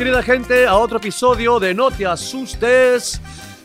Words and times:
querida 0.00 0.22
gente, 0.22 0.66
a 0.66 0.78
otro 0.78 0.96
episodio 0.96 1.60
de 1.60 1.74
No 1.74 1.90
te 1.90 2.06
asustes 2.06 3.20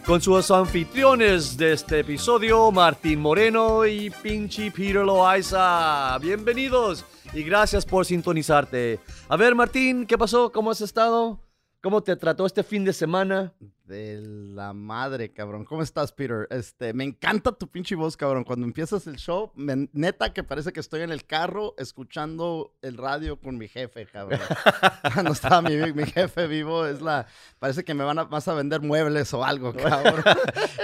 con 0.06 0.20
sus 0.20 0.52
anfitriones 0.52 1.56
de 1.56 1.72
este 1.72 2.02
episodio, 2.02 2.74
Martín 2.74 3.22
Moreno 3.22 3.86
y 3.86 4.10
Pinchi 4.10 4.70
Peter 4.70 4.96
Loaiza. 4.98 6.18
Bienvenidos 6.20 7.06
y 7.32 7.42
gracias 7.42 7.86
por 7.86 8.06
sintonizarte. 8.06 9.00
A 9.30 9.38
ver, 9.38 9.56
Martín, 9.56 10.06
¿qué 10.06 10.18
pasó? 10.18 10.52
¿Cómo 10.52 10.72
has 10.72 10.82
estado? 10.82 11.40
¿Cómo 11.82 12.04
te 12.04 12.18
trató 12.18 12.46
este 12.46 12.64
fin 12.64 12.84
de 12.84 12.92
semana? 12.92 13.54
De 13.86 14.20
la 14.26 14.74
madre, 14.74 15.32
cabrón. 15.32 15.64
¿Cómo 15.64 15.84
estás, 15.84 16.12
Peter? 16.12 16.48
Este, 16.50 16.92
me 16.92 17.04
encanta 17.04 17.52
tu 17.52 17.68
pinche 17.68 17.94
voz, 17.94 18.18
cabrón. 18.18 18.44
Cuando 18.44 18.66
empiezas 18.66 19.06
el 19.06 19.18
show, 19.18 19.52
neta 19.56 20.34
que 20.34 20.44
parece 20.44 20.74
que 20.74 20.80
estoy 20.80 21.02
en 21.02 21.12
el 21.12 21.24
carro 21.26 21.76
escuchando 21.78 22.74
el 22.82 22.98
radio 22.98 23.40
con 23.40 23.60
mi 23.60 23.68
jefe, 23.68 24.08
cabrón. 24.08 24.40
Cuando 25.14 25.34
estaba 25.34 25.62
mi, 25.62 26.04
jefe 26.06 26.48
vivo, 26.48 26.88
es 26.88 27.00
la. 27.00 27.28
Parece 27.60 27.84
que 27.84 27.94
me 27.94 28.04
van 28.04 28.18
a, 28.18 28.24
vas 28.24 28.48
a 28.48 28.56
vender 28.56 28.82
muebles 28.82 29.32
o 29.36 29.46
algo, 29.46 29.72
cabrón. 29.76 30.24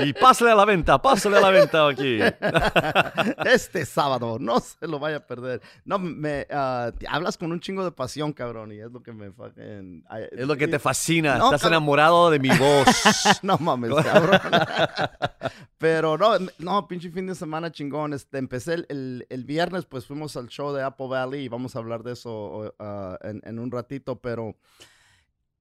y 0.01 0.13
pásale 0.13 0.51
a 0.51 0.55
la 0.55 0.65
venta, 0.65 1.01
pásale 1.01 1.37
a 1.37 1.41
la 1.41 1.49
venta 1.49 1.87
aquí. 1.87 2.19
este 3.45 3.83
sábado, 3.87 4.37
no 4.39 4.59
se 4.59 4.87
lo 4.87 4.99
vaya 4.99 5.17
a 5.17 5.25
perder. 5.25 5.59
No, 5.85 5.97
me 5.97 6.45
ah, 6.51 6.91
hablas 7.09 7.35
con 7.35 7.51
un 7.51 7.59
chingo 7.61 7.83
de 7.83 7.91
pasión, 7.91 8.31
cabrón, 8.31 8.71
y 8.73 8.79
es 8.79 8.91
lo 8.91 9.01
que 9.01 9.11
me. 9.11 9.31
Es 10.31 10.45
lo 10.45 10.55
que 10.55 10.67
te 10.67 10.77
fascina. 10.77 11.37
Estás 11.37 11.65
enamorado 11.65 12.29
de 12.29 12.37
mi 12.37 12.49
voz. 12.49 12.90
no 13.43 13.57
mames, 13.57 13.93
cabrón. 14.03 14.39
Pero 15.77 16.17
no, 16.17 16.33
no, 16.59 16.87
pinche 16.87 17.09
fin 17.09 17.27
de 17.27 17.35
semana 17.35 17.71
chingón. 17.71 18.13
Este, 18.13 18.37
empecé 18.37 18.85
el, 18.87 19.25
el, 19.29 19.43
viernes, 19.45 19.85
pues 19.85 20.05
fuimos 20.05 20.37
al 20.37 20.47
show 20.47 20.73
de 20.73 20.83
Apple 20.83 21.07
Valley 21.07 21.45
y 21.45 21.49
vamos 21.49 21.75
a 21.75 21.79
hablar 21.79 22.03
de 22.03 22.13
eso 22.13 22.73
uh, 22.79 23.15
en, 23.21 23.59
un 23.59 23.71
ratito, 23.71 24.21
pero 24.21 24.55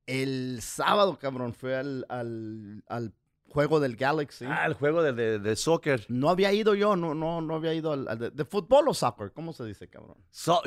el 0.07 0.61
sábado, 0.63 1.19
cabrón, 1.19 1.55
fue 1.55 1.77
al, 1.77 2.05
al, 2.09 2.85
al 2.89 3.13
juego 3.51 3.81
del 3.81 3.97
Galaxy. 3.97 4.45
Ah, 4.49 4.65
el 4.67 4.75
juego 4.75 5.03
de, 5.03 5.39
de, 5.39 5.57
soccer. 5.57 6.07
No 6.09 6.31
había 6.31 6.53
ido 6.53 6.75
yo, 6.75 6.97
no, 6.97 7.15
no, 7.15 7.41
no 7.41 7.55
había 7.57 7.75
ido 7.75 7.93
al, 7.93 8.33
de, 8.35 8.45
fútbol 8.45 8.89
o 8.89 8.95
soccer, 8.95 9.33
¿cómo 9.33 9.53
se 9.53 9.65
dice, 9.65 9.89
cabrón? 9.89 10.17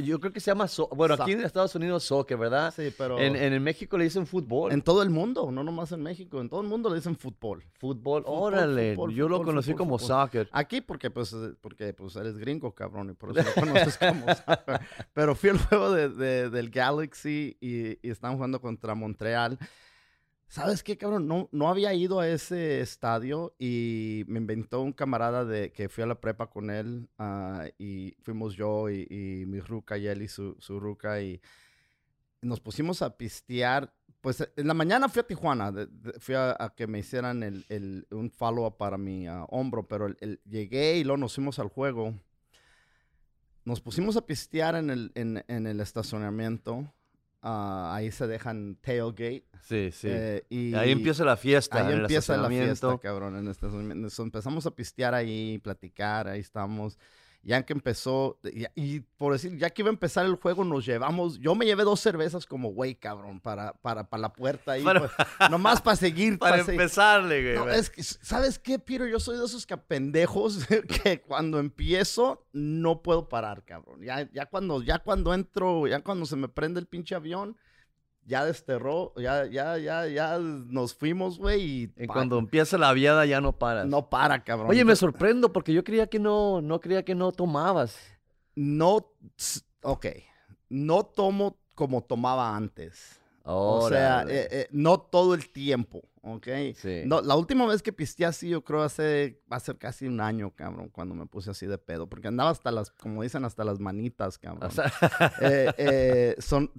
yo 0.03 0.20
creo 0.20 0.34
que 0.34 0.39
se 0.39 0.52
llama, 0.52 0.67
bueno, 0.92 1.16
aquí 1.16 1.31
en 1.31 1.42
Estados 1.42 1.73
Unidos 1.76 2.04
soccer, 2.04 2.38
¿verdad? 2.38 2.73
Sí, 2.76 2.94
pero... 2.98 3.20
En, 3.20 3.36
en, 3.36 3.64
México 3.64 3.98
le 3.98 4.04
dicen 4.04 4.28
fútbol. 4.28 4.72
En 4.72 4.81
todo 4.81 5.02
el 5.02 5.09
mundo, 5.09 5.50
no 5.52 5.64
nomás 5.64 5.92
en 5.94 6.04
México, 6.04 6.42
en 6.42 6.50
todo 6.50 6.61
el 6.61 6.67
mundo 6.67 6.89
le 6.89 6.98
dicen 6.98 7.16
fútbol. 7.16 7.64
Fútbol, 7.80 8.23
órale, 8.26 8.98
yo 9.14 9.30
lo 9.30 9.42
conocí 9.44 9.73
como 9.73 9.98
soccer. 9.98 10.50
Aquí 10.52 10.81
porque, 10.81 11.09
pues, 11.09 11.36
porque, 11.61 11.94
pues, 11.94 12.16
eres 12.17 12.38
gringo, 12.38 12.73
cabrón, 12.73 13.11
y 13.11 13.14
por 13.14 13.38
eso 13.38 13.48
lo 13.48 13.67
conoces 13.67 13.98
como 13.98 14.26
soccer. 14.36 14.81
Pero 15.14 15.36
fui 15.36 15.50
al 15.50 15.59
juego 15.59 15.92
de, 15.92 16.50
del 16.50 16.70
Galaxy 16.70 17.58
y, 17.61 18.06
y 18.06 18.11
estaban 18.11 18.36
jugando 18.36 18.59
contra 18.59 18.94
Montreal. 18.94 19.58
¿Sabes 20.47 20.83
qué, 20.83 20.97
cabrón? 20.97 21.27
No, 21.27 21.49
no 21.52 21.67
había 21.67 21.94
ido 21.95 22.19
a 22.19 22.27
ese 22.27 22.80
estadio 22.80 23.55
y 23.58 24.23
me 24.27 24.39
inventó 24.39 24.81
un 24.81 24.94
camarada 24.94 25.45
de 25.45 25.72
que 25.72 25.89
fui 25.89 26.03
a 26.03 26.08
la 26.08 26.22
prepa 26.22 26.47
con 26.52 26.69
él 26.69 27.09
ah, 27.17 27.66
y 27.80 28.16
fuimos 28.22 28.55
yo 28.55 28.89
y, 28.89 29.45
mi 29.47 29.59
ruca 29.59 29.97
y 29.97 30.05
él 30.08 30.21
y 30.21 30.27
su, 30.27 30.55
su 30.59 30.80
ruca 30.80 31.21
y 31.21 31.41
nos 32.41 32.59
pusimos 32.59 33.02
a 33.02 33.17
pistear. 33.17 33.91
Pues 34.21 34.47
en 34.55 34.67
la 34.67 34.75
mañana 34.75 35.09
fui 35.09 35.21
a 35.21 35.27
Tijuana, 35.27 35.73
fui 36.19 36.36
a, 36.36 36.73
que 36.77 36.86
me 36.86 36.99
hicieran 36.99 37.44
un 38.11 38.30
follow-up 38.30 38.77
para 38.77 38.97
mi 38.97 39.27
ah, 39.27 39.45
hombro, 39.49 39.88
pero 39.88 40.09
llegué 40.45 40.97
y 40.97 41.03
luego 41.03 41.17
nos 41.17 41.33
fuimos 41.33 41.58
al 41.58 41.69
juego. 41.69 42.14
Nos 43.66 43.81
pusimos 43.81 44.17
a 44.17 44.25
pistear 44.25 44.75
en 44.75 44.91
el, 44.91 45.11
en 45.16 45.67
el 45.67 45.80
estacionamiento 45.80 46.93
Ah, 47.45 47.93
ahí 47.93 48.09
se 48.09 48.26
dejan 48.26 48.77
tailgate. 48.81 49.43
Sí, 49.61 49.92
sí. 49.92 50.08
Eh, 50.09 50.45
y 50.49 50.73
ahí 50.76 50.92
empieza 50.92 51.26
la 51.26 51.36
fiesta. 51.36 51.86
Ahí 51.86 51.93
empieza 51.93 52.37
la 52.37 52.48
fiesta, 52.48 52.98
cabrón. 52.99 53.54
empezamos 54.20 54.65
a 54.65 54.71
pistear 54.71 55.14
ahí, 55.14 55.59
platicar, 55.59 56.30
ahí 56.30 56.39
estamos 56.39 56.98
ya 57.43 57.65
que 57.65 57.73
empezó, 57.73 58.39
y, 58.76 59.02
por 59.02 59.33
decir, 59.33 59.58
ya 59.58 59.70
que 59.70 59.81
iba 59.81 59.89
a 59.89 59.93
empezar 59.93 60.26
el 60.26 60.36
juego, 60.36 60.64
nos 60.64 60.86
llevamos, 60.86 61.39
yo 61.39 61.55
me 61.55 61.65
llevé 61.65 61.83
dos 61.83 61.99
cervezas 61.99 62.45
como 62.45 62.70
güey, 62.70 62.95
cabrón, 62.95 63.42
para, 63.42 63.73
para, 63.73 64.09
para 64.09 64.21
la 64.21 64.33
puerta 64.33 64.71
ahí, 64.71 64.83
pues, 64.83 65.11
nomás 65.52 65.81
para 65.81 65.98
seguir. 65.98 66.39
Para, 66.39 66.59
empezarle, 66.59 67.58
güey. 67.59 67.76
es 67.76 67.89
que, 67.89 68.02
¿sabes 68.02 68.58
qué, 68.59 68.80
Peter? 68.80 69.09
Yo 69.09 69.20
soy 69.20 69.37
de 69.37 69.45
esos 69.45 69.65
que 69.65 69.76
pendejos 69.76 70.65
que 71.04 71.21
cuando 71.21 71.59
empiezo 71.59 72.48
no 72.54 73.02
puedo 73.02 73.27
parar, 73.27 73.65
cabrón. 73.65 74.02
Ya, 74.02 74.31
ya, 74.31 74.45
cuando, 74.45 74.81
ya 74.81 74.99
cuando 74.99 75.33
entro, 75.33 75.86
ya 75.87 75.99
cuando 75.99 76.25
se 76.25 76.37
me 76.37 76.48
prende 76.48 76.80
el 76.80 76.87
pinche 76.87 77.14
avión, 77.14 77.58
ya 78.26 78.45
desterró, 78.45 79.14
ya, 79.17 79.45
ya, 79.45 79.78
ya, 79.78 80.08
ya 80.08 80.38
nos 80.39 80.94
fuimos, 80.94 81.38
güey. 81.38 81.92
Y, 81.98 82.08
cuando 82.08 82.38
empieza 82.38 82.78
la 82.78 82.94
viada 82.94 83.26
ya 83.26 83.42
no 83.42 83.58
para. 83.58 83.86
No 83.86 84.10
para, 84.10 84.44
cabrón. 84.44 84.70
Oye, 84.70 84.86
me 84.86 84.95
sorprendo 84.95 85.52
porque 85.52 85.73
yo 85.73 85.84
creía 85.84 86.08
que 86.08 86.20
no, 86.20 86.61
no 86.61 86.80
creía 86.80 87.04
que 87.04 87.16
no 87.16 87.32
tomabas. 87.32 87.98
No, 88.56 89.11
ok. 89.82 90.06
No 90.70 91.04
tomo 91.04 91.58
como 91.76 92.02
tomaba 92.02 92.56
antes. 92.56 93.20
O 93.44 93.89
sea, 93.89 94.23
eh, 94.23 94.48
eh, 94.52 94.67
no 94.72 95.00
todo 95.00 95.34
el 95.34 95.50
tiempo. 95.50 96.02
¿Ok? 96.23 96.48
No, 97.06 97.22
la 97.22 97.36
última 97.36 97.66
vez 97.67 97.84
que 97.84 97.92
pisté 97.92 98.26
así, 98.26 98.50
yo 98.50 98.64
creo 98.64 98.82
hace, 98.82 99.42
va 99.52 99.58
a 99.58 99.60
ser 99.60 99.78
casi 99.78 100.08
un 100.08 100.22
año, 100.22 100.52
cabrón, 100.52 100.89
cuando 100.89 101.14
me 101.14 101.26
puse 101.26 101.52
así 101.52 101.67
de 101.67 101.78
pedo, 101.78 102.08
porque 102.08 102.30
andaba 102.30 102.50
hasta 102.50 102.72
las, 102.72 102.89
como 102.92 103.23
dicen, 103.23 103.44
hasta 103.45 103.64
las 103.64 103.80
manitas, 103.80 104.38
cabrón. 104.38 104.72
Eh, 105.42 105.72
eh, 105.78 106.36
son, 106.39 106.72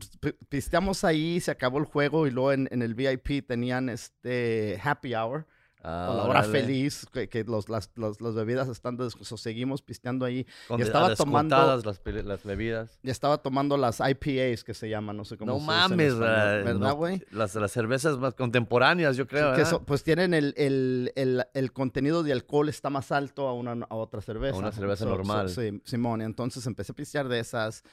pisteamos 0.49 1.05
ahí, 1.05 1.41
se 1.41 1.50
acabó 1.50 1.78
el 1.78 1.84
juego 1.84 2.27
y 2.27 2.31
luego 2.31 2.53
en, 2.53 2.69
en 2.71 2.82
el 2.82 2.94
VIP 2.94 3.47
tenían 3.47 3.88
este 3.88 4.81
happy 4.82 5.15
hour. 5.15 5.47
Ah, 5.86 6.14
la 6.16 6.24
hora 6.24 6.42
feliz, 6.44 7.06
que, 7.12 7.44
los, 7.44 7.68
las, 7.68 7.90
bebidas 8.34 8.68
están, 8.68 8.96
seguimos 9.20 9.82
pisteando 9.82 10.24
ahí. 10.24 10.46
y 10.78 10.80
estaba 10.80 11.14
tomando 11.14 11.54
las, 11.58 11.84
las, 11.84 12.42
bebidas. 12.42 12.98
Y 13.02 13.10
estaba 13.10 13.36
tomando 13.36 13.76
las 13.76 14.00
IPAs 14.00 14.64
que 14.64 14.72
se 14.72 14.88
llaman, 14.88 15.18
no 15.18 15.26
sé 15.26 15.36
cómo 15.36 15.52
no 15.52 15.58
mames, 15.58 16.18
¿verdad, 16.18 16.94
güey? 16.94 17.22
las, 17.30 17.54
las 17.56 17.70
cervezas 17.70 18.16
más 18.16 18.32
contemporáneas, 18.34 19.14
yo 19.18 19.26
creo. 19.26 19.52
pues 19.84 20.02
tienen 20.02 20.32
el, 20.32 20.54
el, 20.56 21.12
el, 21.16 21.44
el, 21.52 21.72
contenido 21.72 22.22
de 22.22 22.32
alcohol 22.32 22.70
está 22.70 22.88
más 22.88 23.12
alto 23.12 23.46
a, 23.46 23.52
una, 23.52 23.84
a 23.90 23.94
otra 23.94 24.22
cerveza. 24.22 24.56
A 24.56 24.60
una 24.60 24.72
cerveza 24.72 25.04
normal. 25.04 25.50
sí, 25.50 25.82
Simón, 25.84 26.22
entonces 26.22 26.66
empecé 26.66 26.92
a 26.92 26.94
pistear 26.94 27.28
de 27.28 27.40
esas. 27.40 27.84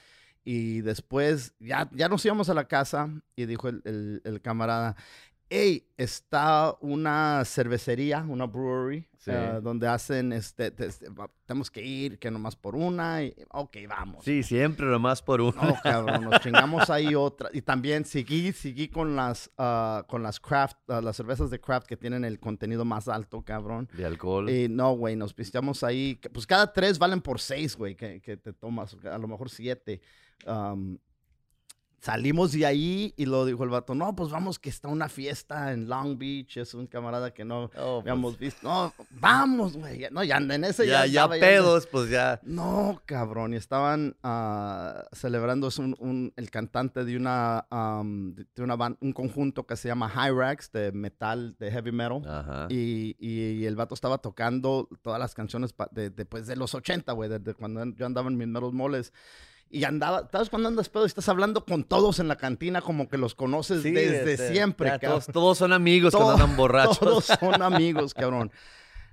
Y 0.43 0.81
después 0.81 1.53
ya, 1.59 1.87
ya 1.93 2.09
nos 2.09 2.25
íbamos 2.25 2.49
a 2.49 2.55
la 2.55 2.67
casa 2.67 3.09
y 3.35 3.45
dijo 3.45 3.67
el, 3.67 4.21
el 4.23 4.41
camarada, 4.41 4.95
hey, 5.53 5.85
está 5.97 6.77
una 6.79 7.43
cervecería, 7.43 8.25
una 8.25 8.45
brewery, 8.45 9.05
eh, 9.25 9.59
donde 9.61 9.85
hacen, 9.85 10.31
este, 10.31 10.71
tenemos 10.71 11.69
que 11.69 11.83
ir, 11.83 12.17
que 12.19 12.31
nomás 12.31 12.55
por 12.55 12.73
una, 12.73 13.21
y, 13.21 13.35
ok, 13.49 13.77
vamos. 13.87 14.23
Sí, 14.23 14.43
siempre 14.43 14.85
nomás 14.85 15.21
por 15.21 15.41
una. 15.41 15.61
No, 15.61 15.75
cabrón, 15.83 16.23
nos 16.23 16.39
chingamos 16.41 16.89
ahí 16.89 17.15
otra. 17.15 17.49
Y 17.51 17.61
también 17.61 18.05
seguí, 18.05 18.53
seguí 18.53 18.87
con 18.87 19.17
las, 19.17 19.51
uh, 19.57 20.07
con 20.07 20.23
las 20.23 20.39
craft, 20.39 20.77
uh, 20.87 21.01
las 21.01 21.17
cervezas 21.17 21.49
de 21.49 21.59
craft 21.59 21.85
que 21.85 21.97
tienen 21.97 22.23
el 22.23 22.39
contenido 22.39 22.85
más 22.85 23.09
alto, 23.09 23.41
cabrón. 23.41 23.89
De 23.91 24.05
alcohol. 24.05 24.49
Y 24.49 24.69
no, 24.69 24.93
güey, 24.93 25.17
nos 25.17 25.33
pisteamos 25.33 25.83
ahí, 25.83 26.17
pues 26.33 26.47
cada 26.47 26.71
tres 26.71 26.97
valen 26.97 27.19
por 27.19 27.41
seis, 27.41 27.75
güey, 27.75 27.95
que, 27.95 28.21
que, 28.21 28.37
te 28.37 28.53
tomas, 28.53 28.95
a 29.03 29.17
lo 29.17 29.27
mejor 29.27 29.49
siete. 29.49 29.99
Um, 30.47 30.97
Salimos 32.01 32.51
de 32.51 32.65
ahí 32.65 33.13
y 33.15 33.27
lo 33.27 33.45
dijo 33.45 33.63
el 33.63 33.69
vato, 33.69 33.93
no, 33.93 34.15
pues 34.15 34.31
vamos 34.31 34.57
que 34.57 34.71
está 34.71 34.87
una 34.87 35.07
fiesta 35.07 35.71
en 35.71 35.87
Long 35.87 36.17
Beach, 36.17 36.57
es 36.57 36.73
un 36.73 36.87
camarada 36.87 37.31
que 37.31 37.45
no 37.45 37.65
oh, 37.65 37.69
pues. 37.69 38.01
habíamos 38.01 38.39
visto. 38.39 38.67
No, 38.67 38.91
vamos, 39.11 39.77
güey. 39.77 40.07
No, 40.09 40.23
ya 40.23 40.37
en 40.37 40.63
ese 40.63 40.87
ya. 40.87 41.05
Ya, 41.05 41.29
pedos, 41.29 41.85
pues 41.85 42.09
ya. 42.09 42.39
No, 42.41 42.99
cabrón. 43.05 43.53
Y 43.53 43.57
estaban 43.57 44.15
uh, 44.23 45.15
celebrando 45.15 45.69
un, 45.99 46.33
el 46.35 46.49
cantante 46.49 47.05
de 47.05 47.15
una, 47.15 47.67
de 47.69 48.63
una 48.63 48.97
un 48.99 49.13
conjunto 49.13 49.67
que 49.67 49.75
se 49.75 49.87
llama 49.87 50.11
Hyrax, 50.11 50.71
de 50.71 50.91
metal, 50.93 51.55
de 51.59 51.71
heavy 51.71 51.91
metal. 51.91 52.67
Y, 52.69 53.15
y, 53.19 53.63
el 53.65 53.75
vato 53.75 53.93
estaba 53.93 54.17
tocando 54.17 54.89
todas 55.03 55.19
las 55.19 55.35
canciones 55.35 55.75
de, 55.91 56.09
de, 56.09 56.25
pues, 56.25 56.47
de 56.47 56.55
los 56.55 56.73
80, 56.73 57.11
güey, 57.11 57.29
desde 57.29 57.53
cuando 57.53 57.85
yo 57.93 58.07
andaba 58.07 58.27
en 58.27 58.37
mis 58.37 58.47
meros 58.47 58.73
moles. 58.73 59.13
Y 59.71 59.85
andaba, 59.85 60.27
¿sabes 60.31 60.49
cuando 60.49 60.67
andas 60.67 60.89
pedo 60.89 61.03
y 61.03 61.07
estás 61.07 61.29
hablando 61.29 61.63
con 61.63 61.85
todos 61.85 62.19
en 62.19 62.27
la 62.27 62.35
cantina 62.35 62.81
como 62.81 63.07
que 63.07 63.17
los 63.17 63.35
conoces 63.35 63.83
desde 63.83 64.33
este, 64.33 64.51
siempre, 64.51 64.99
todos, 64.99 65.27
todos, 65.27 65.57
son 65.57 65.71
amigos 65.71 66.13
cuando 66.13 66.33
andan 66.33 66.55
borrachos. 66.57 66.99
Todos 66.99 67.25
son 67.25 67.61
amigos, 67.61 68.13
cabrón. 68.13 68.51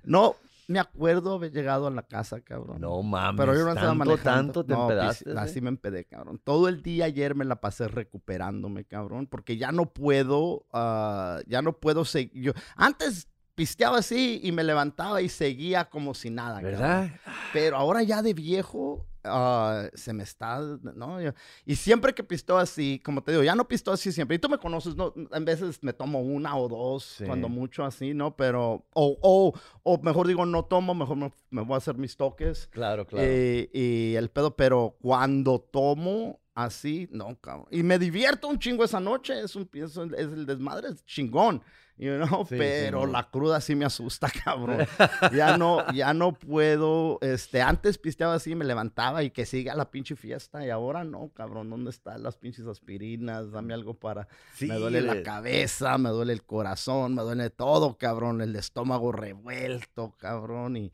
No, 0.03 0.35
me 0.69 0.77
acuerdo 0.79 1.33
haber 1.33 1.51
llegado 1.51 1.87
a 1.87 1.91
la 1.91 2.03
casa, 2.03 2.41
cabrón. 2.41 2.81
No 2.81 3.01
mames. 3.01 3.39
Pero 3.39 3.57
yo 3.57 3.65
no 3.65 3.71
estaba 3.71 3.95
manejando. 3.95 4.23
tanto 4.23 4.63
te 4.63 4.73
no, 4.73 4.87
pues, 4.87 5.25
Así 5.35 5.61
me 5.61 5.69
empedé, 5.69 6.05
cabrón. 6.05 6.39
Todo 6.43 6.67
el 6.67 6.83
día 6.83 7.05
ayer 7.05 7.33
me 7.33 7.43
la 7.43 7.59
pasé 7.59 7.87
recuperándome, 7.87 8.85
cabrón. 8.85 9.25
Porque 9.25 9.57
ya 9.57 9.71
no 9.71 9.87
puedo, 9.87 10.65
uh, 10.71 11.41
ya 11.47 11.63
no 11.63 11.73
puedo 11.73 12.05
seguir. 12.05 12.43
Yo, 12.43 12.51
antes 12.75 13.27
pisteaba 13.55 13.97
así 13.97 14.39
y 14.43 14.51
me 14.51 14.63
levantaba 14.63 15.23
y 15.23 15.29
seguía 15.29 15.89
como 15.89 16.13
si 16.13 16.29
nada. 16.29 16.61
¿Verdad? 16.61 17.09
Pero 17.51 17.75
ahora 17.75 18.03
ya 18.03 18.21
de 18.21 18.35
viejo, 18.35 19.07
ah, 19.23 19.87
se 19.93 20.13
me 20.13 20.23
está, 20.23 20.59
¿no? 20.95 21.21
Yo- 21.21 21.31
Y 21.65 21.75
siempre 21.75 22.13
que 22.13 22.23
pisteo 22.23 22.57
así, 22.57 23.01
como 23.03 23.23
te 23.23 23.31
digo, 23.31 23.43
ya 23.43 23.55
no 23.55 23.67
pisteo 23.67 23.93
así 23.93 24.11
siempre. 24.11 24.35
Y 24.35 24.39
tú 24.39 24.49
me 24.49 24.57
conoces, 24.57 24.95
¿no? 24.95 25.13
En 25.31 25.45
veces 25.45 25.83
me 25.83 25.93
tomo 25.93 26.19
una 26.21 26.55
o 26.57 26.67
dos, 26.67 27.03
Sí. 27.17 27.25
cuando 27.25 27.49
mucho 27.49 27.83
así, 27.83 28.13
¿no? 28.13 28.35
Pero, 28.35 28.85
o, 28.93 29.17
o, 29.21 29.53
o 29.83 30.01
mejor 30.01 30.27
digo, 30.27 30.45
no 30.45 30.65
tomo, 30.65 30.93
mejor 30.93 31.17
me, 31.17 31.31
me 31.49 31.61
voy 31.63 31.75
a 31.75 31.77
hacer 31.77 31.97
mis 31.97 32.15
toques. 32.17 32.67
Claro, 32.67 33.05
claro. 33.05 33.25
Eh, 33.27 33.69
y 33.73 34.15
el 34.15 34.29
pedo, 34.29 34.55
pero 34.55 34.97
cuando 35.01 35.59
tomo 35.59 36.39
así, 36.63 37.07
no, 37.11 37.37
cabrón. 37.39 37.67
Y 37.71 37.83
me 37.83 37.99
divierto 37.99 38.47
un 38.47 38.59
chingo 38.59 38.83
esa 38.83 38.99
noche, 38.99 39.39
es, 39.41 39.55
un, 39.55 39.69
es, 39.73 39.97
el 39.97 40.45
desmadre, 40.45 40.89
es 40.89 41.05
chingón, 41.05 41.61
you 41.97 42.15
know? 42.15 42.45
Sí, 42.45 42.55
pero 42.57 43.05
sí, 43.05 43.11
la 43.11 43.29
cruda 43.29 43.61
sí 43.61 43.75
me 43.75 43.85
asusta, 43.85 44.29
cabrón. 44.43 44.85
ya 45.33 45.57
no, 45.57 45.91
ya 45.91 46.13
no 46.13 46.33
puedo, 46.33 47.19
este, 47.21 47.61
antes 47.61 47.97
pisteaba 47.97 48.35
así, 48.35 48.55
me 48.55 48.65
levantaba 48.65 49.23
y 49.23 49.31
que 49.31 49.45
siga 49.45 49.75
la 49.75 49.89
pinche 49.91 50.15
fiesta, 50.15 50.65
y 50.65 50.69
ahora 50.69 51.03
no, 51.03 51.31
cabrón, 51.33 51.69
¿dónde 51.69 51.91
están 51.91 52.23
las 52.23 52.37
pinches 52.37 52.65
aspirinas? 52.67 53.51
Dame 53.51 53.73
algo 53.73 53.93
para... 53.93 54.27
Sí, 54.53 54.67
me 54.67 54.75
duele 54.75 55.01
la 55.01 55.23
cabeza, 55.23 55.97
me 55.97 56.09
duele 56.09 56.33
el 56.33 56.43
corazón, 56.43 57.15
me 57.15 57.21
duele 57.21 57.49
todo, 57.49 57.97
cabrón, 57.97 58.41
el 58.41 58.55
estómago 58.55 59.11
revuelto, 59.11 60.15
cabrón, 60.17 60.77
y 60.77 60.91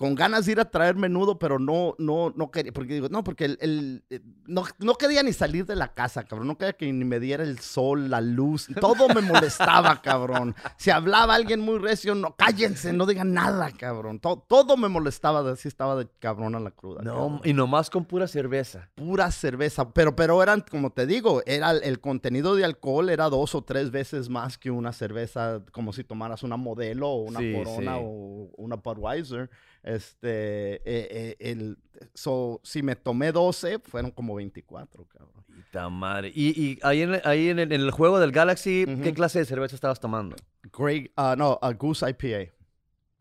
con 0.00 0.14
ganas 0.14 0.46
de 0.46 0.52
ir 0.52 0.60
a 0.60 0.64
traer 0.70 0.96
menudo, 0.96 1.38
pero 1.38 1.58
no, 1.58 1.94
no, 1.98 2.32
no 2.34 2.50
quería, 2.50 2.72
porque 2.72 2.94
digo, 2.94 3.10
no, 3.10 3.22
porque 3.22 3.44
el, 3.44 3.58
el- 3.60 4.02
eh, 4.08 4.20
no, 4.46 4.64
no 4.78 4.94
quería 4.94 5.22
ni 5.22 5.34
salir 5.34 5.66
de 5.66 5.76
la 5.76 5.92
casa, 5.92 6.24
cabrón, 6.24 6.48
no 6.48 6.56
quería 6.56 6.72
que 6.72 6.90
ni 6.90 7.04
me 7.04 7.20
diera 7.20 7.44
el 7.44 7.58
sol, 7.58 8.08
la 8.08 8.22
luz, 8.22 8.66
todo 8.80 9.08
me 9.14 9.20
molestaba, 9.20 10.00
cabrón. 10.02 10.54
Si 10.78 10.88
hablaba 10.90 11.34
alguien 11.34 11.60
muy 11.60 11.76
recio, 11.76 12.14
no, 12.14 12.34
cállense, 12.34 12.94
no 12.94 13.04
digan 13.04 13.34
nada, 13.34 13.70
cabrón. 13.72 14.20
To- 14.20 14.42
todo 14.48 14.78
me 14.78 14.88
molestaba, 14.88 15.48
así 15.52 15.68
estaba 15.68 15.96
de 15.96 16.08
cabrón 16.18 16.54
a 16.54 16.60
la 16.60 16.70
cruda. 16.70 17.02
No, 17.02 17.12
cabrón. 17.12 17.40
y 17.44 17.52
nomás 17.52 17.90
con 17.90 18.06
pura 18.06 18.26
cerveza. 18.26 18.88
Pura 18.94 19.30
cerveza, 19.30 19.90
pero, 19.92 20.16
pero 20.16 20.42
eran, 20.42 20.64
como 20.70 20.90
te 20.92 21.04
digo, 21.06 21.42
era 21.44 21.72
el, 21.72 21.82
el 21.82 22.00
contenido 22.00 22.54
de 22.54 22.64
alcohol 22.64 23.10
era 23.10 23.28
dos 23.28 23.54
o 23.54 23.62
tres 23.64 23.90
veces 23.90 24.30
más 24.30 24.56
que 24.56 24.70
una 24.70 24.94
cerveza, 24.94 25.62
como 25.72 25.92
si 25.92 26.04
tomaras 26.04 26.42
una 26.42 26.56
modelo 26.56 27.06
o 27.10 27.16
una 27.24 27.40
Sí, 27.40 27.52
Corona 27.52 27.96
sí. 27.96 28.00
o 28.02 28.50
una 28.56 28.76
Budweiser. 28.76 29.50
Este, 29.82 30.76
eh, 30.76 30.80
eh, 30.84 31.36
el, 31.40 31.78
so, 32.14 32.60
si 32.62 32.82
me 32.82 32.96
tomé 32.96 33.32
12, 33.32 33.78
fueron 33.78 34.10
como 34.10 34.34
24, 34.34 35.06
cabrón. 35.06 35.44
Madre. 35.92 36.32
Y, 36.34 36.48
y 36.60 36.78
ahí, 36.82 37.02
en, 37.02 37.14
el- 37.14 37.22
ahí 37.24 37.48
en, 37.48 37.58
el, 37.60 37.72
en 37.72 37.80
el 37.80 37.90
juego 37.90 38.18
del 38.20 38.32
Galaxy, 38.32 38.84
¿qué 39.02 39.14
clase 39.14 39.38
de 39.38 39.44
cerveza 39.44 39.74
estabas 39.74 40.00
tomando? 40.00 40.36
Greg, 40.76 41.12
ah, 41.16 41.34
no, 41.38 41.58
a 41.62 41.72
Goose 41.72 42.08
IPA. 42.10 42.52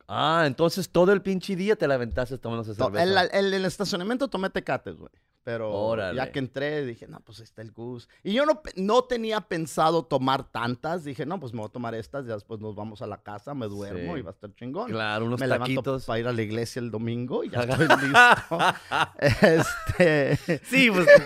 Ah, 0.08 0.44
entonces 0.48 0.90
todo 0.90 1.12
el 1.14 1.22
pinche 1.22 1.56
día 1.56 1.76
te 1.76 1.88
la 1.88 1.94
aventaste 1.96 2.38
tomando 2.40 2.64
esa 2.64 2.74
cerveza. 2.74 3.04
El, 3.04 3.46
el- 3.46 3.54
el 3.54 3.66
estacionamiento 3.66 4.28
tomé 4.28 4.50
tecates, 4.50 4.96
güey. 4.98 5.12
Pero 5.44 5.72
Órale. 5.72 6.18
ya 6.18 6.32
que 6.32 6.40
entré, 6.40 6.86
dije, 6.86 7.08
no, 7.08 7.22
pues 7.22 7.40
ahí 7.40 7.46
está 7.46 7.62
el 7.62 7.72
Goose. 7.72 8.08
Y 8.24 8.34
yo 8.34 8.46
no, 8.46 8.62
no 8.76 9.04
tenía 9.06 9.42
pensado 9.42 10.04
tomar 10.04 10.44
tantas. 10.44 11.04
Dije, 11.04 11.26
no, 11.26 11.40
pues 11.40 11.54
me 11.54 11.60
voy 11.60 11.70
a 11.70 11.72
tomar 11.72 11.96
estas. 11.96 12.26
Ya 12.28 12.34
después 12.34 12.60
nos 12.60 12.76
vamos 12.76 13.02
a 13.02 13.08
la 13.08 13.22
casa, 13.24 13.54
me 13.54 13.68
duermo 13.68 14.14
Sí. 14.14 14.20
y 14.20 14.22
va 14.22 14.32
a 14.32 14.34
estar 14.34 14.54
chingón. 14.54 14.92
Claro, 14.92 15.26
unos 15.26 15.40
me 15.40 15.48
levanto 15.48 16.00
para 16.06 16.20
ir 16.20 16.28
a 16.28 16.34
la 16.34 16.42
iglesia 16.42 16.80
el 16.82 16.92
domingo 16.92 17.44
y 17.44 17.50
ya 17.50 17.62
estoy 17.62 17.88
listo. 18.02 18.58
este, 19.20 20.60
Sí, 20.66 20.92
pues. 20.92 21.08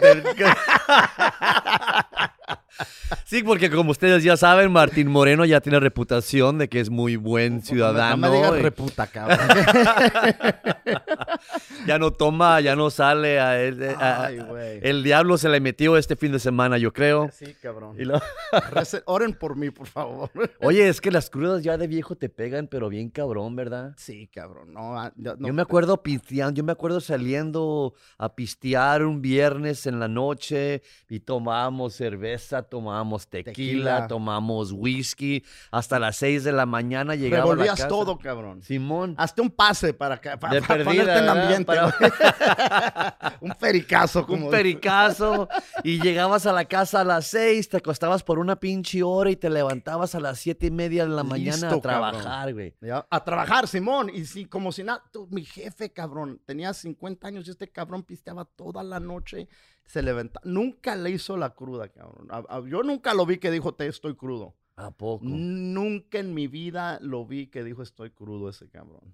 sí, 3.25 3.43
porque 3.43 3.69
como 3.69 3.91
ustedes 3.91 4.23
ya 4.23 4.37
saben, 4.37 4.71
Martín 4.71 5.07
Moreno 5.09 5.45
ya 5.45 5.61
tiene 5.61 5.79
reputación 5.79 6.57
de 6.57 6.69
que 6.69 6.79
es 6.79 6.89
muy 6.89 7.15
buen 7.15 7.61
ciudadano. 7.61 8.17
No 8.17 8.29
me 8.31 8.35
digas 8.37 8.61
reputa, 8.61 9.07
cabrón. 9.07 9.39
ya 11.87 11.99
no 11.99 12.11
toma, 12.11 12.59
ya 12.61 12.75
no 12.75 12.89
sale. 12.89 13.39
A 13.39 13.61
él, 13.61 13.81
eh, 13.81 13.95
a- 13.99 14.25
Ay, 14.25 14.39
güey. 14.39 14.79
el 14.83 15.03
diablo 15.03 15.37
se 15.37 15.49
le 15.49 15.59
metió 15.59 15.97
este 15.97 16.15
fin 16.15 16.31
de 16.31 16.39
semana, 16.39 16.77
yo 16.77 16.93
creo. 16.93 17.29
Sí, 17.31 17.55
cabrón. 17.61 17.95
Y 17.99 18.05
lo- 18.05 18.19
Recen- 18.71 19.03
Oren 19.05 19.33
por 19.33 19.55
mí, 19.55 19.69
por 19.69 19.87
favor. 19.87 20.29
Oye, 20.61 20.87
es 20.87 21.01
que 21.01 21.11
las 21.11 21.29
crudas 21.29 21.63
ya 21.63 21.77
de 21.77 21.87
viejo 21.87 22.15
te 22.15 22.29
pegan, 22.29 22.67
pero 22.67 22.89
bien 22.89 23.09
cabrón, 23.09 23.55
¿verdad? 23.55 23.93
Sí, 23.97 24.27
cabrón. 24.33 24.73
No, 24.73 24.99
ah, 24.99 25.11
yo- 25.15 25.35
no, 25.37 25.47
yo 25.47 25.53
me 25.53 25.61
acuerdo 25.61 26.01
pisteando, 26.03 26.57
yo 26.57 26.63
me 26.63 26.71
acuerdo 26.71 27.01
saliendo 27.01 27.93
a 28.17 28.35
pistear 28.35 29.03
un 29.03 29.21
viernes 29.21 29.85
en 29.87 29.99
la 29.99 30.07
noche 30.07 30.81
y 31.09 31.19
tomábamos 31.19 31.93
cerveza, 31.95 32.62
tomábamos 32.63 33.27
tequila, 33.27 33.51
Tequila. 33.53 34.07
tomábamos 34.07 34.71
whisky, 34.71 35.43
hasta 35.71 35.99
las 35.99 36.15
6 36.17 36.43
de 36.43 36.51
la 36.51 36.65
mañana 36.65 37.15
llegaba 37.15 37.43
a 37.43 37.45
la 37.47 37.51
Revolvías 37.53 37.75
casa. 37.77 37.87
todo, 37.87 38.17
cabrón. 38.17 38.61
Simón. 38.63 39.15
Hazte 39.17 39.41
un 39.41 39.49
pase 39.49 39.93
para, 39.93 40.19
que, 40.19 40.29
para, 40.37 40.61
para 40.61 40.61
perdida, 40.67 40.83
ponerte 40.85 41.17
en 41.19 41.29
ambiente. 41.29 41.65
Para- 41.65 43.37
un 43.41 43.51
pericazo. 43.59 44.25
Como 44.25 44.45
Un 44.45 44.51
pericazo 44.51 45.47
y 45.83 45.99
llegabas 46.01 46.45
a 46.45 46.53
la 46.53 46.65
casa 46.65 47.01
a 47.01 47.03
las 47.03 47.27
6, 47.27 47.69
te 47.69 47.77
acostabas 47.77 48.23
por 48.23 48.39
una 48.39 48.55
pinche 48.57 49.03
hora 49.03 49.29
y 49.31 49.35
te 49.35 49.49
levantabas 49.49 50.15
a 50.15 50.19
las 50.19 50.39
siete 50.39 50.67
y 50.67 50.71
media 50.71 51.03
de 51.05 51.09
la 51.11 51.23
mañana 51.23 51.69
a 51.71 51.79
trabajar, 51.81 52.53
güey. 52.53 52.73
A 53.09 53.23
trabajar, 53.23 53.67
Simón. 53.67 54.09
Y 54.13 54.25
sí, 54.25 54.45
como 54.45 54.71
si 54.71 54.83
nada. 54.83 55.03
Mi 55.29 55.43
jefe, 55.45 55.91
cabrón, 55.91 56.39
tenía 56.45 56.73
50 56.73 57.27
años 57.27 57.47
y 57.47 57.51
este 57.51 57.67
cabrón 57.69 58.03
pisteaba 58.03 58.45
toda 58.45 58.83
la 58.83 58.99
noche. 58.99 59.47
Se 59.85 60.01
levantaba. 60.01 60.41
Nunca 60.45 60.95
le 60.95 61.11
hizo 61.11 61.37
la 61.37 61.51
cruda, 61.51 61.87
cabrón. 61.89 62.27
A- 62.31 62.43
a- 62.57 62.63
Yo 62.67 62.83
nunca 62.83 63.13
lo 63.13 63.25
vi 63.25 63.37
que 63.37 63.51
dijo, 63.51 63.73
te 63.75 63.87
estoy 63.87 64.15
crudo. 64.15 64.55
¿A 64.75 64.89
poco? 64.91 65.25
Nunca 65.25 66.17
en 66.19 66.33
mi 66.33 66.47
vida 66.47 66.97
lo 67.01 67.25
vi 67.25 67.47
que 67.47 67.63
dijo, 67.63 67.83
estoy 67.83 68.09
crudo 68.09 68.49
ese 68.49 68.67
cabrón. 68.69 69.13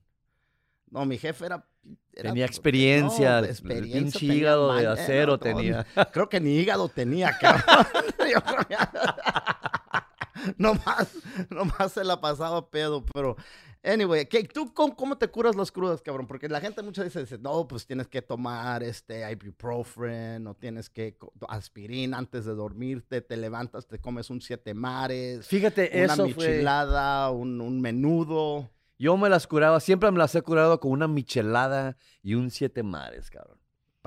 No, 0.89 1.05
mi 1.05 1.17
jefe 1.17 1.45
era... 1.47 1.67
era- 2.13 2.29
Tenía 2.29 2.45
experiencia, 2.45 3.31
no, 3.33 3.37
el 3.39 3.45
experiencia, 3.45 4.19
pinche 4.19 4.25
hígado 4.25 4.73
de 4.73 4.85
mal- 4.85 4.97
eh, 4.97 5.01
acero 5.01 5.33
no, 5.33 5.39
tenía. 5.39 5.85
Creo 6.13 6.29
que 6.29 6.39
ni 6.39 6.51
hígado 6.57 6.87
tenía, 6.89 7.37
cabrón. 7.37 7.85
Yo 8.33 8.41
creo 8.41 8.67
que- 8.67 8.77
nomás, 10.57 11.09
nomás 11.49 11.91
se 11.91 12.03
la 12.03 12.19
pasaba 12.21 12.69
pedo, 12.69 13.05
pero... 13.05 13.35
Anyway, 13.81 14.25
¿qué- 14.25 14.43
¿tú 14.43 14.73
cómo, 14.73 14.93
cómo 14.95 15.17
te 15.17 15.29
curas 15.29 15.55
las 15.55 15.71
crudas, 15.71 16.01
cabrón? 16.01 16.27
Porque 16.27 16.49
la 16.49 16.59
gente 16.59 16.81
muchas 16.83 17.05
veces 17.05 17.29
dice, 17.29 17.41
no, 17.41 17.65
pues 17.65 17.85
tienes 17.85 18.07
que 18.07 18.21
tomar 18.21 18.83
este 18.83 19.29
ibuprofen 19.31 20.45
o 20.47 20.53
tienes 20.55 20.89
que 20.89 21.17
aspirina 21.47 22.17
antes 22.17 22.43
de 22.43 22.55
dormirte, 22.55 23.21
te 23.21 23.37
levantas, 23.37 23.87
te 23.87 23.99
comes 23.99 24.29
un 24.29 24.41
siete 24.41 24.73
mares, 24.73 25.47
Fíjate, 25.47 25.91
una 26.03 26.13
eso 26.13 26.27
fue... 26.29 26.47
michelada, 26.49 27.31
un, 27.31 27.61
un 27.61 27.79
menudo. 27.79 28.69
Yo 28.97 29.15
me 29.15 29.29
las 29.29 29.47
curaba, 29.47 29.79
siempre 29.79 30.11
me 30.11 30.17
las 30.17 30.35
he 30.35 30.41
curado 30.41 30.81
con 30.81 30.91
una 30.91 31.07
michelada 31.07 31.95
y 32.21 32.33
un 32.33 32.51
siete 32.51 32.83
mares, 32.83 33.29
cabrón. 33.29 33.58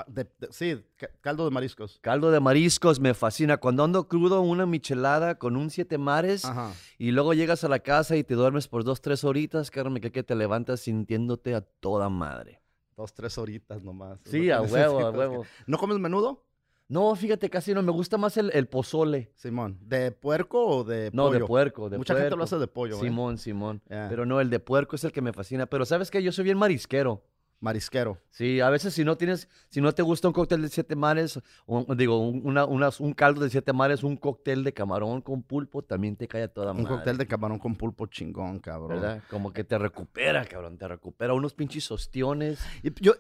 De- 0.07 0.25
de- 0.39 0.49
sí, 0.53 0.83
ca- 0.97 1.11
caldo 1.21 1.45
de 1.45 1.51
mariscos. 1.51 1.99
Caldo 2.01 2.31
de 2.31 2.41
mariscos 2.41 2.99
me 3.01 3.15
fascina. 3.15 3.59
Cuando 3.59 3.85
ando 3.85 4.09
crudo, 4.09 4.41
una 4.41 4.65
michelada 4.67 5.39
con 5.39 5.57
un 5.57 5.71
siete 5.71 5.99
mares 5.99 6.45
Ajá. 6.45 6.73
y 6.99 7.11
luego 7.11 7.35
llegas 7.35 7.63
a 7.65 7.69
la 7.69 7.81
casa 7.81 8.17
y 8.17 8.25
te 8.25 8.35
duermes 8.35 8.69
por 8.69 8.85
dos, 8.85 9.01
tres 9.01 9.23
horitas, 9.25 9.71
cabrón, 9.71 10.01
que, 10.01 10.11
que 10.11 10.23
te 10.23 10.35
levantas 10.35 10.81
sintiéndote 10.81 11.55
a 11.55 11.61
toda 11.61 12.09
madre. 12.09 12.61
Dos, 12.97 13.13
tres 13.13 13.37
horitas 13.39 13.83
nomás. 13.83 14.21
Sí, 14.25 14.51
a 14.51 14.63
huevo, 14.63 15.01
a 15.01 15.11
huevo. 15.11 15.47
¿No 15.67 15.79
comes 15.79 15.99
menudo? 15.99 16.45
No, 16.89 17.15
fíjate, 17.17 17.49
casi 17.49 17.73
no. 17.73 17.83
Me 17.83 17.91
gusta 17.91 18.19
más 18.19 18.37
el, 18.37 18.51
el 18.53 18.67
pozole. 18.69 19.33
Simón, 19.37 19.79
¿de 19.81 20.13
puerco 20.13 20.67
o 20.67 20.85
de 20.85 21.11
No, 21.15 21.27
pollo? 21.29 21.39
de 21.39 21.45
puerco, 21.47 21.89
de 21.89 21.97
Mucha 21.97 22.15
gente 22.15 22.37
lo 22.37 22.45
hace 22.45 22.59
de 22.59 22.67
pollo, 22.67 22.97
¿eh? 22.97 23.01
Simón, 23.01 23.39
Simón. 23.39 23.81
Pero 23.89 24.27
no, 24.27 24.41
el 24.41 24.51
de 24.51 24.61
puerco 24.61 24.97
es 24.97 25.05
el 25.05 25.13
que 25.13 25.23
me 25.23 25.33
fascina. 25.33 25.65
Pero 25.67 25.87
¿sabes 25.87 26.11
qué? 26.11 26.23
Yo 26.23 26.33
soy 26.33 26.45
bien 26.45 26.59
marisquero. 26.59 27.25
Marisquero. 27.63 28.19
Sí, 28.29 28.61
a 28.61 28.69
veces 28.71 28.93
si 28.93 29.05
no 29.05 29.17
tienes, 29.17 29.49
si 29.71 29.81
no 29.81 29.93
te 29.93 30.03
gusta 30.03 30.27
un 30.29 30.35
cóctel 30.35 30.63
de 30.63 30.69
siete 30.69 30.97
mares, 30.97 31.41
o, 31.65 31.95
digo, 31.95 32.19
un, 32.19 32.43
una- 32.45 32.65
un 32.67 33.13
caldo 33.15 33.41
de 33.43 33.51
siete 33.51 33.73
mares, 33.73 34.03
un 34.03 34.17
cóctel 34.17 34.65
de 34.65 34.75
camarón 34.75 35.21
con 35.23 35.43
pulpo, 35.45 35.83
también 35.83 36.17
te 36.17 36.27
cae 36.27 36.43
a 36.43 36.49
toda 36.49 36.73
Un 36.73 36.83
madre. 36.83 36.97
cóctel 36.97 37.19
de 37.19 37.27
camarón 37.27 37.59
con 37.61 37.77
pulpo 37.77 38.07
chingón, 38.07 38.59
cabrón. 38.59 39.01
¿Verdad? 39.01 39.23
Como 39.31 39.53
que 39.53 39.63
te 39.63 39.79
recupera, 39.79 40.45
cabrón, 40.45 40.77
te 40.77 40.89
recupera 40.89 41.35
unos 41.35 41.55
pinches 41.55 41.89
ostiones. 41.91 42.59
Y 42.83 42.93
yo, 43.01 43.13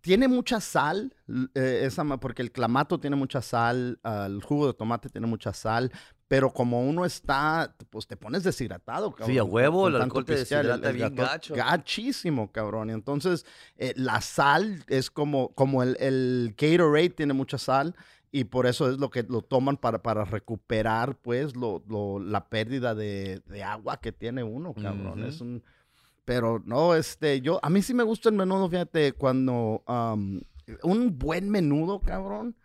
tiene 0.00 0.28
mucha 0.28 0.60
sal, 0.60 1.14
eh, 1.54 1.80
esa, 1.84 2.04
porque 2.18 2.42
el 2.42 2.52
clamato 2.52 3.00
tiene 3.00 3.16
mucha 3.16 3.42
sal, 3.42 3.98
el 4.04 4.42
jugo 4.42 4.66
de 4.68 4.74
tomate 4.74 5.08
tiene 5.08 5.26
mucha 5.26 5.52
sal, 5.52 5.90
pero 6.34 6.50
como 6.52 6.82
uno 6.82 7.04
está, 7.04 7.76
pues 7.90 8.08
te 8.08 8.16
pones 8.16 8.42
deshidratado, 8.42 9.12
cabrón. 9.12 9.30
Sí, 9.32 9.38
a 9.38 9.44
huevo, 9.44 9.86
el 9.86 9.94
alcohol 9.94 10.24
te 10.24 10.34
deshidrata 10.34 10.90
bien 10.90 11.14
gacho. 11.14 11.54
Gachísimo, 11.54 12.50
cabrón. 12.50 12.90
Y 12.90 12.92
entonces, 12.92 13.46
eh, 13.76 13.92
la 13.94 14.20
sal 14.20 14.82
es 14.88 15.12
como, 15.12 15.54
como 15.54 15.84
el, 15.84 15.96
el 16.00 16.56
Gatorade 16.58 17.10
tiene 17.10 17.34
mucha 17.34 17.56
sal. 17.56 17.94
Y 18.32 18.42
por 18.42 18.66
eso 18.66 18.90
es 18.90 18.98
lo 18.98 19.10
que 19.10 19.22
lo 19.22 19.42
toman 19.42 19.76
para, 19.76 20.02
para 20.02 20.24
recuperar, 20.24 21.14
pues, 21.18 21.54
lo, 21.54 21.84
lo- 21.88 22.18
la 22.18 22.48
pérdida 22.48 22.96
de, 22.96 23.40
de 23.46 23.62
agua 23.62 24.00
que 24.00 24.10
tiene 24.10 24.42
uno, 24.42 24.74
cabrón. 24.74 25.20
Ujú. 25.20 25.28
Es 25.28 25.40
un... 25.40 25.62
Pero 26.24 26.60
no, 26.66 26.96
este, 26.96 27.42
yo, 27.42 27.60
a 27.62 27.70
mí 27.70 27.80
sí 27.80 27.94
me 27.94 28.02
gusta 28.02 28.28
el 28.28 28.34
menudo, 28.34 28.68
fíjate, 28.68 29.12
cuando 29.12 29.84
am, 29.86 30.40
un 30.82 31.16
buen 31.16 31.48
menudo, 31.48 32.00
cabrón, 32.00 32.56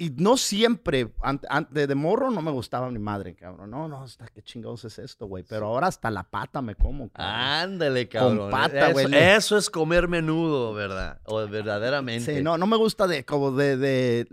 y 0.00 0.10
no 0.10 0.36
siempre, 0.36 1.12
antes 1.48 1.88
de 1.88 1.94
morro 1.96 2.30
no 2.30 2.40
me 2.40 2.52
gustaba 2.52 2.88
mi 2.88 3.00
madre, 3.00 3.34
cabrón. 3.34 3.68
No, 3.68 3.88
no, 3.88 4.04
hasta 4.04 4.28
qué 4.28 4.42
chingados 4.42 4.84
es 4.84 4.96
esto, 5.00 5.26
güey. 5.26 5.42
Pero 5.42 5.66
ahora 5.66 5.88
hasta 5.88 6.08
la 6.08 6.22
pata 6.22 6.62
me 6.62 6.76
como. 6.76 7.08
Cabrón. 7.10 7.34
Ándale, 7.34 8.08
cabrón. 8.08 8.38
Con 8.38 8.50
pata, 8.50 8.92
güey. 8.92 9.12
Eso, 9.12 9.56
es 9.56 9.68
comer 9.68 10.06
menudo, 10.06 10.72
¿verdad? 10.72 11.20
O 11.24 11.44
verdaderamente. 11.48 12.36
Sí, 12.36 12.42
no, 12.44 12.56
no 12.56 12.68
me 12.68 12.76
gusta 12.76 13.08
de 13.08 13.24
como 13.24 13.50
de, 13.50 13.76
de 13.76 14.28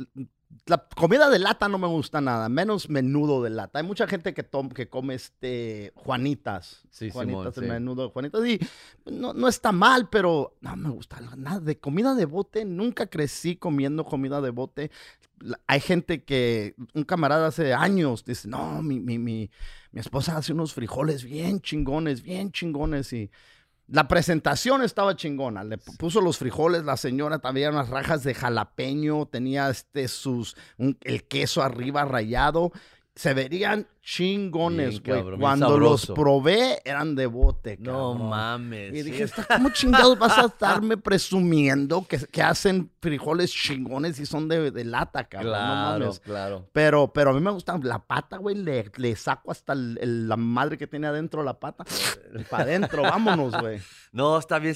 la 0.65 0.77
comida 0.95 1.29
de 1.29 1.39
lata 1.39 1.67
no 1.67 1.77
me 1.77 1.87
gusta 1.87 2.21
nada, 2.21 2.49
menos 2.49 2.89
menudo 2.89 3.43
de 3.43 3.49
lata. 3.49 3.79
Hay 3.79 3.85
mucha 3.85 4.07
gente 4.07 4.33
que, 4.33 4.47
que 4.73 4.89
come 4.89 5.15
este 5.15 5.91
Juanitas. 5.95 6.83
Sí, 6.89 7.09
Juanitas, 7.11 7.57
el 7.57 7.67
menudo 7.67 8.03
de 8.03 8.09
Juanitas. 8.11 8.45
Y 8.45 8.59
no, 9.05 9.33
no, 9.33 9.47
está 9.47 9.71
mal, 9.71 10.09
pero 10.09 10.57
no 10.61 10.75
me 10.75 10.89
gusta 10.89 11.19
nada. 11.35 11.59
De 11.59 11.77
comida 11.77 12.15
de 12.15 12.25
bote, 12.25 12.65
nunca 12.65 13.07
crecí 13.07 13.55
comiendo 13.57 14.05
comida 14.05 14.41
de 14.41 14.49
bote. 14.49 14.91
Hay 15.67 15.81
gente 15.81 16.23
que, 16.23 16.75
un 16.93 17.03
camarada 17.03 17.47
hace 17.47 17.73
años 17.73 18.23
dice, 18.25 18.47
no, 18.47 18.81
mi, 18.81 18.99
mi, 18.99 19.19
mi, 19.19 19.51
mi 19.91 19.99
esposa 19.99 20.37
hace 20.37 20.53
unos 20.53 20.73
frijoles 20.73 21.23
bien 21.23 21.59
chingones, 21.59 22.23
bien 22.23 22.51
chingones. 22.51 23.11
Y 23.13 23.29
la 23.87 24.07
presentación 24.07 24.81
estaba 24.81 25.15
chingona. 25.15 25.63
Le 25.63 25.77
puso 25.77 26.21
los 26.21 26.37
frijoles, 26.37 26.83
la 26.83 26.97
señora 26.97 27.39
también 27.39 27.73
unas 27.73 27.89
rajas 27.89 28.23
de 28.23 28.33
jalapeño, 28.33 29.27
tenía 29.27 29.69
este 29.69 30.07
sus 30.07 30.55
el 30.77 31.23
queso 31.27 31.61
arriba 31.61 32.05
rayado. 32.05 32.71
Se 33.15 33.33
verían 33.33 33.87
chingones, 34.01 35.01
güey. 35.01 35.23
Cuando 35.39 35.79
los 35.79 36.05
probé, 36.07 36.81
eran 36.85 37.15
de 37.15 37.25
bote, 37.25 37.77
No 37.79 38.13
mames. 38.13 38.93
Y 38.93 39.03
dije, 39.03 39.25
¿cómo 39.47 39.69
chingados 39.69 40.19
vas 40.19 40.37
a 40.37 40.45
estarme 40.47 40.97
presumiendo 40.97 42.05
que, 42.05 42.19
que, 42.19 42.43
hacen 42.43 42.91
frijoles 43.01 43.51
chingones 43.51 44.19
y 44.19 44.25
son 44.25 44.47
de, 44.47 44.69
de 44.69 44.83
lata, 44.83 45.23
cabrón? 45.23 45.53
Claro, 45.53 46.13
claro. 46.23 46.69
Pero, 46.73 47.11
pero 47.13 47.31
a 47.31 47.33
mí 47.33 47.39
me 47.39 47.51
gusta 47.51 47.79
la 47.81 47.99
pata, 47.99 48.37
güey. 48.37 48.55
Le, 48.55 48.91
le 48.97 49.15
saco 49.15 49.49
hasta 49.51 49.73
la 49.75 50.37
madre 50.37 50.77
que 50.77 50.85
tiene 50.85 51.07
adentro 51.07 51.41
la 51.41 51.59
pata. 51.59 51.85
Para 52.49 52.63
adentro, 52.63 53.01
vámonos, 53.01 53.57
güey. 53.59 53.81
No, 54.15 54.37
está 54.37 54.59
bien 54.59 54.73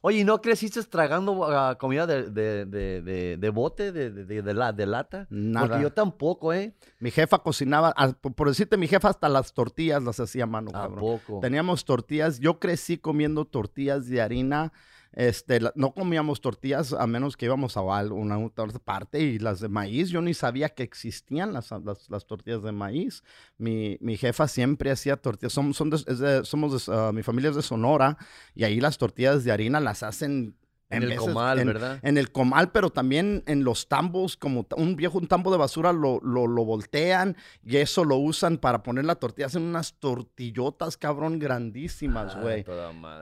Oye, 0.00 0.24
¿no 0.24 0.40
creciste 0.40 0.82
tragando 0.84 1.44
ah, 1.44 1.76
comida 1.78 2.06
de, 2.06 2.30
de, 2.30 2.64
de, 2.64 3.36
de, 3.36 3.50
bote, 3.50 3.92
de, 3.92 4.10
de, 4.10 4.54
la, 4.54 4.72
de 4.72 4.86
lata? 4.86 5.26
Nada. 5.28 5.66
Porque 5.66 5.82
yo 5.82 5.92
tampoco, 5.92 6.54
¿eh? 6.54 6.74
Mi 6.98 7.10
jefa 7.10 7.38
cocinaba, 7.38 7.92
ah, 7.94 8.12
por 8.12 8.48
decir 8.48 8.66
mi 8.78 8.88
jefa 8.88 9.10
hasta 9.10 9.28
las 9.28 9.52
tortillas 9.52 10.02
las 10.02 10.18
hacía 10.20 10.44
a 10.44 10.46
mano, 10.46 10.70
cabrón. 10.72 11.20
Teníamos 11.42 11.84
tortillas. 11.84 12.40
Yo 12.40 12.58
crecí 12.58 12.96
comiendo 12.96 13.44
tortillas 13.44 14.08
de 14.08 14.22
harina. 14.22 14.72
Este, 15.12 15.60
no 15.74 15.94
comíamos 15.94 16.40
tortillas 16.40 16.92
a 16.92 17.06
menos 17.06 17.36
que 17.36 17.46
íbamos 17.46 17.76
a 17.76 17.80
una 17.80 18.38
otra 18.38 18.66
parte 18.84 19.20
y 19.20 19.38
las 19.38 19.60
de 19.60 19.68
maíz, 19.68 20.10
yo 20.10 20.20
ni 20.20 20.34
sabía 20.34 20.68
que 20.68 20.82
existían 20.82 21.52
las, 21.52 21.70
las, 22.08 22.26
tortillas 22.26 22.62
de 22.62 22.72
maíz. 22.72 23.24
Mi, 23.56 23.96
mi, 24.00 24.16
jefa 24.16 24.46
siempre 24.48 24.90
hacía 24.90 25.16
tortillas, 25.16 25.52
son 25.52 25.72
somos 25.72 26.88
ah, 26.88 27.10
mi 27.12 27.22
familia 27.22 27.50
es 27.50 27.56
de 27.56 27.62
Sonora 27.62 28.18
y 28.54 28.64
ahí 28.64 28.80
las 28.80 28.98
tortillas 28.98 29.44
de 29.44 29.52
harina 29.52 29.80
las 29.80 30.02
hacen 30.02 30.54
en, 30.90 31.02
el 31.02 31.16
comal, 31.16 31.64
¿verdad? 31.64 31.98
En 32.02 32.16
el 32.16 32.32
comal, 32.32 32.70
pero 32.72 32.90
también 32.90 33.42
en 33.46 33.62
los 33.62 33.88
tambos, 33.88 34.36
como 34.36 34.66
un 34.76 34.96
viejo 34.96 35.18
un 35.18 35.26
tambo 35.26 35.50
de 35.50 35.58
basura 35.58 35.92
lo, 35.92 36.20
lo, 36.20 36.64
voltean 36.64 37.36
y 37.64 37.76
eso 37.76 38.04
lo 38.04 38.16
usan 38.16 38.58
para 38.58 38.82
poner 38.82 39.04
la 39.04 39.16
tortilla. 39.16 39.46
Hacen 39.46 39.62
unas 39.62 39.94
tortillotas, 39.94 40.96
cabrón, 40.96 41.38
grandísimas, 41.38 42.36
ah, 42.36 42.40
güey. 42.40 42.64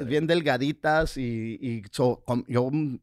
bien 0.05 0.27
delgaditas 0.27 1.17
y, 1.17 1.59
y 1.61 1.83
yo 1.91 2.23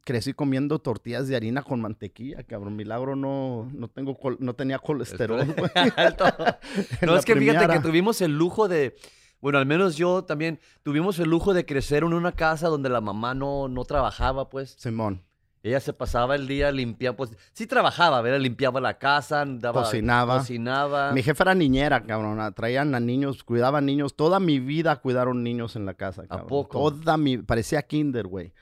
crecí 0.03 0.33
comiendo 0.33 0.79
tortillas 0.79 1.27
de 1.27 1.35
harina 1.35 1.61
con 1.61 1.81
mantequilla, 1.81 2.43
cabrón. 2.43 2.75
Milagro 2.75 3.15
no, 3.15 3.69
no, 3.73 3.89
tengo 3.89 4.17
no 4.39 4.55
tenía 4.55 4.79
colesterol, 4.79 5.45
güey. 5.45 5.71
no, 7.01 7.17
es 7.17 7.25
que 7.25 7.35
fíjate 7.35 7.73
que 7.73 7.79
tuvimos 7.79 8.21
el 8.21 8.37
lujo 8.37 8.67
de 8.67 8.95
bueno, 9.43 9.57
al 9.57 9.65
menos 9.65 9.97
yo 9.97 10.23
también 10.23 10.57
tuvimos 10.83 11.19
el 11.19 11.29
lujo 11.29 11.53
de 11.53 11.65
crecer 11.65 12.03
en 12.03 12.13
una 12.13 12.31
casa 12.31 12.69
donde 12.69 12.87
la 12.87 13.01
mamá 13.01 13.33
no, 13.35 13.67
no 13.67 13.83
trabajaba, 13.83 14.49
pues. 14.49 14.73
Simón. 14.79 15.21
Ella 15.63 15.81
se 15.81 15.91
pasaba 15.91 16.35
el 16.35 16.47
día 16.47 16.71
limpiando, 16.71 17.17
pues 17.17 17.31
sí 17.51 17.67
trabajaba, 17.67 18.21
¿verdad? 18.21 18.39
Limpiaba 18.39 18.79
la 18.79 18.97
casa, 18.97 19.43
daba, 19.45 19.83
cocinaba. 19.83 20.37
cocinaba. 20.37 21.11
Mi 21.11 21.23
jefa 21.23 21.43
era 21.43 21.55
niñera, 21.55 22.05
cabrón. 22.05 22.53
Traían 22.53 22.95
a 22.95 23.01
niños, 23.01 23.43
cuidaban 23.43 23.85
niños. 23.85 24.15
Toda 24.15 24.39
mi 24.39 24.61
vida 24.61 24.95
cuidaron 25.01 25.43
niños 25.43 25.75
en 25.75 25.85
la 25.85 25.95
casa, 25.95 26.25
cabrón. 26.25 26.45
¿A 26.45 26.47
poco? 26.47 26.91
Toda 26.91 27.17
mi... 27.17 27.37
Parecía 27.37 27.81
kinder, 27.81 28.27
güey. 28.27 28.53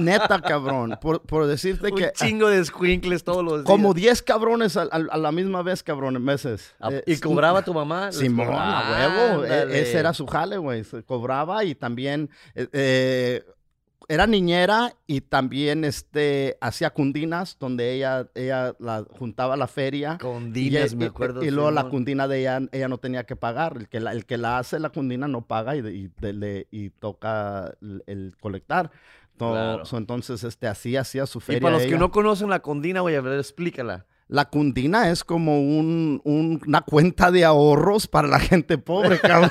Neta, 0.00 0.40
cabrón. 0.40 0.98
Por, 1.00 1.22
por 1.22 1.46
decirte 1.46 1.90
que... 1.92 2.04
Un 2.04 2.10
chingo 2.12 2.48
de 2.48 2.64
squinkles 2.64 3.24
todos 3.24 3.44
los 3.44 3.54
días. 3.54 3.64
Como 3.64 3.94
10 3.94 4.22
cabrones 4.22 4.76
a, 4.76 4.86
la 4.86 5.32
misma 5.32 5.62
vez, 5.62 5.82
cabrón, 5.82 6.16
en 6.16 6.22
meses. 6.22 6.74
Eh, 6.90 7.02
¿Y 7.06 7.18
cobraba 7.18 7.62
tu 7.62 7.74
mamá? 7.74 8.12
Simón, 8.12 8.48
a 8.50 9.10
huevo. 9.10 9.44
E, 9.44 9.80
ese 9.80 9.98
era 9.98 10.14
su 10.14 10.26
jale, 10.26 10.58
güey. 10.58 10.84
Cobraba 11.06 11.64
y 11.64 11.74
también... 11.74 12.30
Eh, 12.54 12.68
eh, 12.72 13.44
era 14.08 14.26
niñera 14.26 14.94
y 15.06 15.20
también 15.20 15.84
este, 15.84 16.56
hacía 16.62 16.90
cundinas, 16.90 17.58
donde 17.60 17.92
ella, 17.92 18.26
ella 18.34 18.74
la, 18.78 19.04
juntaba 19.10 19.54
la 19.56 19.66
feria. 19.66 20.16
Cundinas, 20.18 20.94
me 20.94 21.06
acuerdo. 21.06 21.44
Y, 21.44 21.50
luego 21.50 21.70
la 21.70 21.84
cundina 21.90 22.26
de 22.26 22.40
ella, 22.40 22.60
ella 22.72 22.88
no 22.88 22.96
tenía 22.96 23.24
que 23.24 23.36
pagar. 23.36 23.76
El 23.76 23.88
que 23.88 24.00
la, 24.00 24.12
el 24.12 24.24
que 24.24 24.38
la 24.38 24.58
hace 24.58 24.80
la 24.80 24.88
cundina 24.88 25.28
no 25.28 25.42
paga 25.46 25.76
y, 25.76 26.10
y, 26.70 26.90
toca 26.90 27.74
el, 28.06 28.34
colectar. 28.40 28.90
entonces, 29.92 30.42
este, 30.42 30.66
así 30.68 30.96
hacía 30.96 31.26
su 31.26 31.40
feria. 31.40 31.58
Y 31.58 31.60
para 31.60 31.76
los 31.76 31.86
que 31.86 31.98
no 31.98 32.10
conocen 32.10 32.48
la 32.48 32.60
cundina, 32.60 33.02
voy 33.02 33.14
a 33.14 33.20
ver, 33.20 33.38
explícala. 33.38 34.06
La 34.28 34.50
cundina 34.50 35.10
es 35.10 35.24
como 35.24 35.58
un, 35.58 36.20
una 36.24 36.82
cuenta 36.82 37.30
de 37.30 37.46
ahorros 37.46 38.06
para 38.06 38.28
la 38.28 38.38
gente 38.38 38.76
pobre, 38.76 39.18
cabrón. 39.20 39.50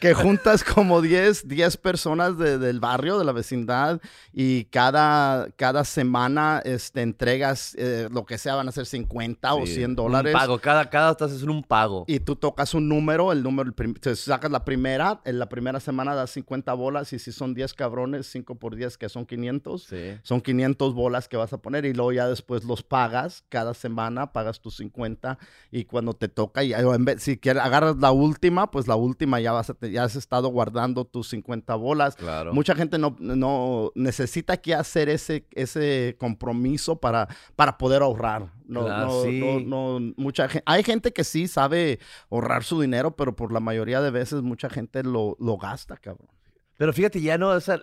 que 0.00 0.14
juntas 0.14 0.64
como 0.64 1.02
10, 1.02 1.46
10 1.46 1.76
personas 1.76 2.38
del 2.38 2.80
barrio, 2.80 3.18
de 3.18 3.24
la 3.24 3.32
vecindad, 3.32 4.00
y 4.32 4.64
cada, 4.64 5.50
cada 5.56 5.84
semana 5.84 6.62
este, 6.64 7.02
entregas 7.02 7.74
eh, 7.78 8.08
lo 8.10 8.24
que 8.24 8.38
sea, 8.38 8.54
van 8.54 8.68
a 8.68 8.72
ser 8.72 8.86
50 8.86 9.54
o 9.54 9.66
100 9.66 9.94
dólares. 9.94 10.34
Un 10.34 10.40
pago, 10.40 10.58
cada, 10.58 10.88
cada 10.88 11.10
estás 11.10 11.32
haciendo 11.32 11.52
un 11.52 11.62
pago. 11.62 12.04
Y 12.06 12.20
tú 12.20 12.36
tocas 12.36 12.72
un 12.72 12.88
número, 12.88 13.30
el 13.30 13.42
número, 13.42 13.70
el 13.76 14.16
sacas 14.16 14.50
la 14.50 14.64
primera, 14.64 15.20
en 15.24 15.38
la 15.38 15.50
primera 15.50 15.80
semana 15.80 16.14
das 16.14 16.30
50 16.30 16.72
bolas, 16.72 17.12
y 17.12 17.18
si 17.18 17.30
son 17.30 17.52
10 17.52 17.74
cabrones, 17.74 18.26
5 18.28 18.54
por 18.54 18.74
10, 18.74 18.96
que 18.96 19.10
son 19.10 19.26
500, 19.26 19.88
son 20.22 20.40
500 20.40 20.94
bolas 20.94 21.28
que 21.28 21.36
vas 21.36 21.52
a 21.52 21.58
poner, 21.58 21.84
y 21.84 21.92
luego 21.92 22.12
ya 22.12 22.26
después 22.26 22.64
los 22.64 22.82
pagas 22.82 23.33
cada 23.48 23.74
semana, 23.74 24.32
pagas 24.32 24.60
tus 24.60 24.76
50 24.76 25.38
y 25.70 25.84
cuando 25.84 26.14
te 26.14 26.28
toca, 26.28 26.62
y, 26.62 26.72
en 26.72 27.04
vez, 27.04 27.22
si 27.22 27.38
quieres, 27.38 27.62
agarras 27.62 27.96
la 27.96 28.12
última, 28.12 28.70
pues 28.70 28.86
la 28.86 28.96
última 28.96 29.40
ya, 29.40 29.52
vas 29.52 29.70
a, 29.70 29.76
ya 29.86 30.04
has 30.04 30.16
estado 30.16 30.48
guardando 30.48 31.04
tus 31.04 31.28
50 31.28 31.74
bolas. 31.74 32.16
Claro. 32.16 32.52
Mucha 32.52 32.74
gente 32.74 32.98
no, 32.98 33.16
no 33.18 33.92
necesita 33.94 34.56
que 34.58 34.74
hacer 34.74 35.08
ese, 35.08 35.46
ese 35.52 36.16
compromiso 36.18 36.96
para, 36.96 37.28
para 37.56 37.78
poder 37.78 38.02
ahorrar. 38.02 38.52
No, 38.66 38.88
no, 38.88 39.60
no, 39.60 40.12
mucha 40.16 40.48
gente, 40.48 40.62
hay 40.66 40.82
gente 40.82 41.12
que 41.12 41.24
sí 41.24 41.48
sabe 41.48 41.98
ahorrar 42.30 42.64
su 42.64 42.80
dinero, 42.80 43.14
pero 43.14 43.36
por 43.36 43.52
la 43.52 43.60
mayoría 43.60 44.00
de 44.00 44.10
veces 44.10 44.42
mucha 44.42 44.70
gente 44.70 45.02
lo, 45.02 45.36
lo 45.38 45.58
gasta, 45.58 45.96
cabrón. 45.96 46.28
Pero 46.76 46.92
fíjate, 46.92 47.20
ya 47.20 47.38
no, 47.38 47.56
esas, 47.56 47.80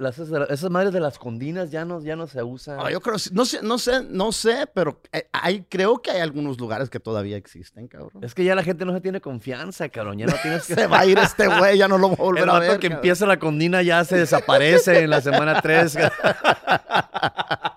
esas 0.49 0.69
madres 0.69 0.91
de 0.91 0.99
las 0.99 1.17
condinas 1.17 1.71
ya 1.71 1.85
no, 1.85 2.01
ya 2.03 2.17
no 2.17 2.27
se 2.27 2.43
usan. 2.43 2.77
Ah, 2.79 2.91
yo 2.91 2.99
creo, 2.99 3.15
no 3.31 3.45
sé, 3.45 3.59
no 3.61 3.77
sé, 3.77 4.03
no 4.03 4.31
sé, 4.33 4.67
pero 4.73 5.01
eh, 5.13 5.29
hay, 5.31 5.61
creo 5.63 6.01
que 6.01 6.11
hay 6.11 6.19
algunos 6.19 6.59
lugares 6.59 6.89
que 6.89 6.99
todavía 6.99 7.37
existen, 7.37 7.87
cabrón. 7.87 8.21
Es 8.21 8.35
que 8.35 8.43
ya 8.43 8.53
la 8.53 8.63
gente 8.63 8.83
no 8.83 8.93
se 8.93 8.99
tiene 8.99 9.21
confianza, 9.21 9.87
cabrón. 9.87 10.17
Ya 10.17 10.25
no 10.25 10.33
tienes 10.41 10.65
que... 10.67 10.75
se 10.75 10.87
va 10.87 10.99
a 10.99 11.05
ir 11.05 11.17
este 11.17 11.47
güey, 11.47 11.77
ya 11.77 11.87
no 11.87 11.97
lo 11.97 12.09
va 12.09 12.15
a 12.15 12.17
volver 12.21 12.49
a 12.49 12.59
ver. 12.59 12.79
que 12.79 12.87
empieza 12.87 13.25
la 13.25 13.39
condina 13.39 13.81
ya 13.81 14.03
se 14.03 14.17
desaparece 14.17 15.03
en 15.03 15.09
la 15.09 15.21
semana 15.21 15.61
3. 15.61 15.97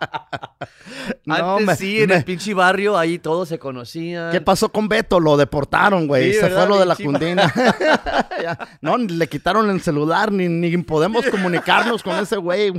No, 1.26 1.56
Antes 1.56 1.78
sí, 1.78 2.02
en 2.02 2.10
el 2.10 2.22
pinche 2.22 2.52
barrio 2.52 2.98
ahí 2.98 3.18
todos 3.18 3.48
se 3.48 3.58
conocían. 3.58 4.30
¿Qué 4.30 4.40
pasó 4.42 4.70
con 4.70 4.88
Beto? 4.88 5.18
Lo 5.20 5.36
deportaron, 5.36 6.06
güey. 6.06 6.34
se 6.34 6.50
fue 6.50 6.68
lo 6.68 6.78
de 6.78 6.86
la 6.86 6.96
cundina. 6.96 7.52
no, 8.82 8.98
le 8.98 9.26
quitaron 9.28 9.70
el 9.70 9.80
celular, 9.80 10.30
ni, 10.30 10.48
ni 10.48 10.76
podemos 10.78 11.24
comunicarnos 11.26 12.02
con 12.02 12.16
ese 12.16 12.36
güey. 12.36 12.72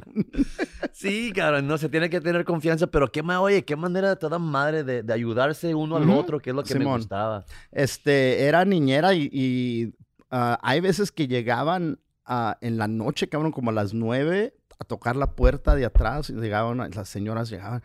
sí, 0.91 1.31
cabrón, 1.33 1.67
no, 1.67 1.77
se 1.77 1.89
tiene 1.89 2.09
que 2.09 2.21
tener 2.21 2.45
confianza, 2.45 2.87
pero 2.87 3.11
qué 3.11 3.23
más, 3.23 3.39
oye, 3.39 3.65
qué 3.65 3.75
manera 3.75 4.09
de 4.09 4.15
toda 4.15 4.37
madre 4.37 4.83
de, 4.83 5.13
ayudarse 5.13 5.73
uno 5.73 5.95
al 5.95 6.09
otro, 6.09 6.39
que 6.39 6.51
es 6.51 6.55
lo 6.55 6.63
que 6.63 6.75
me 6.75 6.85
gustaba. 6.85 7.45
Este, 7.71 8.43
era 8.43 8.65
niñera 8.65 9.13
y, 9.13 9.93
ah, 10.29 10.59
hay 10.61 10.81
veces 10.81 11.11
que 11.11 11.27
llegaban 11.27 11.99
ah, 12.25 12.57
en 12.61 12.77
la 12.77 12.87
noche, 12.87 13.27
cabrón, 13.27 13.51
como 13.51 13.71
a 13.71 13.73
las 13.73 13.93
nueve, 13.93 14.53
a 14.79 14.83
tocar 14.83 15.15
la 15.15 15.31
puerta 15.31 15.75
de 15.75 15.85
atrás 15.85 16.29
y 16.29 16.33
llegaban, 16.33 16.77
las 16.77 17.09
señoras 17.09 17.49
llegaban, 17.49 17.81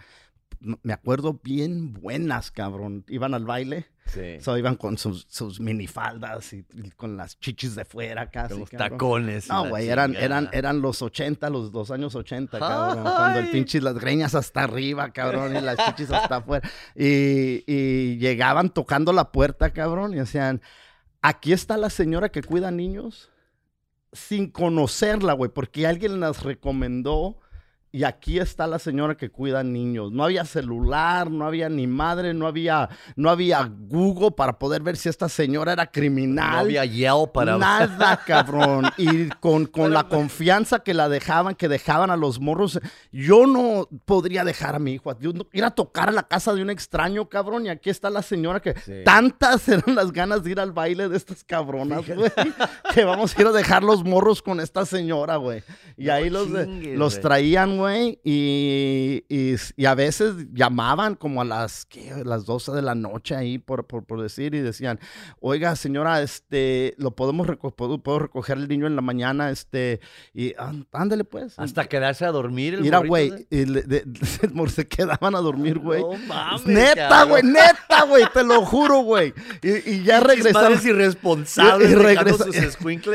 me 0.60 0.92
acuerdo 0.92 1.40
bien 1.42 1.92
buenas, 1.92 2.50
cabrón. 2.50 3.04
Iban 3.08 3.34
al 3.34 3.44
baile 3.44 3.86
Sí. 4.12 4.40
So, 4.40 4.58
iban 4.58 4.74
con 4.74 4.98
sus, 4.98 5.26
sus 5.28 5.60
minifaldas 5.60 6.52
y, 6.52 6.64
y 6.74 6.90
con 6.90 7.16
las 7.16 7.38
chichis 7.38 7.76
de 7.76 7.84
fuera 7.84 8.28
casi. 8.28 8.58
Los 8.58 8.70
cabrón. 8.70 8.90
tacones. 8.90 9.48
No, 9.48 9.68
güey, 9.68 9.88
eran, 9.88 10.16
eran, 10.16 10.48
eran 10.52 10.80
los 10.82 11.00
80, 11.00 11.48
los 11.48 11.70
dos 11.70 11.90
años 11.92 12.14
80, 12.14 12.58
cabrón. 12.58 13.04
Cuando 13.04 13.38
el 13.38 13.44
Ay. 13.46 13.52
pinche, 13.52 13.80
las 13.80 13.98
greñas 13.98 14.34
hasta 14.34 14.64
arriba, 14.64 15.12
cabrón, 15.12 15.54
y 15.54 15.60
las 15.60 15.76
chichis 15.78 16.10
hasta 16.10 16.36
afuera. 16.36 16.68
Y, 16.96 17.62
y 17.66 18.18
llegaban 18.18 18.70
tocando 18.70 19.12
la 19.12 19.30
puerta, 19.30 19.72
cabrón, 19.72 20.12
y 20.12 20.16
decían, 20.16 20.60
aquí 21.22 21.52
está 21.52 21.76
la 21.76 21.90
señora 21.90 22.30
que 22.30 22.42
cuida 22.42 22.72
niños, 22.72 23.30
sin 24.12 24.50
conocerla, 24.50 25.34
güey, 25.34 25.50
porque 25.52 25.86
alguien 25.86 26.18
las 26.18 26.42
recomendó. 26.42 27.38
Y 27.92 28.04
aquí 28.04 28.38
está 28.38 28.68
la 28.68 28.78
señora 28.78 29.16
que 29.16 29.30
cuida 29.30 29.64
niños. 29.64 30.12
No 30.12 30.22
había 30.22 30.44
celular, 30.44 31.28
no 31.30 31.44
había 31.44 31.68
ni 31.68 31.88
madre, 31.88 32.32
no 32.34 32.46
había, 32.46 32.88
no 33.16 33.30
había 33.30 33.68
Google 33.68 34.30
para 34.30 34.58
poder 34.60 34.82
ver 34.82 34.96
si 34.96 35.08
esta 35.08 35.28
señora 35.28 35.72
era 35.72 35.86
criminal. 35.90 36.50
No 36.52 36.58
había 36.58 36.84
Yelp 36.84 37.32
para... 37.32 37.58
Nada, 37.58 38.20
cabrón. 38.26 38.86
Y 38.96 39.28
con, 39.40 39.66
con 39.66 39.92
la 39.92 40.04
confianza 40.04 40.80
que 40.84 40.94
la 40.94 41.08
dejaban, 41.08 41.56
que 41.56 41.68
dejaban 41.68 42.10
a 42.10 42.16
los 42.16 42.38
morros, 42.40 42.78
yo 43.10 43.46
no 43.46 43.88
podría 44.04 44.44
dejar 44.44 44.76
a 44.76 44.78
mi 44.78 44.92
hijo. 44.92 45.18
Yo 45.18 45.32
no- 45.32 45.46
ir 45.52 45.64
a 45.64 45.70
tocar 45.72 46.08
a 46.10 46.12
la 46.12 46.22
casa 46.22 46.54
de 46.54 46.62
un 46.62 46.70
extraño, 46.70 47.28
cabrón. 47.28 47.66
Y 47.66 47.70
aquí 47.70 47.90
está 47.90 48.08
la 48.08 48.22
señora 48.22 48.60
que 48.60 48.74
Sí. 48.84 49.02
tantas 49.04 49.68
eran 49.68 49.96
las 49.96 50.12
ganas 50.12 50.44
de 50.44 50.52
ir 50.52 50.60
al 50.60 50.70
baile 50.70 51.08
de 51.08 51.16
estas 51.16 51.42
cabronas, 51.42 52.06
güey. 52.06 52.30
Que 52.94 53.04
vamos 53.04 53.36
a 53.36 53.40
ir 53.40 53.46
a 53.48 53.52
dejar 53.52 53.82
los 53.82 54.04
morros 54.04 54.42
con 54.42 54.60
esta 54.60 54.86
señora, 54.86 55.36
güey. 55.36 55.64
Y 55.96 56.04
No 56.06 56.12
ahí 56.12 56.30
los, 56.30 56.46
chingues, 56.46 56.96
los 56.96 57.20
traían, 57.20 57.79
güey. 57.80 58.20
Y, 58.24 59.24
y, 59.28 59.56
y 59.76 59.84
a 59.86 59.94
veces 59.94 60.34
llamaban 60.52 61.14
como 61.16 61.40
a 61.42 61.44
las, 61.44 61.84
¿qué? 61.86 62.12
las 62.24 62.44
12 62.46 62.72
de 62.72 62.82
la 62.82 62.94
noche 62.94 63.34
ahí, 63.34 63.58
por, 63.58 63.86
por, 63.86 64.04
por 64.04 64.22
decir, 64.22 64.54
y 64.54 64.60
decían, 64.60 65.00
oiga, 65.40 65.74
señora, 65.76 66.22
este, 66.22 66.94
lo 66.98 67.10
podemos 67.12 67.46
reco- 67.46 67.74
puedo, 67.74 67.98
puedo 68.02 68.20
recoger 68.20 68.58
el 68.58 68.68
niño 68.68 68.86
en 68.86 68.96
la 68.96 69.02
mañana, 69.02 69.50
este, 69.50 70.00
y 70.32 70.54
"Ah, 70.58 70.72
ándale 70.92 71.24
pues. 71.24 71.58
Hasta 71.58 71.86
quedarse 71.86 72.24
a 72.24 72.30
dormir 72.32 72.74
el 72.74 72.82
Mira, 72.82 72.98
güey, 72.98 73.30
de- 73.86 74.04
se 74.68 74.86
quedaban 74.86 75.34
a 75.34 75.38
dormir, 75.40 75.78
güey. 75.78 76.02
No 76.02 76.12
mames, 76.28 76.66
neta, 76.66 77.24
güey, 77.24 77.42
neta, 77.42 78.04
güey, 78.08 78.24
te 78.32 78.44
lo 78.44 78.64
juro, 78.64 78.98
güey. 79.00 79.32
Y, 79.62 79.90
y 79.90 80.02
ya 80.04 80.20
regresaron. 80.20 80.72
madres 80.72 80.86
irresponsables 80.86 81.90
Y- 81.90 81.94
regresa- 81.94 82.44
sus 82.44 82.56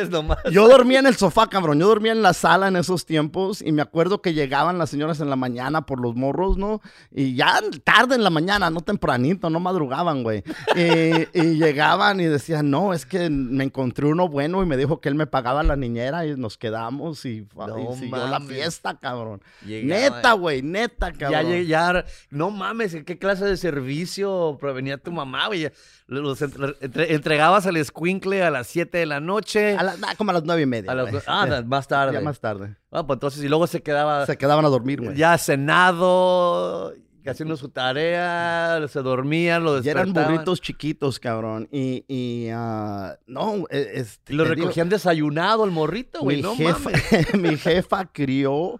nomás. 0.09 0.37
Yo 0.51 0.67
dormía 0.67 0.99
en 0.99 1.07
el 1.07 1.15
sofá, 1.15 1.47
cabrón. 1.49 1.79
Yo 1.79 1.87
dormía 1.87 2.11
en 2.11 2.21
la 2.21 2.33
sala 2.33 2.67
en 2.67 2.75
esos 2.75 3.05
tiempos 3.05 3.61
y 3.61 3.71
me 3.71 3.81
acuerdo 3.81 4.21
que 4.21 4.33
llegaban 4.55 4.77
las 4.77 4.89
señoras 4.89 5.19
en 5.19 5.29
la 5.29 5.35
mañana 5.35 5.85
por 5.85 5.99
los 5.99 6.15
morros, 6.15 6.57
¿no? 6.57 6.81
Y 7.11 7.35
ya 7.35 7.59
tarde 7.83 8.15
en 8.15 8.23
la 8.23 8.29
mañana, 8.29 8.69
no 8.69 8.79
tempranito, 8.81 9.49
no 9.49 9.59
madrugaban, 9.59 10.23
güey. 10.23 10.43
Y, 10.75 11.27
y 11.37 11.55
llegaban 11.57 12.19
y 12.21 12.25
decían, 12.25 12.69
no, 12.71 12.93
es 12.93 13.05
que 13.05 13.29
me 13.29 13.65
encontré 13.65 14.05
uno 14.07 14.29
bueno 14.29 14.63
y 14.63 14.65
me 14.65 14.77
dijo 14.77 15.01
que 15.01 15.09
él 15.09 15.15
me 15.15 15.27
pagaba 15.27 15.61
la 15.63 15.75
niñera 15.75 16.25
y 16.25 16.35
nos 16.37 16.57
quedamos 16.57 17.25
y, 17.25 17.45
No 17.55 17.91
y 17.93 17.95
siguió 17.97 18.27
la 18.27 18.39
fiesta, 18.39 18.97
cabrón. 18.97 19.41
Llegaba- 19.65 20.15
Neta, 20.15 20.33
güey, 20.33 20.61
neta, 20.61 21.11
Ya, 21.11 21.17
cabrón. 21.17 21.51
llegué- 21.51 21.67
ya, 21.67 22.05
no 22.29 22.49
mames, 22.49 22.93
¿en 22.93 23.03
qué 23.03 23.17
clase 23.17 23.43
de 23.45 23.57
servicio 23.57 24.57
provenía 24.59 24.97
tu 24.97 25.11
mamá, 25.11 25.47
güey? 25.47 25.69
Los 26.07 26.39
entre- 26.41 26.75
entre- 26.81 27.13
entregabas 27.15 27.65
al 27.65 27.77
escuincle 27.77 28.43
a 28.43 28.51
las 28.51 28.67
7 28.67 28.97
de 28.99 29.05
la 29.07 29.19
noche. 29.19 29.75
A 29.75 29.81
la- 29.83 29.97
nah, 29.97 30.13
como 30.15 30.29
a 30.29 30.33
las 30.35 30.43
nueve 30.43 30.61
y 30.61 30.65
media. 30.67 30.91
a 30.91 30.95
ah, 31.27 31.61
más 31.65 31.87
tarde. 31.87 32.13
Ya 32.13 32.21
más 32.21 32.39
tarde. 32.39 32.75
Ah, 32.91 33.05
pues 33.07 33.15
entonces, 33.17 33.43
y 33.43 33.47
luego 33.49 33.65
se 33.65 33.81
quedaba 33.81 34.25
Se 34.27 34.37
quedaban 34.37 34.65
a 34.65 34.69
dormir, 34.69 35.01
güey. 35.01 35.15
ya 35.17 35.35
cenado, 35.39 36.93
haciendo 37.25 37.57
su 37.57 37.69
tarea, 37.69 38.85
se 38.87 39.01
dormían, 39.01 39.63
lo 39.63 39.81
Y 39.81 39.89
eran 39.89 40.05
despertaban. 40.05 40.31
burritos 40.31 40.61
chiquitos, 40.61 41.19
cabrón. 41.19 41.67
Y, 41.71 42.05
y 42.07 42.49
ah, 42.53 43.17
no, 43.25 43.63
e- 43.71 43.93
este, 43.95 44.33
lo 44.33 44.43
digo, 44.43 44.55
recogían 44.55 44.89
desayunado 44.89 45.65
el 45.65 45.71
morrito, 45.71 46.19
güey, 46.21 46.37
mi, 46.37 46.43
no 46.43 46.55
jefa, 46.55 46.89
mames. 46.91 47.33
mi 47.41 47.57
jefa 47.57 48.05
crió 48.11 48.79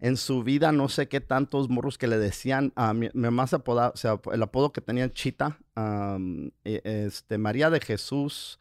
en 0.00 0.16
su 0.16 0.42
vida 0.42 0.72
no 0.72 0.88
sé 0.88 1.08
qué 1.08 1.20
tantos 1.20 1.68
morros 1.68 1.98
que 1.98 2.06
le 2.06 2.18
decían 2.18 2.72
a 2.74 2.94
mi, 2.94 3.08
mi 3.12 3.22
mamá 3.22 3.46
se 3.46 3.56
apodaba, 3.56 3.90
o 3.90 3.96
sea, 3.96 4.20
el 4.32 4.42
apodo 4.42 4.72
que 4.72 4.80
tenía 4.80 5.12
Chita, 5.12 5.58
e- 6.64 6.80
este, 6.84 7.38
María 7.38 7.70
de 7.70 7.80
Jesús, 7.80 8.58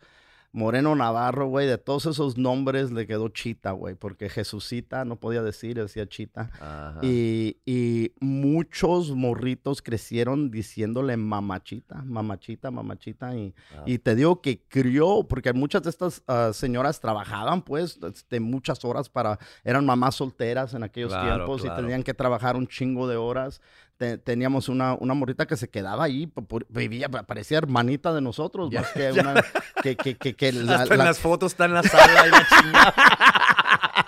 Moreno 0.52 0.96
Navarro, 0.96 1.48
güey, 1.48 1.68
de 1.68 1.78
todos 1.78 2.08
esos 2.08 2.38
nombres 2.38 2.92
le 2.92 3.06
quedó 3.06 3.30
Chita, 3.30 3.72
güey, 3.72 3.94
porque 3.94 4.30
Jesucita 4.30 5.06
no 5.06 5.16
podía 5.18 5.44
decir, 5.44 5.78
decía 5.80 6.08
Chita. 6.10 6.50
Ajá. 6.60 7.00
Y, 7.04 7.58
y 7.68 8.14
muchos 8.20 9.12
morritos 9.12 9.84
crecieron 9.84 10.50
diciéndole 10.50 11.18
mamachita, 11.18 12.02
mamachita, 12.04 12.72
mamachita. 12.72 13.36
Y, 13.36 13.54
Ah. 13.78 13.84
y 13.86 14.00
te 14.00 14.16
digo 14.16 14.42
que 14.42 14.64
crió, 14.68 15.24
porque 15.30 15.54
muchas 15.54 15.84
de 15.84 15.92
estas 15.92 16.24
ah, 16.28 16.50
señoras 16.54 17.00
trabajaban, 17.00 17.62
pues, 17.62 18.00
de 18.30 18.40
muchas 18.40 18.84
horas 18.84 19.08
para, 19.08 19.38
eran 19.64 19.86
mamás 19.86 20.16
solteras 20.16 20.74
en 20.74 20.82
aquellos 20.84 21.12
Claro, 21.12 21.36
tiempos 21.36 21.62
claro. 21.62 21.80
y 21.80 21.84
tenían 21.84 22.02
que 22.04 22.14
trabajar 22.16 22.56
un 22.56 22.68
chingo 22.68 23.08
de 23.08 23.18
horas. 23.18 23.62
Te- 24.00 24.18
teníamos 24.18 24.70
una, 24.70 24.94
una 24.94 25.14
morrita 25.14 25.46
que 25.46 25.58
se 25.58 25.68
quedaba 25.70 26.06
ahí, 26.06 26.26
por- 26.26 26.66
vivía, 26.70 27.10
parecía 27.10 27.58
hermanita 27.58 28.14
de 28.14 28.22
nosotros, 28.22 28.70
Ya, 28.72 28.80
más 28.80 28.92
que 28.92 29.12
una, 29.12 29.44
que, 29.84 29.98
que, 29.98 30.52
la- 30.54 30.76
Hasta 30.84 30.94
en 30.94 31.00
la- 31.00 31.04
las 31.06 31.20
fotos 31.20 31.52
está 31.52 31.66
en 31.66 31.74
la 31.74 31.84
sala 31.84 32.26
y 32.28 32.32
la 32.32 32.48
chingada. 32.48 32.94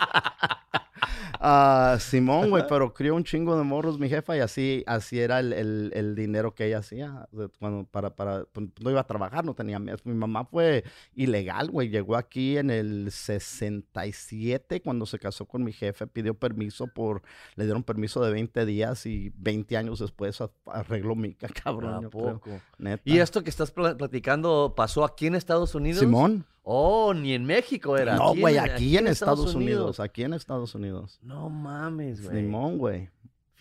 Ah, 1.43 1.97
Simón, 1.99 2.51
güey, 2.51 2.63
pero 2.69 2.93
crió 2.93 3.15
un 3.15 3.23
chingo 3.23 3.57
de 3.57 3.63
morros 3.63 3.97
mi 3.97 4.07
jefa 4.09 4.37
y 4.37 4.41
así, 4.41 4.83
así 4.85 5.19
era 5.19 5.39
el, 5.39 5.53
el- 5.53 5.91
el 5.95 6.13
dinero 6.13 6.53
que 6.53 6.67
ella 6.67 6.77
hacía. 6.77 7.27
Cuando 7.57 7.83
para, 7.85 8.15
para, 8.15 8.45
pues, 8.45 8.67
no 8.79 8.91
iba 8.91 8.99
a 9.01 9.07
trabajar, 9.07 9.43
no 9.43 9.55
tenía 9.55 9.79
mes. 9.79 10.05
Mi 10.05 10.13
mamá 10.13 10.45
fue 10.45 10.83
ilegal, 11.15 11.71
güey. 11.71 11.89
Llegó 11.89 12.15
aquí 12.15 12.57
en 12.57 12.69
el 12.69 13.09
67 13.11 14.81
cuando 14.81 15.05
se 15.05 15.19
casó 15.19 15.45
con 15.45 15.63
mi 15.63 15.71
jefe. 15.73 16.07
Pidió 16.07 16.33
permiso 16.35 16.87
por, 16.87 17.21
le 17.55 17.63
dieron 17.65 17.83
permiso 17.83 18.23
de 18.23 18.31
20 18.31 18.65
días 18.65 19.05
y 19.05 19.31
20 19.37 19.77
años 19.77 19.99
después 19.99 20.39
arregló 20.65 21.15
mica, 21.15 21.47
cabrón. 21.63 21.95
¿A 21.95 22.01
yo 22.01 22.09
creo. 22.11 22.39
poco? 22.39 22.61
Neta. 22.77 23.01
¿Y 23.05 23.17
esto 23.17 23.43
que 23.43 23.49
estás 23.49 23.71
pla- 23.71 23.97
platicando 23.97 24.73
pasó 24.75 25.03
aquí 25.03 25.27
en 25.27 25.35
Estados 25.35 25.73
Unidos? 25.75 25.99
Simón. 26.01 26.45
Oh, 26.63 27.13
ni 27.13 27.33
en 27.33 27.43
México 27.45 27.97
era. 27.97 28.15
No, 28.15 28.35
güey, 28.35 28.57
en- 28.57 28.63
aquí, 28.63 28.97
en 28.97 29.07
Estados 29.07 29.55
Unidos. 29.55 29.99
Aquí 29.99 30.23
en 30.23 30.33
Estados 30.33 30.75
Unidos. 30.75 31.19
No 31.23 31.49
mames, 31.49 32.23
güey. 32.23 32.43
Simón, 32.43 32.77
güey. 32.77 33.09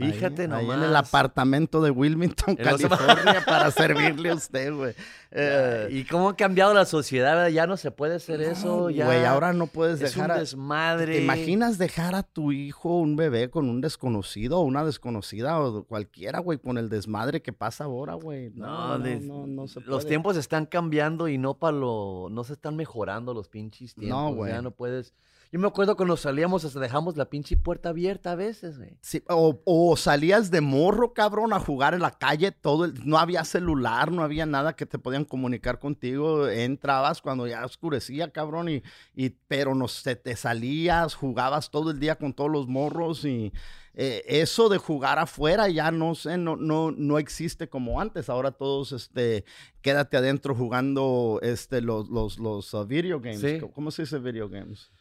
Fíjate 0.01 0.43
ahí, 0.43 0.49
nomás. 0.49 0.65
Ahí 0.65 0.71
en 0.71 0.83
el 0.85 0.97
apartamento 0.97 1.81
de 1.83 1.91
Wilmington, 1.91 2.57
los- 2.59 2.67
California, 2.67 3.43
para 3.47 3.71
servirle 3.71 4.31
a 4.31 4.35
usted, 4.35 4.73
güey. 4.75 4.95
Eh, 5.33 5.87
¿Y 5.93 6.05
cómo 6.07 6.31
ha 6.31 6.37
cambiado 6.37 6.75
la 6.75 6.85
sociedad? 6.85 7.37
verdad? 7.37 7.51
Ya 7.51 7.69
no 7.69 7.77
se 7.77 7.93
puede 7.93 8.17
hacer 8.17 8.41
eso. 8.41 8.67
no, 8.81 8.91
Ya 8.91 9.05
Güey, 9.07 9.25
ahora 9.25 9.53
no 9.53 9.69
puedes 9.69 10.01
es 10.03 10.13
dejar 10.13 10.31
un 10.33 10.37
a... 10.37 10.41
desmadre. 10.41 11.13
¿Te 11.19 11.23
imaginas 11.23 11.79
dejar 11.79 12.17
a 12.17 12.25
tu 12.25 12.51
hijo, 12.51 12.99
un 12.99 13.15
bebé, 13.15 13.49
con 13.49 13.69
un 13.71 13.81
desconocido 13.81 14.59
o 14.59 14.63
una 14.63 14.85
desconocida 14.85 15.61
o 15.61 15.85
cualquiera, 15.85 16.41
güey, 16.41 16.59
con 16.59 16.79
el 16.79 16.89
desmadre 16.89 17.43
que 17.43 17.53
pasa 17.53 17.85
ahora, 17.85 18.15
güey? 18.15 18.51
No, 18.57 18.99
No, 18.99 18.99
no, 18.99 19.21
no, 19.21 19.47
no 19.47 19.69
se 19.69 19.79
Los 19.83 19.99
puede. 19.99 20.09
tiempos 20.09 20.37
están 20.37 20.67
cambiando 20.67 21.29
y 21.29 21.39
no 21.39 21.55
para 21.55 21.77
lo, 21.77 22.27
no 22.29 22.43
se 22.43 22.55
están 22.55 22.75
mejorando 22.75 23.33
los 23.33 23.49
pinches 23.49 23.97
No, 23.97 24.01
tiempos. 24.01 24.35
güey. 24.35 24.51
Ya 24.53 24.63
no 24.63 24.73
puedes. 24.73 25.15
Yo 25.53 25.59
me 25.59 25.67
acuerdo 25.67 25.97
cuando 25.97 26.17
salíamos 26.17 26.65
hasta 26.65 26.79
dejamos 26.79 27.17
la 27.17 27.25
pinche 27.29 27.57
puerta 27.57 27.89
abierta 27.89 28.33
a 28.33 28.35
veces, 28.37 28.79
güey. 28.79 28.97
Sí, 29.01 29.21
o, 29.29 29.61
o 29.65 29.97
salías 29.97 30.53
de 30.53 30.61
morro, 30.61 31.13
cabrón, 31.13 31.53
a 31.53 31.59
jugar 31.59 31.93
en 31.95 32.03
la 32.03 32.13
calle, 32.13 32.53
todo 32.53 32.85
el- 32.85 32.95
no 33.05 33.19
había 33.19 33.45
celular, 33.45 34.13
no 34.13 34.23
había 34.23 34.47
nada 34.47 34.77
que 34.77 34.87
te 34.87 34.99
podían 35.01 35.25
comunicar 35.25 35.81
contigo, 35.81 36.47
entrabas 36.47 37.21
cuando 37.21 37.49
ya 37.49 37.65
oscurecía, 37.65 38.31
cabrón, 38.31 38.69
y, 38.69 38.83
y 39.17 39.31
pero 39.49 39.75
no 39.75 39.89
sé, 39.89 40.15
te 40.15 40.37
salías, 40.37 41.15
jugabas 41.17 41.71
todo 41.73 41.91
el 41.91 41.99
día 41.99 42.15
con 42.17 42.33
todos 42.33 42.51
los 42.51 42.69
morros 42.69 43.25
y 43.25 43.53
eh, 43.95 44.23
eso 44.29 44.69
de 44.69 44.79
jugar 44.79 45.19
afuera 45.19 45.69
ya 45.69 45.91
no 45.91 46.15
sé, 46.15 46.39
no, 46.39 46.55
no, 46.55 46.93
no 46.93 47.19
existe 47.19 47.69
como 47.69 48.01
antes, 48.01 48.29
ahora 48.29 48.53
todos, 48.53 48.93
este, 48.93 49.45
quédate 49.83 50.17
adentro 50.17 50.55
jugando, 50.55 51.41
este, 51.43 51.81
los, 51.81 52.09
los, 52.09 52.39
los 52.39 52.73
uh, 52.73 52.87
video 52.87 53.19
games, 53.19 53.41
Sí. 53.41 53.59
¿cómo 53.75 53.91
se 53.91 54.03
dice 54.03 54.21
video 54.21 54.49
games? 54.49 54.93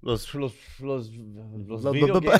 Los, 0.00 0.32
los, 0.34 0.54
los, 0.78 1.10
los, 1.10 1.82
Los- 1.82 1.92
video. 1.92 2.20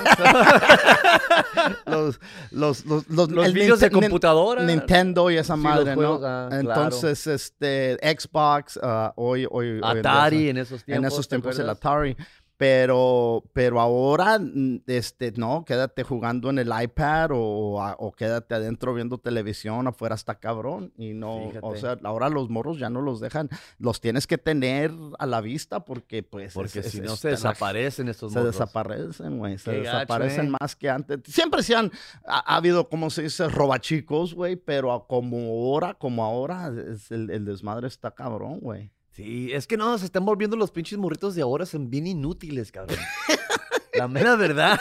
Los, 1.86 2.20
los, 2.50 2.84
los, 2.86 3.08
los, 3.08 3.30
Los 3.30 3.52
videos 3.52 3.80
de 3.80 3.90
computadora. 3.90 4.62
Nintendo 4.64 5.30
y 5.30 5.36
esa 5.36 5.56
Sí, 5.56 5.60
madre, 5.60 5.94
juegos, 5.94 6.20
¿no? 6.20 6.26
ah, 6.26 6.48
claro. 6.50 6.60
Entonces, 6.84 7.26
este, 7.26 7.98
Xbox, 8.02 8.78
ah, 8.82 9.12
hoy, 9.16 9.46
hoy, 9.50 9.66
hoy 9.70 9.78
en 9.78 9.84
Atari 9.84 10.48
esos 10.50 10.84
tiempos. 10.84 10.98
en 10.98 11.04
esos 11.12 11.28
¿te 11.28 11.34
tiempos 11.36 11.58
el? 11.58 11.68
Atari. 11.70 12.16
Pero, 12.58 13.44
pero 13.52 13.80
ahora, 13.80 14.40
este, 14.88 15.32
no, 15.36 15.64
quédate 15.64 16.02
jugando 16.02 16.50
en 16.50 16.58
el 16.58 16.70
iPad 16.82 17.30
o, 17.32 17.80
o 17.98 18.12
quédate 18.12 18.52
adentro 18.56 18.92
viendo 18.94 19.18
televisión, 19.18 19.86
afuera 19.86 20.16
está 20.16 20.34
cabrón. 20.34 20.92
Y 20.98 21.14
no, 21.14 21.50
o 21.62 21.76
sea, 21.76 21.96
ahora 22.02 22.28
los 22.28 22.50
morros 22.50 22.80
ya 22.80 22.90
no 22.90 23.00
los 23.00 23.20
dejan, 23.20 23.48
los 23.78 24.00
tienes 24.00 24.26
que 24.26 24.38
tener 24.38 24.90
a 25.20 25.26
la 25.26 25.40
vista 25.40 25.84
porque, 25.84 26.24
pues, 26.24 26.52
Porque 26.52 26.80
es- 26.80 26.90
si 26.90 26.98
es- 26.98 27.04
no 27.04 27.14
es- 27.14 27.20
se 27.20 27.28
desaparecen 27.28 28.08
estos 28.08 28.32
se 28.32 28.38
morros. 28.40 28.54
desaparecen, 28.54 29.38
güey. 29.38 29.56
Se 29.56 29.70
Qué 29.70 29.76
desaparecen 29.78 30.48
eh. 30.48 30.56
más 30.60 30.74
que 30.74 30.90
antes. 30.90 31.20
Siempre 31.32 31.62
se 31.62 31.76
han, 31.76 31.92
ha, 32.26 32.40
ha 32.54 32.56
habido, 32.56 32.88
como 32.88 33.08
se 33.10 33.22
dice, 33.22 33.48
robachicos, 33.48 34.34
güey, 34.34 34.56
pero 34.56 35.06
como 35.08 35.36
ahora, 35.48 35.94
como 35.94 36.24
ahora, 36.24 36.72
es 36.92 37.12
el, 37.12 37.30
el 37.30 37.44
desmadre 37.44 37.86
está 37.86 38.10
cabrón, 38.10 38.58
güey. 38.58 38.90
Sí, 39.18 39.52
es 39.52 39.66
que 39.66 39.76
no, 39.76 39.98
se 39.98 40.04
están 40.04 40.24
volviendo 40.24 40.56
los 40.56 40.70
pinches 40.70 40.96
morritos 40.96 41.34
de 41.34 41.42
ahora, 41.42 41.66
son 41.66 41.90
bien 41.90 42.06
inútiles, 42.06 42.70
cabrón. 42.70 42.98
La 43.94 44.06
mera 44.06 44.36
verdad. 44.36 44.78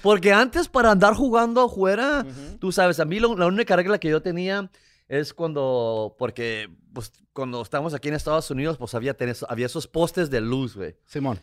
Porque 0.00 0.32
antes 0.32 0.68
para 0.68 0.92
andar 0.92 1.14
jugando 1.14 1.60
afuera, 1.62 2.24
tú 2.60 2.70
sabes, 2.70 3.00
a 3.00 3.04
mí 3.04 3.18
lo- 3.18 3.36
la 3.36 3.46
única 3.46 3.74
regla 3.74 3.98
que 3.98 4.08
yo 4.10 4.22
tenía 4.22 4.70
es 5.08 5.34
cuando, 5.34 6.14
porque 6.20 6.70
pues, 6.92 7.10
cuando 7.32 7.60
estábamos 7.62 7.94
aquí 7.94 8.06
en 8.06 8.14
Estados 8.14 8.48
Unidos, 8.52 8.78
pues 8.78 8.94
había, 8.94 9.16
tenés- 9.16 9.44
había 9.48 9.66
esos 9.66 9.88
postes 9.88 10.30
de 10.30 10.40
luz, 10.40 10.76
güey. 10.76 10.94
Simón. 11.04 11.40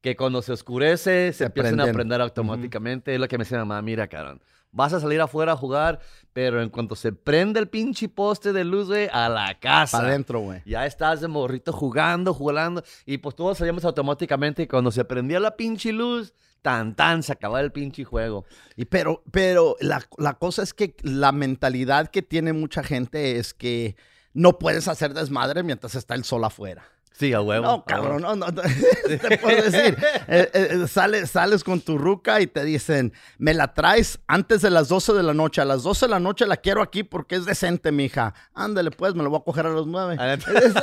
Que 0.00 0.16
cuando 0.16 0.40
se 0.42 0.52
oscurece, 0.52 1.32
se, 1.32 1.38
Se 1.38 1.44
empiezan 1.44 1.80
a 1.80 1.92
prender 1.92 2.20
automáticamente. 2.20 3.14
Es 3.14 3.20
lo 3.20 3.28
que 3.28 3.36
me 3.36 3.44
decía 3.44 3.58
mi 3.58 3.66
mamá, 3.66 3.82
mira, 3.82 4.08
cabrón. 4.08 4.42
Vas 4.72 4.92
a 4.92 5.00
salir 5.00 5.20
afuera 5.20 5.52
a 5.52 5.56
jugar, 5.56 5.98
pero 6.32 6.62
en 6.62 6.68
cuanto 6.68 6.94
se 6.94 7.12
prende 7.12 7.58
el 7.58 7.68
pinche 7.68 8.08
poste 8.08 8.52
de 8.52 8.64
luz, 8.64 8.86
güey, 8.86 9.08
a 9.12 9.28
la 9.28 9.58
casa. 9.58 9.98
Para 9.98 10.10
adentro, 10.10 10.40
güey. 10.40 10.62
Ya 10.64 10.86
estás 10.86 11.20
de 11.20 11.26
morrito 11.28 11.72
jugando, 11.72 12.32
jugando, 12.32 12.84
y 13.04 13.18
pues 13.18 13.34
todos 13.34 13.58
salíamos 13.58 13.84
automáticamente 13.84 14.62
y 14.62 14.66
cuando 14.68 14.92
se 14.92 15.04
prendía 15.04 15.40
la 15.40 15.56
pinche 15.56 15.92
luz, 15.92 16.32
tan 16.62 16.94
tan, 16.94 17.24
se 17.24 17.32
acababa 17.32 17.60
el 17.60 17.72
pinche 17.72 18.04
juego. 18.04 18.44
Y 18.76 18.84
pero, 18.84 19.24
pero 19.32 19.76
la, 19.80 20.06
la 20.18 20.34
cosa 20.34 20.62
es 20.62 20.72
que 20.72 20.94
la 21.02 21.32
mentalidad 21.32 22.08
que 22.08 22.22
tiene 22.22 22.52
mucha 22.52 22.84
gente 22.84 23.38
es 23.38 23.54
que 23.54 23.96
no 24.34 24.58
puedes 24.58 24.86
hacer 24.86 25.14
desmadre 25.14 25.64
mientras 25.64 25.96
está 25.96 26.14
el 26.14 26.22
sol 26.22 26.44
afuera. 26.44 26.84
Sí, 27.12 27.34
a 27.34 27.42
huevo. 27.42 27.66
No, 27.66 27.84
cabrón, 27.84 28.22
no, 28.22 28.34
no, 28.34 28.46
no. 28.46 28.62
te 29.06 29.36
puedo 29.38 29.62
decir, 29.70 29.94
eh, 30.26 30.50
eh, 30.54 30.86
sales, 30.88 31.30
sales 31.30 31.62
con 31.64 31.80
tu 31.82 31.98
ruca 31.98 32.40
y 32.40 32.46
te 32.46 32.64
dicen, 32.64 33.12
me 33.36 33.52
la 33.52 33.74
traes 33.74 34.18
antes 34.26 34.62
de 34.62 34.70
las 34.70 34.88
12 34.88 35.12
de 35.12 35.22
la 35.22 35.34
noche. 35.34 35.60
A 35.60 35.66
las 35.66 35.82
12 35.82 36.06
de 36.06 36.10
la 36.10 36.18
noche 36.20 36.46
la 36.46 36.56
quiero 36.56 36.80
aquí 36.80 37.02
porque 37.02 37.36
es 37.36 37.44
decente, 37.44 37.92
mija. 37.92 38.32
Ándale, 38.54 38.90
pues, 38.90 39.14
me 39.14 39.22
la 39.22 39.28
voy 39.28 39.38
a 39.38 39.44
coger 39.44 39.66
a 39.66 39.70
las 39.70 39.84
9. 39.86 40.16
Ah, 40.18 40.32
Es- 40.34 40.46
es 40.48 40.74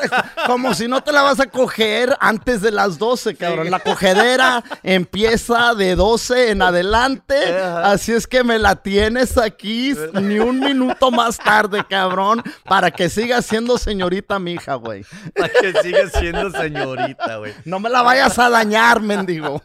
como 0.45 0.73
si 0.75 0.87
no 0.87 1.01
te 1.01 1.11
la 1.11 1.23
vas 1.23 1.39
a 1.39 1.47
coger 1.47 2.15
antes 2.19 2.61
de 2.61 2.71
las 2.71 2.99
12, 2.99 3.35
cabrón. 3.35 3.71
La 3.71 3.79
cogedera 3.79 4.63
empieza 4.83 5.73
de 5.73 5.95
12 5.95 6.51
en 6.51 6.61
adelante. 6.61 7.35
Así 7.83 8.11
es 8.11 8.27
que 8.27 8.43
me 8.43 8.59
la 8.59 8.75
tienes 8.75 9.37
aquí 9.37 9.93
ni 10.21 10.39
un 10.39 10.59
minuto 10.59 11.09
más 11.11 11.37
tarde, 11.37 11.83
cabrón, 11.89 12.43
para 12.65 12.91
que 12.91 13.09
siga 13.09 13.41
siendo 13.41 13.77
señorita 13.77 14.37
mija, 14.39 14.75
güey. 14.75 15.03
Para 15.35 15.49
que 15.49 15.73
siga 15.81 16.09
siendo 16.19 16.49
señorita, 16.51 17.37
güey. 17.37 17.53
No 17.65 17.79
me 17.79 17.89
la 17.89 18.01
vayas 18.01 18.37
a 18.39 18.49
dañar, 18.49 19.01
mendigo. 19.01 19.61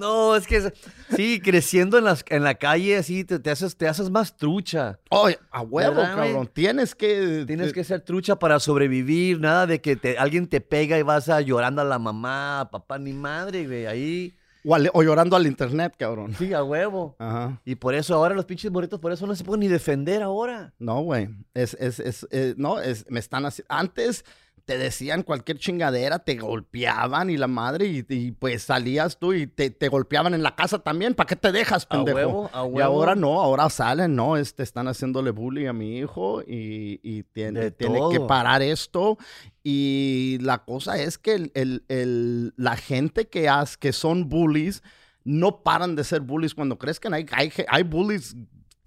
No, 0.00 0.36
es 0.36 0.46
que 0.46 0.72
sí, 1.16 1.40
creciendo 1.42 1.98
en, 1.98 2.04
las, 2.04 2.24
en 2.28 2.44
la 2.44 2.54
calle, 2.54 2.96
así 2.96 3.24
te, 3.24 3.38
te 3.38 3.50
haces, 3.50 3.76
te 3.76 3.88
haces 3.88 4.08
más 4.08 4.36
trucha. 4.36 4.98
Oye, 5.10 5.38
a 5.50 5.62
huevo, 5.62 5.96
cabrón. 6.00 6.48
Tienes 6.52 6.94
que. 6.94 7.44
Tienes 7.46 7.72
que 7.72 7.82
ser 7.84 8.00
trucha 8.00 8.36
para 8.38 8.60
sobrevivir, 8.60 9.40
nada 9.40 9.66
de 9.66 9.80
que 9.80 9.96
te, 9.96 10.16
alguien 10.16 10.46
te 10.46 10.60
pega 10.60 10.96
y 10.98 11.02
vas 11.02 11.28
a 11.28 11.40
llorando 11.40 11.82
a 11.82 11.84
la 11.84 11.98
mamá, 11.98 12.60
a 12.60 12.70
papá, 12.70 12.98
ni 12.98 13.12
madre, 13.12 13.66
güey. 13.66 13.86
Ahí, 13.86 14.36
O, 14.64 14.74
al- 14.76 14.90
o 14.94 15.02
llorando 15.02 15.36
al 15.36 15.46
internet, 15.46 15.94
cabrón. 15.98 16.34
sí, 16.38 16.54
a 16.54 16.62
huevo. 16.62 17.16
Ajá. 17.18 17.60
Y 17.64 17.74
por 17.74 17.94
eso 17.94 18.14
ahora 18.14 18.34
los 18.34 18.44
pinches 18.46 18.70
morritos, 18.70 19.00
por 19.00 19.12
eso 19.12 19.26
no 19.26 19.34
se 19.34 19.42
pueden 19.44 19.60
ni 19.60 19.68
defender 19.68 20.22
ahora. 20.22 20.72
No, 20.78 21.00
güey. 21.02 21.28
Es, 21.52 21.74
es, 21.80 21.98
es, 21.98 22.26
eh, 22.30 22.54
no, 22.56 22.80
es, 22.80 23.04
me 23.10 23.18
están 23.18 23.44
haciendo. 23.44 23.66
Antes 23.74 24.24
te 24.70 24.78
decían 24.78 25.24
cualquier 25.24 25.58
chingadera, 25.58 26.20
te 26.20 26.36
golpeaban 26.36 27.28
y 27.28 27.36
la 27.36 27.48
madre, 27.48 27.86
y, 27.86 28.06
y, 28.08 28.30
pues 28.30 28.62
salías 28.62 29.18
tú 29.18 29.32
y 29.32 29.48
te, 29.48 29.70
te 29.70 29.88
golpeaban 29.88 30.32
en 30.32 30.44
la 30.44 30.54
casa 30.54 30.78
también. 30.78 31.14
¿Para 31.14 31.26
qué 31.26 31.34
te 31.34 31.50
dejas, 31.50 31.86
A 31.86 31.88
pendejo? 31.88 32.18
huevo, 32.18 32.50
a 32.52 32.60
Y 32.60 32.70
huevo. 32.70 32.80
ahora 32.84 33.16
no, 33.16 33.40
ahora 33.40 33.68
salen, 33.68 34.14
no, 34.14 34.36
este, 34.36 34.62
están 34.62 34.86
haciéndole 34.86 35.32
bullying 35.32 35.66
a 35.66 35.72
mi 35.72 35.98
hijo 35.98 36.42
y, 36.42 37.00
y 37.02 37.24
tiene, 37.24 37.72
tiene 37.72 37.98
que 38.12 38.20
parar 38.20 38.62
esto. 38.62 39.18
Y 39.64 40.38
la 40.40 40.58
cosa 40.64 40.98
es 41.02 41.18
que 41.18 41.34
el, 41.34 41.50
el- 41.54 41.82
el- 41.88 42.54
la 42.56 42.76
gente 42.76 43.26
que, 43.26 43.48
has, 43.48 43.76
que 43.76 43.92
son 43.92 44.28
bullies 44.28 44.84
no 45.24 45.64
paran 45.64 45.96
de 45.96 46.04
ser 46.04 46.20
bullies 46.20 46.54
cuando 46.54 46.78
crezcan. 46.78 47.12
Hay, 47.12 47.26
hay, 47.32 47.52
hay 47.66 47.82
bullies 47.82 48.36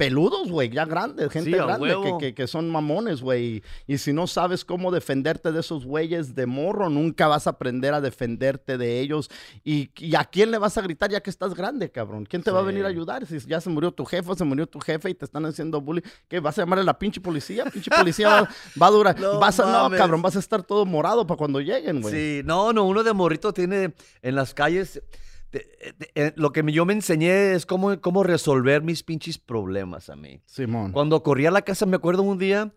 peludos, 0.08 0.50
güey, 0.52 0.70
ya 0.70 0.86
grandes, 0.86 1.32
gente 1.32 1.52
Sí, 1.52 1.56
grande 1.56 1.96
que, 2.04 2.18
que- 2.28 2.34
que 2.34 2.48
son 2.48 2.70
mamones, 2.70 3.22
güey. 3.22 3.63
Y, 3.88 3.94
y 3.94 3.98
si 3.98 4.13
no 4.13 4.28
sabes 4.28 4.66
cómo 4.66 4.92
defenderte 4.92 5.52
de 5.52 5.60
esos 5.60 5.86
güeyes 5.86 6.36
de 6.36 6.46
morro, 6.46 6.89
nunca 6.89 7.28
vas 7.28 7.48
a 7.48 7.52
aprender 7.52 7.94
a 7.94 8.02
defenderte 8.02 8.78
de 8.78 9.00
ellos. 9.00 9.30
¿Y, 9.63 9.89
y 9.98 10.16
a 10.16 10.26
quién 10.26 10.52
le 10.52 10.58
vas 10.58 10.78
a 10.78 10.82
gritar 10.82 11.10
ya 11.12 11.22
que 11.22 11.30
estás 11.30 11.54
grande, 11.54 11.89
cabrón? 11.92 12.26
¿Quién 12.26 12.44
te 12.44 12.52
va 12.52 12.60
a 12.60 12.63
venir 12.63 12.86
a 12.86 12.89
ayudar? 12.89 13.26
Si 13.26 13.39
ya 13.39 13.62
se 13.62 13.70
murió 13.70 13.92
tu 13.92 14.06
jefe, 14.06 14.34
se 14.36 14.44
murió 14.44 14.68
tu 14.68 14.80
jefe 14.80 15.10
y 15.10 15.13
te 15.13 15.26
están 15.26 15.46
haciendo 15.46 15.82
bullying, 15.82 16.04
¿qué? 16.28 16.39
¿Vas 16.39 16.58
a 16.58 16.62
llamar 16.63 16.80
a 16.80 16.84
la 16.84 16.98
pinche 17.00 17.22
policía? 17.22 17.66
Pinche 17.66 17.89
policía 17.92 18.30
va, 18.30 18.50
va 18.82 18.88
a 18.88 18.92
durar. 18.92 19.20
No 19.24 19.39
vas 19.39 19.60
a, 19.60 19.89
no, 19.89 19.96
cabrón, 19.98 20.22
vas 20.22 20.36
a 20.36 20.39
estar 20.39 20.63
todo 20.63 20.86
morado 20.86 21.26
para 21.26 21.38
cuando 21.38 21.60
lleguen, 21.62 22.02
güey. 22.02 22.13
Sí, 22.13 22.42
no, 22.46 22.74
no, 22.74 22.84
uno 22.86 23.04
de 23.04 23.13
morrito 23.13 23.54
tiene 23.54 23.94
en 24.22 24.36
las 24.36 24.54
calles. 24.54 25.02
Eh, 25.54 26.34
lo 26.36 26.52
que 26.52 26.63
yo 26.72 26.86
me 26.86 26.94
enseñé 26.94 27.54
es 27.54 27.66
cómo, 27.66 28.00
cómo 28.02 28.24
resolver 28.24 28.82
mis 28.82 29.04
pinches 29.04 29.38
problemas 29.38 30.10
a 30.10 30.16
mí. 30.16 30.42
Simón. 30.46 30.92
Cuando 30.92 31.22
corrí 31.24 31.46
a 31.46 31.52
la 31.52 31.62
casa, 31.62 31.86
me 31.86 31.96
acuerdo 31.96 32.24
un 32.24 32.38
día, 32.38 32.74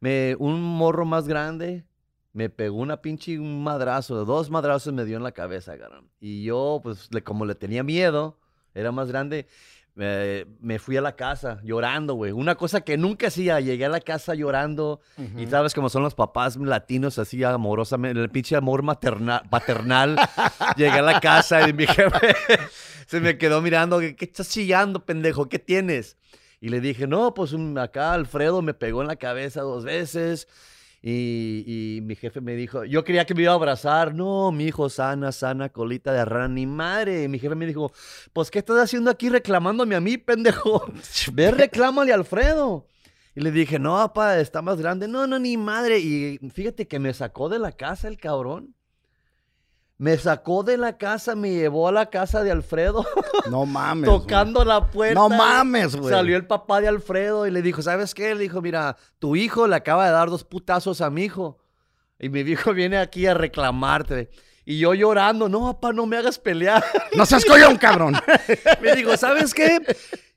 me, 0.00 0.36
un 0.38 0.62
morro 0.62 1.04
más 1.04 1.26
grande 1.28 1.84
me 2.32 2.48
pegó 2.48 2.76
una 2.76 3.02
pinche 3.02 3.40
un 3.40 3.64
madrazo, 3.64 4.24
dos 4.24 4.50
madrazos 4.50 4.94
me 4.94 5.04
dio 5.04 5.16
en 5.16 5.24
la 5.24 5.32
cabeza, 5.32 5.76
cabrón. 5.76 6.10
Y 6.20 6.44
yo, 6.44 6.78
pues, 6.80 7.08
le- 7.12 7.24
como 7.24 7.44
le 7.44 7.56
tenía 7.56 7.82
miedo, 7.82 8.38
era 8.72 8.92
más 8.92 9.08
grande, 9.08 9.48
eh, 10.00 10.46
me 10.60 10.78
fui 10.78 10.96
a 10.96 11.00
la 11.02 11.14
casa 11.16 11.60
llorando, 11.62 12.14
güey. 12.14 12.32
Una 12.32 12.54
cosa 12.54 12.80
que 12.80 12.96
nunca 12.96 13.26
hacía, 13.28 13.60
llegué 13.60 13.84
a 13.84 13.88
la 13.88 14.00
casa 14.00 14.34
llorando. 14.34 15.00
Y 15.18 15.42
Ujú. 15.42 15.50
sabes 15.50 15.74
cómo 15.74 15.88
son 15.88 16.02
los 16.02 16.14
papás 16.14 16.56
latinos, 16.56 17.18
así 17.18 17.44
amorosamente, 17.44 18.20
el 18.20 18.30
pinche 18.30 18.56
amor 18.56 18.82
maternal, 18.82 19.42
paternal. 19.50 20.16
Llegué 20.76 20.98
a 20.98 21.02
la 21.02 21.20
casa 21.20 21.68
y 21.68 21.72
mi 21.72 21.86
jefe 21.86 22.34
se 23.06 23.20
me 23.20 23.36
quedó 23.38 23.60
mirando, 23.60 23.98
¿qué, 24.00 24.16
qué 24.16 24.24
estás 24.24 24.48
chillando, 24.50 25.04
pendejo? 25.04 25.48
¿Qué 25.48 25.58
tienes? 25.58 26.16
Y 26.60 26.68
le 26.68 26.80
dije, 26.80 27.06
no, 27.06 27.32
pues 27.34 27.52
un- 27.52 27.76
acá 27.78 28.12
Alfredo 28.12 28.62
me 28.62 28.74
pegó 28.74 29.00
en 29.02 29.08
la 29.08 29.16
cabeza 29.16 29.62
dos 29.62 29.84
veces. 29.84 30.46
Y, 31.02 31.64
y 31.96 32.00
mi 32.02 32.14
jefe 32.14 32.40
me 32.42 32.54
dijo, 32.54 32.84
yo 32.84 33.04
quería 33.04 33.24
que 33.24 33.34
me 33.34 33.42
iba 33.42 33.52
a 33.52 33.54
abrazar. 33.54 34.14
No, 34.14 34.52
mi 34.52 34.66
hijo, 34.66 34.88
sana, 34.90 35.32
sana, 35.32 35.70
colita 35.70 36.12
de 36.12 36.24
rana, 36.24 36.48
ni 36.48 36.66
madre. 36.66 37.24
Y 37.24 37.28
mi 37.28 37.38
jefe 37.38 37.54
me 37.54 37.66
dijo, 37.66 37.92
pues, 38.32 38.50
¿qué 38.50 38.58
estás 38.58 38.78
haciendo 38.78 39.10
aquí 39.10 39.28
reclamándome 39.28 39.94
a 39.96 40.00
mí, 40.00 40.18
pendejo? 40.18 40.84
Ve, 41.32 41.50
reclámale 41.50 42.12
a 42.12 42.16
Alfredo. 42.16 42.86
Y 43.34 43.40
le 43.40 43.50
dije, 43.50 43.78
no, 43.78 43.96
papá, 43.96 44.38
está 44.38 44.60
más 44.60 44.78
grande. 44.80 45.08
No, 45.08 45.26
no, 45.26 45.38
ni 45.38 45.56
madre. 45.56 45.98
Y 46.00 46.38
fíjate 46.52 46.86
que 46.86 46.98
me 46.98 47.14
sacó 47.14 47.48
de 47.48 47.58
la 47.58 47.72
casa 47.72 48.08
el 48.08 48.18
cabrón. 48.18 48.74
Me 50.00 50.16
sacó 50.16 50.62
de 50.62 50.78
la 50.78 50.96
casa, 50.96 51.34
me 51.34 51.50
llevó 51.50 51.86
a 51.86 51.92
la 51.92 52.06
casa 52.08 52.42
de 52.42 52.50
Alfredo, 52.50 53.04
No 53.50 53.66
mames. 53.66 54.08
tocando 54.08 54.64
la 54.64 54.90
puerta. 54.90 55.12
No 55.12 55.28
mames, 55.28 55.94
güey. 55.94 56.08
Salió 56.08 56.38
el 56.38 56.46
papá 56.46 56.80
de 56.80 56.88
Alfredo 56.88 57.46
y 57.46 57.50
le 57.50 57.60
dijo, 57.60 57.82
¿sabes 57.82 58.14
qué? 58.14 58.34
Le 58.34 58.40
dijo, 58.40 58.62
mira, 58.62 58.96
tu 59.18 59.36
hijo 59.36 59.66
le 59.66 59.76
acaba 59.76 60.06
de 60.06 60.12
dar 60.12 60.30
dos 60.30 60.42
putazos 60.42 61.02
a 61.02 61.10
mi 61.10 61.24
hijo. 61.24 61.58
Y 62.18 62.30
mi 62.30 62.40
hijo 62.40 62.72
viene 62.74 62.96
aquí 62.96 63.26
a 63.26 63.34
reclamarte. 63.34 64.30
Y 64.64 64.78
yo 64.78 64.94
llorando, 64.94 65.50
no, 65.50 65.70
papá, 65.74 65.92
no 65.92 66.06
me 66.06 66.16
hagas 66.16 66.38
pelear. 66.38 66.82
No 67.14 67.26
seas 67.26 67.44
collón, 67.44 67.76
cabrón. 67.76 68.14
Me 68.80 68.96
dijo, 68.96 69.14
¿sabes 69.18 69.52
qué? 69.52 69.80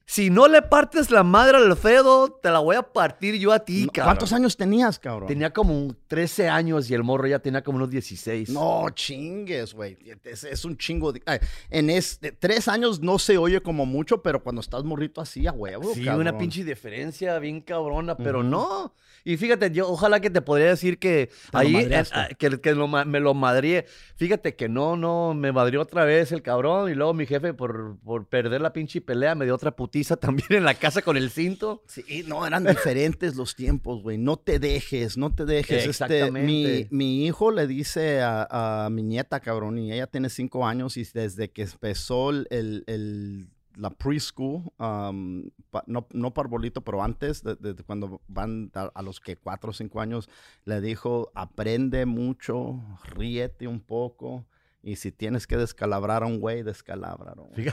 Si 0.06 0.30
no 0.30 0.50
le 0.50 0.62
partes 0.62 1.10
la 1.12 1.24
madre 1.24 1.58
al 1.58 1.72
Alfredo, 1.72 2.30
te 2.42 2.50
la 2.52 2.60
voy 2.60 2.76
a 2.76 2.84
partir 2.84 3.36
yo 3.36 3.54
a 3.54 3.60
ti, 3.64 3.88
cabrón. 3.88 4.04
¿Cuántos 4.16 4.34
años 4.34 4.58
tenías, 4.58 5.00
cabrón? 5.00 5.28
Tenía 5.28 5.52
como 5.54 5.74
un 5.76 5.98
13 6.08 6.50
años 6.50 6.90
y 6.90 6.94
el 6.94 7.04
morro 7.04 7.26
ya 7.26 7.40
tenía 7.40 7.64
como 7.64 7.78
unos 7.78 7.90
16. 7.90 8.50
No 8.50 8.86
chingues, 8.90 9.74
güey. 9.74 9.98
Es, 10.26 10.44
es 10.44 10.66
un 10.66 10.78
chingo. 10.78 11.14
de- 11.14 11.24
ay, 11.26 11.40
en 11.70 11.90
este, 11.90 12.34
tres 12.34 12.68
años 12.68 13.00
no 13.00 13.18
se 13.18 13.38
oye 13.38 13.62
como 13.62 13.86
mucho, 13.86 14.22
pero 14.22 14.44
cuando 14.44 14.60
estás 14.60 14.84
morrito 14.84 15.22
así 15.22 15.48
a 15.48 15.54
huevo, 15.54 15.94
Sí, 15.94 16.04
cabrón. 16.04 16.28
una 16.28 16.38
pinche 16.38 16.64
diferencia 16.66 17.40
bien 17.40 17.62
cabrona, 17.62 18.18
pero 18.18 18.44
no. 18.44 18.94
Y 19.26 19.38
fíjate, 19.38 19.72
yo 19.72 19.88
ojalá 19.90 20.20
que 20.20 20.30
te 20.30 20.42
podría 20.42 20.68
decir 20.68 21.00
que 21.00 21.30
ahí, 21.54 21.76
eh, 21.76 22.04
ah, 22.12 22.28
que, 22.38 22.60
que 22.60 22.76
lo 22.76 22.88
me 22.88 23.20
lo 23.20 23.34
madrié. 23.34 23.86
Fíjate 24.16 24.56
que 24.56 24.68
no, 24.68 24.98
no, 24.98 25.34
me 25.34 25.52
madrió 25.52 25.82
otra 25.82 26.04
vez 26.04 26.32
el 26.32 26.42
cabrón 26.42 26.92
y 26.92 26.96
luego 26.96 27.14
mi 27.14 27.26
jefe 27.26 27.54
por, 27.54 27.98
por 28.04 28.28
perder 28.28 28.62
la 28.62 28.74
pinche 28.74 29.00
pelea 29.02 29.34
me 29.36 29.46
dio 29.46 29.56
otra 29.56 29.72
putiza 29.76 30.18
también 30.18 30.48
en 30.52 30.66
la 30.66 30.74
casa 30.74 31.02
con 31.02 31.16
el 31.18 31.30
cinto. 31.30 31.84
Sí, 31.88 32.24
no, 32.28 32.46
eran 32.46 32.66
diferentes 32.66 33.36
los 33.36 33.56
tiempos, 33.56 34.02
güey. 34.04 34.18
No 34.18 34.38
te 34.38 34.60
dejes, 34.60 35.18
no 35.18 35.34
te 35.34 35.46
dejes. 35.46 35.86
Este, 35.86 36.32
mi, 36.32 36.66
Exactamente. 36.66 36.88
mi 36.92 37.26
hijo 37.26 37.52
le 37.52 37.66
dice 37.68 38.22
a, 38.22 38.86
a 38.86 38.90
mi 38.90 39.04
nieta, 39.04 39.40
cabrón, 39.40 39.78
y 39.78 39.94
ella 39.94 40.08
tiene 40.08 40.30
cinco 40.30 40.68
años 40.68 40.98
y 40.98 41.04
desde 41.14 41.50
que 41.50 41.64
empezó 41.64 42.30
el- 42.32 42.48
el- 42.50 43.48
la 43.76 43.90
preschool, 43.90 44.72
um, 44.78 45.50
pa- 45.72 45.84
no, 45.88 46.08
no 46.14 46.34
parbolito, 46.34 46.82
pero 46.82 47.02
antes, 47.04 47.44
de, 47.44 47.56
de- 47.56 47.74
de 47.74 47.84
cuando 47.84 48.22
van 48.28 48.72
a, 48.76 48.92
a 48.94 49.02
los 49.02 49.20
que 49.20 49.36
cuatro 49.38 49.72
o 49.72 49.74
cinco 49.74 50.00
años, 50.02 50.30
le 50.66 50.80
dijo, 50.82 51.32
aprende 51.36 52.06
mucho, 52.06 52.80
ríete 53.06 53.68
un 53.68 53.80
poco. 53.80 54.46
Y 54.86 54.98
si 54.98 55.14
tienes 55.14 55.48
que 55.48 55.56
descalabrar 55.56 56.24
a 56.24 56.26
un 56.26 56.42
güey, 56.42 56.62
descalábralo. 56.62 57.44
güey. 57.46 57.68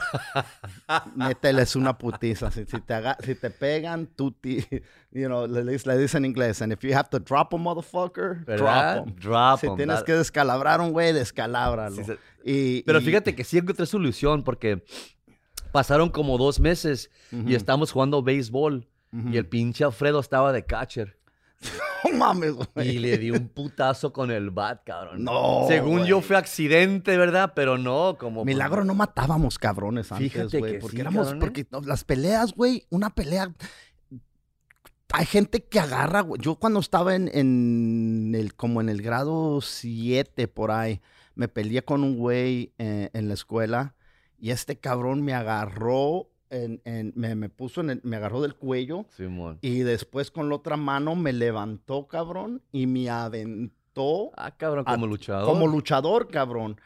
Mételes 1.15 1.75
una 1.75 1.97
putiza. 1.97 2.51
Si, 2.51 2.65
si 2.65 2.79
te, 2.81 2.93
haga- 2.93 3.17
si 3.23 3.35
te 3.35 3.49
pegan, 3.49 4.07
tú, 4.07 4.31
ti- 4.31 4.65
you 5.11 5.25
know, 5.27 5.45
le, 5.47 5.63
le- 5.63 5.97
dicen 5.97 6.23
en 6.23 6.31
inglés. 6.31 6.61
And 6.61 6.71
if 6.71 6.79
you 6.83 6.93
have 6.95 7.09
to 7.09 7.19
drop 7.19 7.53
a 7.53 7.57
motherfucker, 7.57 8.45
¿Verdad? 8.45 8.95
drop 9.03 9.07
'em. 9.07 9.15
Drop 9.15 9.59
Si 9.59 9.67
'em, 9.67 9.75
tienes 9.75 9.97
that- 9.97 10.05
que 10.05 10.13
descalabrar 10.13 10.79
a 10.79 10.83
un 10.83 10.91
güey, 10.93 11.11
descalábralo. 11.13 11.95
Sí, 11.97 12.03
se- 12.03 12.17
Y- 12.43 12.83
Pero 12.83 12.99
y- 12.99 13.03
fíjate 13.03 13.35
que 13.35 13.43
sí 13.43 13.57
encontré 13.57 13.85
solución 13.85 14.43
porque 14.43 14.83
pasaron 15.71 16.09
como 16.09 16.37
dos 16.37 16.59
meses 16.59 17.09
Ujú, 17.31 17.49
y 17.49 17.55
estábamos 17.55 17.91
jugando 17.91 18.21
béisbol 18.23 18.87
ujú. 19.13 19.29
y 19.29 19.37
el 19.37 19.47
pinche 19.47 19.83
Alfredo 19.83 20.19
estaba 20.19 20.51
de 20.51 20.65
catcher 20.65 21.17
No 22.03 22.17
mames, 22.17 22.53
güey. 22.53 22.89
y 22.95 22.99
le 22.99 23.17
di 23.19 23.29
un 23.31 23.47
putazo 23.47 24.11
con 24.11 24.31
el 24.31 24.49
bat, 24.49 24.83
cabrón. 24.83 25.23
No, 25.23 25.65
Según 25.67 26.05
yo 26.05 26.21
fue 26.21 26.35
accidente, 26.35 27.15
¿verdad? 27.15 27.53
Pero 27.55 27.77
no, 27.77 28.17
como... 28.19 28.43
pues, 28.43 28.47
Milagro 28.55 28.83
no 28.83 28.95
matábamos 28.95 29.59
cabrones 29.59 30.11
antes, 30.11 30.31
Fíjate 30.31 30.57
güey. 30.59 30.73
que 30.73 30.79
Porque 30.79 30.97
sí, 30.97 31.01
éramos, 31.01 31.25
cabrón, 31.25 31.39
porque 31.39 31.67
no, 31.69 31.81
las 31.81 32.03
peleas, 32.03 32.53
güey, 32.53 32.87
una 32.89 33.11
pelea. 33.11 33.53
Hay 35.13 35.25
gente 35.25 35.63
que 35.65 35.79
agarra, 35.79 36.21
güey. 36.21 36.41
Yo 36.41 36.55
cuando 36.55 36.79
estaba 36.79 37.15
en, 37.15 37.29
en 37.33 38.33
el, 38.33 38.55
como 38.55 38.81
en 38.81 38.89
el 38.89 39.01
grado 39.03 39.61
7 39.61 40.47
por 40.47 40.71
ahí, 40.71 41.01
me 41.35 41.47
peleé 41.49 41.83
con 41.83 42.03
un 42.03 42.17
güey 42.17 42.73
eh, 42.79 43.09
en 43.13 43.27
la 43.27 43.33
escuela 43.35 43.93
y 44.41 44.49
este 44.51 44.77
cabrón 44.77 45.21
me 45.21 45.33
agarró, 45.33 46.27
en, 46.49 46.81
en- 46.83 47.13
me, 47.15 47.33
me 47.35 47.47
puso 47.47 47.79
en 47.79 47.91
el- 47.91 48.01
me 48.03 48.17
agarró 48.17 48.41
del 48.41 48.55
cuello 48.55 49.05
Simón. 49.15 49.57
y 49.61 49.79
después 49.79 50.31
con 50.31 50.49
la 50.49 50.55
otra 50.55 50.75
mano 50.75 51.15
me 51.15 51.31
levantó, 51.31 52.07
cabrón, 52.07 52.61
y 52.73 52.87
me 52.87 53.09
aventó 53.09 54.31
Ah, 54.35 54.51
cabrón, 54.57 54.83
como 54.85 55.05
luchador. 55.07 55.45
como 55.45 55.67
luchador, 55.67 56.27
cabrón. 56.29 56.79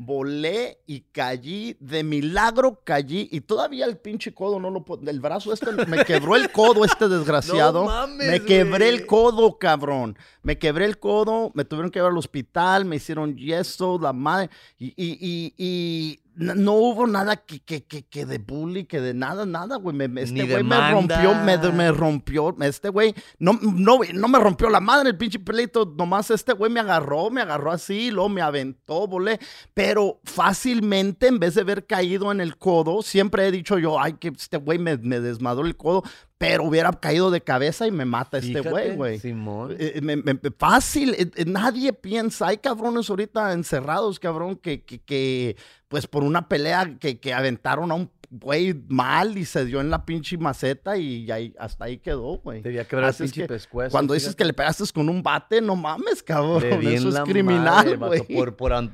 Volé 0.00 0.78
y 0.86 1.00
caí, 1.10 1.76
de 1.80 2.04
milagro 2.04 2.82
caí, 2.84 3.28
y 3.32 3.40
todavía 3.40 3.84
el 3.84 3.96
pinche 3.98 4.32
codo 4.32 4.60
no 4.60 4.70
lo 4.70 4.84
puedo, 4.84 5.10
el 5.10 5.18
brazo 5.18 5.52
este, 5.52 5.72
me 5.86 6.04
quebró 6.04 6.36
el 6.36 6.52
codo 6.52 6.84
este 6.84 7.08
desgraciado. 7.08 7.80
No 7.80 7.86
mames, 7.86 8.28
me 8.30 8.40
quebré 8.44 8.90
el 8.90 9.06
codo, 9.06 9.58
cabrón. 9.58 10.16
Me 10.44 10.56
quebré 10.56 10.84
el 10.84 11.00
codo, 11.00 11.50
me 11.54 11.64
tuvieron 11.64 11.90
que 11.90 11.98
llevar 11.98 12.12
al 12.12 12.18
hospital, 12.18 12.84
me 12.84 12.94
hicieron 12.94 13.36
yeso, 13.36 13.98
la 14.00 14.12
madre, 14.12 14.50
y, 14.78 14.86
y, 14.96 15.52
y, 15.58 16.20
no 16.38 16.72
hubo 16.74 17.06
nada 17.06 17.36
que, 17.36 17.60
que, 17.60 17.84
que, 17.84 18.04
que 18.04 18.24
de 18.24 18.38
bully, 18.38 18.84
que 18.84 19.00
de 19.00 19.12
nada, 19.12 19.44
nada, 19.44 19.76
güey. 19.76 19.96
Este 20.18 20.46
güey 20.46 20.62
me 20.62 20.90
rompió, 20.92 21.34
me, 21.34 21.58
me 21.72 21.90
rompió, 21.90 22.56
este 22.60 22.88
güey, 22.90 23.14
no, 23.38 23.58
no, 23.60 23.98
no 24.14 24.28
me 24.28 24.38
rompió 24.38 24.70
la 24.70 24.78
madre 24.78 25.10
el 25.10 25.16
pinche 25.16 25.40
pelito, 25.40 25.92
nomás 25.96 26.30
este 26.30 26.52
güey 26.52 26.70
me 26.70 26.80
agarró, 26.80 27.30
me 27.30 27.42
agarró 27.42 27.72
así, 27.72 28.12
luego 28.12 28.28
me 28.28 28.40
aventó, 28.40 29.08
volé, 29.08 29.40
pero 29.74 30.20
fácilmente, 30.24 31.26
en 31.26 31.40
vez 31.40 31.56
de 31.56 31.62
haber 31.62 31.86
caído 31.86 32.30
en 32.30 32.40
el 32.40 32.56
codo, 32.56 33.02
siempre 33.02 33.46
he 33.46 33.50
dicho 33.50 33.78
yo, 33.78 34.00
ay, 34.00 34.14
que 34.14 34.28
este 34.28 34.58
güey 34.58 34.78
me, 34.78 34.96
me 34.96 35.18
desmadró 35.18 35.66
el 35.66 35.76
codo, 35.76 36.04
pero 36.38 36.62
hubiera 36.64 36.92
caído 36.92 37.30
de 37.32 37.40
cabeza 37.40 37.86
y 37.86 37.90
me 37.90 38.04
mata 38.04 38.38
este 38.38 38.60
güey, 38.60 38.94
güey. 38.94 39.18
Simón. 39.18 39.74
Eh, 39.78 39.98
me- 40.02 40.16
me- 40.16 40.34
me- 40.34 40.50
fácil, 40.56 41.14
eh, 41.14 41.30
eh, 41.34 41.44
nadie 41.46 41.92
piensa, 41.92 42.46
hay 42.46 42.58
cabrones 42.58 43.10
ahorita 43.10 43.52
encerrados, 43.52 44.20
cabrón, 44.20 44.54
que, 44.56 44.84
que, 44.84 45.00
que, 45.00 45.56
pues 45.88 46.06
por 46.06 46.22
una 46.22 46.48
pelea 46.48 46.96
que, 47.00 47.18
que 47.18 47.34
aventaron 47.34 47.90
a 47.90 47.94
un 47.94 48.10
güey 48.30 48.74
mal 48.88 49.38
y 49.38 49.46
se 49.46 49.64
dio 49.64 49.80
en 49.80 49.88
la 49.90 50.04
pinche 50.04 50.36
maceta 50.36 50.96
y 50.98 51.30
ahí, 51.30 51.54
hasta 51.58 51.86
ahí 51.86 51.96
quedó, 51.98 52.36
güey. 52.38 52.60
Debía 52.62 52.84
quebrar 52.86 53.10
el 53.10 53.16
pinche 53.16 53.40
que 53.42 53.48
pescuezo. 53.48 53.90
Cuando 53.90 54.14
dices 54.14 54.36
que 54.36 54.44
le 54.44 54.52
pegaste 54.52 54.84
con 54.94 55.08
un 55.08 55.22
bate, 55.22 55.60
no 55.60 55.74
mames, 55.76 56.22
cabrón, 56.22 56.62
eso 56.86 57.08
es 57.08 57.18
criminal, 57.20 57.96
güey. 57.96 58.22
Por, 58.36 58.54
por 58.54 58.72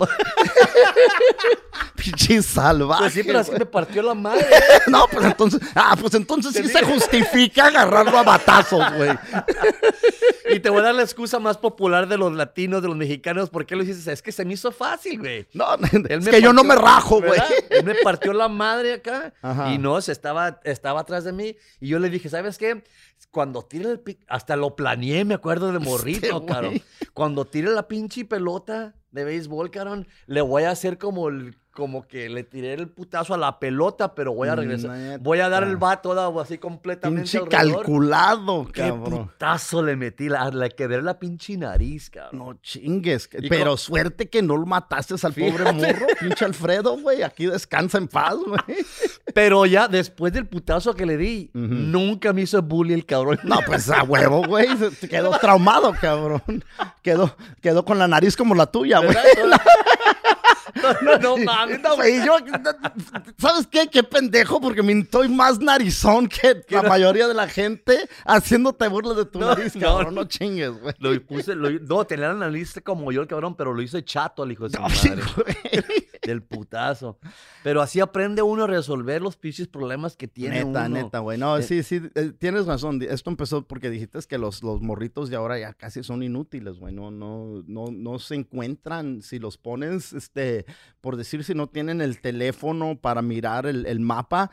Pinche 2.04 2.42
salvaje. 2.42 3.02
Pues 3.02 3.12
sí, 3.14 3.22
pero 3.24 3.42
güey. 3.44 3.58
me 3.58 3.66
partió 3.66 4.02
la 4.02 4.14
madre. 4.14 4.44
No, 4.86 5.06
pues 5.10 5.24
entonces, 5.24 5.60
ah, 5.74 5.96
pues 5.98 6.12
entonces 6.14 6.52
sí 6.52 6.68
se 6.68 6.80
digo. 6.80 6.92
justifica 6.92 7.66
agarrarlo 7.66 8.18
a 8.18 8.22
batazos, 8.22 8.84
güey. 8.96 9.10
Y 10.50 10.60
te 10.60 10.68
voy 10.68 10.80
a 10.80 10.84
dar 10.84 10.94
la 10.94 11.02
excusa 11.02 11.38
más 11.38 11.56
popular 11.56 12.06
de 12.06 12.18
los 12.18 12.32
latinos, 12.32 12.82
de 12.82 12.88
los 12.88 12.96
mexicanos. 12.96 13.48
¿Por 13.50 13.64
qué 13.64 13.76
lo 13.76 13.82
hiciste? 13.82 14.12
Es 14.12 14.20
que 14.22 14.30
se 14.30 14.44
me 14.44 14.54
hizo 14.54 14.70
fácil, 14.72 15.18
güey. 15.20 15.46
No, 15.54 15.66
Él 15.92 16.06
es 16.20 16.28
que 16.28 16.42
yo 16.42 16.52
no 16.52 16.64
me 16.64 16.74
rajo, 16.74 17.20
güey. 17.20 17.40
Él 17.70 17.84
me 17.84 17.94
partió 17.96 18.32
la 18.32 18.48
madre 18.48 18.94
acá. 18.94 19.32
Ajá. 19.40 19.72
Y 19.72 19.78
no, 19.78 20.00
se 20.00 20.12
estaba, 20.12 20.60
estaba 20.64 21.00
atrás 21.00 21.24
de 21.24 21.32
mí. 21.32 21.56
Y 21.80 21.88
yo 21.88 21.98
le 21.98 22.10
dije, 22.10 22.28
¿sabes 22.28 22.58
qué? 22.58 22.84
Cuando 23.30 23.62
tire 23.62 23.90
el 23.90 24.00
pic, 24.00 24.20
hasta 24.28 24.54
lo 24.54 24.76
planeé, 24.76 25.24
me 25.24 25.34
acuerdo 25.34 25.72
de 25.72 25.78
morrito, 25.78 26.26
Este 26.26 26.32
güey. 26.32 26.46
cabrón. 26.46 26.82
Cuando 27.14 27.46
tire 27.46 27.70
la 27.70 27.88
pinche 27.88 28.24
pelota 28.24 28.94
de 29.10 29.24
béisbol, 29.24 29.70
cabrón, 29.70 30.06
le 30.26 30.40
voy 30.42 30.64
a 30.64 30.70
hacer 30.70 30.98
como 30.98 31.28
el, 31.28 31.56
como 31.74 32.06
que 32.06 32.28
le 32.28 32.44
tiré 32.44 32.74
el 32.74 32.88
putazo 32.88 33.34
a 33.34 33.36
la 33.36 33.58
pelota, 33.58 34.14
pero 34.14 34.32
voy 34.32 34.48
a 34.48 34.54
regresar. 34.54 34.92
Neta. 34.92 35.18
Voy 35.22 35.40
a 35.40 35.48
dar 35.48 35.64
el 35.64 35.76
toda 36.00 36.30
así 36.40 36.56
completamente 36.56 37.22
Pinche 37.22 37.48
calculado, 37.48 38.66
Qué 38.72 38.82
cabrón. 38.82 39.26
putazo 39.28 39.82
le 39.82 39.96
metí, 39.96 40.28
la, 40.28 40.50
le 40.50 40.70
quebré 40.70 41.02
la 41.02 41.18
pinche 41.18 41.56
nariz, 41.56 42.10
cabrón. 42.10 42.38
No 42.38 42.54
chingues. 42.62 43.28
Pero 43.48 43.76
suerte 43.76 44.28
que 44.28 44.40
no 44.40 44.56
lo 44.56 44.66
mataste 44.66 45.14
al 45.22 45.32
pobre 45.32 45.72
morro, 45.72 46.06
pinche 46.20 46.44
Alfredo, 46.44 46.96
güey. 46.98 47.22
Aquí 47.22 47.46
descansa 47.46 47.98
en 47.98 48.08
paz, 48.08 48.36
güey. 48.36 48.60
Pero 49.34 49.66
ya 49.66 49.88
después 49.88 50.32
del 50.32 50.46
putazo 50.46 50.94
que 50.94 51.06
le 51.06 51.16
di, 51.16 51.50
nunca 51.52 52.32
me 52.32 52.42
hizo 52.42 52.62
bully 52.62 52.94
el 52.94 53.04
cabrón. 53.04 53.40
No, 53.42 53.58
pues 53.66 53.90
a 53.90 54.04
huevo, 54.04 54.44
güey. 54.46 54.68
Quedó 55.10 55.36
traumado, 55.38 55.92
cabrón. 56.00 56.42
Quedó, 57.02 57.36
quedó 57.60 57.84
con 57.84 57.98
la 57.98 58.06
nariz 58.06 58.36
como 58.36 58.54
la 58.54 58.66
tuya, 58.66 59.00
güey. 59.00 59.16
No, 61.02 61.18
no, 61.18 61.36
mames. 61.36 61.80
No, 61.80 61.96
yo, 62.06 62.36
¿sabes 63.38 63.66
qué? 63.66 63.88
Qué 63.88 64.02
pendejo, 64.02 64.60
porque 64.60 64.82
me 64.82 64.92
estoy 64.98 65.28
más 65.28 65.58
narizón 65.58 66.28
que 66.28 66.62
la 66.70 66.82
no? 66.82 66.88
mayoría 66.88 67.28
de 67.28 67.34
la 67.34 67.48
gente 67.48 68.08
haciéndote 68.24 68.88
burla 68.88 69.14
de 69.14 69.24
tu 69.26 69.38
No, 69.38 69.48
nariz, 69.48 69.74
cabrón. 69.78 70.14
No, 70.14 70.24
chingues, 70.24 70.70
güey. 70.80 70.94
Lo 70.98 71.20
puse, 71.22 71.54
lo- 71.54 71.70
no, 71.70 72.04
tenía 72.04 72.28
la 72.28 72.34
nariz 72.34 72.74
como 72.84 73.12
yo 73.12 73.22
el 73.22 73.28
cabrón, 73.28 73.54
pero 73.56 73.72
lo 73.74 73.82
hice 73.82 74.04
chato 74.04 74.42
al 74.42 74.52
hijo 74.52 74.68
de 74.68 74.76
su 74.76 74.80
madre. 74.82 75.22
güey. 75.36 76.08
Del 76.24 76.42
putazo. 76.42 77.18
Pero 77.62 77.82
así 77.82 78.00
aprende 78.00 78.42
uno 78.42 78.64
a 78.64 78.66
resolver 78.66 79.20
los 79.22 79.36
pinches 79.36 79.68
problemas 79.68 80.16
que 80.16 80.26
tiene 80.28 80.64
Neta, 80.64 80.86
uno. 80.86 80.88
neta, 80.88 81.18
güey. 81.18 81.38
No, 81.38 81.58
Eh, 81.58 81.62
sí, 81.62 81.82
sí, 81.82 82.00
eh, 82.14 82.32
tienes 82.38 82.66
razón. 82.66 83.00
Esto 83.02 83.30
empezó 83.30 83.66
porque 83.66 83.90
dijiste 83.90 84.18
que 84.28 84.38
los, 84.38 84.62
los 84.62 84.80
morritos 84.80 85.28
de 85.30 85.36
ahora 85.36 85.58
ya 85.58 85.72
casi 85.74 86.02
son 86.02 86.22
inútiles, 86.22 86.78
güey. 86.78 86.94
No, 86.94 87.10
no, 87.10 87.62
no, 87.66 87.86
no 87.90 88.18
se 88.18 88.36
encuentran. 88.36 89.22
Si 89.22 89.38
los 89.38 89.58
pones, 89.58 90.12
este, 90.12 90.64
por 91.00 91.16
decir, 91.16 91.44
si 91.44 91.54
no 91.54 91.68
tienen 91.68 92.00
el 92.00 92.20
teléfono 92.20 92.98
para 93.00 93.22
mirar 93.22 93.66
el, 93.66 93.86
el 93.86 94.00
mapa, 94.00 94.50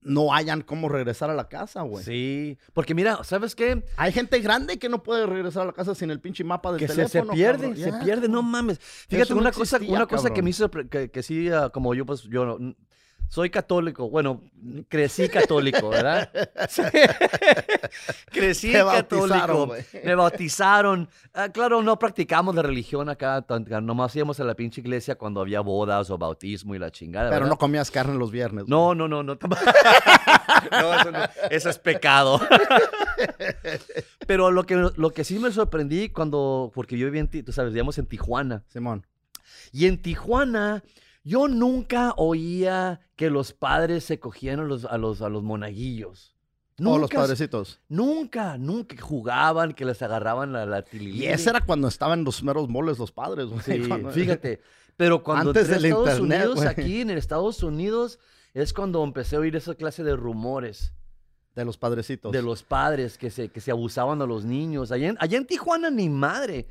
no 0.00 0.32
hayan 0.32 0.62
cómo 0.62 0.88
regresar 0.88 1.28
a 1.30 1.34
la 1.34 1.48
casa, 1.48 1.82
güey. 1.82 2.04
Sí, 2.04 2.58
porque 2.72 2.94
mira, 2.94 3.22
¿sabes 3.22 3.54
qué? 3.54 3.84
Hay 3.96 4.12
gente 4.12 4.38
grande 4.40 4.78
que 4.78 4.88
no 4.88 5.02
puede 5.02 5.26
regresar 5.26 5.62
a 5.62 5.66
la 5.66 5.72
casa 5.72 5.94
sin 5.94 6.10
el 6.10 6.20
pinche 6.20 6.42
mapa 6.42 6.70
del 6.72 6.80
Que 6.80 6.88
se, 6.88 6.94
teléfono. 6.94 7.32
se 7.32 7.36
pierde, 7.36 7.74
cabrón. 7.74 7.76
se 7.98 8.04
pierde, 8.04 8.28
no 8.28 8.42
mames. 8.42 8.78
Fíjate, 8.80 9.24
Eso 9.24 9.34
no 9.34 9.40
una 9.42 9.52
cosa, 9.52 9.78
una 9.86 10.06
cosa 10.06 10.30
que 10.32 10.42
me 10.42 10.50
hizo, 10.50 10.70
que, 10.70 11.10
que 11.10 11.22
sí, 11.22 11.50
ah, 11.50 11.70
como 11.70 11.94
yo, 11.94 12.06
pues, 12.06 12.22
yo 12.22 12.58
soy 13.28 13.50
católico, 13.50 14.08
bueno, 14.08 14.42
crecí 14.88 15.28
católico, 15.28 15.88
¿verdad? 15.88 16.30
Crecí 18.30 18.72
Te 18.72 18.78
católico, 18.78 19.74
me 20.04 20.14
bautizaron. 20.14 21.08
Ah, 21.32 21.48
claro, 21.48 21.82
no 21.82 21.98
practicamos 21.98 22.54
la 22.54 22.62
religión 22.62 23.08
acá, 23.08 23.44
nomás 23.82 24.14
íbamos 24.16 24.38
a 24.40 24.44
la 24.44 24.54
pinche 24.54 24.80
iglesia 24.80 25.16
cuando 25.16 25.40
había 25.40 25.60
bodas 25.60 26.10
o 26.10 26.18
bautismo 26.18 26.74
y 26.74 26.78
la 26.78 26.90
chingada, 26.90 27.28
Pero 27.30 27.40
¿verdad? 27.40 27.50
no 27.50 27.58
comías 27.58 27.90
carne 27.90 28.14
los 28.14 28.30
viernes. 28.30 28.66
No, 28.68 28.94
no, 28.94 29.08
no, 29.08 29.22
no. 29.22 29.38
no, 30.70 31.00
eso, 31.00 31.10
no, 31.10 31.18
eso 31.50 31.70
es 31.70 31.78
pecado. 31.78 32.40
Pero 34.26 34.50
lo 34.50 34.64
que, 34.64 34.90
lo 34.96 35.10
que 35.10 35.24
sí 35.24 35.38
me 35.38 35.50
sorprendí 35.50 36.08
cuando, 36.08 36.70
porque 36.74 36.96
yo 36.98 37.06
vivía 37.06 37.20
en, 37.20 37.44
tú 37.44 37.52
sabes, 37.52 37.72
vivíamos 37.72 37.98
en 37.98 38.06
Tijuana. 38.06 38.62
Simón. 38.68 39.06
Y 39.72 39.86
en 39.86 40.00
Tijuana, 40.00 40.82
yo 41.24 41.48
nunca 41.48 42.12
oía 42.16 43.00
que 43.16 43.30
los 43.30 43.52
padres 43.52 44.04
se 44.04 44.20
cogían 44.20 44.60
a 44.60 44.64
los, 44.64 44.84
a 44.84 44.98
los, 44.98 45.22
a 45.22 45.28
los 45.28 45.42
monaguillos. 45.42 46.34
No, 46.76 46.92
los 46.98 47.02
Nunca, 47.02 47.18
padrecitos. 47.18 47.80
Nunca, 47.88 48.58
nunca 48.58 49.00
jugaban, 49.00 49.74
que 49.74 49.84
les 49.84 50.02
agarraban 50.02 50.52
la, 50.52 50.66
la 50.66 50.84
Y 50.92 51.24
ese 51.26 51.50
era 51.50 51.60
cuando 51.60 51.86
estaban 51.86 52.24
los 52.24 52.42
meros 52.42 52.68
moles 52.68 52.98
los 52.98 53.12
padres, 53.12 53.46
güey. 53.46 53.60
Sí, 53.62 53.86
Cuando- 53.88 54.10
fíjate. 54.10 54.60
Pero 54.96 55.22
cuando 55.22 55.50
Antes 55.50 55.68
del 55.68 55.84
Estados 55.84 56.18
internet, 56.18 56.38
Unidos, 56.40 56.54
güey. 56.56 56.68
aquí 56.68 57.00
en 57.00 57.10
Estados 57.10 57.62
Unidos, 57.62 58.18
es 58.54 58.72
cuando 58.72 59.02
empecé 59.04 59.36
a 59.36 59.40
oír 59.40 59.54
esa 59.56 59.74
clase 59.76 60.02
de 60.04 60.14
rumores 60.16 60.92
De 61.54 61.64
los 61.64 61.78
padrecitos. 61.78 62.30
de 62.32 62.42
los 62.42 62.62
padres 62.64 63.18
que 63.18 63.30
se, 63.30 63.48
que 63.48 63.60
se 63.60 63.70
abusaban 63.70 64.20
a 64.22 64.26
los 64.26 64.44
niños. 64.44 64.90
Allá 64.92 65.08
en, 65.10 65.16
allá 65.20 65.38
en 65.38 65.46
Tijuana 65.46 65.90
ni 65.90 66.08
madre. 66.08 66.68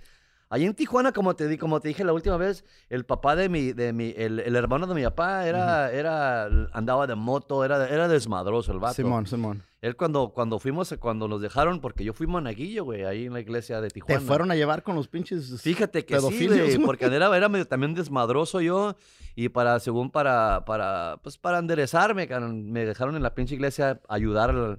Allá 0.53 0.67
en 0.67 0.75
Tijuana, 0.75 1.11
como 1.13 1.35
te, 1.35 1.47
di- 1.47 1.57
como 1.57 1.79
te 1.81 1.87
dije 1.87 2.03
la 2.03 2.13
última 2.13 2.37
vez, 2.37 2.63
el 2.89 3.05
papá 3.05 3.35
de 3.35 3.49
mi, 3.49 3.73
de 3.73 3.91
mi 3.91 4.13
el, 4.15 4.39
el 4.39 4.55
hermano 4.55 4.85
de 4.85 4.93
mi 4.93 5.01
papá 5.03 5.47
era, 5.47 5.91
era, 5.91 6.45
andaba 6.73 7.07
de 7.07 7.15
moto, 7.15 7.65
era, 7.65 7.89
era 7.89 8.07
desmadroso 8.07 8.71
el 8.71 8.77
vato. 8.77 8.93
Simón, 8.93 9.25
Simón. 9.25 9.63
Él 9.81 9.95
cuando, 9.95 10.29
cuando 10.29 10.59
fuimos, 10.59 10.93
cuando 10.99 11.27
nos 11.27 11.41
dejaron, 11.41 11.81
porque 11.81 12.03
yo 12.03 12.13
fui 12.13 12.27
monaguillo, 12.27 12.83
güey, 12.83 13.03
ahí 13.03 13.25
en 13.25 13.33
la 13.33 13.39
iglesia 13.39 13.81
de 13.81 13.89
Tijuana. 13.89 14.19
Te 14.19 14.25
fueron 14.27 14.51
a 14.51 14.55
llevar 14.55 14.83
con 14.83 14.95
los 14.95 15.07
pinches. 15.07 15.59
Fíjate 15.59 16.05
que 16.05 16.13
sí, 16.29 16.37
güey, 16.59 16.71
porque 16.85 17.05
era, 17.05 17.35
era 17.35 17.49
medio 17.49 17.67
también 17.67 17.95
desmadroso 17.95 18.61
yo 18.61 18.95
y 19.35 19.49
para, 19.49 19.79
según 19.79 20.11
para, 20.11 20.65
para, 20.65 21.17
pues 21.23 21.39
para 21.39 21.57
enderezarme, 21.57 22.27
me 22.51 22.85
dejaron 22.85 23.15
en 23.15 23.23
la 23.23 23.33
pinche 23.33 23.55
iglesia 23.55 23.99
ayudar, 24.07 24.77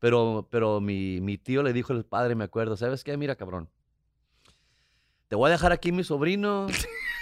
pero, 0.00 0.46
pero 0.50 0.82
mi, 0.82 1.20
mi 1.22 1.38
tío 1.38 1.62
le 1.62 1.72
dijo 1.72 1.94
al 1.94 2.04
padre, 2.04 2.34
me 2.34 2.44
acuerdo, 2.44 2.76
¿sabes 2.76 3.02
qué? 3.02 3.16
Mira, 3.16 3.36
cabrón, 3.36 3.70
te 5.28 5.36
voy 5.36 5.48
a 5.48 5.52
dejar 5.52 5.72
aquí 5.72 5.90
mi 5.92 6.04
sobrino, 6.04 6.66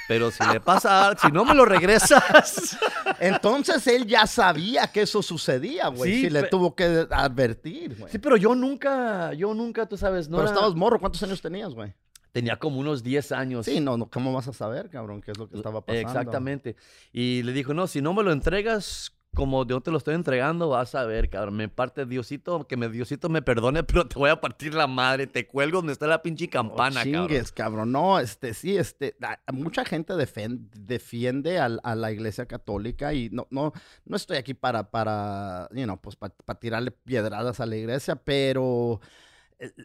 pero 0.09 0.31
si 0.31 0.45
le 0.53 0.61
pasa, 0.61 1.15
si 1.21 1.29
no 1.33 1.45
me 1.45 1.55
lo 1.55 1.65
regresas, 1.65 2.79
Entonces 3.21 3.87
él 3.87 4.07
ya 4.07 4.27
sabía 4.27 4.89
que 4.89 5.03
eso 5.03 5.23
sucedía, 5.23 5.89
güey. 5.89 6.13
Sí, 6.13 6.21
Sí, 6.23 6.31
le 6.31 6.43
tuvo 6.45 6.75
que 6.75 7.07
advertir, 7.11 7.97
güey. 7.99 8.11
sí, 8.11 8.19
pero 8.19 8.37
yo 8.37 8.55
nunca, 8.55 9.33
yo 9.35 9.55
nunca, 9.55 9.87
tú 9.87 9.97
sabes, 9.97 10.29
no 10.29 10.39
Pero 10.39 10.49
era- 10.49 10.55
estabas 10.57 10.75
morro, 10.77 10.99
¿cuántos 10.99 11.23
años 11.23 11.41
tenías, 11.41 11.73
güey? 11.75 11.95
tenía 12.33 12.57
como 12.59 12.81
unos 12.81 13.03
10 13.03 13.31
años. 13.33 13.67
Sí, 13.67 13.79
no, 13.79 13.99
no, 13.99 14.09
¿cómo 14.09 14.33
vas 14.33 14.49
a 14.49 14.55
saber, 14.55 14.89
cabrón, 14.89 15.21
qué 15.21 15.33
es 15.33 15.39
lo 15.39 15.51
que 15.51 15.57
estaba 15.59 15.83
pasando? 15.85 16.09
Exactamente. 16.09 16.77
Y 17.13 17.43
le 17.43 17.53
dijo, 17.53 17.75
no, 17.75 17.87
si 17.87 18.01
no 18.01 18.15
me 18.15 18.23
lo 18.23 18.33
entregas 18.33 19.13
como 19.35 19.67
yo 19.67 19.81
te 19.81 19.91
lo 19.91 19.97
estoy 19.99 20.15
entregando, 20.15 20.69
vas 20.69 20.95
a 20.95 21.05
ver, 21.05 21.31
cabrón. 21.31 21.55
Me 21.57 21.69
parte 21.69 22.05
Diosito, 22.05 22.67
que 22.67 22.77
me 22.77 22.89
Diosito 22.89 23.29
me 23.31 23.41
perdone, 23.41 23.83
pero 23.85 24.07
te 24.07 24.19
voy 24.19 24.29
a 24.31 24.41
partir 24.41 24.75
la 24.75 24.87
madre. 24.87 25.27
Te 25.27 25.47
cuelgo 25.47 25.79
donde 25.79 25.93
está 25.95 26.07
la 26.07 26.23
pinche 26.23 26.47
No 26.47 26.51
campana, 26.51 27.03
cabrón. 27.03 27.29
chingues, 27.29 27.53
cabrón. 27.53 27.93
No, 27.93 28.19
este, 28.21 28.53
sí, 28.55 28.77
este, 28.77 29.17
a- 29.23 29.41
a 29.47 29.53
mucha 29.53 29.85
gente 29.85 30.15
defiende 30.17 31.59
al- 31.59 31.81
a, 31.83 31.95
la 31.95 32.13
iglesia 32.13 32.47
católica 32.47 33.15
y 33.15 33.31
no, 33.31 33.47
no, 33.51 33.73
no 34.05 34.17
estoy 34.17 34.37
aquí 34.37 34.55
para, 34.55 34.91
para, 34.91 35.69
you 35.73 35.85
know, 35.85 35.99
pues 36.01 36.17
para 36.17 36.35
tirarle 36.61 36.91
piedradas 36.91 37.61
a 37.61 37.67
la 37.67 37.77
iglesia, 37.77 38.17
pero 38.17 39.01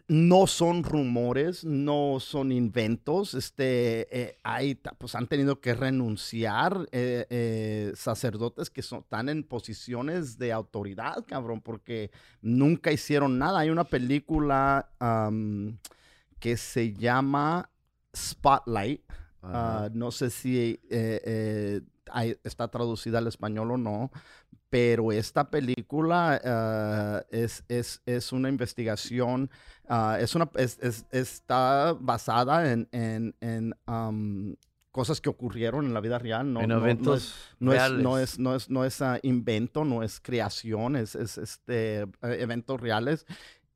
no 0.08 0.46
son 0.46 0.82
rumores, 0.82 1.64
no 1.64 2.18
son 2.20 2.52
inventos, 2.52 3.34
este, 3.34 4.08
eh, 4.10 4.38
hay, 4.42 4.74
pues 4.74 5.14
han 5.14 5.26
tenido 5.26 5.60
que 5.60 5.74
renunciar 5.74 6.88
eh, 6.92 7.26
eh, 7.30 7.92
sacerdotes 7.94 8.70
que 8.70 8.82
son, 8.82 9.00
están 9.00 9.28
en 9.28 9.44
posiciones 9.44 10.38
de 10.38 10.52
autoridad, 10.52 11.24
cabrón, 11.26 11.60
porque 11.60 12.10
nunca 12.42 12.92
hicieron 12.92 13.38
nada. 13.38 13.60
Hay 13.60 13.70
una 13.70 13.84
película 13.84 14.90
que 16.38 16.56
se 16.56 16.92
llama 16.92 17.70
Spotlight. 18.14 19.02
Ah, 19.42 19.88
no 19.92 20.10
sé 20.10 20.30
si 20.30 20.80
eh, 20.90 21.80
eh, 22.10 22.36
está 22.42 22.68
traducida 22.68 23.18
al 23.18 23.28
español 23.28 23.70
o 23.70 23.76
no, 23.76 24.10
pero 24.70 25.12
esta 25.12 25.50
película 25.50 26.40
ah, 26.44 27.22
es, 27.30 27.64
es- 27.68 28.02
es 28.06 28.32
una 28.32 28.48
investigación, 28.48 29.50
ah, 29.88 30.18
es 30.20 30.34
una, 30.34 30.50
es- 30.56 30.78
es- 30.80 31.06
está 31.10 31.94
basada 31.98 32.70
en, 32.72 32.88
en- 32.92 33.34
en, 33.40 33.74
am, 33.86 34.56
cosas 34.90 35.20
que 35.20 35.28
ocurrieron 35.30 35.86
en 35.86 35.94
la 35.94 36.00
vida 36.00 36.18
real. 36.18 36.52
No, 36.52 36.60
en 36.60 36.68
no- 36.68 36.74
no 36.76 36.80
es- 36.80 36.84
eventos 36.92 37.34
no 37.60 37.72
es, 37.72 37.78
no 38.02 38.18
es, 38.18 38.38
no 38.38 38.54
es, 38.56 38.70
no 38.70 38.84
es 38.84 39.00
ah, 39.02 39.18
invento, 39.22 39.84
no 39.84 40.02
es 40.02 40.20
creación, 40.20 40.96
es, 40.96 41.14
es, 41.14 41.38
este, 41.38 42.00
eh, 42.02 42.06
eventos 42.22 42.80
reales. 42.80 43.24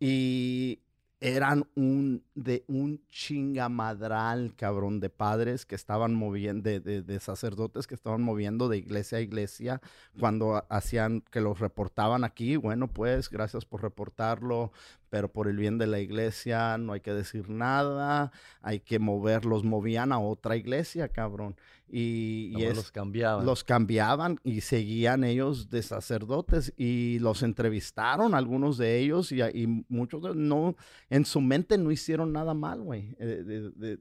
Y 0.01 0.81
eran 1.23 1.69
un, 1.77 2.25
de 2.35 2.65
un 2.67 3.01
chingamadral, 3.11 4.55
cabrón, 4.57 4.99
de 5.01 5.09
padres 5.09 5.65
que 5.67 5.77
estaban 5.77 6.15
moviendo, 6.15 6.69
de, 6.69 6.81
de- 6.81 7.03
de 7.03 7.21
sacerdotes 7.21 7.87
que 7.87 7.95
estaban 7.95 8.23
moviendo 8.23 8.69
de 8.69 8.79
iglesia 8.79 9.19
a 9.19 9.21
iglesia 9.21 9.81
cuando 10.19 10.57
ha- 10.57 10.67
hacían, 10.69 11.21
que 11.31 11.41
los 11.41 11.61
reportaban 11.61 12.25
aquí. 12.25 12.57
Bueno, 12.57 12.89
pues, 12.89 13.31
gracias 13.31 13.65
por 13.65 13.83
reportarlo, 13.83 14.73
pero 15.13 15.31
por 15.31 15.47
el 15.47 15.59
bien 15.59 15.77
de 15.77 15.87
la 15.87 16.01
iglesia 16.01 16.79
no 16.79 16.95
hay 16.95 17.01
que 17.03 17.13
decir 17.13 17.51
nada, 17.51 18.33
hay 18.63 18.81
que 18.81 18.99
moverlos, 18.99 19.63
movían 19.63 20.11
a 20.11 20.19
otra 20.19 20.57
iglesia, 20.57 21.09
cabrón. 21.09 21.55
Y, 21.87 22.51
y 22.57 22.63
es- 22.65 22.77
los 22.77 22.91
cambiaban. 22.91 23.45
los 23.45 23.63
cambiaban 23.63 24.41
y 24.43 24.63
seguían 24.63 25.23
ellos 25.23 25.69
de 25.69 25.83
sacerdotes 25.83 26.73
y 26.79 27.19
los 27.19 27.43
entrevistaron 27.43 28.35
algunos 28.35 28.79
de 28.79 29.01
ellos 29.01 29.33
y, 29.33 29.43
y 29.43 29.85
muchos 29.91 30.23
de 30.23 30.35
no 30.35 30.77
en 31.11 31.27
su 31.27 31.43
mente 31.43 31.77
no 31.77 31.91
hicieron 31.91 32.33
nada 32.33 32.55
mal, 32.55 32.81
güey. 32.81 33.15
Eh, 33.19 33.99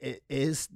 eh, 0.00 0.22
es, 0.28 0.70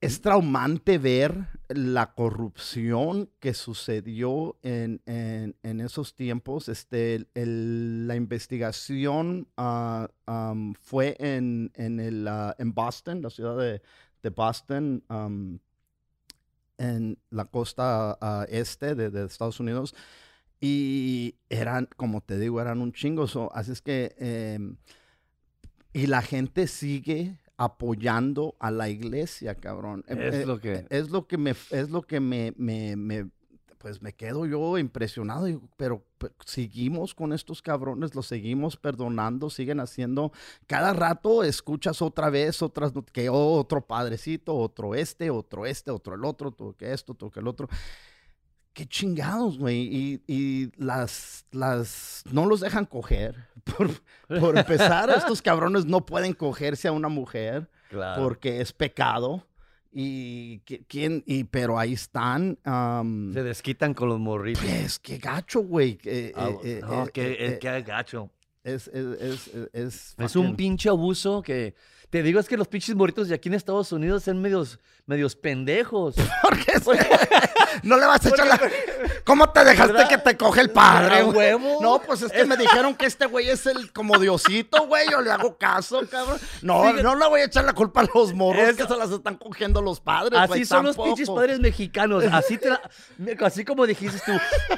es 0.00 0.22
traumante 0.22 0.96
ver 0.96 1.46
la 1.68 2.14
corrupción 2.14 3.28
que 3.38 3.52
sucedió 3.52 4.56
en, 4.62 5.02
en- 5.04 5.80
esos 5.80 6.14
tiempos. 6.14 6.68
Este, 6.68 7.26
el- 7.34 8.06
la 8.08 8.16
investigación 8.16 9.48
ah, 9.56 10.08
fue 10.80 11.16
en, 11.18 11.70
en, 11.74 12.00
el, 12.00 12.26
ah, 12.28 12.54
en 12.58 12.72
Boston, 12.72 13.20
la 13.22 13.30
ciudad 13.30 13.58
de, 13.58 13.82
de 14.22 14.30
Boston, 14.30 15.04
en 16.78 17.18
la 17.28 17.44
costa 17.44 18.16
ah, 18.20 18.46
este 18.48 18.94
de, 18.94 19.24
Estados 19.26 19.60
Unidos. 19.60 19.94
Y 20.60 21.36
eran, 21.50 21.88
como 21.96 22.22
te 22.22 22.38
digo, 22.38 22.60
eran 22.60 22.80
un 22.80 22.92
chingo. 22.92 23.26
así 23.54 23.72
es 23.72 23.82
que, 23.82 24.14
em, 24.18 24.76
y 25.92 26.06
la 26.06 26.22
gente 26.22 26.66
sigue 26.66 27.38
apoyando 27.64 28.56
a 28.58 28.70
la 28.70 28.88
iglesia, 28.88 29.54
cabrón. 29.54 30.02
Em, 30.08 30.18
Es 30.18 30.34
eh, 30.34 30.46
lo 30.46 30.58
que- 30.60 30.86
es 30.88 31.10
lo 31.10 31.26
que 31.26 31.36
me, 31.36 31.50
es 31.70 31.90
lo 31.90 32.02
que 32.02 32.18
me, 32.18 32.54
me, 32.56 32.96
me- 32.96 33.28
pues 33.76 34.02
me 34.02 34.12
quedo 34.14 34.44
yo 34.46 34.76
impresionado, 34.78 35.46
pero, 35.78 36.02
pe- 36.18 36.30
seguimos 36.44 37.14
con 37.14 37.32
estos 37.32 37.62
cabrones, 37.62 38.14
los 38.14 38.26
seguimos 38.26 38.76
perdonando, 38.76 39.48
siguen 39.48 39.80
haciendo, 39.80 40.32
cada 40.66 40.92
rato 40.92 41.44
escuchas 41.44 42.02
otra 42.02 42.28
vez, 42.28 42.60
otras, 42.62 42.92
que 43.12 43.28
otro 43.30 43.86
padrecito, 43.86 44.54
otro 44.54 44.94
este, 44.94 45.30
otro 45.30 45.64
este, 45.64 45.90
otro 45.90 46.14
el 46.14 46.24
otro, 46.26 46.48
otro 46.50 46.74
que 46.76 46.92
esto, 46.92 47.12
otro 47.12 47.30
que 47.30 47.40
el 47.40 47.46
otro. 47.48 47.68
Qué 48.72 48.86
chingados, 48.86 49.58
güey. 49.58 49.78
Y, 49.80 50.22
y 50.26 50.72
las, 50.82 51.44
las, 51.50 52.22
no 52.30 52.46
los 52.46 52.60
dejan 52.60 52.86
coger. 52.86 53.34
Por, 53.76 53.90
por 54.40 54.56
empezar, 54.56 55.10
estos 55.10 55.42
cabrones 55.42 55.84
no 55.84 56.06
pueden 56.06 56.32
cogerse 56.32 56.88
a 56.88 56.92
una 56.92 57.08
mujer 57.08 57.68
Claro. 57.90 58.22
porque 58.22 58.60
es 58.60 58.72
pecado. 58.72 59.46
Y, 59.92 60.60
¿quién? 60.88 61.22
y 61.26 61.44
pero 61.44 61.78
ahí 61.78 61.92
están. 61.94 62.58
am, 62.64 63.32
Se 63.34 63.42
desquitan 63.42 63.92
con 63.92 64.08
los 64.08 64.18
morritos. 64.20 64.62
pues, 64.64 64.98
qué 65.00 65.18
gacho, 65.18 65.60
güey. 65.62 65.98
eh, 66.04 66.32
Ah, 66.36 66.48
eh, 66.50 66.58
eh, 66.62 66.80
no, 66.80 67.04
eh, 67.06 67.10
que, 67.12 67.26
eh, 67.32 67.36
es 67.46 67.52
eh, 67.54 67.58
que 67.58 67.82
gacho. 67.82 68.30
es, 68.62 68.86
es, 68.88 69.20
es, 69.20 69.48
es, 69.48 69.68
es 69.72 70.14
Es 70.18 70.36
un 70.36 70.54
pinche 70.56 70.88
abuso 70.88 71.42
que... 71.42 71.74
Te 72.10 72.24
digo, 72.24 72.40
es 72.40 72.48
que 72.48 72.56
los 72.56 72.66
pinches 72.66 72.94
morritos 72.96 73.28
de 73.28 73.36
aquí 73.36 73.48
en 73.48 73.54
Estados 73.54 73.92
Unidos 73.92 74.24
son 74.24 74.42
medios, 74.42 74.80
medios 75.06 75.36
pendejos. 75.36 76.16
¿Por 76.42 76.58
qué 76.64 76.72
se- 76.80 77.08
no 77.84 77.96
le 77.96 78.04
vas 78.06 78.26
a 78.26 78.28
echar 78.30 78.46
la... 78.48 78.60
¿Cómo 79.24 79.48
te 79.50 79.64
dejaste 79.64 79.92
¿Verdad? 79.92 80.08
que 80.08 80.18
te 80.18 80.36
coge 80.36 80.60
el 80.60 80.70
padre, 80.70 81.22
huevo? 81.22 81.78
No, 81.80 82.02
pues 82.02 82.22
es 82.22 82.32
que 82.32 82.44
me 82.44 82.56
dijeron 82.56 82.96
que 82.96 83.06
este 83.06 83.26
güey 83.26 83.48
es 83.48 83.64
el 83.66 83.92
como 83.92 84.18
Diosito, 84.18 84.86
güey. 84.88 85.08
Yo 85.08 85.20
le 85.20 85.30
hago 85.30 85.56
caso, 85.56 86.02
cabrón. 86.10 86.38
No, 86.62 86.92
no 86.94 87.14
le 87.14 87.28
voy 87.28 87.42
a 87.42 87.44
echar 87.44 87.64
la 87.64 87.72
culpa 87.74 88.00
a 88.00 88.06
los 88.12 88.34
morros 88.34 88.70
Es- 88.70 88.76
que 88.76 88.86
se 88.86 88.96
las 88.96 89.10
están 89.12 89.36
cogiendo 89.36 89.80
los 89.80 90.00
padres, 90.00 90.36
Así 90.38 90.48
güey, 90.48 90.64
son 90.64 90.86
los 90.86 90.96
pinches 90.96 91.30
padres 91.30 91.60
mexicanos. 91.60 92.24
Así, 92.32 92.58
te 92.58 92.70
la- 92.70 92.80
así 93.46 93.64
como 93.64 93.86
dijiste 93.86 94.18
tú. 94.26 94.32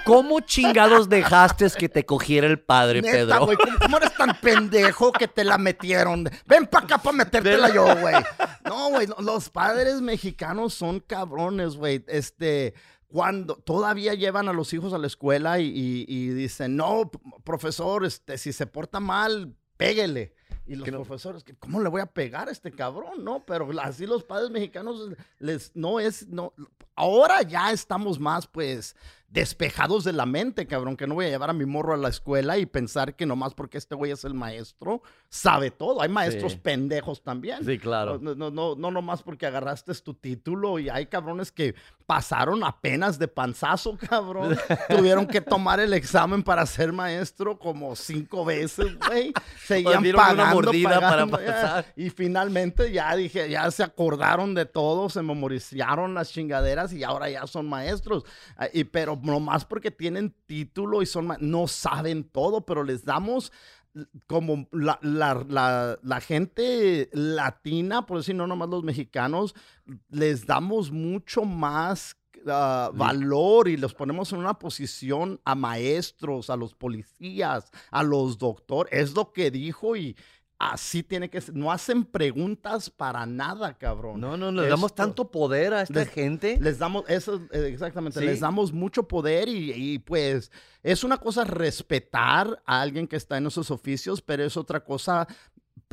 ¿Cómo 0.05 0.41
chingados 0.41 1.09
dejaste 1.09 1.63
que 1.79 1.89
te 1.89 2.05
cogiera 2.05 2.47
el 2.47 2.59
padre, 2.59 3.01
Neta, 3.01 3.13
Pedro? 3.17 3.47
güey, 3.47 3.57
¿cómo, 3.57 3.79
cómo 3.81 3.97
eres 3.97 4.15
tan 4.15 4.39
pendejo 4.41 5.13
que 5.13 5.29
te 5.29 5.45
la 5.45 5.57
metieron? 5.57 6.29
Ven 6.45 6.67
para 6.67 6.85
acá 6.85 6.99
para 6.99 7.17
metértela 7.25 7.73
yo, 7.75 7.85
güey. 8.01 8.15
No, 8.65 8.91
güey, 8.91 9.07
lo- 9.07 9.21
los 9.21 9.49
padres 9.51 10.01
mexicanos 10.01 10.75
son 10.75 11.01
cabrones, 11.01 11.77
güey. 11.77 12.05
Este, 12.09 12.75
cuando 13.09 13.57
todavía 13.57 14.15
llevan 14.15 14.49
a 14.49 14.53
los 14.53 14.73
hijos 14.73 14.93
a 14.93 14.99
la 14.99 15.07
escuela 15.07 15.59
y, 15.59 15.67
y- 15.67 16.05
y 16.09 16.29
dicen, 16.31 16.77
no, 16.77 17.11
profesor, 17.45 18.05
este, 18.05 18.39
si 18.39 18.53
se 18.53 18.67
porta 18.67 19.01
mal, 19.01 19.55
péguele. 19.77 20.35
Y 20.67 20.77
los 20.77 20.87
no- 20.89 20.99
profesores, 20.99 21.45
¿cómo 21.59 21.81
le 21.81 21.89
voy 21.89 22.01
a 22.01 22.07
pegar 22.07 22.49
a 22.49 22.53
este 22.53 22.71
cabrón? 22.71 23.25
No, 23.25 23.45
pero 23.45 23.69
así 23.81 24.07
los 24.07 24.23
padres 24.23 24.51
mexicanos 24.51 25.11
les, 25.41 25.75
no 25.75 25.99
es, 25.99 26.29
no, 26.29 26.53
ahora 26.97 27.43
ya 27.43 27.71
estamos 27.73 28.19
más, 28.21 28.47
pues, 28.47 28.97
despejados 29.29 30.05
de 30.05 30.13
la 30.13 30.27
mente, 30.27 30.67
cabrón, 30.67 30.95
que 30.95 31.07
no 31.07 31.15
voy 31.15 31.25
a 31.25 31.31
llevar 31.31 31.49
a 31.49 31.55
mi 31.55 31.65
morro 31.65 31.95
a 31.95 31.97
la 31.97 32.11
escuela 32.11 32.59
y 32.59 32.67
pensar 32.67 33.17
que 33.17 33.25
nomás 33.25 33.55
porque 33.55 33.79
este 33.79 33.95
güey 33.95 34.11
es 34.13 34.25
el 34.25 34.35
maestro, 34.35 35.01
sabe 35.31 35.71
todo. 35.71 36.03
Hay 36.03 36.11
maestros 36.11 36.53
Sí. 36.53 36.59
pendejos 36.63 37.23
también. 37.23 37.65
Sí, 37.65 37.79
claro. 37.79 38.19
No, 38.21 38.35
no, 38.35 38.51
no, 38.51 38.75
no 38.75 38.91
nomás 38.91 39.23
porque 39.23 39.47
agarraste 39.47 39.95
tu 39.95 40.13
título 40.13 40.79
y 40.79 40.91
hay 40.91 41.07
cabrones 41.07 41.51
que 41.51 41.75
pasaron 42.05 42.63
apenas 42.63 43.19
de 43.19 43.27
panzazo, 43.27 43.97
cabrón. 44.11 44.55
Tuvieron 44.91 45.27
que 45.27 45.41
tomar 45.41 45.81
el 45.81 45.95
examen 45.95 46.43
para 46.43 46.67
ser 46.67 46.93
maestro 46.93 47.59
como 47.59 47.97
cinco 47.97 48.45
veces, 48.45 48.99
güey. 48.99 49.33
Seguían 49.65 50.05
una 50.05 50.15
pagando, 50.15 50.55
mordida 50.57 51.01
para 51.01 51.25
ya. 51.25 51.31
pasar. 51.31 51.87
Y 51.97 52.11
finalmente 52.11 52.93
ya 52.93 53.17
dije, 53.17 53.49
ya 53.49 53.71
se 53.71 53.83
acordaron 53.83 54.53
de 54.53 54.67
todo, 54.67 55.09
se 55.09 55.23
memorizaron 55.23 56.13
las 56.13 56.31
chingaderas 56.31 56.82
y 56.93 57.05
ahora 57.05 57.29
ya 57.29 57.47
son 57.47 57.69
maestros. 57.69 58.25
Ah, 58.57 58.69
Y, 58.73 58.85
pero 58.85 59.19
nomás 59.23 59.67
porque 59.67 59.91
tienen 59.91 60.35
título 60.47 61.03
y 61.03 61.07
son, 61.07 61.29
no 61.41 61.69
saben 61.69 62.25
todo, 62.25 62.63
pero 62.65 62.83
les 62.83 63.05
damos 63.05 63.53
como 64.27 64.67
la, 64.73 64.99
la- 65.03 65.45
la- 65.49 65.99
la 66.03 66.21
gente 66.23 67.11
latina, 67.13 68.07
por 68.07 68.17
decir 68.19 68.35
no 68.35 68.47
nomás 68.47 68.71
los 68.71 68.83
mexicanos, 68.85 69.55
les 70.09 70.47
damos 70.47 70.91
mucho 70.91 71.45
más 71.45 72.17
ah, 72.47 72.91
valor 72.95 73.69
y 73.69 73.77
los 73.77 73.93
ponemos 73.93 74.33
en 74.33 74.39
una 74.39 74.59
posición 74.59 75.41
a 75.45 75.55
maestros, 75.55 76.49
a 76.49 76.57
los 76.57 76.75
policías, 76.75 77.71
a 77.91 78.03
los 78.03 78.39
doctores. 78.39 78.93
Es 78.93 79.15
lo 79.15 79.31
que 79.33 79.51
dijo 79.51 79.95
y 79.95 80.17
así 80.71 81.03
tiene 81.03 81.29
que 81.29 81.41
ser. 81.41 81.55
No 81.57 81.73
hacen 81.73 82.05
preguntas 82.05 82.89
para 82.89 83.27
nada, 83.27 83.77
cabrón. 83.77 84.21
No, 84.21 84.37
no, 84.37 84.53
le 84.53 84.69
damos 84.69 84.95
tanto 84.95 85.31
poder 85.31 85.75
a 85.75 85.83
esta 85.83 86.01
Les- 86.01 86.09
gente. 86.11 86.59
les 86.61 86.79
damos, 86.79 87.05
eso 87.09 87.41
eh, 87.53 87.71
exactamente, 87.73 88.21
Sí. 88.21 88.27
les 88.27 88.41
damos 88.41 88.73
mucho 88.73 89.09
poder 89.09 89.49
y, 89.49 89.73
y, 89.73 89.99
pues 89.99 90.51
es 90.83 91.03
una 91.05 91.17
cosa 91.19 91.45
respetar 91.45 92.63
a 92.65 92.81
alguien 92.81 93.07
que 93.09 93.17
está 93.17 93.37
en 93.39 93.47
esos 93.47 93.71
oficios, 93.71 94.23
pero 94.23 94.45
es 94.45 94.57
otra 94.57 94.85
cosa 94.85 95.27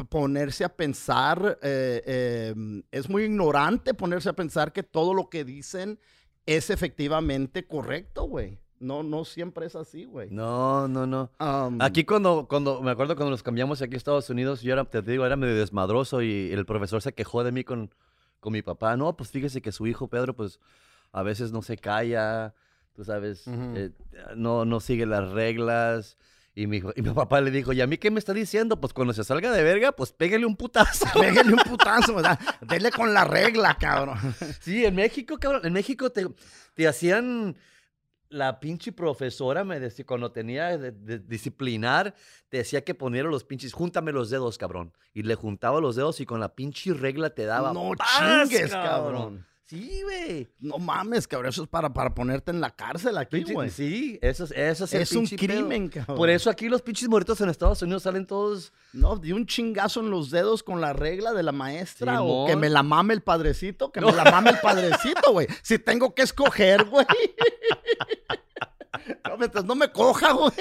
ponerse 0.09 0.63
a 0.63 0.69
pensar, 0.69 1.59
eh, 1.61 2.01
eh, 2.05 2.81
es 2.91 3.09
muy 3.09 3.23
ignorante 3.23 3.93
ponerse 3.93 4.29
a 4.29 4.33
pensar 4.33 4.71
que 4.71 4.83
todo 4.83 5.13
lo 5.13 5.29
que 5.29 5.43
dicen 5.43 5.99
es 6.45 6.69
efectivamente 6.69 7.67
correcto, 7.67 8.23
güey. 8.23 8.59
No, 8.79 9.03
no 9.03 9.25
siempre 9.25 9.65
es 9.65 9.75
así, 9.75 10.05
güey. 10.05 10.29
No, 10.31 10.87
no, 10.87 11.05
no. 11.05 11.29
Um, 11.39 11.81
Aquí 11.81 12.05
cuando, 12.05 12.47
cuando, 12.47 12.81
me 12.81 12.91
acuerdo 12.91 13.15
cuando 13.15 13.31
nos 13.31 13.43
cambiamos 13.43 13.81
aquí 13.81 13.95
a 13.95 13.97
Estados 13.97 14.29
Unidos, 14.29 14.61
yo 14.61 14.71
era, 14.73 14.85
te 14.85 15.01
digo, 15.01 15.25
era 15.25 15.35
medio 15.35 15.55
desmadroso 15.55 16.21
y 16.21 16.51
el 16.51 16.65
profesor 16.65 17.01
se 17.01 17.13
quejó 17.13 17.43
de 17.43 17.51
mí 17.51 17.63
con, 17.65 17.93
con 18.39 18.53
mi 18.53 18.61
papá. 18.61 18.95
No, 18.95 19.17
pues 19.17 19.31
fíjese 19.31 19.61
que 19.61 19.71
su 19.73 19.85
hijo 19.87 20.07
Pedro, 20.07 20.33
pues 20.33 20.59
a 21.11 21.23
veces 21.23 21.51
no 21.51 21.61
se 21.61 21.75
calla, 21.77 22.53
tú 22.93 23.03
sabes, 23.03 23.43
eh, 23.47 23.91
no, 24.35 24.63
no 24.63 24.79
sigue 24.79 25.05
las 25.05 25.29
reglas. 25.29 26.17
Y 26.55 26.67
mi, 26.67 26.77
hijo- 26.77 26.91
y 26.95 27.01
mi 27.01 27.11
papá 27.11 27.39
le 27.41 27.51
dijo, 27.51 27.71
¿y 27.73 27.79
a 27.81 27.87
mí 27.87 27.97
qué 27.97 28.11
me 28.11 28.19
está 28.19 28.33
diciendo? 28.33 28.79
Pues 28.81 28.91
cuando 28.93 29.13
se 29.13 29.23
salga 29.23 29.51
de 29.51 29.63
verga, 29.63 29.91
pues 29.93 30.11
pégale 30.11 30.45
un 30.45 30.55
putazo. 30.57 31.05
Pégale 31.19 31.53
un 31.53 31.59
putazo, 31.59 32.15
¿verdad? 32.15 32.39
Dele 32.61 32.91
con 32.91 33.13
la 33.13 33.23
regla, 33.23 33.77
cabrón. 33.79 34.17
Sí, 34.61 34.83
en 34.85 34.95
México, 34.95 35.37
cabrón, 35.37 35.65
en 35.65 35.71
México 35.73 36.09
te, 36.11 36.27
te 36.73 36.87
hacían, 36.87 37.55
la 38.29 38.59
pinche 38.59 38.91
profesora 38.91 39.63
me 39.63 39.79
decía, 39.79 40.05
cuando 40.05 40.31
tenía 40.31 40.77
de, 40.77 40.91
de 40.91 41.19
disciplinar, 41.19 42.13
te 42.49 42.57
decía 42.57 42.83
que 42.83 42.93
poniera 42.93 43.29
los 43.29 43.43
pinches, 43.43 43.73
júntame 43.73 44.11
los 44.11 44.29
dedos, 44.29 44.57
cabrón. 44.57 44.93
Y 45.13 45.23
le 45.23 45.35
juntaba 45.35 45.81
los 45.81 45.95
dedos 45.95 46.19
y 46.19 46.25
con 46.25 46.39
la 46.39 46.55
pinche 46.55 46.93
regla 46.93 47.31
te 47.31 47.45
daba. 47.45 47.73
No 47.73 47.91
¡paz, 47.97 48.49
chingues, 48.49 48.71
cabrón. 48.71 49.45
Sí, 49.69 50.01
güey. 50.03 50.47
No 50.59 50.79
mames, 50.79 51.27
cabrón. 51.27 51.49
Eso 51.49 51.61
es 51.61 51.67
para, 51.69 51.93
para 51.93 52.15
ponerte 52.15 52.49
en 52.49 52.59
la 52.59 52.71
cárcel 52.71 53.15
aquí, 53.19 53.43
güey. 53.53 53.69
Sí, 53.69 54.17
eso 54.19 54.45
es, 54.45 54.51
eso 54.51 54.85
es 54.85 54.93
el 54.95 55.01
Es 55.03 55.11
un 55.11 55.27
pedo. 55.27 55.37
crimen, 55.37 55.89
cabrón. 55.89 56.17
Por 56.17 56.29
eso 56.31 56.49
aquí 56.49 56.67
los 56.69 56.81
pinches 56.81 57.07
morritos 57.07 57.39
en 57.41 57.49
Estados 57.49 57.79
Unidos 57.83 58.01
salen 58.01 58.25
todos. 58.25 58.73
No, 58.93 59.15
di 59.17 59.31
un 59.31 59.45
chingazo 59.45 59.99
en 59.99 60.09
los 60.09 60.31
dedos 60.31 60.63
con 60.63 60.81
la 60.81 60.93
regla 60.93 61.33
de 61.33 61.43
la 61.43 61.51
maestra. 61.51 62.23
o 62.23 62.47
que 62.47 62.55
me 62.55 62.67
la 62.67 62.81
mame 62.81 63.13
el 63.13 63.21
padrecito. 63.21 63.91
Que 63.91 64.01
me 64.01 64.11
la 64.11 64.23
mame 64.31 64.49
el 64.49 64.57
padrecito, 64.59 65.33
güey. 65.33 65.45
Si 65.61 65.77
tengo 65.77 66.15
que 66.15 66.23
escoger, 66.23 66.85
güey. 66.85 67.05
No, 69.27 69.37
mientras 69.37 69.63
no 69.65 69.75
me 69.75 69.91
coja, 69.91 70.33
güey. 70.33 70.51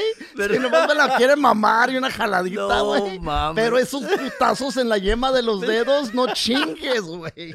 Si 0.50 0.58
nomás 0.58 0.86
me 0.88 0.94
la 0.94 1.16
quiere 1.16 1.36
mamar 1.36 1.90
y 1.90 1.96
una 1.96 2.10
jaladita, 2.10 2.60
No 2.78 2.84
güey. 2.86 3.18
mames. 3.18 3.62
Pero 3.62 3.78
esos 3.78 4.02
putazos 4.04 4.76
en 4.76 4.88
la 4.88 4.96
yema 4.98 5.32
de 5.32 5.42
los 5.42 5.60
dedos, 5.60 6.14
no 6.14 6.32
chingues, 6.32 7.02
güey. 7.02 7.54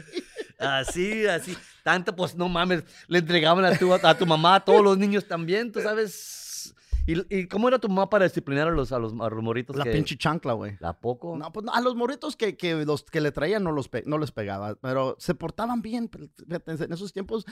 Así, 0.59 1.25
así. 1.27 1.55
Tanto, 1.83 2.15
pues 2.15 2.35
no 2.35 2.47
mames, 2.49 2.83
le 3.07 3.19
entregaban 3.19 3.65
a 3.65 3.77
tu, 3.77 3.93
a 3.93 4.17
tu 4.17 4.25
mamá, 4.25 4.55
a 4.55 4.59
todos 4.65 4.81
los 4.83 4.97
niños 4.97 5.27
también, 5.27 5.71
tú 5.71 5.81
sabes. 5.81 6.73
¿Y, 7.05 7.37
y 7.37 7.47
cómo 7.49 7.67
era 7.67 7.79
tu 7.79 7.89
mamá 7.89 8.09
para 8.09 8.23
disciplinar 8.23 8.69
a 8.69 8.71
los, 8.71 8.93
a 8.93 8.99
los, 8.99 9.11
a 9.11 9.29
los 9.29 9.43
morritos? 9.43 9.75
La 9.75 9.83
que- 9.83 9.91
pinche 9.91 10.15
chancla, 10.17 10.53
güey. 10.53 10.77
¿La 10.79 10.93
poco? 10.93 11.35
No, 11.37 11.51
pues 11.51 11.65
no, 11.65 11.73
a 11.73 11.81
los 11.81 11.95
morritos 11.95 12.37
que, 12.37 12.55
que, 12.55 12.85
los, 12.85 13.03
que 13.03 13.19
le 13.19 13.33
traían 13.33 13.61
no, 13.63 13.73
los 13.73 13.89
pe- 13.89 14.03
no 14.05 14.17
les 14.17 14.31
pegaba, 14.31 14.75
pero 14.75 15.17
se 15.19 15.35
portaban 15.35 15.81
bien. 15.81 16.09
En 16.49 16.93
esos 16.93 17.11
tiempos, 17.11 17.45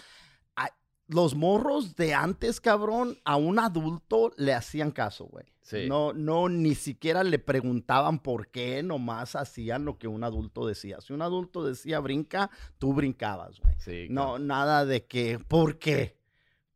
los 1.14 1.36
morros 1.36 1.96
de 1.96 2.14
antes, 2.14 2.62
cabrón, 2.62 3.18
a 3.26 3.36
un 3.36 3.60
adulto 3.60 4.32
le 4.38 4.54
hacían 4.54 4.92
caso, 4.92 5.26
güey. 5.26 5.46
Sí. 5.62 5.88
No, 5.88 6.12
no, 6.14 6.50
ni 6.50 6.76
siquiera 6.76 7.24
le 7.24 7.40
preguntaban 7.40 8.20
por 8.20 8.48
qué, 8.50 8.84
nomás 8.84 9.36
hacían 9.36 9.86
lo 9.86 9.98
que 9.98 10.08
un 10.08 10.24
adulto 10.24 10.66
decía. 10.66 11.00
Si 11.02 11.14
un 11.14 11.22
adulto 11.22 11.64
decía 11.64 12.00
brinca, 12.00 12.50
tú 12.78 12.94
brincabas, 12.94 13.60
güey. 13.60 13.76
Sí, 13.78 14.08
No, 14.10 14.40
nada 14.40 14.86
de 14.86 15.06
que, 15.06 15.40
¿por 15.40 15.78
qué? 15.78 16.21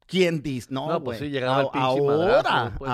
¿Quién 0.08 0.44
dice? 0.44 0.68
No, 0.72 0.88
No, 0.88 1.04
pues 1.04 1.18
sí, 1.20 1.30
llegaba 1.30 1.62
el 1.62 1.68
A- 1.68 1.72
pinche 1.72 1.88
Ahora, 2.00 2.44
madrazo, 2.44 2.76
pues. 2.78 2.92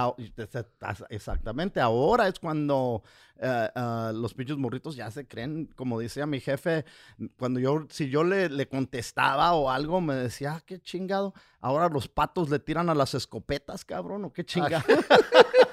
exactamente, 1.09 1.79
ahora 1.81 2.27
es 2.27 2.39
cuando 2.39 3.03
eh, 3.37 3.69
eh, 3.75 4.11
los 4.13 4.33
pinches 4.33 4.55
morritos 4.57 4.95
ya 4.95 5.11
se 5.11 5.27
creen, 5.27 5.69
como 5.75 5.99
decía 5.99 6.25
mi 6.25 6.39
jefe, 6.39 6.85
cuando 7.37 7.59
yo, 7.59 7.85
si 7.89 8.09
yo 8.09 8.23
le, 8.23 8.47
le 8.49 8.67
contestaba 8.67 9.53
o 9.53 9.69
algo, 9.69 9.99
me 9.99 10.15
decía, 10.15 10.53
ah, 10.55 10.61
qué 10.65 10.79
chingado. 10.79 11.33
Ahora 11.59 11.89
los 11.89 12.07
patos 12.07 12.49
le 12.49 12.59
tiran 12.59 12.89
a 12.89 12.95
las 12.95 13.13
escopetas, 13.13 13.83
cabrón, 13.83 14.25
o 14.25 14.31
qué 14.33 14.45
chingado. 14.45 14.83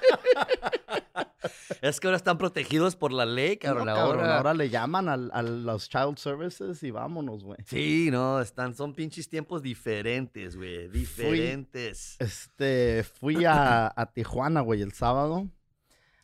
Es 1.83 2.01
que 2.01 2.07
ahora 2.09 2.17
están 2.17 2.37
protegidos 2.39 2.97
por 2.97 3.13
la 3.13 3.25
ley, 3.27 3.55
No, 3.55 3.59
cabrón. 3.61 3.87
cabrón, 3.87 4.21
ahora... 4.21 4.37
ahora 4.39 4.55
le 4.55 4.71
llaman 4.71 5.09
al- 5.09 5.31
a, 5.33 5.43
los 5.43 5.89
child 5.89 6.17
services 6.19 6.83
y 6.83 6.91
vámonos, 6.91 7.45
güey. 7.45 7.59
Sí, 7.67 8.09
no, 8.11 8.41
están, 8.41 8.75
son 8.75 8.93
pinches 8.95 9.29
tiempos 9.29 9.63
diferentes, 9.63 10.57
güey. 10.57 10.89
Diferentes. 10.89 12.17
Este, 12.19 13.05
fui 13.05 13.45
a, 13.45 13.93
a 13.95 14.07
Tijuana, 14.13 14.61
güey, 14.63 14.83
el 14.83 14.93
sábado. 14.93 15.47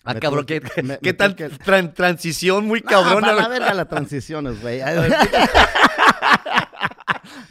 Ah, 0.07 0.13
me 0.15 0.21
cabrón, 0.21 0.45
qué, 0.45 0.61
que- 0.61 1.15
tal 1.15 1.35
tuve 1.35 1.49
que- 1.49 1.57
tran- 1.65 1.95
transición 1.95 2.67
muy 2.67 2.81
Ah, 2.85 2.91
cabrona. 2.91 3.29
para 3.29 3.35
la 3.41 3.49
verga 3.49 3.73
las 3.73 3.89
transiciones, 3.89 4.61
güey. 4.61 4.81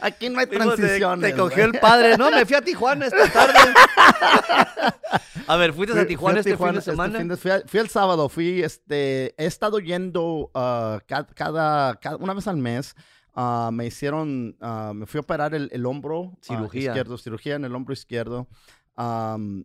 Aquí 0.00 0.28
no 0.28 0.40
hay 0.40 0.46
transiciones. 0.46 1.30
Te 1.30 1.36
cogió 1.36 1.64
el 1.64 1.78
padre. 1.78 2.16
No, 2.16 2.30
me 2.30 2.44
fui 2.46 2.56
a 2.56 2.60
Tijuana 2.62 3.06
esta 3.06 3.28
tarde. 3.30 3.54
a 5.46 5.56
ver, 5.56 5.72
¿fuiste 5.72 5.98
a 5.98 6.06
Tijuana 6.06 6.42
fui 6.42 6.50
a 6.52 6.54
este 6.54 6.64
fin 6.64 6.72
de 6.72 6.78
este 6.78 6.90
semana? 6.90 7.18
fin 7.18 7.28
de- 7.28 7.36
fui, 7.36 7.50
a- 7.50 7.62
fui 7.66 7.80
el 7.80 7.88
sábado, 7.88 8.28
fui, 8.28 8.62
este, 8.62 9.34
he 9.36 9.46
estado 9.46 9.78
yendo 9.78 10.50
ca- 10.52 11.26
cada, 11.34 11.94
cada- 11.96 12.16
una 12.16 12.34
vez 12.34 12.46
al 12.48 12.56
mes. 12.56 12.94
ah, 13.34 13.70
me 13.72 13.86
hicieron, 13.86 14.56
ah, 14.60 14.92
me 14.94 15.06
fui 15.06 15.18
a 15.18 15.22
operar 15.22 15.54
el, 15.54 15.68
el 15.72 15.84
hombro 15.86 16.36
Cirugía. 16.40 16.90
izquierdo, 16.90 17.18
cirugía 17.18 17.56
en 17.56 17.64
el 17.64 17.74
hombro 17.74 17.92
izquierdo. 17.92 18.46
am, 18.96 19.64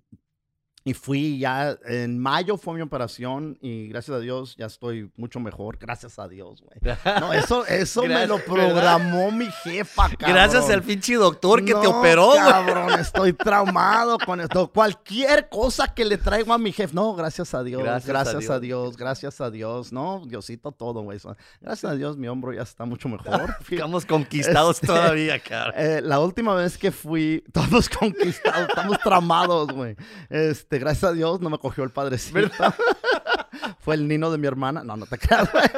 y 0.90 0.94
fui 0.94 1.38
ya, 1.40 1.78
en 1.86 2.18
mayo 2.20 2.58
fue 2.58 2.74
mi 2.76 2.82
operación 2.82 3.58
y 3.62 3.88
gracias 3.90 4.18
a 4.18 4.20
Dios 4.20 4.56
ya 4.58 4.66
estoy 4.66 5.12
mucho 5.18 5.40
mejor. 5.40 5.78
Gracias 5.78 6.18
a 6.20 6.28
Dios, 6.28 6.64
güey. 6.64 6.96
No, 7.20 7.32
eso, 7.34 7.66
eso 7.68 8.04
me 8.04 8.26
lo 8.26 8.38
programó 8.46 9.32
mi 9.32 9.48
jefa, 9.64 10.10
cabrón. 10.10 10.32
Gracias 10.36 10.70
al 10.70 10.82
pinche 10.84 11.16
doctor 11.16 11.64
que 11.64 11.74
te 11.76 11.88
operó, 11.88 12.28
güey. 12.30 12.40
cabrón, 12.40 13.00
estoy 13.00 13.34
traumado 13.34 14.18
con 14.26 14.42
esto. 14.42 14.72
Cualquier 14.72 15.48
cosa 15.50 15.94
que 15.94 16.06
le 16.06 16.18
traigo 16.18 16.54
a 16.54 16.58
mi 16.58 16.72
jefe. 16.72 16.94
No, 16.94 17.14
gracias 17.14 17.54
a 17.54 17.64
Dios. 17.64 17.84
Gracias 17.84 18.08
Gracias, 18.08 18.50
a 18.50 18.56
a, 18.56 18.60
Dios. 18.60 18.98
Gracias 18.98 19.42
a 19.42 19.52
Dios. 19.52 19.92
No, 19.94 20.24
Diosito 20.26 20.72
todo, 20.72 21.02
güey. 21.02 21.20
Gracias 21.62 21.92
a 21.92 21.96
Dios 21.96 22.18
mi 22.18 22.28
hombro 22.28 22.54
ya 22.54 22.64
está 22.64 22.86
mucho 22.86 23.10
mejor. 23.10 23.56
Estamos 23.70 24.06
conquistados 24.06 24.78
Este- 24.78 24.88
todavía, 24.88 25.40
cabrón. 25.40 25.74
eh, 25.78 26.02
la 26.04 26.20
última 26.20 26.56
vez 26.56 26.78
que 26.78 26.92
fui, 26.92 27.44
todos 27.52 27.90
conquistados, 27.90 28.70
estamos 28.70 28.98
tramados, 29.00 29.68
güey. 29.72 29.96
Este, 30.30 30.79
gracias 30.80 31.04
a 31.04 31.14
Dios 31.14 31.40
no 31.42 31.50
me 31.50 31.58
cogió 31.60 31.84
el 31.84 31.92
padrecito. 31.92 32.40
Fue 33.80 33.96
el 33.96 34.08
nino 34.08 34.32
de 34.32 34.38
mi 34.38 34.48
hermana. 34.48 34.84
No, 34.84 34.96
no 34.98 35.06
te 35.06 35.18
creas, 35.18 35.52
güey. 35.52 35.66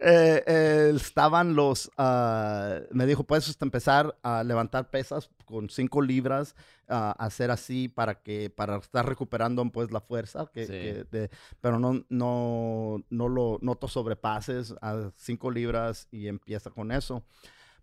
Eh, 0.00 0.42
eh, 0.46 0.92
estaban 0.96 1.54
los. 1.54 1.90
ah, 1.96 2.78
me 2.90 3.06
dijo, 3.06 3.22
puedes 3.24 3.56
empezar 3.60 4.16
a 4.22 4.42
levantar 4.42 4.90
pesas 4.90 5.30
con 5.44 5.68
cinco 5.70 6.02
libras, 6.02 6.56
a 6.88 7.12
hacer 7.12 7.50
así 7.52 7.86
para 7.86 8.20
que 8.20 8.50
para 8.50 8.78
estar 8.78 9.06
recuperando 9.06 9.64
pues 9.70 9.92
la 9.92 10.00
fuerza, 10.00 10.50
que, 10.52 10.66
Sí. 10.66 10.72
que 10.72 11.06
de- 11.10 11.30
pero 11.60 11.78
no, 11.78 12.04
no, 12.08 13.04
no 13.10 13.28
lo 13.28 13.58
no 13.62 13.76
te 13.76 13.86
sobrepases 13.86 14.74
a 14.80 15.10
cinco 15.14 15.50
libras 15.52 16.08
y 16.10 16.26
empieza 16.26 16.70
con 16.70 16.90
eso. 16.90 17.22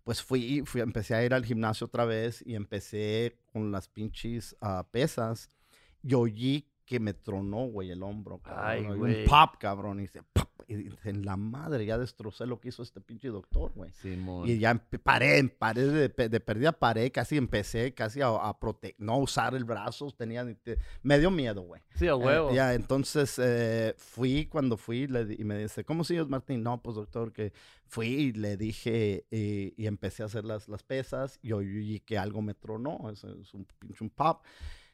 pues 0.02 0.22
fui, 0.22 0.62
fui, 0.66 0.82
empecé 0.82 1.14
a 1.14 1.24
ir 1.24 1.32
al 1.32 1.46
gimnasio 1.46 1.86
otra 1.86 2.04
vez 2.04 2.42
y 2.44 2.54
empecé 2.56 3.38
con 3.52 3.72
las 3.72 3.88
pinches 3.88 4.54
ah, 4.60 4.84
pesas. 4.90 5.48
Y 6.06 6.14
oí 6.14 6.68
que 6.84 7.00
me 7.00 7.14
tronó, 7.14 7.66
güey, 7.66 7.90
el 7.90 8.02
hombro. 8.02 8.38
Cabrón. 8.38 8.64
Ay, 8.66 8.84
güey. 8.96 9.22
Un 9.24 9.28
pop, 9.28 9.54
cabrón. 9.58 9.98
Y 10.00 10.02
dice, 10.02 10.22
pop. 10.32 10.48
Y 10.66 10.76
dice, 10.76 11.10
en 11.10 11.26
la 11.26 11.36
madre, 11.36 11.84
ya 11.84 11.98
destrocé 11.98 12.46
lo 12.46 12.58
que 12.58 12.68
hizo 12.68 12.82
este 12.82 12.98
pinche 13.00 13.28
doctor, 13.28 13.72
güey. 13.74 13.90
Simón. 13.92 14.48
Y 14.48 14.58
ya 14.58 14.74
paré, 15.02 15.44
paré 15.48 15.82
de, 15.86 16.08
de 16.08 16.40
perdida, 16.40 16.72
paré, 16.72 17.10
casi 17.12 17.36
empecé 17.36 17.92
casi 17.92 18.22
a, 18.22 18.28
a 18.28 18.58
prote- 18.58 18.94
no 18.96 19.18
usar 19.18 19.54
el 19.54 19.64
brazo, 19.64 20.10
tenía, 20.12 20.42
te- 20.62 20.78
me 21.02 21.18
dio 21.18 21.30
miedo, 21.30 21.60
güey. 21.62 21.82
Sí, 21.96 22.06
a 22.06 22.12
Eh, 22.12 22.14
huevo. 22.14 22.54
ya, 22.54 22.72
entonces 22.72 23.38
eh, 23.38 23.94
fui 23.98 24.46
cuando 24.46 24.78
fui 24.78 25.06
le 25.06 25.26
di- 25.26 25.36
y 25.38 25.44
me 25.44 25.58
dice, 25.58 25.84
¿cómo 25.84 26.02
sigues, 26.02 26.28
Martín? 26.28 26.62
No, 26.62 26.80
pues 26.82 26.96
doctor, 26.96 27.30
que 27.32 27.52
fui 27.86 28.06
y 28.06 28.32
le 28.32 28.56
dije 28.56 29.26
y, 29.30 29.74
y 29.76 29.86
empecé 29.86 30.22
a 30.22 30.26
hacer 30.26 30.46
las, 30.46 30.66
las 30.68 30.82
pesas 30.82 31.38
y 31.42 31.52
oí 31.52 32.00
que 32.06 32.16
algo 32.16 32.40
me 32.40 32.54
tronó, 32.54 33.10
es, 33.10 33.22
es 33.24 33.52
un 33.52 33.66
pinche 33.78 34.02
un 34.02 34.08
pop. 34.10 34.42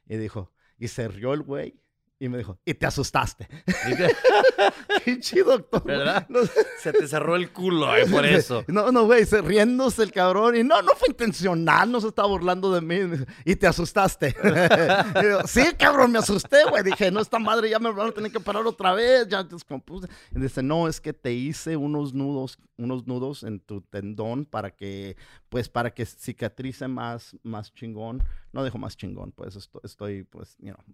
Y 0.08 0.16
dijo, 0.16 0.50
y 0.81 0.89
se 0.89 1.07
rió 1.07 1.33
el 1.35 1.43
güey 1.43 1.78
y 2.23 2.29
me 2.29 2.37
dijo, 2.37 2.59
y 2.66 2.75
te 2.75 2.85
asustaste. 2.85 3.49
Y 3.91 3.97
te- 3.97 4.14
pinche 5.07 5.43
doctor. 5.43 5.83
¿Verdad? 5.85 6.27
No, 6.29 6.41
Se 6.79 6.93
te 6.93 7.09
cerró 7.09 7.35
el 7.35 7.51
culo, 7.51 7.97
eh, 7.97 8.05
por 8.07 8.27
eso. 8.27 8.62
no, 8.68 8.93
no, 8.93 9.07
güey, 9.07 9.25
se 9.25 9.41
riéndose 9.41 10.03
el 10.03 10.12
cabrón. 10.12 10.55
Y 10.55 10.62
no, 10.62 10.83
no 10.83 10.93
fue 10.97 11.09
intencional, 11.09 11.91
no 11.91 11.99
se 11.99 12.09
estaba 12.09 12.29
burlando 12.29 12.73
de 12.73 12.83
mí. 12.83 13.25
Y 13.47 13.57
te 13.57 13.66
asustaste. 13.66 14.37
Y 14.45 15.49
sí, 15.49 15.62
cabrón, 15.79 16.12
me 16.12 16.18
asusté, 16.18 16.59
güey. 16.68 16.83
Dije, 16.83 17.11
no, 17.11 17.21
esta 17.21 17.39
madre 17.39 17.71
ya 17.71 17.79
me 17.79 17.91
van 17.91 18.09
a 18.09 18.12
tener 18.12 18.31
que 18.31 18.41
parar 18.41 18.66
otra 18.66 18.93
vez. 18.93 19.27
Ya 19.29 19.43
descompuse. 19.43 20.07
Y 20.35 20.41
dice, 20.41 20.62
no, 20.62 20.89
es 20.89 21.01
que 21.01 21.14
te 21.14 21.33
hice 21.33 21.77
unos 21.77 22.12
nudos, 22.12 22.59
unos 22.77 23.07
nudos 23.07 23.45
en 23.45 23.61
tu 23.61 23.81
tendón 23.81 24.45
para 24.45 24.71
que, 24.77 25.16
pues, 25.49 25.71
para 25.71 25.95
que 25.95 26.05
cicatrice 26.05 26.87
más, 26.87 27.35
más 27.43 27.73
chingón. 27.73 28.23
No 28.53 28.62
dejo 28.62 28.77
más 28.77 28.97
chingón, 28.97 29.33
pues, 29.33 29.57
estoy, 29.57 29.81
estoy 29.85 30.25
pues, 30.25 30.57
you 30.59 30.75
know, 30.75 30.85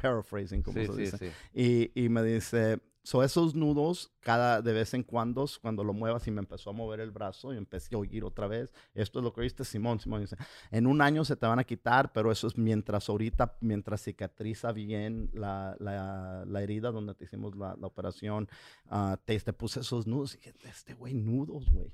paraphrasing, 0.00 0.62
como 0.62 0.78
Sí, 0.78 0.86
se 0.86 0.92
sí, 0.92 1.00
dice. 1.02 1.18
sí. 1.18 1.90
Y, 1.94 2.04
y 2.04 2.08
me 2.08 2.22
dice, 2.22 2.80
so 3.02 3.22
esos 3.22 3.54
nudos, 3.54 4.12
cada 4.20 4.60
de 4.60 4.72
vez 4.72 4.92
en 4.92 5.02
cuando, 5.02 5.46
cuando 5.62 5.82
lo 5.82 5.92
muevas, 5.94 6.26
y 6.26 6.30
me 6.30 6.40
empezó 6.40 6.70
a 6.70 6.72
mover 6.74 7.00
el 7.00 7.10
brazo 7.10 7.54
y 7.54 7.56
empecé 7.56 7.94
a 7.94 7.98
oír 7.98 8.22
otra 8.24 8.46
vez. 8.48 8.70
Esto 8.94 9.18
es 9.20 9.24
lo 9.24 9.32
que 9.32 9.40
oíste, 9.40 9.64
Simón. 9.64 9.98
Simón 9.98 10.20
dice, 10.20 10.36
en 10.70 10.86
un 10.86 11.00
año 11.00 11.24
se 11.24 11.34
te 11.36 11.46
van 11.46 11.58
a 11.58 11.64
quitar, 11.64 12.12
pero 12.12 12.30
eso 12.30 12.46
es 12.46 12.58
mientras 12.58 13.08
ahorita, 13.08 13.56
mientras 13.60 14.02
cicatriza 14.04 14.72
bien 14.72 15.30
la, 15.32 15.74
la, 15.80 16.44
la 16.46 16.62
herida 16.62 16.90
donde 16.90 17.14
te 17.14 17.24
hicimos 17.24 17.56
la, 17.56 17.76
la 17.80 17.86
operación, 17.86 18.48
ah, 18.90 19.18
te, 19.24 19.38
te 19.40 19.52
puse 19.54 19.80
esos 19.80 20.06
nudos. 20.06 20.34
Y 20.34 20.38
dije, 20.38 20.54
este 20.68 20.94
güey, 20.94 21.14
nudos, 21.14 21.70
güey. 21.70 21.92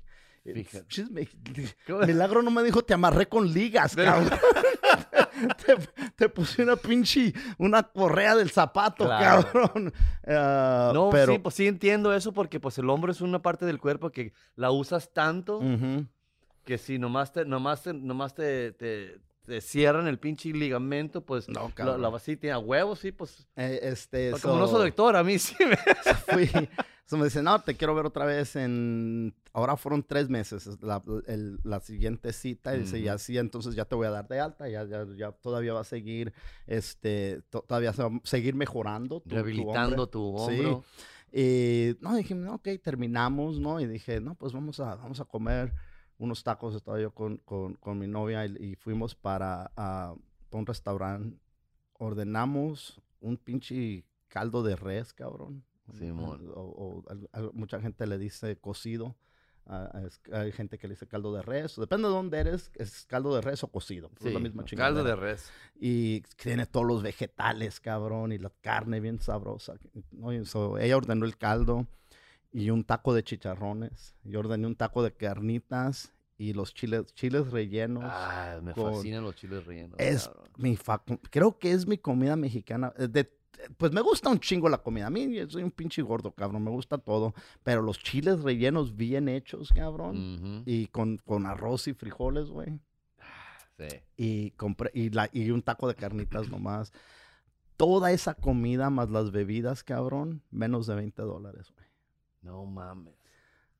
Milagro 2.05 2.41
no 2.41 2.51
me 2.51 2.63
dijo, 2.63 2.83
te 2.83 2.93
amarré 2.93 3.27
con 3.27 3.51
ligas, 3.51 3.95
cabrón. 3.95 4.29
te, 5.65 5.75
te 6.15 6.29
puse 6.29 6.63
una 6.63 6.75
pinche, 6.75 7.33
una 7.57 7.83
correa 7.83 8.35
del 8.35 8.51
zapato, 8.51 9.05
Claro. 9.05 9.43
cabrón. 9.51 9.93
Ah, 10.27 10.91
No, 10.93 11.09
pero, 11.09 11.33
sí, 11.33 11.39
pues 11.39 11.55
sí 11.55 11.67
entiendo 11.67 12.13
eso 12.13 12.31
porque 12.33 12.59
pues 12.59 12.77
el 12.77 12.89
hombro 12.89 13.11
es 13.11 13.21
una 13.21 13.41
parte 13.41 13.65
del 13.65 13.79
cuerpo 13.79 14.11
que 14.11 14.33
la 14.55 14.71
usas 14.71 15.11
tanto 15.13 15.61
que 16.63 16.77
si 16.77 16.97
nomás 16.97 17.31
te, 17.31 17.45
nomás 17.45 17.83
te, 17.83 17.93
nomás 17.93 18.33
te, 18.33 18.71
te, 18.71 19.19
te 19.45 19.61
cierran 19.61 20.07
el 20.07 20.17
pinche 20.19 20.49
ligamento, 20.49 21.21
pues 21.25 21.47
No, 21.49 21.71
la, 21.77 21.97
la 21.97 22.19
sí, 22.19 22.35
tiene 22.37 22.53
a 22.53 22.59
huevo, 22.59 22.95
sí, 22.95 23.11
pues. 23.11 23.47
Eh, 23.55 23.79
este, 23.83 24.31
Como 24.31 24.55
so- 24.55 24.59
no 24.59 24.67
soy 24.67 24.85
doctor, 24.87 25.15
a 25.15 25.23
mí 25.23 25.37
sí 25.39 25.55
me... 25.65 25.75
fui, 26.27 26.49
so 27.05 27.17
me 27.17 27.25
dice, 27.25 27.41
no, 27.43 27.61
te 27.61 27.75
quiero 27.75 27.93
ver 27.95 28.05
otra 28.05 28.25
vez 28.25 28.55
en, 28.55 29.33
ahora 29.53 29.77
fueron 29.77 30.03
tres 30.03 30.27
meses 30.29 30.65
es 30.67 30.81
la, 30.81 31.01
el- 31.27 31.59
la 31.63 31.79
siguiente 31.79 32.33
cita, 32.33 32.75
y 32.75 32.79
dice, 32.81 32.99
y 32.99 33.03
Ujú. 33.05 33.13
así, 33.15 33.37
entonces 33.37 33.75
ya 33.75 33.85
te 33.85 33.95
voy 33.95 34.07
a 34.07 34.11
dar 34.11 34.27
de 34.27 34.39
alta, 34.39 34.67
ya, 34.67 34.83
ya, 34.85 35.05
ya 35.15 35.31
todavía 35.31 35.73
va 35.73 35.81
a 35.81 35.85
seguir, 35.85 36.33
este, 36.67 37.41
to- 37.49 37.61
todavía 37.67 37.93
se 37.93 38.03
va 38.03 38.09
a 38.09 38.19
seguir 38.23 38.55
mejorando. 38.55 39.19
tu- 39.21 39.29
tu 39.29 39.35
Rehabilitando 39.35 40.03
hombre". 40.03 40.11
tu 40.11 40.35
Sí. 40.49 40.59
hombro. 40.65 40.83
Y 41.37 41.97
no, 41.99 42.15
dije, 42.15 42.33
no, 42.33 42.55
ok, 42.55 42.69
terminamos, 42.81 43.59
¿no? 43.59 43.81
Y 43.81 43.87
dije, 43.87 44.21
no, 44.21 44.35
pues 44.35 44.53
vamos 44.53 44.79
a, 44.79 44.95
vamos 44.95 45.19
a 45.19 45.25
comer 45.25 45.73
unos 46.17 46.43
tacos. 46.43 46.75
Estaba 46.75 46.99
yo 46.99 47.11
con, 47.11 47.37
con, 47.37 47.75
con 47.75 47.97
mi 47.99 48.07
novia 48.07 48.45
y, 48.45 48.55
y 48.71 48.75
fuimos 48.75 49.15
para, 49.15 49.71
para 49.75 50.15
un 50.51 50.65
restaurante. 50.65 51.37
Ordenamos 51.99 53.01
un 53.21 53.37
pinche 53.37 54.05
caldo 54.27 54.63
de 54.63 54.75
res, 54.75 55.13
cabrón. 55.13 55.63
Simón. 55.93 56.51
O, 56.55 57.03
mucha 57.53 57.79
gente 57.79 58.05
le 58.07 58.17
dice 58.17 58.57
cocido. 58.57 59.15
es- 60.05 60.19
hay 60.31 60.51
gente 60.51 60.77
que 60.77 60.87
le 60.87 60.93
dice 60.95 61.07
caldo 61.07 61.33
de 61.33 61.41
res. 61.41 61.75
Depende 61.77 62.07
de 62.07 62.13
dónde 62.13 62.39
eres, 62.39 62.69
es 62.75 63.05
caldo 63.05 63.33
de 63.35 63.41
res 63.41 63.63
o 63.63 63.67
cocido. 63.67 64.09
pero 64.09 64.27
es 64.29 64.33
la 64.33 64.39
Sí, 64.39 64.43
misma 64.43 64.63
caldo 64.63 64.67
chingadera 64.67 65.03
de 65.03 65.15
res. 65.15 65.51
y 65.75 66.21
tiene 66.41 66.65
todos 66.65 66.85
los 66.85 67.01
vegetales, 67.01 67.79
cabrón, 67.79 68.31
y 68.31 68.37
la 68.37 68.51
carne 68.61 68.99
bien 68.99 69.19
sabrosa. 69.21 69.75
so, 70.43 70.77
ella 70.77 70.97
ordenó 70.97 71.25
el 71.25 71.37
caldo 71.37 71.87
y 72.57 72.69
un 72.69 72.83
taco 72.83 73.13
de 73.13 73.23
chicharrones. 73.23 74.15
Yo 74.23 74.39
ordené 74.39 74.65
un 74.65 74.75
taco 74.75 75.03
de 75.03 75.11
carnitas 75.13 76.13
y 76.37 76.53
los 76.53 76.73
chiles, 76.73 77.13
chiles 77.13 77.51
rellenos. 77.51 78.03
Ah, 78.05 78.59
me 78.63 78.73
con- 78.73 78.93
fascinan 78.93 79.23
los 79.23 79.35
chiles 79.35 79.65
rellenos. 79.65 79.99
es 79.99 80.27
cabrón. 80.27 80.49
mi 80.57 80.77
creo 81.29 81.59
que 81.59 81.71
es 81.71 81.85
mi 81.87 81.97
comida 81.97 82.35
mexicana. 82.35 82.91
de- 82.97 83.29
pues 83.77 83.91
me 83.93 84.01
gusta 84.01 84.29
un 84.29 84.39
chingo 84.39 84.67
la 84.69 84.77
comida. 84.79 85.07
A 85.07 85.09
mí 85.09 85.33
yo 85.33 85.49
soy 85.49 85.63
un 85.63 85.71
pinche 85.71 86.01
gordo, 86.01 86.31
cabrón. 86.31 86.63
Me 86.63 86.71
gusta 86.71 86.97
todo. 86.97 87.33
Pero 87.63 87.81
los 87.81 87.97
chiles 87.99 88.41
rellenos 88.41 88.95
bien 88.95 89.27
hechos, 89.29 89.69
cabrón. 89.73 90.63
Y 90.65 90.87
con, 90.87 91.17
con 91.25 91.45
arroz 91.45 91.87
y 91.87 91.93
frijoles, 91.93 92.49
güey 92.49 92.79
Sí. 93.77 93.87
y 94.15 94.51
compré 94.51 94.89
y, 94.93 95.09
la, 95.09 95.29
y 95.33 95.51
un 95.51 95.61
taco 95.61 95.87
de 95.89 95.95
carnitas 95.95 96.49
nomás. 96.49 96.93
Toda 97.77 98.11
esa 98.13 98.33
comida 98.33 98.89
más 98.89 99.09
las 99.09 99.31
bebidas, 99.31 99.83
cabrón, 99.83 100.41
menos 100.49 100.87
de 100.87 100.95
20 100.95 101.21
dólares. 101.23 101.73
No 102.45 102.63
mames. 102.65 103.13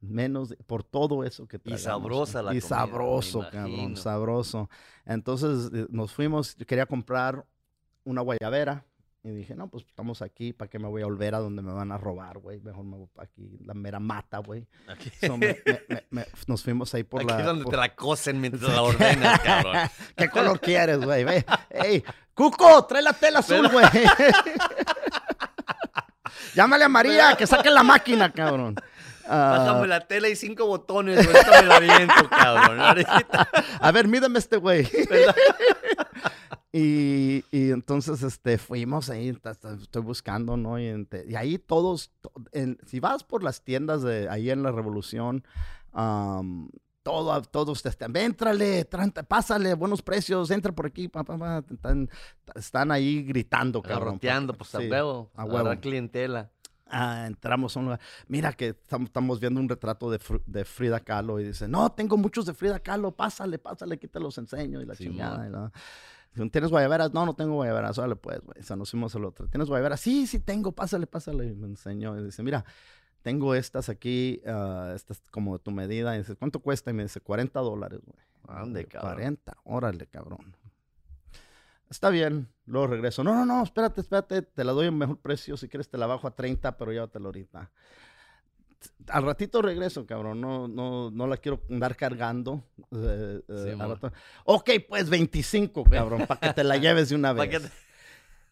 Menos 0.01 0.49
de- 0.49 0.57
por 0.57 0.83
todo 0.83 1.23
eso 1.23 1.47
que 1.47 1.57
tragamos, 1.57 1.81
sabrosa 1.83 2.41
güey. 2.41 2.53
la 2.53 2.57
Y 2.57 2.61
comida, 2.61 2.77
sabroso, 2.77 3.45
cabrón, 3.51 3.95
sabroso. 3.97 4.69
Entonces 5.05 5.71
eh, 5.73 5.87
nos 5.89 6.11
fuimos, 6.13 6.55
yo 6.57 6.65
quería 6.65 6.85
comprar 6.85 7.45
una 8.03 8.21
guayabera. 8.21 8.83
Y 9.23 9.29
dije, 9.31 9.55
no, 9.55 9.67
pues 9.67 9.83
estamos 9.87 10.21
aquí, 10.21 10.53
¿para 10.53 10.69
qué 10.69 10.77
me 10.77 10.87
voy 10.87 11.01
a 11.01 11.05
volver 11.05 11.33
a 11.33 11.39
donde 11.39 11.63
me 11.63 11.73
van 11.73 11.91
a 11.91 11.97
robar, 11.97 12.37
güey? 12.37 12.59
Mejor 12.61 12.83
me 12.85 12.95
voy 12.95 13.07
pa' 13.07 13.23
aquí, 13.23 13.57
la 13.65 13.73
mera 13.73 13.99
mata, 13.99 14.37
güey. 14.37 14.67
Aquí, 14.87 15.09
So, 15.25 15.35
me- 15.35 15.57
me- 15.65 15.81
me- 15.89 16.03
me- 16.11 16.25
nos 16.45 16.61
fuimos 16.61 16.93
ahí 16.93 17.01
por 17.03 17.21
aquí 17.21 17.31
la... 17.31 17.39
es 17.39 17.45
donde 17.47 17.63
por- 17.63 17.71
te 17.71 17.77
la 17.77 17.95
cosen 17.95 18.39
mientras 18.39 18.61
la 18.71 18.83
ordenas, 18.83 19.39
cabrón. 19.39 19.77
¿Qué 20.15 20.29
color 20.29 20.59
quieres, 20.59 20.99
güey? 21.03 21.25
¡Ey! 21.71 22.03
¡Cuco! 22.35 22.85
¡Trae 22.85 23.01
la 23.01 23.13
tela 23.13 23.39
azul, 23.39 23.67
güey! 23.71 23.85
Llámale 26.55 26.85
a 26.85 26.89
María, 26.89 27.35
que 27.37 27.45
saque 27.47 27.69
la 27.69 27.83
máquina, 27.83 28.31
cabrón. 28.31 28.75
Bájame 29.27 29.87
la 29.87 30.01
tela 30.01 30.29
y 30.29 30.35
cinco 30.35 30.67
botones, 30.67 31.25
güey. 31.25 31.35
Ahorita 31.35 31.61
me 31.61 31.67
la 31.67 31.79
viento, 31.79 32.29
cabrón. 32.29 32.79
Ahorita. 32.79 33.49
a 33.81 33.91
ver, 33.91 34.07
mídeme 34.07 34.39
este 34.39 34.57
güey. 34.57 34.87
Y, 36.71 37.45
y 37.51 37.71
entonces 37.71 38.21
este, 38.21 38.57
fuimos 38.57 39.09
ahí, 39.09 39.29
estoy 39.81 40.01
buscando, 40.01 40.57
¿no? 40.57 40.77
Y, 40.77 40.87
ente- 40.87 41.23
y 41.25 41.35
ahí 41.35 41.57
todos, 41.57 42.11
to- 42.19 42.33
en- 42.51 42.77
si 42.85 42.99
vas 42.99 43.23
por 43.23 43.43
las 43.43 43.61
tiendas 43.61 44.01
de 44.01 44.27
ahí 44.29 44.49
en 44.49 44.61
la 44.61 44.73
Revolución, 44.73 45.45
am, 45.93 46.69
todo, 47.05 47.39
todos 47.43 47.83
te 47.83 47.89
están, 47.89 48.11
trante- 48.89 49.23
pásale, 49.23 49.75
buenos 49.75 50.01
precios, 50.01 50.49
entra 50.49 50.71
por 50.73 50.87
aquí, 50.87 51.07
pa, 51.07 51.23
pa, 51.23 51.37
pa", 51.37 51.63
están, 51.71 52.09
están 52.55 52.91
ahí 52.91 53.21
gritando, 53.21 53.79
cabrón. 53.83 54.17
Pues 54.55 54.73
a 54.73 54.79
sí. 54.79 54.89
huevo. 54.89 55.29
a 55.35 55.45
huevo. 55.45 55.81
clientela. 55.81 56.49
Ah, 56.87 57.25
entramos 57.27 57.75
a 57.75 57.79
un 57.79 57.85
lugar. 57.85 57.99
Mira 58.27 58.53
que 58.53 58.75
tam- 58.75 59.03
estamos 59.05 59.39
viendo 59.39 59.59
un 59.59 59.69
retrato 59.69 60.09
de, 60.09 60.19
Fr- 60.19 60.41
de 60.47 60.65
Frida 60.65 60.99
Kahlo 60.99 61.39
y 61.39 61.43
dice, 61.43 61.67
no, 61.67 61.91
tengo 61.91 62.17
muchos 62.17 62.47
de 62.47 62.55
Frida 62.55 62.79
Kahlo, 62.79 63.11
pásale, 63.11 63.59
pásale, 63.59 63.99
que 63.99 64.07
te 64.07 64.19
los 64.19 64.35
enseño 64.39 64.81
y 64.81 64.85
la 64.85 64.95
chingada. 64.95 65.47
y 65.47 65.51
la- 65.51 65.71
¿Tienes 66.51 66.69
guayaberas? 66.71 67.13
No, 67.13 67.23
no 67.25 67.35
tengo 67.35 67.53
guayaberas. 67.53 67.97
Órale, 67.99 68.15
pues, 68.15 68.39
güey. 68.41 68.59
O 68.59 68.63
sea, 68.63 68.75
nos 68.75 68.89
fuimos 68.91 69.15
al 69.15 69.25
otro. 69.25 69.47
¿Tienes 69.47 69.69
guayaberas? 69.69 69.99
Sí, 70.01 70.25
sí 70.27 70.39
tengo, 70.39 70.71
pásale, 70.73 71.05
pásale. 71.07 71.45
Y 71.45 71.53
me 71.55 71.67
enseñó 71.67 72.17
y 72.19 72.23
dice, 72.25 72.41
mira, 72.43 72.65
tengo 73.25 73.55
estas 73.55 73.89
aquí, 73.89 74.39
ah, 74.45 74.93
estas 74.95 75.19
como 75.31 75.57
de 75.57 75.63
tu 75.63 75.71
medida. 75.71 76.13
Y 76.15 76.19
dice, 76.19 76.35
¿cuánto 76.35 76.59
cuesta? 76.59 76.91
Y 76.91 76.93
me 76.93 77.01
dice, 77.01 77.19
40 77.21 77.59
dólares, 77.59 77.99
güey. 78.05 78.19
Digo, 78.71 78.89
cabrón. 78.89 79.15
40, 79.15 79.57
órale, 79.63 80.05
cabrón. 80.05 80.55
Está 81.89 82.11
bien, 82.11 82.47
luego 82.67 82.85
regreso. 82.85 83.23
No, 83.23 83.33
no, 83.33 83.43
no, 83.43 83.63
espérate, 83.63 84.01
espérate, 84.01 84.43
te 84.43 84.63
la 84.63 84.73
doy 84.73 84.87
en 84.87 84.97
mejor 84.99 85.17
precio. 85.19 85.57
Si 85.57 85.67
quieres 85.67 85.89
te 85.89 85.97
la 85.97 86.05
bajo 86.05 86.27
a 86.27 86.35
30, 86.35 86.77
pero 86.77 86.91
llévatela 86.91 87.25
ahorita. 87.25 87.71
Al 89.07 89.23
ratito 89.23 89.63
regreso, 89.63 90.05
cabrón. 90.05 90.39
No, 90.39 90.67
no, 90.67 91.09
no 91.09 91.25
la 91.25 91.37
quiero 91.37 91.63
andar 91.71 91.95
cargando. 91.95 92.63
eh, 92.91 93.41
eh, 93.47 93.61
Sí, 93.63 93.69
al 93.71 93.77
mo. 93.77 93.87
rato. 93.95 94.11
Ok, 94.43 94.69
pues 94.87 95.09
25, 95.09 95.83
cabrón, 95.85 96.27
para 96.27 96.39
que 96.39 96.53
te 96.53 96.63
la 96.63 96.77
lleves 96.77 97.09
de 97.09 97.15
una 97.15 97.33
vez. 97.33 97.71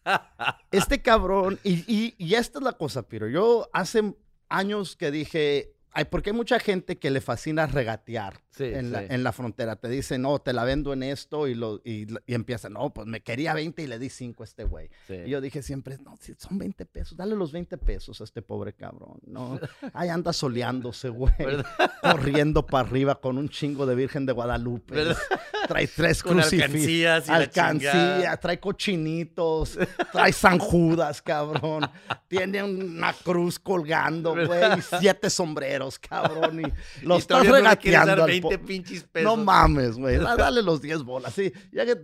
Este 0.70 1.00
cabrón, 1.00 1.58
y, 1.62 1.74
y, 1.92 2.14
y 2.18 2.34
esta 2.34 2.58
es 2.58 2.64
la 2.64 2.72
cosa, 2.74 3.04
Piro. 3.08 3.28
Yo 3.28 3.68
hace 3.72 4.14
años 4.48 4.96
que 4.96 5.10
dije, 5.10 5.72
ay, 5.90 6.06
porque 6.06 6.30
hay 6.30 6.36
mucha 6.36 6.58
gente 6.58 6.98
que 6.98 7.10
le 7.10 7.20
fascina 7.20 7.66
regatear. 7.66 8.43
Sí, 8.56 8.64
en, 8.64 8.92
la, 8.92 9.00
sí. 9.00 9.06
en 9.10 9.24
la 9.24 9.32
frontera. 9.32 9.76
Te 9.76 9.88
dicen, 9.88 10.22
no, 10.22 10.38
te 10.38 10.52
la 10.52 10.64
vendo 10.64 10.92
en 10.92 11.02
esto 11.02 11.48
y, 11.48 11.54
lo, 11.54 11.80
y, 11.84 12.06
y 12.26 12.34
empiezan, 12.34 12.74
no, 12.74 12.92
pues 12.94 13.06
me 13.06 13.20
quería 13.20 13.52
20 13.52 13.82
y 13.82 13.86
le 13.86 13.98
di 13.98 14.08
5 14.08 14.42
a 14.42 14.46
este 14.46 14.64
güey. 14.64 14.90
sí. 15.08 15.14
Y 15.26 15.30
yo 15.30 15.40
dije 15.40 15.62
siempre, 15.62 15.98
no, 15.98 16.16
si 16.20 16.34
son 16.34 16.58
20 16.58 16.86
pesos, 16.86 17.16
dale 17.16 17.34
los 17.34 17.50
20 17.50 17.76
pesos 17.78 18.20
a 18.20 18.24
este 18.24 18.42
pobre 18.42 18.72
cabrón. 18.72 19.18
No, 19.26 19.58
ahí 19.92 20.08
anda 20.08 20.32
soleándose, 20.32 21.08
güey. 21.08 21.34
¿Verdad? 21.38 21.66
Corriendo 22.02 22.64
para 22.64 22.86
arriba 22.88 23.20
con 23.20 23.38
un 23.38 23.48
chingo 23.48 23.86
de 23.86 23.94
Virgen 23.94 24.26
de 24.26 24.32
Guadalupe. 24.32 24.94
¿Verdad? 24.94 25.18
Trae 25.68 25.86
tres 25.86 26.22
crucifijos. 26.22 27.28
alcancías 27.28 28.38
trae 28.40 28.60
cochinitos, 28.60 29.78
trae 30.12 30.32
San 30.32 30.58
Judas, 30.58 31.22
cabrón. 31.22 31.88
Tiene 32.28 32.62
una 32.62 33.14
cruz 33.14 33.58
colgando, 33.58 34.34
güey. 34.34 34.60
y 34.78 34.82
Siete 35.00 35.30
sombreros, 35.30 35.98
cabrón. 35.98 36.60
Y 36.60 37.04
lo 37.04 37.16
Y 37.16 37.18
estás 37.18 37.46
regateando. 37.46 38.26
Al 38.50 38.56
20 38.56 38.58
po- 38.58 38.66
pinches 38.66 39.04
pesos. 39.04 39.36
no 39.36 39.42
mames, 39.44 39.96
güey. 39.96 40.16
Da- 40.18 40.36
Dale 40.36 40.62
los 40.62 40.80
10 40.82 41.02
bolas. 41.02 41.32
Sí, 41.34 41.52
ya 41.72 41.84
que, 41.86 41.96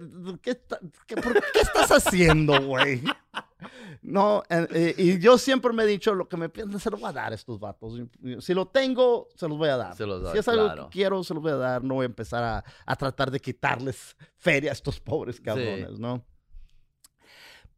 ¿qué, 0.43 0.51
está- 0.51 0.81
qué- 1.07 1.17
por- 1.17 1.35
qué 1.53 1.61
estás 1.61 1.91
haciendo, 1.91 2.61
güey? 2.63 3.03
No, 4.03 4.43
eh, 4.49 4.95
y 4.97 5.19
yo 5.19 5.37
siempre 5.37 5.73
me 5.75 5.83
he 5.83 5.87
dicho, 5.87 6.15
lo 6.15 6.27
que 6.29 6.37
me 6.39 6.49
piensan, 6.49 6.81
se 6.81 6.91
lo 6.91 6.97
voy 6.97 7.11
a 7.11 7.13
dar 7.13 7.33
a 7.33 7.35
estos 7.35 7.61
vatos. 7.61 8.01
Si 8.41 8.55
lo 8.55 8.67
tengo, 8.67 9.29
se 9.35 9.47
los 9.47 9.59
voy 9.59 9.69
a 9.69 9.77
dar. 9.77 9.95
Se 9.97 10.07
los 10.07 10.23
doy, 10.23 10.33
si 10.33 10.39
es 10.39 10.49
algo 10.49 10.65
claro. 10.65 10.85
que 10.85 10.91
quiero, 10.99 11.23
se 11.23 11.35
los 11.35 11.43
voy 11.43 11.53
a 11.53 11.57
dar. 11.57 11.85
No 11.85 11.95
voy 11.95 12.05
a 12.05 12.07
empezar 12.07 12.43
a, 12.43 12.65
a 12.87 12.97
tratar 12.97 13.31
de 13.31 13.39
quitarles 13.41 14.17
feria 14.39 14.71
a 14.71 14.73
estos 14.73 14.99
pobres 15.01 15.39
cabrones, 15.41 15.99
¿no? 15.99 16.25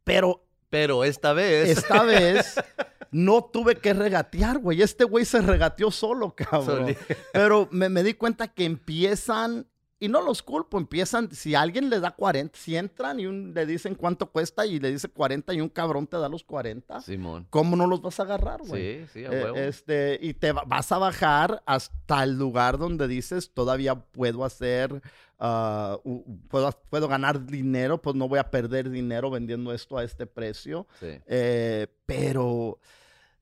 Pero 0.03 0.45
Pero 0.69 1.03
esta 1.03 1.33
vez. 1.33 1.77
esta 1.77 2.03
vez 2.03 2.55
no 3.13 3.43
tuve 3.45 3.75
que 3.77 3.93
regatear, 3.93 4.57
güey. 4.59 4.81
Este 4.81 5.03
güey 5.05 5.23
se 5.25 5.41
regateó 5.41 5.89
solo, 5.91 6.35
cabrón. 6.35 6.95
Pero 7.31 7.67
me, 7.71 7.87
me 7.89 8.03
di 8.03 8.13
cuenta 8.15 8.47
que 8.49 8.65
empiezan, 8.65 9.65
y 9.99 10.09
no 10.09 10.21
los 10.21 10.43
culpo, 10.43 10.77
empiezan, 10.77 11.31
si 11.31 11.55
alguien 11.55 11.89
le 11.89 12.01
da 12.01 12.11
40, 12.11 12.57
si 12.59 12.75
entran 12.75 13.21
y 13.21 13.25
un- 13.25 13.53
le 13.53 13.65
dicen 13.65 13.95
cuánto 13.95 14.29
cuesta 14.31 14.65
y 14.65 14.79
le 14.79 14.91
dice 14.91 15.07
40 15.07 15.53
y 15.53 15.61
un 15.61 15.69
cabrón 15.69 16.07
te 16.07 16.17
da 16.17 16.27
los 16.27 16.43
40, 16.43 16.99
Simón. 17.01 17.47
¿cómo 17.49 17.77
no 17.77 17.87
los 17.87 18.01
vas 18.01 18.19
a 18.19 18.23
agarrar, 18.23 18.59
güey? 18.67 19.05
Sí, 19.05 19.07
sí, 19.13 19.25
a 19.25 19.29
Eh, 19.31 19.43
huevo. 19.45 19.55
este, 19.55 20.19
y 20.21 20.33
te 20.33 20.51
va- 20.51 20.63
vas 20.67 20.91
a 20.91 20.97
bajar 20.97 21.63
hasta 21.65 22.23
el 22.23 22.37
lugar 22.37 22.77
donde 22.77 23.07
dices, 23.07 23.51
todavía 23.53 23.95
puedo 23.95 24.43
hacer, 24.43 25.01
ah, 25.39 25.97
u- 26.03 26.23
puedo, 26.49 26.69
puedo 26.89 27.07
ganar 27.07 27.45
dinero, 27.45 28.01
pues 28.01 28.15
no 28.17 28.27
voy 28.27 28.39
a 28.39 28.51
perder 28.51 28.89
dinero 28.89 29.29
vendiendo 29.31 29.71
esto 29.73 29.97
a 29.97 30.03
este 30.03 30.25
precio. 30.27 30.85
Sí. 30.99 31.17
Eh, 31.27 31.87
pero 32.05 32.77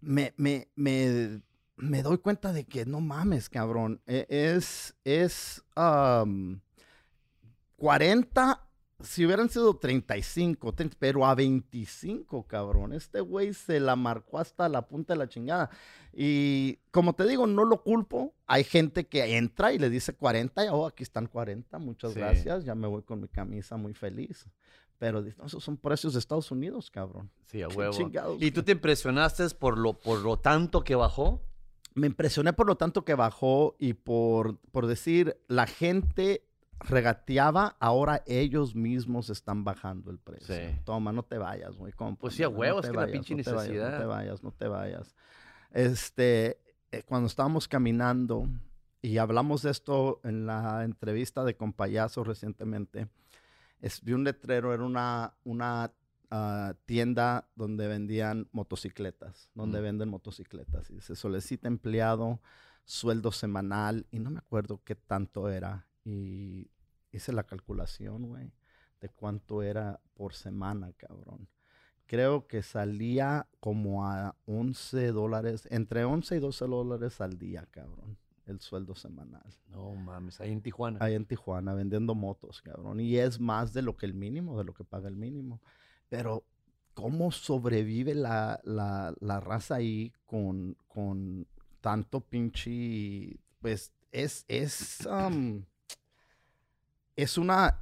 me, 0.01 0.33
me, 0.37 0.67
me, 0.75 1.41
me 1.77 2.03
doy 2.03 2.17
cuenta 2.17 2.51
de 2.53 2.65
que 2.65 2.85
no 2.85 2.99
mames, 3.01 3.49
cabrón. 3.49 4.01
E- 4.07 4.25
Es, 4.29 4.95
es 5.03 5.63
am, 5.75 6.61
40, 7.77 8.67
si 9.01 9.25
hubieran 9.25 9.49
sido 9.49 9.75
35, 9.77 10.73
30, 10.73 10.95
pero 10.99 11.25
a 11.25 11.33
25, 11.33 12.45
cabrón. 12.45 12.93
Este 12.93 13.21
güey 13.21 13.53
se 13.53 13.79
la 13.79 13.95
marcó 13.95 14.37
hasta 14.39 14.69
la 14.69 14.87
punta 14.87 15.13
de 15.13 15.19
la 15.19 15.27
chingada. 15.27 15.69
Y 16.13 16.77
como 16.91 17.13
te 17.13 17.25
digo, 17.25 17.47
no 17.47 17.65
lo 17.65 17.81
culpo. 17.81 18.35
Hay 18.45 18.63
gente 18.63 19.07
que 19.07 19.37
entra 19.37 19.73
y 19.73 19.79
le 19.79 19.89
dice 19.89 20.13
40, 20.13 20.65
y, 20.65 20.67
oh, 20.69 20.85
aquí 20.85 21.01
están 21.03 21.25
40, 21.27 21.79
muchas 21.79 22.13
Sí. 22.13 22.19
gracias. 22.19 22.63
Ya 22.63 22.75
me 22.75 22.87
voy 22.87 23.01
con 23.01 23.21
mi 23.21 23.27
camisa 23.27 23.75
muy 23.77 23.93
feliz. 23.95 24.45
Pero 25.01 25.23
dice, 25.23 25.35
"No, 25.39 25.47
esos 25.47 25.63
son 25.63 25.77
precios 25.77 26.13
de 26.13 26.19
Estados 26.19 26.51
Unidos, 26.51 26.91
cabrón. 26.91 27.31
Sí, 27.47 27.63
a 27.63 27.67
huevo. 27.67 27.91
chingados, 27.91 28.39
¿Y 28.39 28.51
tú 28.51 28.61
te 28.61 28.73
impresionaste 28.73 29.49
por 29.49 29.75
lo, 29.75 29.93
por 29.93 30.19
lo 30.19 30.37
tanto 30.37 30.83
que 30.83 30.93
bajó? 30.93 31.41
Me 31.95 32.05
impresioné 32.05 32.53
por 32.53 32.67
lo 32.67 32.75
tanto 32.75 33.03
que 33.03 33.15
bajó 33.15 33.75
y 33.79 33.93
por, 33.93 34.59
por 34.71 34.85
decir, 34.85 35.41
la 35.47 35.65
gente 35.65 36.45
regateaba, 36.81 37.77
ahora 37.79 38.21
ellos 38.27 38.75
mismos 38.75 39.31
están 39.31 39.63
bajando 39.63 40.11
el 40.11 40.19
precio. 40.19 40.55
Sí. 40.55 40.79
Toma, 40.83 41.11
no 41.11 41.23
te 41.23 41.39
vayas, 41.39 41.75
güey. 41.75 41.93
Pues 42.19 42.35
sí, 42.35 42.43
a 42.43 42.45
cómpramela, 42.45 42.49
huevo, 42.49 42.81
no 42.81 42.85
es 42.85 42.91
que 42.91 42.97
la 42.97 43.07
pinche 43.07 43.35
no 43.35 43.43
te 43.43 43.51
vayas, 43.51 43.67
necesidad. 43.69 43.91
no 43.93 43.97
te 43.97 44.05
vayas, 44.05 44.43
no 44.43 44.51
te 44.51 44.67
vayas. 44.67 45.15
Este, 45.71 46.59
eh, 46.91 47.01
cuando 47.07 47.25
estábamos 47.25 47.67
caminando, 47.67 48.47
y 49.01 49.17
hablamos 49.17 49.63
de 49.63 49.71
esto 49.71 50.21
en 50.23 50.45
la 50.45 50.83
entrevista 50.83 51.43
de 51.43 51.55
Compayazo 51.55 52.23
recientemente, 52.23 53.07
es, 53.81 54.01
vi 54.03 54.13
un 54.13 54.23
letrero, 54.23 54.73
era 54.73 54.83
una, 54.83 55.33
una 55.43 55.91
ah, 56.29 56.73
tienda 56.85 57.49
donde 57.55 57.87
vendían 57.87 58.47
motocicletas, 58.51 59.49
donde 59.53 59.79
Mm. 59.79 59.83
venden 59.83 60.09
motocicletas. 60.09 60.89
Y 60.89 61.01
se 61.01 61.15
solicita 61.15 61.67
empleado, 61.67 62.39
sueldo 62.85 63.31
semanal, 63.31 64.05
y 64.11 64.19
no 64.19 64.29
me 64.29 64.39
acuerdo 64.39 64.81
qué 64.83 64.95
tanto 64.95 65.49
era. 65.49 65.87
Y 66.05 66.69
hice 67.11 67.33
la 67.33 67.43
calculación, 67.43 68.27
güey, 68.27 68.53
de 69.01 69.09
cuánto 69.09 69.61
era 69.63 69.99
por 70.13 70.33
semana, 70.33 70.93
cabrón. 70.93 71.49
Creo 72.05 72.45
que 72.47 72.61
salía 72.61 73.47
como 73.59 74.05
a 74.05 74.35
11 74.45 75.11
dólares, 75.11 75.67
entre 75.71 76.03
11 76.05 76.35
y 76.35 76.39
12 76.39 76.65
dólares 76.67 77.21
al 77.21 77.37
día, 77.37 77.65
cabrón, 77.71 78.17
el 78.45 78.59
sueldo 78.59 78.95
semanal. 78.95 79.55
No 79.67 79.93
mames, 79.95 80.39
ahí 80.41 80.51
en 80.51 80.61
Tijuana. 80.61 80.99
Ahí 81.01 81.15
en 81.15 81.25
Tijuana 81.25 81.73
vendiendo 81.73 82.15
motos, 82.15 82.61
cabrón. 82.61 82.99
Y 82.99 83.17
es 83.17 83.39
más 83.39 83.73
de 83.73 83.81
lo 83.81 83.95
que 83.95 84.05
el 84.05 84.13
mínimo, 84.13 84.57
de 84.57 84.63
lo 84.63 84.73
que 84.73 84.83
paga 84.83 85.07
el 85.07 85.15
mínimo. 85.15 85.61
Pero, 86.09 86.43
¿cómo 86.93 87.31
sobrevive 87.31 88.15
la, 88.15 88.59
la, 88.63 89.13
la 89.19 89.39
raza 89.39 89.75
ahí 89.75 90.13
con, 90.25 90.75
con 90.87 91.47
tanto 91.79 92.21
pinche... 92.21 93.39
Pues 93.59 93.93
es, 94.11 94.43
es, 94.47 95.05
um, 95.05 95.63
es 97.15 97.37
una 97.37 97.79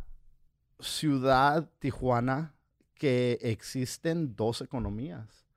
ciudad, 0.79 1.69
Tijuana, 1.79 2.53
que 2.93 3.39
existen 3.41 4.35
dos 4.35 4.61
economías. 4.61 5.47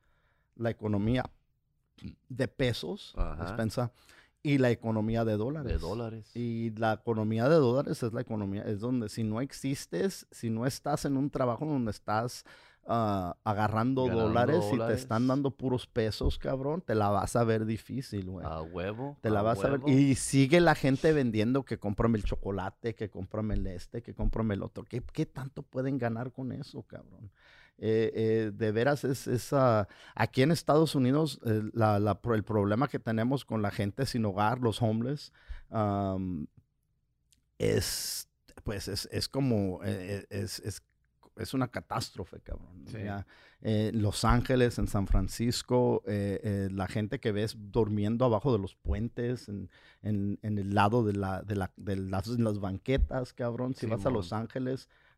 La 0.55 0.70
economía 0.70 1.24
de 2.28 2.48
pesos, 2.48 3.14
Ajá. 3.16 3.44
despensa, 3.44 3.92
y 4.43 4.59
la 4.59 4.70
economía 4.70 5.24
de 5.24 5.36
dólares. 5.36 5.72
De 5.72 5.78
dólares. 5.78 6.30
Y 6.34 6.70
la 6.76 6.95
economía 6.95 7.49
de 7.49 7.57
dólares 7.57 8.03
es 8.03 8.12
la 8.12 8.20
economía, 8.20 8.62
es 8.62 8.80
donde 8.80 9.09
si 9.09 9.22
no 9.22 9.40
existes, 9.40 10.26
si 10.30 10.51
no 10.51 10.66
estás 10.66 11.05
en 11.05 11.16
un 11.16 11.30
trabajo 11.30 11.64
donde 11.64 11.93
estás 11.93 12.45
ah, 12.86 13.36
agarrando 13.45 14.05
Ganando 14.05 14.28
dólares 14.28 14.64
y 14.66 14.70
te 14.70 14.76
dólares. 14.76 15.01
están 15.01 15.28
dando 15.28 15.53
puros 15.53 15.86
pesos, 15.86 16.38
cabrón, 16.38 16.82
te 16.84 16.95
la 16.95 17.11
vas 17.11 17.36
a 17.36 17.45
ver 17.45 17.64
difícil, 17.64 18.30
güey. 18.30 18.45
A 18.45 18.62
huevo. 18.62 19.16
Te 19.20 19.30
la 19.30 19.43
vas 19.43 19.64
a 19.64 19.70
ver. 19.70 19.80
Y 19.86 20.16
sigue 20.16 20.61
la 20.61 20.74
gente 20.74 21.12
vendiendo 21.12 21.64
que 21.64 21.78
cómprame 21.78 22.18
el 22.18 22.24
chocolate, 22.24 22.95
que 22.95 23.11
cómprame 23.11 23.55
el 23.55 23.66
este, 23.68 24.03
que 24.03 24.14
cómprame 24.14 24.55
el 24.55 24.62
otro. 24.64 24.84
¿Qué, 24.84 25.03
qué 25.12 25.24
tanto 25.24 25.62
pueden 25.62 25.99
ganar 25.99 26.32
con 26.32 26.51
eso, 26.51 26.82
cabrón? 26.82 27.30
Eh, 27.78 28.12
eh, 28.14 28.50
de 28.54 28.70
veras 28.72 29.02
es, 29.04 29.26
es, 29.26 29.52
ah, 29.52 29.88
aquí 30.14 30.42
en 30.42 30.52
Estados 30.52 30.94
Unidos 30.94 31.40
eh, 31.44 31.62
la- 31.72 31.98
la 31.98 32.20
pro- 32.20 32.34
el 32.36 32.44
problema 32.44 32.86
que 32.86 33.00
tenemos 33.00 33.44
con 33.44 33.60
la 33.62 33.70
gente 33.72 34.06
sin 34.06 34.24
hogar, 34.24 34.60
los 34.60 34.80
homeless, 34.82 35.32
es 37.58 38.28
pues 38.64 38.88
es, 38.88 39.08
es 39.10 39.28
como 39.28 39.80
eh, 39.84 40.26
es, 40.30 40.60
es, 40.60 40.82
es 41.36 41.54
una 41.54 41.68
catástrofe, 41.68 42.40
cabrón. 42.40 42.84
Sí. 42.86 42.98
Ya, 43.02 43.26
eh, 43.62 43.90
Los 43.94 44.24
Ángeles, 44.24 44.78
en 44.78 44.86
San 44.86 45.06
Francisco, 45.06 46.02
eh, 46.06 46.38
eh, 46.44 46.68
la 46.70 46.86
gente 46.86 47.18
que 47.20 47.32
ves 47.32 47.56
durmiendo 47.58 48.24
abajo 48.26 48.52
de 48.52 48.58
los 48.58 48.74
puentes, 48.76 49.48
en, 49.48 49.70
en- 50.02 50.38
en 50.42 50.58
el 50.58 50.74
lado 50.74 51.02
de, 51.04 51.14
la, 51.14 51.42
de, 51.42 51.56
la- 51.56 51.72
de 51.76 51.96
las, 51.96 52.26
las 52.28 52.58
banquetas, 52.60 53.32
cabrón. 53.32 53.74
Si 53.74 53.86
vas 53.86 54.04
a 54.06 54.10
Los 54.10 54.28
Simón. 54.28 54.40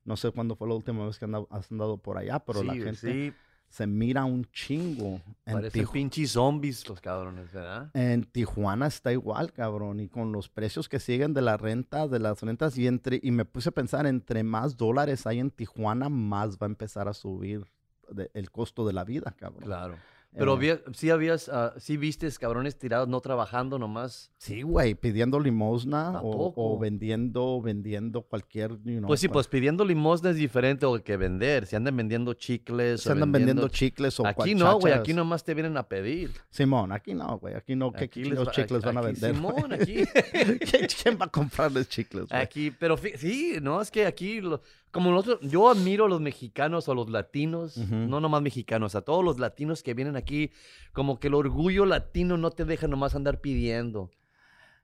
No 0.04 0.16
sé 0.16 0.30
cuándo 0.30 0.54
fue 0.56 0.68
la 0.68 0.74
última 0.74 1.06
vez 1.06 1.18
que 1.18 1.24
anda- 1.24 1.46
has 1.50 1.70
andado 1.72 1.96
por 1.98 2.18
allá, 2.18 2.38
pero 2.40 2.62
la 2.62 2.74
gente 2.74 2.96
Sí, 3.30 3.32
se 3.68 3.86
mira 3.86 4.24
un 4.24 4.44
chingo. 4.52 5.20
En, 5.46 5.54
parecen 5.54 5.86
pinches 5.88 6.30
zombies 6.32 6.88
los 6.88 7.00
cabrones, 7.00 7.50
¿verdad? 7.52 7.90
en 7.94 8.22
Tijuana 8.24 8.86
está 8.86 9.12
igual, 9.12 9.52
cabrón, 9.52 10.00
y 10.00 10.08
con 10.08 10.30
los 10.32 10.48
precios 10.48 10.88
que 10.88 11.00
siguen 11.00 11.32
de 11.34 11.42
la 11.42 11.56
renta, 11.56 12.06
de 12.06 12.18
las 12.18 12.40
rentas, 12.42 12.76
y 12.78 12.86
entre, 12.86 13.18
y 13.22 13.30
me 13.30 13.44
puse 13.44 13.70
a 13.70 13.72
pensar, 13.72 14.06
entre 14.06 14.42
más 14.44 14.76
dólares 14.76 15.26
hay 15.26 15.40
en 15.40 15.50
Tijuana, 15.50 16.08
más 16.08 16.56
va 16.58 16.66
a 16.66 16.66
empezar 16.66 17.08
a 17.08 17.14
subir 17.14 17.64
de- 18.10 18.30
el 18.34 18.50
costo 18.50 18.86
de 18.86 18.92
la 18.92 19.04
vida, 19.04 19.34
cabrón. 19.38 19.64
Claro. 19.64 19.96
Pero 20.36 20.60
Eh, 20.60 20.82
sí 20.94 21.10
habías, 21.10 21.48
ah, 21.48 21.74
sí 21.78 21.96
vistes 21.96 22.38
cabrones 22.38 22.76
tirados, 22.76 23.06
no 23.08 23.20
trabajando 23.20 23.78
nomás. 23.78 24.32
Sí, 24.36 24.62
güey, 24.62 24.94
pidiendo 24.94 25.38
limosna 25.38 26.08
¿A 26.18 26.20
o, 26.22 26.78
vendiendo, 26.78 27.60
vendiendo 27.62 28.22
cualquier, 28.22 28.72
you 28.84 28.98
know, 28.98 29.06
pues 29.06 29.20
sí, 29.20 29.28
pues 29.28 29.46
pidiendo 29.46 29.84
limosna 29.84 30.30
es 30.30 30.36
diferente 30.36 30.86
o 30.86 31.02
que 31.02 31.16
vender. 31.16 31.66
Si 31.66 31.76
andan 31.76 31.96
vendiendo 31.96 32.34
chicles. 32.34 33.02
se 33.02 33.10
o 33.10 33.12
andan 33.12 33.30
vendiendo 33.30 33.68
chicles 33.68 34.18
o 34.18 34.26
Aquí 34.26 34.54
no, 34.54 34.78
güey, 34.80 34.92
aquí 34.92 35.12
nomás 35.14 35.44
te 35.44 35.54
vienen 35.54 35.76
a 35.76 35.88
pedir. 35.88 36.30
Simón, 36.50 36.90
aquí 36.92 37.14
no, 37.14 37.38
güey, 37.38 37.54
aquí 37.54 37.76
no, 37.76 37.92
¿qué 37.92 38.04
Aquí 38.04 38.22
chicles, 38.24 38.46
va- 38.46 38.50
chicles 38.50 38.82
van 38.82 38.96
a 38.98 39.00
vender? 39.02 39.34
Simón, 39.34 39.72
aquí. 39.72 39.94
¿Quién- 40.60 40.88
¿Quién 41.02 41.18
va 41.20 41.26
a 41.26 41.28
comprarles 41.30 41.88
chicles? 41.88 42.26
Aquí, 42.32 42.70
pero 42.72 42.96
sí, 42.96 43.58
no, 43.62 43.80
es 43.80 43.90
que 43.90 44.04
aquí, 44.06 44.40
lo- 44.40 44.60
como 44.94 45.10
nosotros, 45.10 45.40
yo 45.42 45.68
admiro 45.68 46.04
a 46.04 46.08
los 46.08 46.20
mexicanos 46.20 46.88
o 46.88 46.92
a 46.92 46.94
los 46.94 47.10
latinos, 47.10 47.76
no 47.76 48.20
nomás 48.20 48.42
mexicanos, 48.42 48.94
a 48.94 49.02
todos 49.02 49.24
los 49.24 49.40
latinos 49.40 49.82
que 49.82 49.92
vienen 49.92 50.14
aquí, 50.14 50.52
como 50.92 51.18
que 51.18 51.26
el 51.26 51.34
orgullo 51.34 51.84
latino 51.84 52.38
no 52.38 52.52
te 52.52 52.64
deja 52.64 52.86
nomás 52.86 53.16
andar 53.16 53.40
pidiendo. 53.40 54.12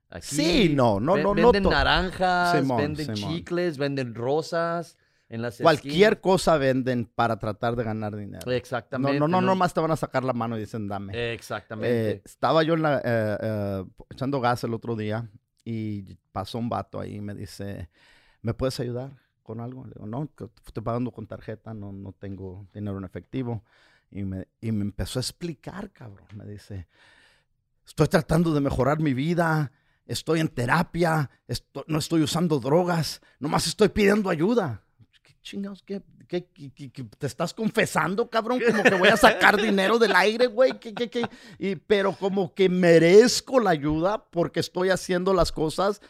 Aquí 0.09 0.27
Sí, 0.35 0.71
no, 0.75 0.99
no, 0.99 1.15
no, 1.15 1.33
Venden 1.33 1.63
naranjas, 1.63 2.59
Simón, 2.59 2.77
venden 2.77 3.15
Simón. 3.15 3.35
chicles, 3.35 3.77
venden 3.77 4.13
rosas 4.13 4.97
en 5.29 5.41
las 5.41 5.61
Cualquier 5.61 6.19
cosa 6.19 6.57
venden 6.57 7.05
para 7.05 7.39
tratar 7.39 7.77
de 7.77 7.85
ganar 7.85 8.13
dinero. 8.13 8.51
Exactamente. 8.51 9.17
No, 9.17 9.29
no, 9.29 9.39
no, 9.39 9.47
nomás 9.47 9.73
te 9.73 9.79
van 9.79 9.91
a 9.91 9.95
sacar 9.95 10.25
la 10.25 10.33
mano 10.33 10.57
y 10.57 10.59
dicen 10.59 10.89
dame. 10.89 11.33
Exactamente. 11.33 12.11
Eh, 12.11 12.21
estaba 12.25 12.63
yo 12.63 12.73
en 12.73 12.81
la, 12.81 12.97
eh, 12.97 13.37
eh, 13.41 13.85
echando 14.09 14.41
gas 14.41 14.61
el 14.65 14.73
otro 14.73 14.97
día 14.97 15.31
y 15.63 16.17
pasó 16.33 16.57
un 16.57 16.67
vato 16.67 16.99
ahí 16.99 17.15
y 17.15 17.21
me 17.21 17.33
dice, 17.33 17.89
¿me 18.41 18.53
puedes 18.53 18.77
ayudar 18.81 19.20
con 19.43 19.59
algo? 19.59 19.85
Le 19.85 19.93
digo, 19.93 20.05
no, 20.07 20.29
estoy 20.65 20.83
pagando 20.83 21.11
con 21.11 21.27
tarjeta, 21.27 21.73
no, 21.73 21.91
no 21.91 22.13
tengo 22.13 22.67
dinero 22.73 22.97
en 22.97 23.03
efectivo. 23.03 23.63
Y 24.11 24.23
me, 24.23 24.47
y 24.59 24.71
me 24.71 24.81
empezó 24.83 25.19
a 25.19 25.21
explicar, 25.21 25.91
cabrón. 25.91 26.27
Me 26.35 26.45
dice, 26.45 26.87
estoy 27.85 28.07
tratando 28.07 28.53
de 28.53 28.59
mejorar 28.61 28.99
mi 28.99 29.13
vida, 29.13 29.71
estoy 30.05 30.39
en 30.41 30.49
terapia, 30.49 31.29
esto- 31.47 31.85
no 31.87 31.99
estoy 31.99 32.21
usando 32.21 32.59
drogas, 32.59 33.21
nomás 33.39 33.67
estoy 33.67 33.89
pidiendo 33.89 34.29
ayuda. 34.29 34.83
¿Qué 35.23 35.33
chingados? 35.41 35.81
¿Qué, 35.83 36.01
qué- 36.27 36.45
qué- 36.53 36.91
qué- 36.91 37.03
te 37.17 37.27
estás 37.27 37.53
confesando, 37.53 38.29
cabrón? 38.29 38.59
Como 38.69 38.83
que 38.83 38.95
voy 38.95 39.07
a 39.09 39.17
sacar 39.17 39.55
dinero 39.61 39.97
del 39.97 40.15
aire, 40.15 40.47
güey. 40.47 40.73
Y, 41.57 41.75
pero 41.77 42.11
como 42.13 42.53
que 42.53 42.67
merezco 42.69 43.59
la 43.61 43.69
ayuda 43.71 44.25
porque 44.29 44.59
estoy 44.59 44.89
haciendo 44.89 45.33
las 45.33 45.51
cosas 45.53 46.01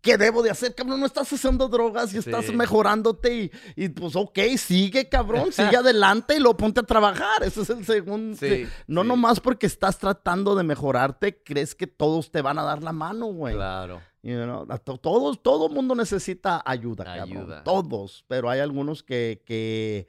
que 0.00 0.16
debo 0.16 0.42
de 0.42 0.50
hacer, 0.50 0.74
cabrón. 0.74 1.00
No 1.00 1.06
estás 1.06 1.32
haciendo 1.32 1.68
drogas 1.68 2.14
y 2.14 2.18
estás 2.18 2.46
Sí. 2.46 2.52
mejorándote 2.52 3.34
y, 3.34 3.50
y, 3.74 3.88
pues 3.88 4.14
ok, 4.14 4.38
sigue, 4.56 5.08
cabrón, 5.08 5.52
sigue 5.52 5.76
adelante 5.76 6.36
y 6.36 6.38
luego 6.38 6.56
ponte 6.56 6.80
a 6.80 6.84
trabajar. 6.84 7.42
Ese 7.42 7.62
es 7.62 7.70
el 7.70 7.84
segundo. 7.84 8.36
Sí, 8.36 8.66
no 8.86 9.02
sí. 9.02 9.08
nomás 9.08 9.40
porque 9.40 9.66
estás 9.66 9.98
tratando 9.98 10.54
de 10.54 10.62
mejorarte, 10.62 11.42
crees 11.42 11.74
que 11.74 11.86
todos 11.86 12.30
te 12.30 12.42
van 12.42 12.58
a 12.58 12.62
dar 12.62 12.82
la 12.82 12.92
mano, 12.92 13.26
güey. 13.26 13.54
Claro. 13.54 14.00
You 14.22 14.42
know, 14.42 14.66
todos, 15.00 15.40
todo 15.40 15.68
mundo 15.68 15.94
necesita 15.94 16.60
ayuda, 16.66 17.04
cabrón. 17.04 17.38
Ayuda. 17.38 17.62
Todos, 17.64 18.24
pero 18.26 18.50
hay 18.50 18.58
algunos 18.58 19.04
que, 19.04 19.42
que, 19.46 20.08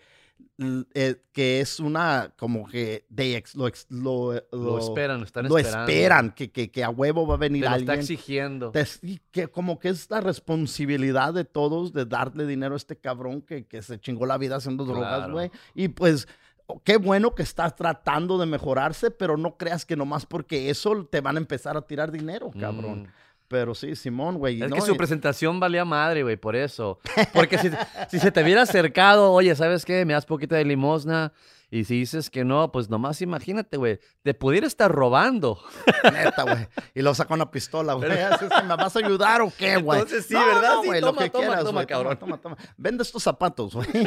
eh, 0.94 1.22
que 1.34 1.60
es 1.62 1.80
una, 1.80 2.34
como 2.38 2.68
que 2.68 3.06
they 3.14 3.36
ex- 3.36 3.54
lo, 3.56 3.68
ex- 3.68 3.86
lo, 3.90 4.34
Lo, 4.52 4.80
esperan, 4.80 5.20
lo 5.20 5.26
están 5.26 5.48
lo 5.48 5.58
esperando. 5.58 5.92
esperan, 5.92 6.32
que, 6.32 6.52
que, 6.52 6.72
que 6.72 6.84
a 6.84 6.90
huevo 6.90 7.28
va 7.28 7.36
a 7.36 7.38
Te 7.38 7.42
venir 7.46 7.62
lo 7.62 7.68
está 7.68 7.76
alguien. 7.76 8.00
exigiendo. 8.00 8.72
Te- 8.72 8.86
y 9.04 9.20
que 9.32 9.48
como 9.50 9.78
que 9.80 9.90
es 9.90 10.10
la 10.10 10.20
responsabilidad 10.22 11.34
de 11.34 11.46
todos 11.46 11.94
de 11.94 12.06
darle 12.06 12.46
dinero 12.48 12.74
a 12.74 12.78
este 12.78 12.96
cabrón 12.98 13.42
que, 13.42 13.66
que 13.68 13.82
se 13.82 14.00
chingó 14.00 14.26
la 14.26 14.38
vida 14.38 14.56
haciendo 14.56 14.84
drogas, 14.86 15.18
Claro. 15.20 15.34
güey. 15.34 15.52
Y 15.76 15.90
pues, 15.90 16.28
oh, 16.66 16.82
qué 16.84 16.98
bueno 16.98 17.36
que 17.36 17.44
estás 17.44 17.76
tratando 17.76 18.38
de 18.40 18.46
mejorarse, 18.48 19.12
pero 19.12 19.38
no 19.38 19.58
creas 19.58 19.86
que 19.86 19.96
nomás 19.96 20.26
porque 20.26 20.70
eso 20.72 21.06
te 21.06 21.22
van 21.22 21.36
a 21.36 21.40
empezar 21.40 21.78
a 21.78 21.82
tirar 21.82 22.12
dinero, 22.12 22.52
cabrón. 22.60 23.04
Mm. 23.04 23.08
Pero 23.48 23.74
sí, 23.74 23.96
Simón, 23.96 24.38
güey. 24.38 24.62
Es 24.62 24.70
no, 24.70 24.76
que 24.76 24.82
su 24.82 24.94
y- 24.94 24.98
presentación 24.98 25.60
valía 25.60 25.86
madre, 25.86 26.24
güey, 26.24 26.36
por 26.38 26.56
eso. 26.56 27.00
Porque 27.34 27.58
si, 27.58 27.70
si 28.10 28.20
se 28.20 28.32
te 28.32 28.44
hubiera 28.44 28.64
acercado, 28.64 29.32
oye, 29.32 29.56
¿sabes 29.56 29.86
qué? 29.86 30.04
Me 30.06 30.14
das 30.14 30.26
poquito 30.26 30.56
de 30.56 30.66
limosna. 30.66 31.32
Y 31.70 31.84
si 31.84 32.00
dices 32.00 32.30
que 32.30 32.46
no, 32.46 32.72
pues 32.72 32.90
nomás 32.90 33.22
imagínate, 33.22 33.76
güey. 33.76 34.00
Te 34.24 34.34
pudiera 34.34 34.68
estar 34.68 34.90
robando. 34.90 35.60
Neta, 36.14 36.44
güey. 36.44 36.68
Y 36.96 37.02
lo 37.02 37.14
saca 37.14 37.34
una 37.34 37.52
pistola, 37.52 37.94
güey. 37.94 38.10
¿Me 38.10 38.76
vas 38.76 38.96
a 38.96 39.00
ayudar 39.00 39.42
o 39.42 39.52
qué, 39.58 39.76
güey? 39.76 40.00
Entonces 40.00 40.26
sí, 40.28 40.34
¿verdad? 40.34 40.76
Sí, 40.82 40.88
toma, 40.88 41.00
lo 41.00 41.14
que 41.18 41.30
toma, 41.30 41.46
quieras, 41.46 41.64
toma, 41.66 41.86
cabrón. 41.86 42.18
Toma, 42.18 42.38
toma, 42.42 42.56
toma. 42.56 42.74
Vende 42.78 43.04
estos 43.04 43.22
zapatos, 43.22 43.74
güey. 43.76 43.88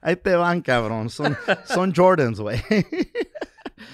Ahí 0.00 0.16
te 0.16 0.36
van, 0.36 0.60
cabrón. 0.60 1.10
Son, 1.10 1.36
son 1.64 1.92
Jordans, 1.94 2.40
güey. 2.40 2.60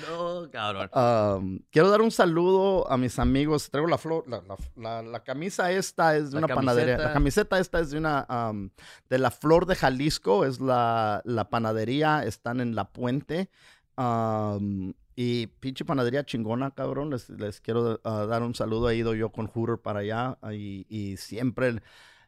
No, 0.09 0.51
cabrón. 0.51 0.91
Um, 0.95 1.59
quiero 1.71 1.89
dar 1.91 2.01
un 2.03 2.11
saludo 2.11 2.91
a 2.91 2.97
mis 2.97 3.19
amigos. 3.19 3.71
Traigo 3.71 3.89
la 3.89 3.99
flor, 3.99 4.25
la, 4.29 4.43
la- 4.47 4.57
la- 4.77 5.03
la 5.03 5.21
camisa 5.25 5.71
esta 5.73 6.17
es 6.17 6.31
de 6.33 6.39
una 6.39 6.47
panadería. 6.49 6.99
La 6.99 7.13
camiseta 7.13 7.59
esta 7.59 7.81
es 7.81 7.91
de 7.91 7.99
una 7.99 8.27
um, 8.51 8.71
de 9.09 9.19
la 9.19 9.31
Flor 9.31 9.67
de 9.67 9.77
Jalisco. 9.77 10.45
Es 10.45 10.61
la, 10.61 11.23
la 11.25 11.49
panadería. 11.49 12.25
Están 12.25 12.61
en 12.61 12.75
la 12.75 12.85
puente. 12.91 13.51
Um, 13.97 14.93
y 15.17 15.47
pinche 15.47 15.85
panadería 15.85 16.25
chingona, 16.25 16.73
cabrón. 16.73 17.11
Les, 17.11 17.29
les 17.31 17.61
quiero 17.61 18.01
uh, 18.05 18.27
dar 18.27 18.43
un 18.43 18.55
saludo. 18.55 18.91
He 18.91 18.97
ido 18.97 19.15
yo 19.15 19.31
con 19.31 19.47
Hooter 19.47 19.79
para 19.79 20.01
allá. 20.01 20.39
Y, 20.53 20.87
y 20.89 21.17
siempre 21.17 21.81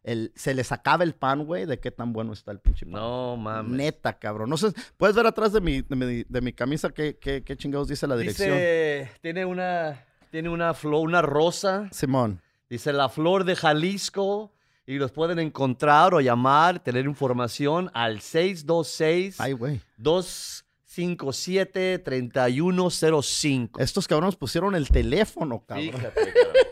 el- 0.07 0.33
se 0.35 0.55
les 0.55 0.73
acaba 0.73 1.05
el 1.05 1.15
pan, 1.15 1.45
güey, 1.45 1.67
de 1.67 1.79
qué 1.79 1.91
tan 1.91 2.15
bueno 2.15 2.33
está 2.33 2.53
el 2.53 2.61
pinche 2.61 2.87
pan. 2.87 2.95
No, 2.95 3.37
mames. 3.37 3.77
Neta, 3.77 4.19
cabrón. 4.19 4.49
No 4.49 4.57
sé, 4.57 4.69
puedes 4.97 5.15
ver 5.15 5.27
atrás 5.27 5.53
de 5.53 5.61
mi, 5.61 5.83
de 5.83 5.97
mi, 5.97 6.25
de 6.27 6.41
mi 6.41 6.53
camisa 6.55 6.89
qué, 6.91 7.19
qué, 7.19 7.43
qué 7.45 7.55
chingados 7.57 7.89
dice 7.89 8.07
la 8.07 8.17
dirección. 8.17 8.51
Dice, 8.53 9.11
tiene 9.21 9.45
una, 9.45 10.07
tiene 10.31 10.49
una 10.49 10.73
flor, 10.73 11.07
una 11.07 11.21
rosa. 11.21 11.89
Simón. 11.93 12.41
Dice 12.71 12.93
la 12.93 13.09
flor 13.09 13.45
de 13.45 13.57
Jalisco. 13.57 14.53
Y 14.89 14.99
los 14.99 15.11
pueden 15.11 15.41
encontrar 15.41 16.15
o 16.15 16.21
llamar, 16.21 16.79
tener 16.79 17.07
información 17.07 17.91
al 17.93 18.21
626 18.21 19.41
Ay, 19.41 19.53
güey. 19.53 19.81
257 19.97 21.99
3105. 21.99 23.81
Estos 23.81 24.07
cabrones 24.07 24.37
pusieron 24.37 24.77
el 24.77 24.89
teléfono, 24.89 25.65
cabrón. 25.67 25.87
Fíjate, 25.87 26.21
cabrón. 26.33 26.55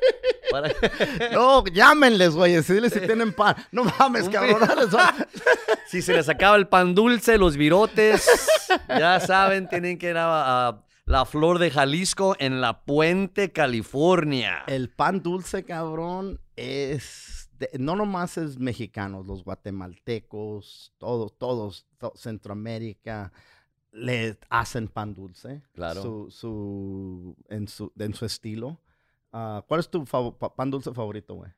Para- 0.55 0.72
No, 1.32 1.64
llámenles, 1.66 2.34
güey. 2.34 2.52
Decirles 2.52 2.92
si 2.92 3.00
tienen 3.00 3.32
pan. 3.32 3.57
No 3.72 3.84
mames, 3.84 4.28
cabrón. 4.28 4.61
si 5.86 6.00
se 6.02 6.12
les 6.14 6.28
acaba 6.28 6.57
el 6.57 6.68
pan 6.68 6.94
dulce, 6.94 7.38
los 7.38 7.57
virotes, 7.57 8.26
ya 8.88 9.18
saben, 9.20 9.68
tienen 9.68 9.98
que 9.98 10.11
ir 10.11 10.16
a, 10.16 10.68
a 10.68 10.84
la 11.07 11.24
flor 11.24 11.59
de 11.59 11.70
Jalisco 11.70 12.36
en 12.38 12.61
la 12.61 12.84
Puente, 12.84 13.52
California. 13.52 14.62
El 14.66 14.88
pan 14.90 15.22
dulce, 15.22 15.64
cabrón, 15.64 16.40
es. 16.57 17.50
de- 17.59 17.70
no 17.78 17.96
nomás 17.96 18.38
es 18.38 18.59
mexicanos, 18.59 19.26
los 19.26 19.44
guatemaltecos, 19.44 20.92
todos, 20.98 21.36
todos, 21.38 21.86
to- 21.98 22.12
Centroamérica, 22.16 23.32
le 23.92 24.38
hacen 24.50 24.88
pan 24.88 25.14
dulce. 25.14 25.62
Claro. 25.72 26.02
Su, 26.02 26.30
su, 26.30 27.36
en, 27.48 27.68
su, 27.68 27.92
en 27.98 28.14
su 28.14 28.24
estilo. 28.24 28.80
Ah, 29.37 29.64
¿Cuál 29.66 29.80
es 29.80 29.89
tu 29.89 30.05
pan 30.05 30.70
dulce 30.70 30.93
favorito, 30.95 31.35
güey? 31.35 31.51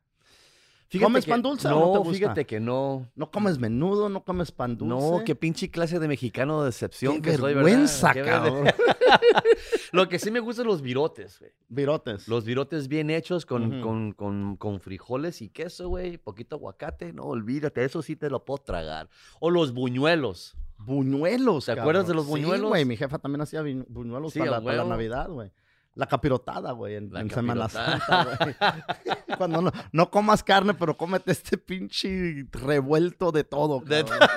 ¿Comes 1.03 1.25
que- 1.25 1.31
pan 1.33 1.43
dulce 1.43 1.67
o 1.69 1.71
No, 1.73 1.81
no 1.87 1.93
te 1.93 1.99
gusta? 1.99 2.13
fíjate 2.15 2.47
que 2.47 2.59
no. 2.61 3.07
¿No 3.17 3.31
comes 3.31 3.59
menudo? 3.59 4.09
¿No 4.09 4.25
comes 4.25 4.51
pan 4.53 4.79
dulce? 4.79 4.95
No, 4.95 5.25
qué 5.25 5.35
pinche 5.35 5.69
clase 5.71 5.99
de 5.99 6.09
mexicano 6.09 6.61
de 6.61 6.67
decepción 6.67 7.17
Qué 7.17 7.33
que 7.33 7.37
soy, 7.37 7.55
¿verdad? 7.55 8.15
cabrón. 8.25 8.67
Lo 9.93 10.09
que 10.09 10.19
sí 10.19 10.31
me 10.31 10.41
gustan 10.41 10.67
los 10.67 10.83
virotes, 10.83 11.39
güey. 11.39 11.53
Virotes. 11.69 12.29
Los 12.29 12.45
virotes 12.45 12.89
bien 12.89 13.11
hechos 13.11 13.47
con, 13.47 13.81
con, 13.83 14.13
con, 14.13 14.57
con 14.57 14.81
frijoles 14.81 15.43
y 15.43 15.49
queso, 15.49 15.89
güey. 15.89 16.19
Poquito 16.19 16.57
aguacate. 16.57 17.13
No, 17.13 17.25
olvídate, 17.25 17.85
eso 17.85 18.01
sí 18.03 18.17
te 18.17 18.31
lo 18.31 18.45
puedo 18.45 18.59
tragar. 18.59 19.09
O 19.41 19.51
los 19.51 19.73
buñuelos. 19.73 20.57
Buñuelos, 20.79 21.67
¿Te 21.67 21.73
acuerdas 21.73 22.07
de 22.07 22.15
los 22.15 22.27
buñuelos? 22.27 22.67
Sí, 22.67 22.69
güey. 22.69 22.85
Mi 22.85 22.97
jefa 22.97 23.19
también 23.19 23.41
hacía 23.43 23.63
buñuelos 23.89 24.33
Sí, 24.33 24.39
para, 24.39 24.53
a 24.57 24.61
la, 24.61 24.65
para 24.65 24.77
la. 24.79 24.85
Navidad, 24.85 25.29
güey. 25.31 25.51
La 25.97 26.07
capirotada, 26.07 26.71
güey, 26.73 26.97
en, 26.97 27.13
La 27.13 27.21
en 27.21 27.31
Semana. 27.31 27.69
Santa, 27.69 28.25
güey. 28.39 28.55
Cuando 29.39 29.63
no, 29.63 29.73
no 29.93 30.11
comas 30.11 30.43
carne, 30.45 30.75
pero 30.75 30.97
cómete 30.97 31.33
este 31.33 31.57
pinche 31.59 32.47
revuelto 32.53 33.33
de 33.33 33.43
todo, 33.45 33.83
cabrón. 33.83 34.19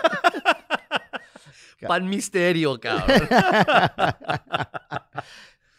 Pan 1.88 2.10
misterio, 2.10 2.80
cabrón. 2.80 3.08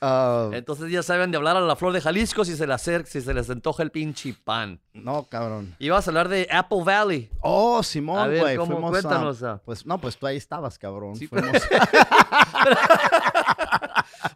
Ah, 0.02 0.48
Entonces 0.54 0.90
ya 0.90 1.02
saben 1.02 1.30
de 1.30 1.36
hablar 1.36 1.58
a 1.58 1.60
la 1.60 1.76
flor 1.76 1.92
de 1.92 2.00
Jalisco 2.00 2.42
si 2.46 2.56
se 2.56 2.66
les, 2.66 2.74
acer- 2.74 3.04
si 3.04 3.20
se 3.20 3.34
les 3.34 3.50
antoja 3.50 3.82
el 3.82 3.90
pinche 3.90 4.32
pan. 4.32 4.80
no, 4.94 5.24
cabrón. 5.24 5.76
Y 5.78 5.90
vas 5.90 6.08
a 6.08 6.10
hablar 6.10 6.30
de 6.30 6.48
Apple 6.50 6.78
Valley. 6.82 7.28
Oh, 7.42 7.80
A 7.80 7.82
Simón, 7.82 8.34
güey. 8.34 8.56
fuimos 8.56 8.82
a- 8.82 8.88
Cuéntanos, 8.92 9.42
ah. 9.42 9.60
Pues 9.62 9.84
no, 9.84 10.00
pues 10.00 10.16
tú 10.16 10.26
ahí 10.26 10.38
estabas, 10.38 10.78
cabrón. 10.78 11.16
Sí, 11.16 11.26
Fuimos- 11.28 11.52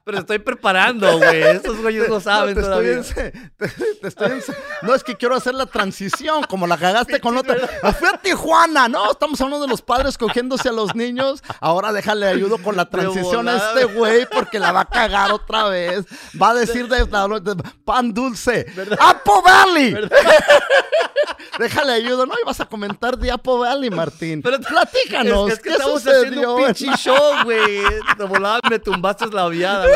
Pero 0.04 0.18
estoy 0.18 0.38
preparando, 0.38 1.18
güey. 1.18 1.42
Estos 1.42 1.76
güeyes 1.80 2.08
no 2.08 2.20
saben 2.20 2.54
te 2.54 2.60
estoy 2.60 2.72
todavía. 2.86 2.98
ense- 3.00 3.52
te- 3.56 3.68
te 4.00 4.08
estoy 4.08 4.28
ense- 4.30 4.56
No, 4.82 4.94
es 4.94 5.02
que 5.04 5.14
quiero 5.16 5.34
hacer 5.34 5.54
la 5.54 5.66
transición, 5.66 6.44
como 6.44 6.66
la 6.66 6.76
cagaste 6.78 7.20
con 7.20 7.36
otra. 7.36 7.56
Me 7.82 7.92
fui 7.92 8.08
a 8.08 8.16
Tijuana, 8.18 8.88
¿no? 8.88 9.10
Estamos 9.10 9.40
hablando 9.40 9.64
de 9.66 9.70
los 9.70 9.82
padres 9.82 10.16
cogiéndose 10.18 10.68
a 10.68 10.72
los 10.72 10.94
niños. 10.94 11.42
Ahora 11.60 11.92
déjale 11.92 12.26
ayudo 12.26 12.58
con 12.58 12.76
la 12.76 12.88
transición 12.88 13.48
a 13.48 13.56
este 13.56 13.84
güey 13.84 14.26
porque 14.30 14.58
la 14.58 14.72
va 14.72 14.80
a 14.80 14.84
cagar 14.88 15.32
otra 15.32 15.64
vez. 15.68 16.04
Va 16.40 16.50
a 16.50 16.54
decir 16.54 16.88
de, 16.88 17.04
de- 17.04 17.62
pan 17.84 18.12
dulce. 18.14 18.66
¡Apple 19.00 19.32
Valley! 19.44 19.94
déjale 21.58 21.92
ayudo, 21.92 22.26
¿no? 22.26 22.34
Y 22.40 22.44
vas 22.46 22.60
a 22.60 22.66
comentar 22.66 23.16
de 23.18 23.30
Apple 23.30 23.58
Valley, 23.58 23.90
Martín. 23.90 24.42
Pero- 24.42 24.58
Platícanos. 24.60 25.48
Es, 25.48 25.54
es 25.54 25.60
que 25.60 25.68
¿qué 25.68 25.74
estamos 25.76 26.02
sucedió? 26.02 26.20
haciendo 26.20 26.54
un 26.56 26.64
pinche 26.64 26.96
show, 26.96 27.44
güey. 27.44 27.80
De 28.18 28.24
volada 28.24 28.60
me 28.68 28.78
tumbaste 28.78 29.26
la 29.26 29.48
viada, 29.48 29.73
güey. 29.82 29.94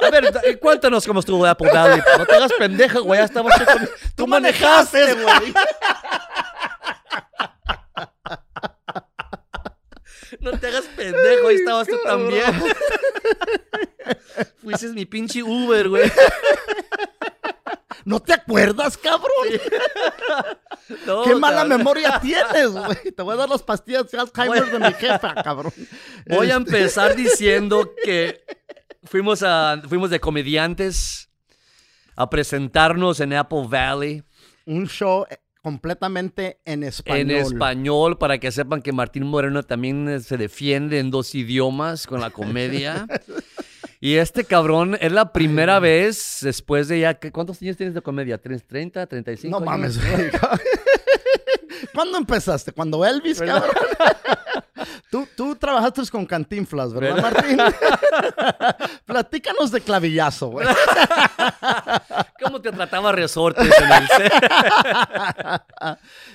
A 0.00 0.10
ver, 0.10 0.32
da- 0.32 0.42
cuéntanos 0.60 1.06
cómo 1.06 1.20
estuvo 1.20 1.44
Apple 1.46 1.70
Valley. 1.72 2.02
No 2.18 2.26
te 2.26 2.34
hagas 2.36 2.52
pendeja, 2.58 2.98
güey. 3.00 3.20
Ya 3.20 3.24
estamos... 3.24 3.52
Tú, 3.58 3.64
con- 3.64 3.90
tú 4.16 4.26
manejaste, 4.26 5.14
güey. 5.14 5.54
No 10.40 10.52
te 10.58 10.66
hagas 10.66 10.84
pendejo, 10.96 11.48
ahí 11.48 11.56
estabas 11.56 11.86
tú 11.86 11.96
también. 12.04 12.44
Fuiste 14.62 14.88
mi 14.88 15.04
pinche 15.06 15.42
Uber, 15.42 15.88
güey. 15.88 16.10
¿No 18.04 18.18
te 18.20 18.32
acuerdas, 18.32 18.96
cabrón? 18.96 19.28
No, 21.06 21.22
Qué 21.22 21.34
mala 21.36 21.58
cabrón. 21.58 21.78
memoria 21.78 22.18
tienes, 22.20 22.68
güey. 22.70 23.12
Te 23.16 23.22
voy 23.22 23.32
a 23.34 23.36
dar 23.38 23.48
las 23.48 23.62
pastillas 23.62 24.10
de 24.10 24.18
Alzheimer 24.18 24.66
de 24.66 24.78
mi 24.78 24.92
jefa, 24.92 25.34
cabrón. 25.42 25.72
Voy 26.26 26.50
a 26.50 26.56
Este, 26.56 26.76
empezar 26.76 27.14
diciendo 27.16 27.94
que 28.04 28.44
fuimos, 29.04 29.42
a, 29.42 29.80
fuimos 29.88 30.10
de 30.10 30.20
comediantes 30.20 31.28
a 32.16 32.28
presentarnos 32.30 33.20
en 33.20 33.32
Apple 33.32 33.64
Valley 33.68 34.22
Un 34.66 34.86
show 34.88 35.24
eh, 35.30 35.38
completamente 35.62 36.60
en 36.64 36.82
español. 36.82 37.30
en 37.30 37.30
español 37.38 38.18
para 38.18 38.38
que 38.38 38.50
sepan 38.52 38.82
que 38.82 38.92
Martín 38.92 39.24
Moreno 39.26 39.62
también 39.62 40.08
eh, 40.08 40.20
se 40.20 40.36
defiende 40.36 40.98
en 40.98 41.10
dos 41.10 41.34
idiomas 41.34 42.06
con 42.06 42.20
la 42.20 42.30
comedia. 42.30 43.06
Y 44.04 44.16
este 44.16 44.42
cabrón 44.42 44.98
es 45.00 45.12
la 45.12 45.32
primera 45.32 45.78
vez 45.78 46.38
después 46.42 46.88
de 46.88 46.98
ya... 46.98 47.20
¿Cuántos 47.20 47.62
años 47.62 47.76
tienes 47.76 47.94
de 47.94 48.02
comedia? 48.02 48.36
¿Tienes 48.36 48.66
¿30, 48.66 49.06
35 49.06 49.60
No 49.60 49.70
años? 49.70 49.96
mames. 49.96 50.30
¿Cuándo 51.94 52.18
empezaste? 52.18 52.72
¿Cuando 52.72 53.06
Elvis, 53.06 53.38
¿Verdad? 53.38 53.62
cabrón? 53.62 53.76
Tú, 55.12 55.28
tú 55.36 55.54
trabajaste 55.56 56.00
con 56.10 56.24
Cantinflas, 56.24 56.94
¿verdad, 56.94 57.20
Martín? 57.20 57.58
Platícanos 59.04 59.70
de 59.70 59.82
clavillazo, 59.82 60.48
güey. 60.48 60.66
¿Cómo 62.42 62.62
te 62.62 62.72
trataba 62.72 63.12
Resortes 63.12 63.68
en 63.78 63.92
el? 63.92 64.08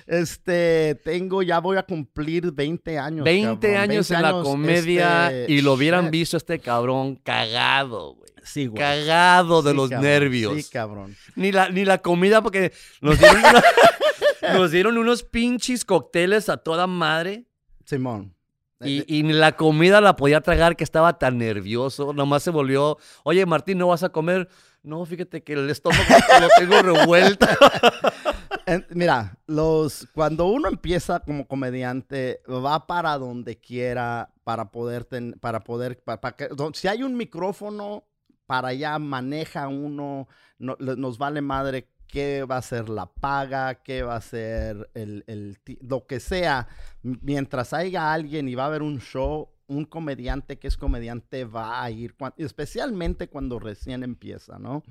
Este, 0.06 0.94
tengo, 1.04 1.42
ya 1.42 1.58
voy 1.60 1.78
a 1.78 1.84
cumplir 1.84 2.52
20 2.52 3.00
años. 3.00 3.24
20 3.26 3.68
cabrón. 3.68 3.82
años 3.82 4.10
20 4.10 4.14
en 4.14 4.22
la 4.22 4.44
comedia 4.44 5.32
este, 5.32 5.52
y 5.54 5.62
lo 5.62 5.74
hubieran 5.74 6.04
shit. 6.06 6.12
visto 6.12 6.38
este 6.38 6.60
cabrón 6.60 7.16
cagado, 7.16 8.14
güey. 8.14 8.30
Sí, 8.44 8.68
güey. 8.68 8.80
Cagado 8.80 9.64
de 9.64 9.72
Sí, 9.72 9.76
los 9.76 9.90
cabrón. 9.90 10.06
nervios. 10.08 10.54
Sí, 10.56 10.70
cabrón. 10.72 11.18
Ni 11.36 11.52
la, 11.52 11.70
ni 11.70 11.84
la 11.84 11.98
comida, 11.98 12.44
porque 12.44 12.72
nos 13.02 13.18
dieron, 13.18 13.40
una- 13.40 13.64
nos 14.54 14.70
dieron 14.70 15.00
unos 15.00 15.24
pinches 15.24 15.84
cócteles 15.84 16.48
a 16.48 16.58
toda 16.58 16.86
madre. 16.86 17.48
Simón. 17.86 18.37
Y, 18.84 19.04
y 19.20 19.24
ni 19.24 19.34
la 19.34 19.56
comida 19.56 20.02
la 20.02 20.16
podía 20.16 20.42
tragar 20.42 20.76
que 20.76 20.84
estaba 20.84 21.18
tan 21.18 21.38
nervioso. 21.40 22.14
Nomás 22.14 22.44
se 22.44 22.52
volvió, 22.52 22.98
oye 23.24 23.46
Martín, 23.46 23.80
¿no 23.80 23.88
vas 23.88 24.04
a 24.04 24.10
comer? 24.10 24.48
No, 24.84 25.04
fíjate 25.06 25.42
que 25.44 25.54
el 25.54 25.70
estómago 25.70 26.04
lo 26.42 26.48
tengo 26.60 26.82
revuelto. 26.82 27.48
Mira, 28.90 29.38
los, 29.48 30.08
cuando 30.14 30.46
uno 30.48 30.68
empieza 30.68 31.20
como 31.22 31.48
comediante, 31.48 32.42
va 32.48 32.86
para 32.86 33.18
donde 33.18 33.58
quiera 33.58 34.30
para 34.44 34.72
poder, 34.72 35.06
ten- 35.06 35.34
para 35.40 35.62
poder, 35.64 36.00
pa- 36.04 36.20
pa 36.20 36.36
que- 36.36 36.50
si 36.74 36.88
hay 36.88 37.04
un 37.04 37.16
micrófono, 37.16 38.04
para 38.46 38.70
allá 38.70 39.00
maneja 39.00 39.68
uno, 39.68 40.28
no- 40.60 40.78
nos 40.80 41.18
vale 41.18 41.42
madre 41.42 41.90
qué 42.08 42.43
va 42.43 42.58
a 42.58 42.62
ser 42.62 42.89
la 42.89 43.05
paga, 43.05 43.76
qué 43.76 44.03
va 44.03 44.16
a 44.16 44.22
ser 44.22 44.89
el, 44.93 45.24
el 45.28 45.58
lo 45.82 46.05
que 46.08 46.20
sea. 46.20 46.68
Mientras 47.01 47.74
haya 47.74 48.14
alguien 48.14 48.47
y 48.47 48.55
va 48.55 48.64
a 48.64 48.68
haber 48.68 48.82
un 48.82 48.99
show, 48.99 49.49
un 49.68 49.86
comediante 49.86 50.57
que 50.57 50.68
es 50.68 50.78
comediante 50.78 51.43
va 51.45 51.84
a 51.84 51.91
ir, 51.91 52.15
especialmente 52.38 53.28
cuando 53.30 53.59
recién 53.59 54.03
empieza, 54.03 54.59
¿no? 54.59 54.84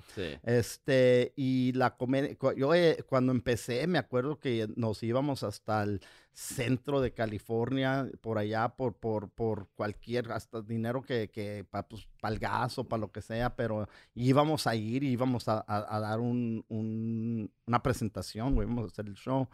Este, 0.42 1.32
y 1.36 1.72
la 1.72 1.96
comedia, 1.96 2.36
yo 2.56 2.74
eh, 2.74 3.04
cuando 3.08 3.32
empecé 3.32 3.86
me 3.86 3.98
acuerdo 3.98 4.38
que 4.38 4.68
nos 4.76 5.02
íbamos 5.02 5.42
hasta 5.42 5.82
el 5.82 6.00
centro 6.32 7.00
de 7.00 7.14
California, 7.14 8.10
por 8.20 8.36
allá, 8.36 8.68
por, 8.68 8.94
por, 8.94 9.30
por 9.30 9.68
cualquier, 9.74 10.30
hasta 10.32 10.60
dinero 10.60 11.00
que, 11.02 11.30
que 11.30 11.64
para 11.70 11.88
pues, 11.88 12.06
el 12.24 12.38
gas 12.38 12.78
o 12.78 12.84
para 12.84 13.00
lo 13.00 13.10
que 13.10 13.22
sea, 13.22 13.56
pero 13.56 13.88
íbamos 14.14 14.66
a 14.66 14.74
ir 14.76 15.02
y 15.02 15.08
íbamos 15.12 15.48
a, 15.48 15.64
a- 15.66 15.96
a 15.96 16.00
dar 16.00 16.20
un- 16.20 16.62
un- 16.68 17.50
una 17.66 17.82
presentación, 17.82 18.54
íbamos 18.54 18.84
a 18.84 18.88
hacer 18.88 19.06
el 19.06 19.14
show. 19.14 19.48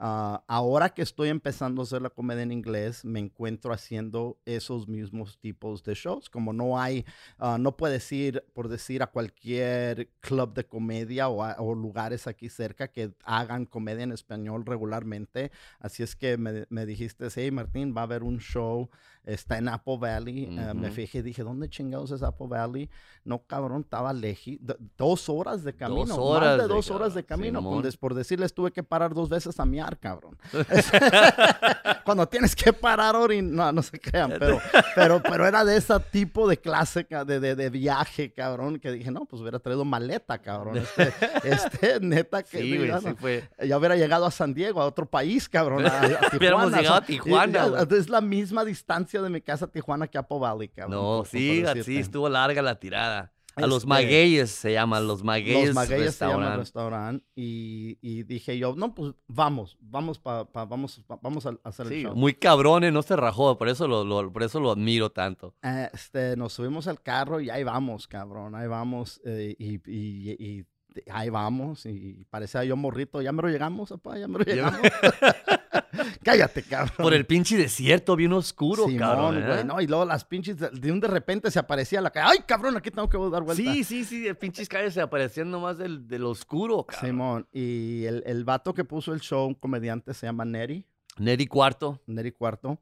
Ah, 0.00 0.44
ahora 0.46 0.90
que 0.90 1.02
estoy 1.02 1.28
empezando 1.28 1.82
a 1.82 1.84
hacer 1.84 2.02
la 2.02 2.10
comedia 2.10 2.44
en 2.44 2.52
inglés, 2.52 3.04
me 3.04 3.18
encuentro 3.18 3.72
haciendo 3.72 4.38
esos 4.44 4.86
mismos 4.86 5.38
tipos 5.40 5.82
de 5.82 5.94
shows. 5.94 6.30
Como 6.30 6.52
no 6.52 6.80
hay, 6.80 7.04
ah, 7.38 7.58
no 7.58 7.76
puedes 7.76 8.10
ir, 8.12 8.44
por 8.54 8.68
decir, 8.68 9.02
a 9.02 9.08
cualquier 9.08 10.10
club 10.20 10.54
de 10.54 10.64
comedia 10.66 11.28
o, 11.28 11.42
a- 11.42 11.56
o 11.58 11.74
lugares 11.74 12.26
aquí 12.28 12.48
cerca 12.48 12.88
que 12.92 13.12
hagan 13.24 13.66
comedia 13.66 14.04
en 14.04 14.12
español 14.12 14.64
regularmente. 14.64 15.50
Así 15.80 16.02
es 16.04 16.14
que 16.14 16.36
me, 16.38 16.66
me 16.70 16.86
dijiste, 16.86 17.26
hey 17.34 17.50
Martín, 17.50 17.92
va 17.96 18.02
a 18.02 18.04
haber 18.04 18.22
un 18.22 18.38
show, 18.38 18.90
está 19.28 19.58
en 19.58 19.68
Apple 19.68 19.98
Valley. 19.98 20.44
Eh, 20.44 20.74
me 20.74 20.90
fijé, 20.90 21.22
dije, 21.22 21.42
¿dónde 21.42 21.68
chingados 21.68 22.10
es 22.10 22.22
Apple 22.22 22.46
Valley? 22.48 22.88
No, 23.24 23.44
cabrón, 23.46 23.82
estaba 23.82 24.12
lejos. 24.12 24.54
Dos 24.96 25.28
horas 25.28 25.64
de 25.64 25.74
camino. 25.74 26.16
horas 26.16 26.50
más 26.50 26.56
de 26.56 26.62
de 26.62 26.68
dos 26.68 26.90
horas 26.90 27.14
de 27.14 27.24
camino. 27.24 27.62
Por, 28.00 28.14
decirles, 28.14 28.54
tuve 28.54 28.72
que 28.72 28.82
parar 28.82 29.14
dos 29.14 29.28
veces 29.28 29.58
a 29.60 29.66
miar, 29.66 29.98
cabrón. 29.98 30.38
Cuando 32.04 32.26
tienes 32.26 32.56
que 32.56 32.72
parar, 32.72 33.16
orin... 33.16 33.54
no, 33.54 33.70
no 33.70 33.82
se 33.82 34.00
crean, 34.00 34.34
pero, 34.38 34.60
pero, 34.94 35.22
pero 35.22 35.46
era 35.46 35.64
de 35.64 35.76
ese 35.76 35.98
tipo 36.10 36.48
de 36.48 36.56
clase, 36.56 37.06
de, 37.26 37.40
de, 37.40 37.54
de 37.54 37.70
viaje, 37.70 38.32
cabrón, 38.32 38.78
que 38.78 38.92
dije, 38.92 39.10
no, 39.10 39.26
pues 39.26 39.42
hubiera 39.42 39.58
traído 39.58 39.84
maleta, 39.84 40.38
cabrón. 40.38 40.78
Este, 40.78 41.12
este 41.44 42.00
neta, 42.00 42.42
que 42.42 42.60
Sí, 42.60 42.76
güey, 42.76 42.88
ya, 42.88 43.00
sí 43.00 43.06
no- 43.06 43.16
fue. 43.16 43.48
ya 43.66 43.76
hubiera 43.76 43.96
llegado 43.96 44.24
a 44.24 44.30
San 44.30 44.54
Diego, 44.54 44.80
a 44.80 44.86
otro 44.86 45.06
país, 45.06 45.48
cabrón. 45.48 45.84
A, 45.86 45.88
a 45.88 46.00
Tijuana. 46.00 46.28
Hubiéramos 46.38 46.72
llegado 46.72 46.94
a 46.94 46.98
o 46.98 47.00
sea, 47.00 47.06
Tijuana, 47.06 47.68
y-. 47.90 47.94
Es 47.94 48.08
la 48.08 48.20
misma 48.20 48.64
distancia 48.64 49.17
de 49.22 49.30
mi 49.30 49.40
casa 49.40 49.66
a 49.66 49.68
Tijuana 49.70 50.06
que 50.08 50.18
Apple 50.18 50.38
Valley, 50.38 50.68
cabrón. 50.68 50.98
No, 51.00 51.24
sí, 51.24 51.64
sí, 51.84 51.98
estuvo 51.98 52.28
larga 52.28 52.62
la 52.62 52.78
tirada. 52.78 53.32
A 53.56 53.62
los 53.62 53.78
Este, 53.78 53.88
magueyes 53.88 54.50
se 54.52 54.72
llama, 54.72 55.00
los 55.00 55.24
magueyes 55.24 55.66
Los 55.66 55.74
Magueyes 55.74 56.14
se 56.14 56.24
llama 56.26 56.52
el 56.52 56.58
restaurant. 56.58 57.22
restaurante 57.22 57.26
y, 57.34 57.98
y 58.00 58.22
dije 58.22 58.56
yo, 58.56 58.76
no, 58.76 58.94
pues 58.94 59.14
vamos, 59.26 59.76
vamos 59.80 60.20
pa, 60.20 60.44
pa- 60.44 60.64
vamos, 60.64 61.02
pa- 61.08 61.18
vamos 61.20 61.44
a 61.44 61.56
hacer 61.64 61.86
el 61.86 61.92
Sí, 61.92 62.02
show. 62.02 62.14
muy 62.14 62.34
cabrón, 62.34 62.84
eh, 62.84 62.92
no 62.92 63.02
se 63.02 63.16
rajó, 63.16 63.58
por 63.58 63.68
eso 63.68 63.88
lo, 63.88 64.04
lo- 64.04 64.32
por 64.32 64.44
eso 64.44 64.60
lo 64.60 64.70
admiro 64.70 65.10
tanto. 65.10 65.56
Este, 65.92 66.36
nos 66.36 66.52
subimos 66.52 66.86
al 66.86 67.02
carro 67.02 67.40
y 67.40 67.50
ahí 67.50 67.64
vamos, 67.64 68.06
cabrón, 68.06 68.54
ahí 68.54 68.68
vamos 68.68 69.20
eh, 69.24 69.56
y, 69.58 69.74
y- 69.90 70.36
y- 70.38 70.60
y 70.60 70.64
ahí 71.10 71.28
vamos 71.28 71.84
y 71.84 72.24
parecía 72.30 72.62
yo 72.62 72.76
morrito, 72.76 73.20
ya 73.22 73.32
me 73.32 73.42
lo 73.42 73.48
llegamos, 73.48 73.88
papá, 73.90 74.18
ya 74.18 74.28
me 74.28 74.38
lo 74.38 74.44
llegamos. 74.44 74.80
Cállate, 76.22 76.62
cabrón. 76.62 76.94
Por 76.96 77.14
el 77.14 77.26
pinche 77.26 77.56
desierto 77.56 78.16
bien 78.16 78.32
oscuro, 78.32 78.84
Simón, 78.84 78.98
cabrón. 78.98 79.42
güey, 79.44 79.60
¿eh? 79.60 79.64
no, 79.64 79.80
y 79.80 79.86
luego 79.86 80.04
las 80.04 80.24
pinches, 80.24 80.58
de, 80.58 80.70
de 80.70 80.92
un 80.92 81.00
de 81.00 81.08
repente 81.08 81.50
se 81.50 81.58
aparecía 81.58 82.00
la 82.00 82.10
calle, 82.10 82.28
ay, 82.32 82.38
cabrón, 82.46 82.76
aquí 82.76 82.90
tengo 82.90 83.08
que 83.08 83.18
dar 83.30 83.42
vuelta. 83.42 83.62
Sí, 83.62 83.84
sí, 83.84 84.04
sí, 84.04 84.26
el 84.26 84.36
pinches 84.36 84.68
calles 84.68 84.94
se 84.94 85.00
aparecían 85.00 85.50
nomás 85.50 85.78
del, 85.78 86.06
del 86.06 86.24
oscuro, 86.24 86.84
cabrón. 86.84 87.06
Simón, 87.10 87.48
y 87.52 88.04
el, 88.04 88.22
el 88.26 88.44
vato 88.44 88.74
que 88.74 88.84
puso 88.84 89.12
el 89.12 89.20
show, 89.20 89.46
un 89.46 89.54
comediante, 89.54 90.14
se 90.14 90.26
llama 90.26 90.44
Neri. 90.44 90.84
Neri 91.18 91.46
Cuarto. 91.46 92.00
Neri 92.06 92.30
Cuarto. 92.32 92.78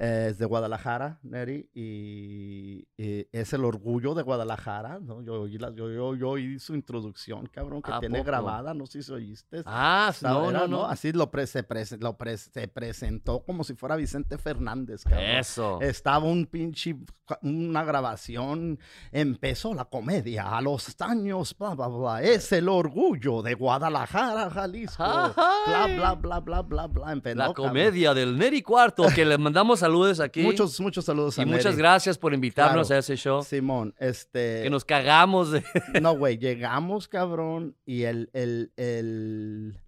Eh, 0.00 0.28
es 0.30 0.38
de 0.38 0.46
Guadalajara, 0.46 1.18
Neri, 1.22 1.68
y, 1.74 2.86
y 2.96 3.26
es 3.32 3.52
el 3.52 3.64
orgullo 3.64 4.14
de 4.14 4.22
Guadalajara, 4.22 5.00
¿no? 5.00 5.22
Yo 5.22 5.42
oí, 5.42 5.58
yo, 5.58 5.70
yo, 5.74 6.14
yo 6.14 6.28
oí 6.30 6.58
su 6.58 6.74
introducción, 6.74 7.46
cabrón, 7.52 7.82
que 7.82 7.90
¿A 7.92 7.98
tiene 8.00 8.18
poco? 8.18 8.28
grabada, 8.28 8.74
no 8.74 8.86
sé 8.86 9.02
si 9.02 9.12
oíste. 9.12 9.62
Ah, 9.66 10.12
no, 10.22 10.50
era, 10.50 10.60
no, 10.60 10.68
no. 10.68 10.84
Así 10.86 11.12
lo, 11.12 11.30
pre- 11.30 11.46
se, 11.46 11.66
prese- 11.66 11.98
lo 12.00 12.16
pre- 12.16 12.36
se 12.38 12.68
presentó 12.68 13.40
como 13.42 13.64
si 13.64 13.74
fuera 13.74 13.96
Vicente 13.96 14.38
Fernández, 14.38 15.02
cabrón. 15.04 15.24
Eso. 15.24 15.80
Estaba 15.80 16.24
un 16.26 16.46
pinche, 16.46 16.96
una 17.42 17.82
grabación, 17.84 18.78
empezó 19.10 19.74
la 19.74 19.84
comedia 19.86 20.56
a 20.56 20.60
los 20.62 20.94
años, 21.00 21.56
bla, 21.58 21.74
bla, 21.74 21.88
bla, 21.88 22.22
es 22.22 22.52
el 22.52 22.68
orgullo 22.68 23.42
de 23.42 23.54
Guadalajara, 23.54 24.50
Jalisco, 24.50 25.02
bla, 25.02 25.34
Ay. 25.36 25.96
bla, 25.96 26.14
bla, 26.14 26.40
bla, 26.40 26.62
bla, 26.62 26.86
bla, 26.86 27.12
empezó, 27.12 27.36
La 27.36 27.46
cabrón. 27.46 27.68
comedia 27.68 28.14
del 28.14 28.38
Neri 28.38 28.62
Cuarto, 28.62 29.04
que 29.14 29.24
le 29.24 29.36
mandamos 29.38 29.82
saludos 29.88 30.20
aquí. 30.20 30.42
Muchos, 30.42 30.80
muchos 30.80 31.04
saludos 31.04 31.38
a 31.38 31.42
y 31.42 31.46
muchas 31.46 31.76
gracias 31.76 32.18
por 32.18 32.34
invitarnos 32.34 32.88
Claro. 32.88 32.96
a 32.96 33.00
ese 33.00 33.16
show. 33.16 33.42
Simón, 33.42 33.94
este... 33.98 34.62
Que 34.62 34.70
nos 34.70 34.84
cagamos 34.84 35.50
de... 35.50 35.62
No, 36.00 36.16
güey, 36.16 36.38
llegamos, 36.38 37.08
cabrón, 37.08 37.76
y 37.86 38.02
el, 38.04 38.30
el, 38.32 38.72
el... 38.76 39.78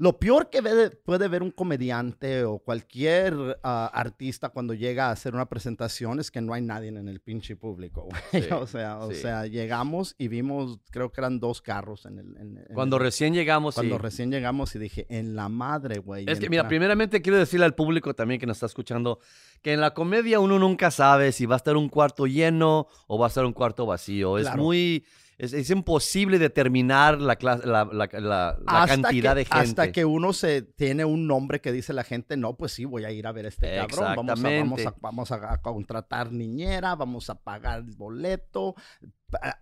Lo 0.00 0.18
peor 0.20 0.48
que 0.48 0.60
ve- 0.60 0.90
puede 0.90 1.26
ver 1.26 1.42
un 1.42 1.50
comediante 1.50 2.44
o 2.44 2.60
cualquier 2.60 3.58
ah, 3.64 3.90
artista 3.92 4.50
cuando 4.50 4.72
llega 4.72 5.08
a 5.08 5.10
hacer 5.10 5.34
una 5.34 5.48
presentación 5.48 6.20
es 6.20 6.30
que 6.30 6.40
no 6.40 6.54
hay 6.54 6.62
nadie 6.62 6.88
en 6.88 7.08
el 7.08 7.20
pinche 7.20 7.56
público, 7.56 8.02
güey. 8.08 8.44
Sí, 8.44 8.48
o 8.52 8.66
sea, 8.68 8.98
o 8.98 9.12
sea, 9.12 9.46
llegamos 9.46 10.14
y 10.16 10.28
vimos, 10.28 10.78
creo 10.92 11.10
que 11.10 11.20
eran 11.20 11.40
dos 11.40 11.60
carros 11.60 12.06
en 12.06 12.18
el... 12.20 12.36
en- 12.36 12.58
en 12.58 12.74
Cuando 12.74 12.96
el- 12.96 13.02
recién 13.02 13.34
llegamos, 13.34 13.74
cuando 13.74 13.96
sí. 13.96 14.02
recién 14.02 14.30
llegamos 14.30 14.72
y 14.76 14.78
dije, 14.78 15.06
en 15.10 15.34
la 15.34 15.48
madre, 15.48 15.98
güey. 15.98 16.22
Es 16.28 16.38
que, 16.38 16.46
entra- 16.46 16.50
mira, 16.50 16.68
primeramente 16.68 17.20
quiero 17.20 17.36
decirle 17.38 17.66
al 17.66 17.74
público 17.74 18.14
también 18.14 18.38
que 18.40 18.46
nos 18.46 18.58
está 18.58 18.66
escuchando 18.66 19.18
que 19.62 19.72
en 19.72 19.80
la 19.80 19.94
comedia 19.94 20.38
uno 20.38 20.60
nunca 20.60 20.92
sabe 20.92 21.32
si 21.32 21.44
va 21.44 21.56
a 21.56 21.58
estar 21.58 21.76
un 21.76 21.88
cuarto 21.88 22.28
lleno 22.28 22.86
o 23.08 23.18
va 23.18 23.26
a 23.26 23.28
estar 23.28 23.44
un 23.44 23.52
cuarto 23.52 23.84
vacío. 23.84 24.38
Es 24.38 24.54
muy... 24.54 25.04
Es, 25.38 25.52
es 25.52 25.70
imposible 25.70 26.38
determinar 26.40 27.20
la, 27.20 27.38
clas- 27.38 27.64
la, 27.64 27.84
la- 27.84 28.08
la- 28.20 28.86
cantidad 28.88 29.32
que- 29.34 29.38
de 29.38 29.44
gente. 29.44 29.58
Hasta 29.60 29.92
que 29.92 30.04
uno 30.04 30.32
se 30.32 30.62
tiene 30.62 31.04
un 31.04 31.28
nombre 31.28 31.60
que 31.60 31.70
dice 31.70 31.92
la 31.92 32.02
gente, 32.02 32.36
no, 32.36 32.56
pues 32.56 32.72
sí, 32.72 32.84
voy 32.84 33.04
a 33.04 33.12
ir 33.12 33.24
a 33.26 33.30
ver 33.32 33.44
a 33.46 33.48
este 33.48 33.76
cabrón. 33.76 34.16
Vamos 34.16 34.40
a, 34.44 34.48
vamos, 34.50 34.86
a, 34.86 34.94
vamos 35.00 35.30
a, 35.32 35.58
contratar 35.62 36.32
niñera, 36.32 36.96
vamos 36.96 37.30
a 37.30 37.36
pagar 37.36 37.78
el 37.80 37.92
boleto, 37.94 38.74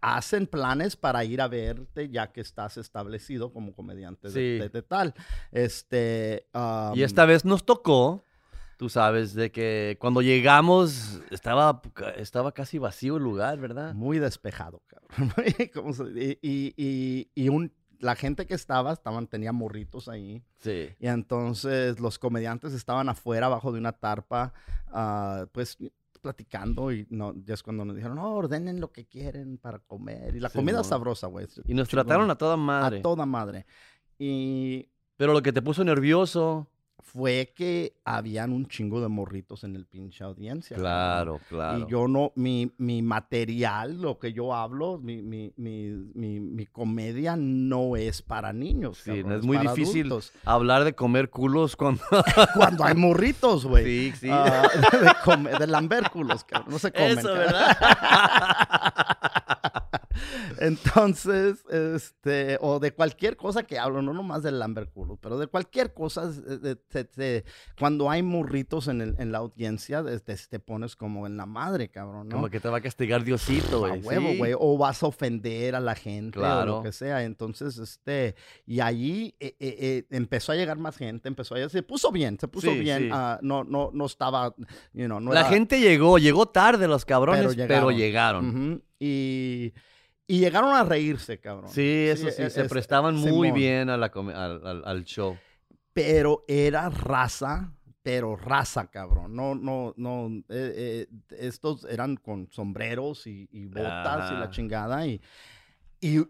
hacen 0.00 0.46
planes 0.46 0.96
para 0.96 1.24
ir 1.24 1.40
a 1.40 1.48
verte 1.48 2.08
ya 2.08 2.32
que 2.32 2.40
estás 2.40 2.76
establecido 2.78 3.52
como 3.52 3.74
comediante 3.74 4.28
de- 4.28 4.32
Sí. 4.32 4.58
de, 4.58 4.68
de 4.68 4.82
tal. 4.82 5.12
Este, 5.52 6.46
Y 6.94 7.02
esta 7.02 7.24
vez 7.26 7.44
nos 7.44 7.64
tocó, 7.66 8.22
tú 8.76 8.88
sabes, 8.88 9.34
de 9.34 9.50
que 9.50 9.96
cuando 10.00 10.20
llegamos 10.22 11.20
estaba, 11.30 11.80
estaba 12.16 12.52
casi 12.52 12.78
vacío 12.78 13.16
el 13.16 13.22
lugar, 13.22 13.58
¿verdad? 13.58 13.94
muy 13.94 14.18
despejado, 14.18 14.82
cabrón. 14.86 15.32
¿Cómo 15.74 15.92
se- 15.92 16.04
y, 16.14 16.38
y- 16.42 16.74
y- 16.76 17.30
y 17.34 17.48
un, 17.48 17.72
la 17.98 18.14
gente 18.14 18.44
que 18.46 18.54
estaba, 18.54 18.92
estaban, 18.92 19.26
tenía 19.26 19.52
morritos 19.52 20.08
ahí. 20.08 20.42
Sí. 20.58 20.88
Y 21.00 21.06
entonces 21.06 21.98
los 22.00 22.18
comediantes 22.18 22.72
estaban 22.74 23.08
afuera, 23.08 23.46
abajo 23.46 23.72
de 23.72 23.78
una 23.78 23.92
tarpa, 23.92 24.52
ah, 24.88 25.46
pues 25.52 25.78
platicando. 26.20 26.92
Y 26.92 27.06
no, 27.08 27.34
ya 27.44 27.54
es 27.54 27.62
cuando 27.62 27.84
nos 27.86 27.96
dijeron, 27.96 28.16
no, 28.16 28.34
ordenen 28.34 28.80
lo 28.80 28.92
que 28.92 29.06
quieren 29.06 29.56
para 29.58 29.78
comer. 29.78 30.36
Y 30.36 30.40
la 30.40 30.50
Sí, 30.50 30.58
comida 30.58 30.80
es 30.82 30.88
sabrosa, 30.88 31.28
güey. 31.28 31.46
Y 31.66 31.72
nos 31.74 31.88
trataron 31.88 32.30
a 32.30 32.34
toda 32.36 32.56
madre. 32.58 32.98
A 32.98 33.02
toda 33.02 33.24
madre. 33.24 33.64
Y 34.18 34.88
Pero 35.16 35.32
lo 35.32 35.40
que 35.42 35.52
te 35.52 35.62
puso 35.62 35.84
nervioso. 35.84 36.68
Fue 36.98 37.52
que 37.54 37.94
habían 38.04 38.52
un 38.52 38.66
chingo 38.66 39.00
de 39.00 39.08
morritos 39.08 39.64
en 39.64 39.76
el 39.76 39.86
pinche 39.86 40.24
audiencia. 40.24 40.76
Claro, 40.76 41.40
claro. 41.48 41.78
Y 41.86 41.90
yo 41.90 42.08
no, 42.08 42.32
mi, 42.34 42.72
mi 42.78 43.02
material, 43.02 44.00
lo 44.00 44.18
que 44.18 44.32
yo 44.32 44.54
hablo, 44.54 44.98
mi, 44.98 45.22
mi, 45.22 45.52
mi, 45.56 45.88
mi, 46.14 46.40
mi 46.40 46.66
comedia 46.66 47.36
no 47.36 47.96
es 47.96 48.22
para 48.22 48.52
niños. 48.52 48.98
Sí, 49.04 49.10
cabrón, 49.22 49.32
es 49.32 49.44
muy 49.44 49.58
difícil 49.58 50.06
adultos. 50.06 50.32
Hablar 50.44 50.84
de 50.84 50.94
comer 50.94 51.30
culos 51.30 51.76
cuando... 51.76 52.02
Cuando 52.54 52.84
hay 52.84 52.94
morritos, 52.94 53.66
güey. 53.66 53.84
Sí, 53.84 54.12
sí. 54.20 54.28
Ah, 54.30 54.62
de, 54.92 55.10
come- 55.24 55.50
de 55.58 55.66
cabrón. 56.44 56.72
No 56.72 56.78
se 56.78 56.90
comen. 56.92 57.18
Eso. 57.18 57.32
¿verdad? 57.32 57.76
Entonces, 60.60 61.64
este, 61.70 62.58
o 62.60 62.78
de 62.78 62.92
cualquier 62.92 63.36
cosa 63.36 63.62
que 63.64 63.78
hablo, 63.78 64.02
no 64.02 64.12
nomás 64.12 64.42
del 64.42 64.58
lamberculo, 64.58 65.16
pero 65.20 65.38
de 65.38 65.46
cualquier 65.46 65.92
cosa, 65.94 66.24
eh, 66.24 66.58
de- 66.58 66.74
de- 66.90 67.10
de- 67.16 67.44
cuando 67.78 68.10
hay 68.10 68.22
morritos 68.22 68.88
en, 68.88 69.00
el- 69.00 69.14
en 69.18 69.32
la 69.32 69.38
audiencia, 69.38 70.02
te, 70.04 70.36
te 70.36 70.58
pones 70.60 70.96
como 70.96 71.26
en 71.26 71.36
la 71.36 71.46
madre, 71.46 71.88
cabrón, 71.90 72.28
¿no? 72.28 72.36
Como 72.36 72.48
que 72.48 72.60
te 72.60 72.68
va 72.68 72.78
a 72.78 72.80
castigar 72.80 73.24
Diosito, 73.24 73.84
a 73.84 73.88
güey. 73.90 74.00
huevo, 74.02 74.28
sí. 74.30 74.38
güey, 74.38 74.52
o 74.58 74.78
vas 74.78 75.02
a 75.02 75.06
ofender 75.06 75.74
a 75.74 75.80
la 75.80 75.94
gente 75.94 76.38
o 76.38 76.42
Claro. 76.42 76.76
lo 76.78 76.82
que 76.82 76.92
sea. 76.92 77.22
Entonces, 77.24 77.78
este, 77.78 78.34
y 78.66 78.80
allí 78.80 79.34
eh, 79.40 79.56
eh, 79.58 80.04
empezó 80.10 80.52
a 80.52 80.56
llegar 80.56 80.78
más 80.78 80.96
gente, 80.96 81.28
empezó 81.28 81.54
a 81.54 81.68
se 81.68 81.82
puso 81.82 82.12
bien, 82.12 82.38
se 82.38 82.48
puso 82.48 82.70
Sí, 82.72 82.78
bien, 82.78 82.98
sí. 83.04 83.08
ah, 83.12 83.38
no, 83.42 83.64
no, 83.64 83.90
no 83.92 84.06
estaba, 84.06 84.54
you 84.92 85.06
know, 85.06 85.20
no 85.20 85.32
La 85.32 85.40
era- 85.40 85.48
gente 85.48 85.80
llegó, 85.80 86.18
llegó 86.18 86.46
tarde 86.46 86.86
los 86.86 87.04
cabrones, 87.04 87.54
Pero 87.56 87.66
pero 87.68 87.90
llegaron. 87.90 88.82
y, 88.98 89.72
y 90.26 90.40
llegaron 90.40 90.74
a 90.74 90.82
reírse, 90.84 91.38
cabrón. 91.38 91.70
Sí, 91.70 92.06
eso 92.08 92.30
sí, 92.30 92.42
e- 92.42 92.50
se 92.50 92.62
es- 92.62 92.68
prestaban 92.68 93.14
muy 93.16 93.48
Simón. 93.48 93.54
bien 93.54 93.90
a 93.90 93.96
la 93.96 94.06
al, 94.06 94.66
al- 94.66 94.82
al 94.84 95.04
show. 95.04 95.36
Pero 95.92 96.44
era 96.48 96.88
raza, 96.90 97.72
pero 98.02 98.36
raza, 98.36 98.90
cabrón. 98.90 99.34
No, 99.34 99.54
no, 99.54 99.94
no. 99.96 100.28
eh, 100.48 101.06
eh, 101.08 101.08
estos 101.38 101.84
eran 101.84 102.16
con 102.16 102.48
sombreros 102.50 103.26
y, 103.26 103.48
y 103.52 103.66
botas 103.66 104.30
y 104.32 104.34
la 104.34 104.50
chingada. 104.50 105.06
Y, 105.06 105.20
y 106.00 106.22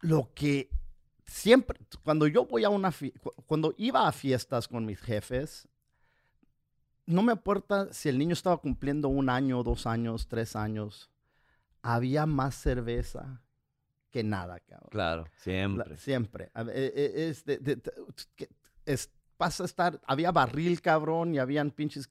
lo 0.00 0.32
que 0.34 0.70
siempre, 1.26 1.78
cuando 2.02 2.26
yo 2.26 2.46
voy 2.46 2.64
a 2.64 2.70
una, 2.70 2.92
cuando 3.46 3.74
iba 3.76 4.08
a 4.08 4.12
fiestas 4.12 4.66
con 4.68 4.86
mis 4.86 5.00
jefes, 5.00 5.68
no 7.06 7.22
me 7.22 7.32
importa 7.32 7.92
si 7.92 8.08
el 8.08 8.16
niño 8.18 8.32
estaba 8.32 8.56
cumpliendo 8.58 9.08
un 9.08 9.28
año, 9.28 9.62
dos 9.62 9.86
años, 9.86 10.28
tres 10.28 10.54
años, 10.56 11.09
había 11.82 12.26
más 12.26 12.54
cerveza 12.54 13.42
que 14.10 14.22
nada, 14.24 14.60
cabrón. 14.60 14.88
Claro, 14.90 15.24
La- 15.24 15.30
siempre. 15.38 15.96
siempre. 15.96 16.44
Eh, 16.54 16.92
eh, 16.94 17.28
es, 17.30 17.44
de- 17.44 17.58
de- 17.58 17.76
de- 17.76 17.92
que- 18.34 18.48
es- 18.84 19.10
pasa 19.36 19.62
a 19.62 19.66
estar, 19.66 20.00
había 20.06 20.32
barril, 20.32 20.80
cabrón, 20.82 21.34
y 21.34 21.38
habían 21.38 21.70
pinches 21.70 22.10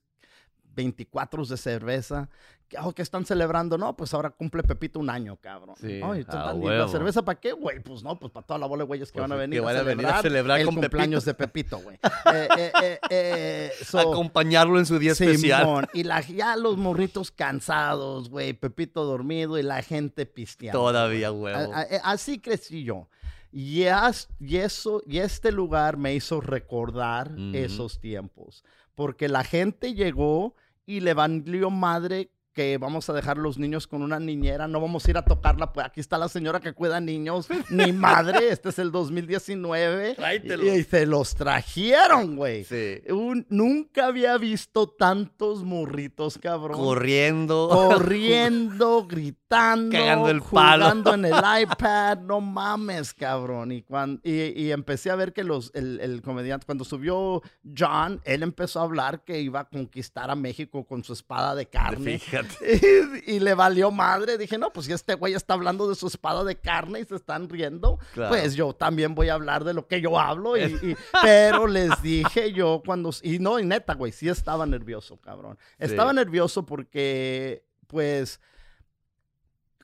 24 0.80 1.44
de 1.46 1.56
cerveza. 1.56 2.28
Que, 2.68 2.78
oh, 2.78 2.92
que 2.92 3.02
están 3.02 3.26
celebrando? 3.26 3.76
No, 3.76 3.96
pues 3.96 4.14
ahora 4.14 4.30
cumple 4.30 4.62
Pepito 4.62 5.00
un 5.00 5.10
año, 5.10 5.36
cabrón. 5.40 5.74
Sí, 5.80 6.00
Ay, 6.04 6.20
a 6.20 6.24
total, 6.24 6.62
¿y 6.62 6.66
¿La 6.68 6.86
cerveza 6.86 7.22
para 7.24 7.40
qué, 7.40 7.50
güey? 7.52 7.80
Pues 7.80 8.04
no, 8.04 8.16
pues 8.16 8.30
para 8.32 8.46
toda 8.46 8.60
la 8.60 8.66
bola 8.66 8.84
de 8.84 8.86
güeyes 8.86 9.10
que 9.10 9.18
Pues 9.18 9.28
van 9.28 9.32
a 9.32 9.34
es 9.34 9.38
que 9.38 9.40
venir, 9.48 9.60
van 9.62 9.76
a, 9.76 9.80
a 9.80 9.82
venir 9.82 9.96
celebrar 10.06 10.18
a 10.18 10.22
celebrar 10.22 10.60
el 10.60 10.66
con 10.66 10.74
cumpleaños 10.76 11.24
de 11.24 11.34
Pepito, 11.34 11.78
güey. 11.80 11.98
Eh, 12.32 12.48
eh, 12.56 12.72
eh, 12.82 12.98
eh, 13.10 13.70
so- 13.84 13.98
Acompañarlo 13.98 14.78
en 14.78 14.86
su 14.86 14.98
día 15.00 15.12
especial. 15.12 15.88
Y 15.92 16.04
la, 16.04 16.20
ya 16.20 16.54
los 16.56 16.76
morritos 16.76 17.32
cansados, 17.32 18.30
güey, 18.30 18.52
Pepito 18.52 19.04
dormido 19.04 19.58
y 19.58 19.62
la 19.64 19.82
gente 19.82 20.24
pisteando. 20.26 20.78
Todavía, 20.78 21.30
güey. 21.30 21.54
a- 21.54 21.86
Así 22.04 22.38
crecí 22.38 22.84
yo. 22.84 23.08
Y, 23.52 23.86
as- 23.86 24.28
y 24.38 24.58
eso, 24.58 25.02
y 25.08 25.18
este 25.18 25.50
lugar 25.50 25.96
me 25.96 26.14
hizo 26.14 26.40
recordar 26.40 27.32
esos 27.52 27.98
tiempos. 28.00 28.62
Porque 28.94 29.28
la 29.28 29.42
gente 29.42 29.94
llegó 29.94 30.54
y 30.90 31.00
le 31.00 31.14
valió 31.14 31.70
madre 31.70 32.30
que 32.60 32.76
vamos 32.76 33.08
a 33.08 33.14
dejar 33.14 33.38
los 33.38 33.56
niños 33.58 33.86
con 33.86 34.02
una 34.02 34.20
niñera, 34.20 34.68
no 34.68 34.82
vamos 34.82 35.06
a 35.06 35.10
ir 35.10 35.16
a 35.16 35.24
tocarla, 35.24 35.72
pues 35.72 35.86
aquí 35.86 35.98
está 36.00 36.18
la 36.18 36.28
señora 36.28 36.60
que 36.60 36.74
cuida 36.74 37.00
niños, 37.00 37.48
ni 37.70 37.90
madre, 37.90 38.50
este 38.50 38.68
es 38.68 38.78
el 38.78 38.92
2019. 38.92 40.14
Tráetelos. 40.14 40.66
Y, 40.66 40.68
y 40.68 40.82
se 40.84 41.06
los 41.06 41.34
trajeron, 41.34 42.36
güey. 42.36 42.64
Sí. 42.64 43.00
Un- 43.08 43.46
nunca 43.48 44.08
había 44.08 44.36
visto 44.36 44.88
tantos 44.90 45.64
morritos, 45.64 46.36
cabrón. 46.36 46.76
Corriendo. 46.78 47.68
Corriendo, 47.70 49.06
gritando, 49.08 49.96
Cagando 49.96 50.28
el 50.28 50.42
palo. 50.42 50.84
jugando 50.84 51.14
en 51.14 51.24
el 51.24 51.32
iPad, 51.62 52.18
no 52.18 52.42
mames, 52.42 53.14
cabrón. 53.14 53.72
Y, 53.72 53.82
cuan- 53.82 54.20
y, 54.22 54.64
y 54.64 54.70
empecé 54.70 55.10
a 55.10 55.16
ver 55.16 55.32
que 55.32 55.44
los, 55.44 55.70
el, 55.74 55.98
el 56.00 56.20
comediante, 56.20 56.66
cuando 56.66 56.84
subió 56.84 57.40
John, 57.76 58.20
él 58.24 58.42
empezó 58.42 58.80
a 58.80 58.82
hablar 58.82 59.24
que 59.24 59.40
iba 59.40 59.60
a 59.60 59.64
conquistar 59.64 60.30
a 60.30 60.34
México 60.34 60.84
con 60.84 61.02
su 61.02 61.14
espada 61.14 61.54
de 61.54 61.66
carne. 61.66 62.18
Fíjate. 62.18 62.49
Y, 62.60 63.32
y 63.36 63.40
le 63.40 63.54
valió 63.54 63.90
madre. 63.90 64.38
Dije, 64.38 64.58
no, 64.58 64.72
pues 64.72 64.86
si 64.86 64.92
este 64.92 65.14
güey 65.14 65.34
está 65.34 65.54
hablando 65.54 65.88
de 65.88 65.94
su 65.94 66.06
espada 66.06 66.44
de 66.44 66.56
carne 66.56 67.00
y 67.00 67.04
se 67.04 67.16
están 67.16 67.48
riendo, 67.48 67.98
Claro. 68.14 68.30
pues 68.30 68.54
yo 68.54 68.72
también 68.74 69.14
voy 69.14 69.28
a 69.28 69.34
hablar 69.34 69.64
de 69.64 69.74
lo 69.74 69.86
que 69.86 70.00
yo 70.00 70.18
hablo. 70.18 70.56
Y, 70.56 70.62
y- 70.62 70.96
pero 71.22 71.66
les 71.66 71.90
dije 72.02 72.52
yo 72.52 72.82
cuando... 72.84 73.10
Y 73.22 73.38
no, 73.38 73.58
y 73.58 73.64
neta, 73.64 73.94
güey, 73.94 74.12
sí 74.12 74.28
estaba 74.28 74.66
nervioso, 74.66 75.16
cabrón. 75.18 75.58
Estaba 75.78 76.10
Sí. 76.10 76.16
nervioso 76.16 76.64
porque, 76.66 77.64
pues, 77.86 78.40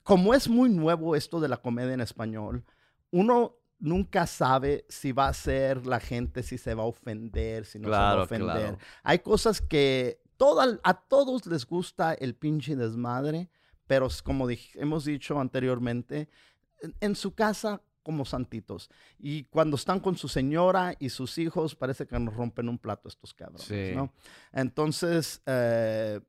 como 0.03 0.33
es 0.33 0.47
muy 0.47 0.69
nuevo 0.69 1.15
esto 1.15 1.39
de 1.39 1.47
la 1.49 1.57
comedia 1.57 1.93
en 1.93 2.01
español, 2.01 2.63
uno 3.11 3.55
nunca 3.79 4.25
sabe 4.25 4.85
si 4.89 5.11
va 5.11 5.27
a 5.27 5.33
ser 5.33 5.85
la 5.85 5.99
gente, 5.99 6.43
si 6.43 6.57
se 6.57 6.73
va 6.73 6.83
a 6.83 6.87
ofender, 6.87 7.65
si 7.65 7.77
no 7.79 7.87
se 7.87 7.91
va 7.91 8.11
a 8.11 8.23
ofender. 8.23 8.45
claro. 8.57 8.77
Hay 9.03 9.19
cosas 9.19 9.61
que 9.61 10.19
toda- 10.37 10.79
a 10.83 10.93
todos 11.07 11.45
les 11.47 11.65
gusta 11.65 12.13
el 12.13 12.35
pinche 12.35 12.75
desmadre, 12.75 13.49
pero 13.87 14.07
como 14.23 14.47
hemos 14.75 15.05
dicho 15.05 15.39
anteriormente, 15.39 16.29
en, 16.81 16.95
en 16.99 17.15
su 17.15 17.33
casa 17.33 17.81
como 18.03 18.23
santitos. 18.23 18.89
Y 19.19 19.43
cuando 19.45 19.75
están 19.75 19.99
con 19.99 20.15
su 20.15 20.27
señora 20.29 20.95
y 20.99 21.09
sus 21.09 21.37
hijos, 21.37 21.75
parece 21.75 22.05
que 22.07 22.17
nos 22.19 22.35
rompen 22.35 22.69
un 22.69 22.77
plato 22.77 23.09
estos 23.09 23.33
cabrones, 23.33 23.63
Sí. 23.65 23.91
¿no? 23.95 24.13
Entonces, 24.53 25.41
eh, 25.45 26.21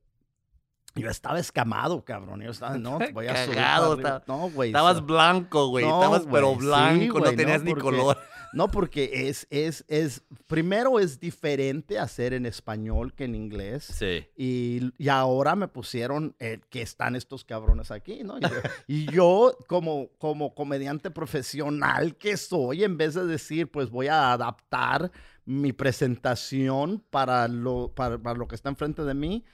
yo 0.99 1.11
estaba 1.11 1.39
escamado, 1.39 2.05
cabrón. 2.05 2.41
Yo 2.43 2.51
estaba, 2.51 2.77
no, 2.79 2.99
voy 3.13 3.27
a 3.27 3.45
subir 3.45 3.57
Cagado, 3.57 3.97
para 3.97 4.21
ta- 4.21 4.25
No, 4.29 4.51
güey. 4.51 4.71
Estabas 4.71 4.99
so- 4.99 5.03
blanco, 5.05 5.69
güey. 5.69 5.85
No, 5.85 6.03
Estabas 6.03 6.27
pero 6.31 6.53
sí, 6.55 6.67
blanco, 6.67 7.21
no 7.21 7.33
tenías 7.33 7.63
ni 7.63 7.71
porque- 7.71 7.83
color. 7.83 8.17
No, 8.55 8.69
porque 8.71 9.29
es, 9.29 9.47
es, 9.51 9.85
es, 9.89 10.23
primero 10.47 10.99
es 10.99 11.21
diferente 11.21 11.99
hacer 11.99 12.33
en 12.33 12.47
español 12.47 13.13
que 13.13 13.25
en 13.25 13.35
inglés. 13.35 13.85
Sí. 13.85 14.27
Y, 14.39 14.91
y 14.97 15.09
ahora 15.11 15.55
me 15.55 15.69
pusieron 15.69 16.35
eh, 16.39 16.59
que 16.71 16.81
están 16.81 17.15
estos 17.15 17.45
cabrones 17.45 17.91
aquí, 17.91 18.25
¿no? 18.25 18.39
Y 18.39 18.41
yo, 18.41 18.49
y 18.87 19.13
yo, 19.13 19.59
como, 19.67 20.09
como 20.17 20.55
comediante 20.55 21.11
profesional 21.11 22.17
que 22.17 22.39
soy, 22.39 22.85
en 22.85 22.97
vez 22.97 23.13
de 23.13 23.27
decir, 23.27 23.71
pues 23.71 23.91
voy 23.91 24.07
a 24.07 24.33
adaptar 24.33 25.11
mi 25.45 25.75
presentación 25.75 27.05
para 27.11 27.49
lo, 27.49 27.93
para, 27.95 28.19
para 28.19 28.39
lo 28.39 28.49
que 28.49 28.55
está 28.55 28.69
enfrente 28.71 29.03
de 29.05 29.15
mí, 29.15 29.45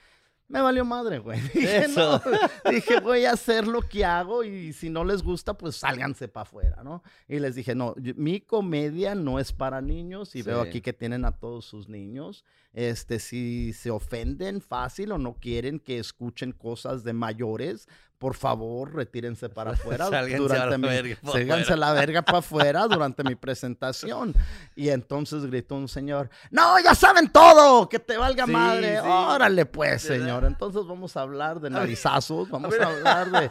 me 0.48 0.60
valió 0.60 0.84
madre, 0.84 1.18
güey. 1.18 1.40
Dije, 1.54 1.84
Eso. 1.86 2.20
no, 2.64 2.70
dije, 2.70 3.00
voy 3.00 3.24
a 3.24 3.32
hacer 3.32 3.66
lo 3.66 3.80
que 3.82 4.04
hago 4.04 4.44
y 4.44 4.72
si 4.72 4.90
no 4.90 5.04
les 5.04 5.22
gusta, 5.22 5.54
pues 5.54 5.76
sálganse 5.76 6.28
para 6.28 6.42
afuera, 6.42 6.82
¿no? 6.84 7.02
Y 7.28 7.38
les 7.38 7.54
dije, 7.54 7.74
no, 7.74 7.94
yo- 7.96 8.12
mi 8.16 8.40
comedia 8.40 9.14
no 9.14 9.38
es 9.38 9.52
para 9.52 9.80
niños 9.80 10.36
y 10.36 10.42
veo 10.42 10.60
aquí 10.60 10.80
que 10.80 10.92
tienen 10.92 11.24
a 11.24 11.32
todos 11.32 11.64
sus 11.64 11.88
niños. 11.88 12.44
Este, 12.74 13.20
si 13.20 13.72
se 13.72 13.90
ofenden 13.90 14.60
fácil 14.60 15.12
o 15.12 15.18
no 15.18 15.34
quieren 15.34 15.78
que 15.78 15.98
escuchen 15.98 16.50
cosas 16.50 17.04
de 17.04 17.12
mayores, 17.12 17.88
por 18.18 18.34
favor, 18.34 18.94
retírense 18.94 19.48
para 19.48 19.70
afuera 19.74 20.06
a 20.06 20.26
durante 20.26 20.78
mi, 20.78 20.88
verga 20.88 21.72
a 21.72 21.76
la 21.76 21.92
verga 21.92 22.22
para 22.22 22.38
afuera 22.40 22.86
durante 22.88 23.22
mi 23.22 23.36
presentación. 23.36 24.34
Y 24.74 24.88
entonces 24.88 25.46
gritó 25.46 25.76
un 25.76 25.86
señor, 25.88 26.30
no, 26.50 26.78
ya 26.80 26.94
saben 26.96 27.28
todo, 27.30 27.88
que 27.88 28.00
te 28.00 28.16
valga 28.16 28.46
Sí, 28.46 28.50
madre. 28.52 28.96
sí. 29.00 29.06
Órale 29.06 29.66
pues, 29.66 30.02
señor. 30.02 30.44
Entonces 30.44 30.84
vamos 30.86 31.16
a 31.16 31.20
hablar 31.20 31.60
de 31.60 31.68
A 31.68 31.70
narizazos, 31.70 32.48
vamos 32.50 32.70
ver. 32.70 32.82
a 32.82 32.88
hablar 32.88 33.30
de... 33.30 33.50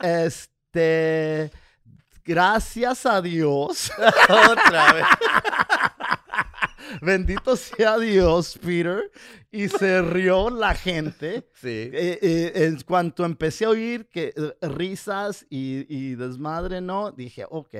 Este, 0.00 1.50
gracias 2.24 3.04
a 3.04 3.20
Dios. 3.20 3.90
Otra 4.28 4.92
vez. 4.94 5.04
Bendito 7.00 7.56
sea 7.56 7.98
Dios, 7.98 8.58
Peter. 8.58 9.10
Y 9.50 9.68
se 9.68 10.02
rió 10.02 10.50
la 10.50 10.74
gente. 10.74 11.48
Sí. 11.54 11.68
Eh, 11.92 12.18
eh, 12.20 12.52
en 12.54 12.80
cuanto 12.82 13.24
empecé 13.24 13.64
a 13.64 13.70
oír 13.70 14.08
que 14.08 14.34
eh, 14.36 14.68
risas 14.68 15.46
y, 15.48 15.86
y 15.88 16.14
desmadre, 16.14 16.80
¿no? 16.80 17.12
Dije, 17.12 17.44
ok, 17.48 17.74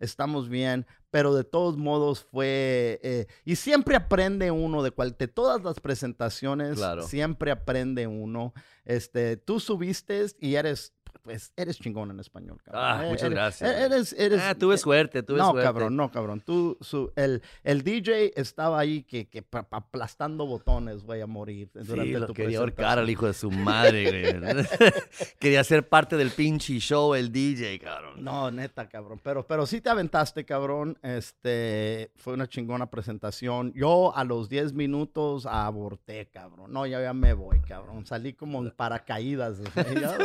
estamos 0.00 0.48
bien. 0.48 0.86
Pero 1.10 1.34
de 1.34 1.44
todos 1.44 1.76
modos 1.76 2.26
fue... 2.30 2.98
eh, 3.02 3.26
y 3.44 3.56
siempre 3.56 3.96
aprende 3.96 4.50
uno 4.50 4.82
de, 4.82 4.92
cual, 4.92 5.14
de 5.18 5.28
todas 5.28 5.62
las 5.62 5.78
presentaciones. 5.80 6.76
Claro. 6.76 7.02
Siempre 7.02 7.50
aprende 7.50 8.06
uno. 8.06 8.54
Este, 8.84 9.36
tú 9.36 9.60
subiste 9.60 10.24
y 10.40 10.54
eres... 10.54 10.94
Pues 11.22 11.52
eres 11.56 11.78
chingón 11.78 12.10
en 12.10 12.20
español, 12.20 12.58
cabrón. 12.64 12.82
Ah, 12.84 13.04
Eh, 13.04 13.08
muchas 13.10 13.22
eres- 13.24 13.34
gracias. 13.34 13.70
Eres, 13.76 14.12
eres, 14.18 14.40
Ah, 14.42 14.54
tuve 14.54 14.74
eh, 14.74 14.78
suerte, 14.78 15.22
tuve 15.22 15.38
no, 15.38 15.50
suerte. 15.50 15.66
cabrón, 15.66 15.96
no, 15.96 16.10
cabrón. 16.10 16.40
Tú, 16.40 16.76
su, 16.80 17.12
el, 17.16 17.42
el 17.62 17.82
DJ 17.82 18.32
estaba 18.34 18.78
ahí 18.78 19.02
que, 19.04 19.28
que 19.28 19.42
pa- 19.42 19.62
pa- 19.62 19.76
aplastando 19.78 20.46
botones, 20.46 21.02
güey, 21.04 21.20
a 21.20 21.26
morir 21.26 21.70
durante 21.74 22.04
Sí, 22.04 22.12
lo 22.18 22.26
tu 22.26 22.34
quería 22.34 22.58
ahorcar 22.58 22.98
al 22.98 23.08
hijo 23.10 23.26
de 23.26 23.34
su 23.34 23.50
madre, 23.50 24.40
güey. 24.40 24.64
quería 25.38 25.62
ser 25.64 25.88
parte 25.88 26.16
del 26.16 26.30
pinche 26.30 26.78
show, 26.78 27.14
el 27.14 27.30
DJ, 27.30 27.78
cabrón. 27.78 28.22
No, 28.24 28.50
neta, 28.50 28.88
cabrón. 28.88 29.20
Pero, 29.22 29.46
pero 29.46 29.66
sí 29.66 29.80
te 29.80 29.90
aventaste, 29.90 30.44
cabrón. 30.44 30.98
Este, 31.02 32.10
fue 32.16 32.34
una 32.34 32.48
chingona 32.48 32.90
presentación. 32.90 33.72
Yo 33.74 34.14
a 34.16 34.24
los 34.24 34.48
10 34.48 34.72
minutos 34.72 35.46
aborté, 35.46 36.26
cabrón. 36.32 36.72
No, 36.72 36.86
ya, 36.86 37.00
ya 37.02 37.12
me 37.12 37.32
voy, 37.34 37.60
cabrón. 37.60 38.06
Salí 38.06 38.32
como 38.32 38.60
en 38.62 38.70
paracaídas. 38.76 39.58
Ya, 40.00 40.16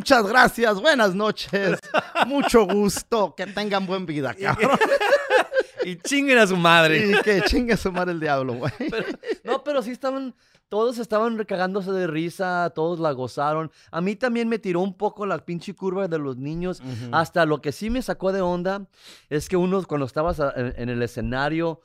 Muchas 0.00 0.26
gracias, 0.26 0.80
buenas 0.80 1.14
noches. 1.14 1.78
Mucho 2.26 2.64
gusto. 2.64 3.34
Que 3.36 3.46
tengan 3.46 3.84
buen 3.86 4.06
vida, 4.06 4.32
cabrón. 4.34 4.78
Y 5.84 5.96
chinguen 5.96 6.38
a 6.38 6.46
su 6.46 6.56
madre. 6.56 7.06
Y 7.06 7.22
que 7.22 7.42
chingue 7.42 7.76
su 7.76 7.92
madre 7.92 8.12
el 8.12 8.20
diablo, 8.20 8.54
güey. 8.54 8.72
No, 9.44 9.62
pero 9.62 9.82
sí 9.82 9.90
estaban, 9.90 10.34
todos 10.70 10.96
estaban 10.98 11.36
recagándose 11.38 11.90
de 11.92 12.06
risa, 12.06 12.70
todos 12.74 12.98
la 12.98 13.12
gozaron. 13.12 13.70
A 13.90 14.00
mí 14.02 14.14
también 14.16 14.48
me 14.48 14.58
tiró 14.58 14.80
un 14.80 14.94
poco 14.94 15.24
la 15.26 15.38
pinche 15.44 15.74
curva 15.74 16.08
de 16.08 16.18
los 16.18 16.36
niños. 16.38 16.82
Hasta 17.12 17.44
lo 17.44 17.60
que 17.60 17.72
sí 17.72 17.90
me 17.90 18.00
sacó 18.00 18.32
de 18.32 18.40
onda 18.40 18.86
es 19.28 19.48
que 19.50 19.56
uno, 19.58 19.82
cuando 19.84 20.06
estabas 20.06 20.40
a- 20.40 20.52
en, 20.56 20.74
en 20.76 20.88
el 20.88 21.02
escenario 21.02 21.80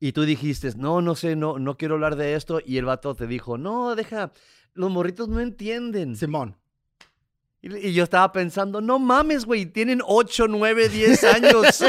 y 0.00 0.10
tú 0.12 0.22
dijiste, 0.22 0.72
no, 0.76 1.00
no 1.02 1.14
sé, 1.14 1.34
no, 1.36 1.58
no 1.60 1.76
quiero 1.76 1.94
hablar 1.94 2.14
de 2.16 2.34
esto, 2.34 2.60
y 2.64 2.78
el 2.78 2.84
vato 2.84 3.14
te 3.16 3.26
dijo, 3.28 3.58
no, 3.58 3.94
deja, 3.96 4.32
los 4.74 4.90
morritos 4.90 5.28
no 5.28 5.38
entienden. 5.40 6.14
Simón. 6.16 6.56
Y, 7.60 7.88
y 7.88 7.92
yo 7.92 8.04
estaba 8.04 8.30
pensando, 8.30 8.80
no 8.80 9.00
mames, 9.00 9.44
güey, 9.44 9.66
tienen 9.66 10.00
8, 10.06 10.46
9, 10.48 10.88
10 10.88 11.24
años. 11.24 11.84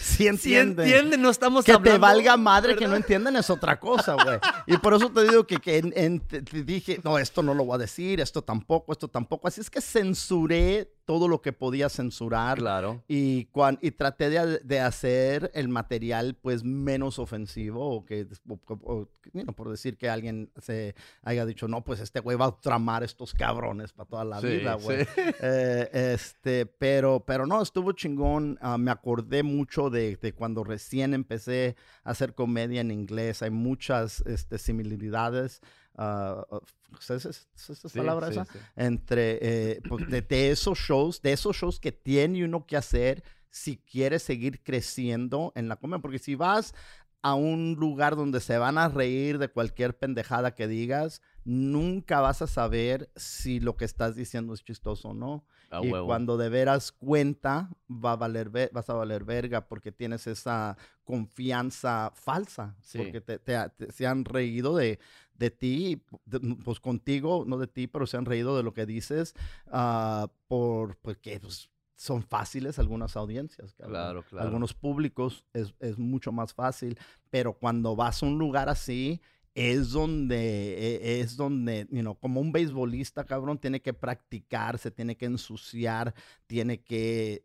Sí 0.00 0.16
Si 0.24 0.26
entienden. 0.26 0.86
entienden, 0.86 1.22
no 1.22 1.30
estamos 1.30 1.64
Que 1.64 1.72
hablando. 1.72 1.90
te 1.92 1.98
valga 1.98 2.36
madre 2.36 2.76
que 2.76 2.86
no 2.86 2.96
entienden 2.96 3.36
es 3.36 3.48
otra 3.50 3.78
cosa, 3.78 4.14
güey. 4.14 4.38
Y 4.66 4.76
por 4.78 4.94
eso 4.94 5.10
te 5.10 5.22
digo 5.22 5.46
que, 5.46 5.56
que 5.58 5.78
en- 5.78 5.92
en- 5.96 6.20
te, 6.20 6.42
te 6.42 6.62
dije, 6.64 7.00
no, 7.04 7.18
esto 7.18 7.42
no 7.42 7.54
lo 7.54 7.64
voy 7.64 7.76
a 7.76 7.78
decir, 7.78 8.20
esto 8.20 8.42
tampoco, 8.42 8.92
esto 8.92 9.08
tampoco. 9.08 9.48
Así 9.48 9.60
es 9.60 9.70
que 9.70 9.80
censuré 9.80 10.90
todo 11.12 11.28
lo 11.28 11.42
que 11.42 11.52
podía 11.52 11.90
censurar. 11.90 12.56
Claro. 12.56 13.02
Y, 13.06 13.44
cuan- 13.52 13.78
y 13.82 13.90
traté 13.90 14.30
de, 14.30 14.60
de 14.60 14.80
hacer 14.80 15.50
el 15.52 15.68
material 15.68 16.36
pues 16.40 16.64
menos 16.64 17.18
ofensivo 17.18 17.86
o 17.96 18.06
que, 18.06 18.26
o- 18.48 18.58
o- 18.82 19.08
you 19.34 19.42
know, 19.42 19.54
por 19.54 19.68
decir 19.68 19.98
que 19.98 20.08
alguien 20.08 20.50
se 20.56 20.94
haya 21.22 21.44
dicho, 21.44 21.68
no, 21.68 21.84
pues 21.84 22.00
este 22.00 22.20
güey 22.20 22.38
va 22.38 22.46
a 22.46 22.60
tramar 22.62 23.02
estos 23.02 23.34
cabrones 23.34 23.92
para 23.92 24.08
toda 24.08 24.24
la 24.24 24.40
Sí, 24.40 24.46
vida, 24.46 24.74
güey. 24.76 25.04
sí. 25.04 25.10
Eh, 25.42 26.14
este, 26.14 26.64
pero, 26.64 27.20
pero 27.26 27.46
no, 27.46 27.60
estuvo 27.60 27.92
chingón. 27.92 28.58
Ah, 28.62 28.78
me 28.78 28.90
acordé 28.90 29.42
mucho 29.42 29.90
de, 29.90 30.16
de 30.16 30.32
cuando 30.32 30.64
recién 30.64 31.12
empecé 31.12 31.76
a 32.04 32.12
hacer 32.12 32.34
comedia 32.34 32.80
en 32.80 32.90
inglés. 32.90 33.42
Hay 33.42 33.50
muchas 33.50 34.22
este, 34.22 34.56
similitudes. 34.56 35.60
Ah, 35.96 36.44
ah, 36.50 36.60
¿Es 37.00 37.10
es- 37.10 37.48
es 37.54 37.70
esa 37.70 37.88
Sí, 37.88 37.98
palabra 37.98 38.28
sí, 38.28 38.32
esa? 38.34 38.44
sí. 38.46 38.58
Entre 38.76 39.38
eh, 39.42 39.80
pues, 39.88 40.06
de, 40.08 40.22
de 40.22 40.50
esos 40.50 40.78
shows, 40.78 41.22
de 41.22 41.32
esos 41.32 41.56
shows 41.56 41.80
que 41.80 41.92
tiene 41.92 42.44
uno 42.44 42.66
que 42.66 42.76
hacer 42.76 43.22
si 43.50 43.76
quiere 43.78 44.18
seguir 44.18 44.62
creciendo 44.62 45.52
en 45.54 45.68
la 45.68 45.76
comedia. 45.76 46.00
Porque 46.02 46.18
si 46.18 46.34
vas 46.34 46.74
a 47.22 47.34
un 47.34 47.76
lugar 47.78 48.16
donde 48.16 48.40
se 48.40 48.58
van 48.58 48.78
a 48.78 48.88
reír 48.88 49.38
de 49.38 49.48
cualquier 49.48 49.96
pendejada 49.96 50.54
que 50.54 50.66
digas, 50.66 51.22
nunca 51.44 52.20
vas 52.20 52.42
a 52.42 52.46
saber 52.46 53.10
si 53.16 53.60
lo 53.60 53.76
que 53.76 53.84
estás 53.84 54.16
diciendo 54.16 54.54
es 54.54 54.64
chistoso 54.64 55.10
o 55.10 55.14
no. 55.14 55.44
Y 55.80 55.90
huevo. 55.90 56.06
cuando 56.06 56.36
de 56.36 56.48
veras 56.48 56.92
cuenta, 56.92 57.70
va 57.88 58.12
a 58.12 58.16
valer 58.16 58.50
vas 58.72 58.90
a 58.90 58.94
valer 58.94 59.24
verga 59.24 59.68
porque 59.68 59.92
tienes 59.92 60.26
esa 60.26 60.76
confianza 61.04 62.12
falsa. 62.14 62.76
Sí. 62.80 62.98
Porque 62.98 63.20
te, 63.20 63.38
te- 63.38 63.68
te- 63.70 63.92
se 63.92 64.06
han 64.06 64.24
reído 64.24 64.76
de, 64.76 64.98
de 65.34 65.50
ti, 65.50 66.02
de- 66.24 66.40
pues 66.64 66.80
contigo, 66.80 67.44
no 67.46 67.58
de 67.58 67.66
ti, 67.66 67.86
pero 67.86 68.06
se 68.06 68.16
han 68.16 68.26
reído 68.26 68.56
de 68.56 68.62
lo 68.62 68.74
que 68.74 68.86
dices 68.86 69.34
ah, 69.70 70.30
por, 70.48 70.96
porque 70.98 71.38
pues, 71.40 71.70
son 71.94 72.22
fáciles 72.22 72.78
algunas 72.78 73.16
audiencias. 73.16 73.74
Claro, 73.74 74.22
claro. 74.24 74.46
Algunos 74.46 74.74
públicos 74.74 75.44
es, 75.52 75.74
es 75.78 75.98
mucho 75.98 76.32
más 76.32 76.52
fácil, 76.52 76.98
pero 77.30 77.54
cuando 77.54 77.94
vas 77.96 78.22
a 78.22 78.26
un 78.26 78.38
lugar 78.38 78.68
así, 78.68 79.20
es 79.54 79.90
donde, 79.90 80.96
e- 80.96 81.20
es 81.20 81.36
donde, 81.36 81.86
you 81.90 82.00
know, 82.00 82.18
como 82.18 82.40
un 82.40 82.52
beisbolista, 82.52 83.24
cabrón, 83.24 83.58
tiene 83.58 83.80
que 83.82 83.92
practicar, 83.92 84.78
se 84.78 84.90
tiene 84.90 85.16
que 85.16 85.26
ensuciar, 85.26 86.14
tiene 86.46 86.80
que 86.82 87.44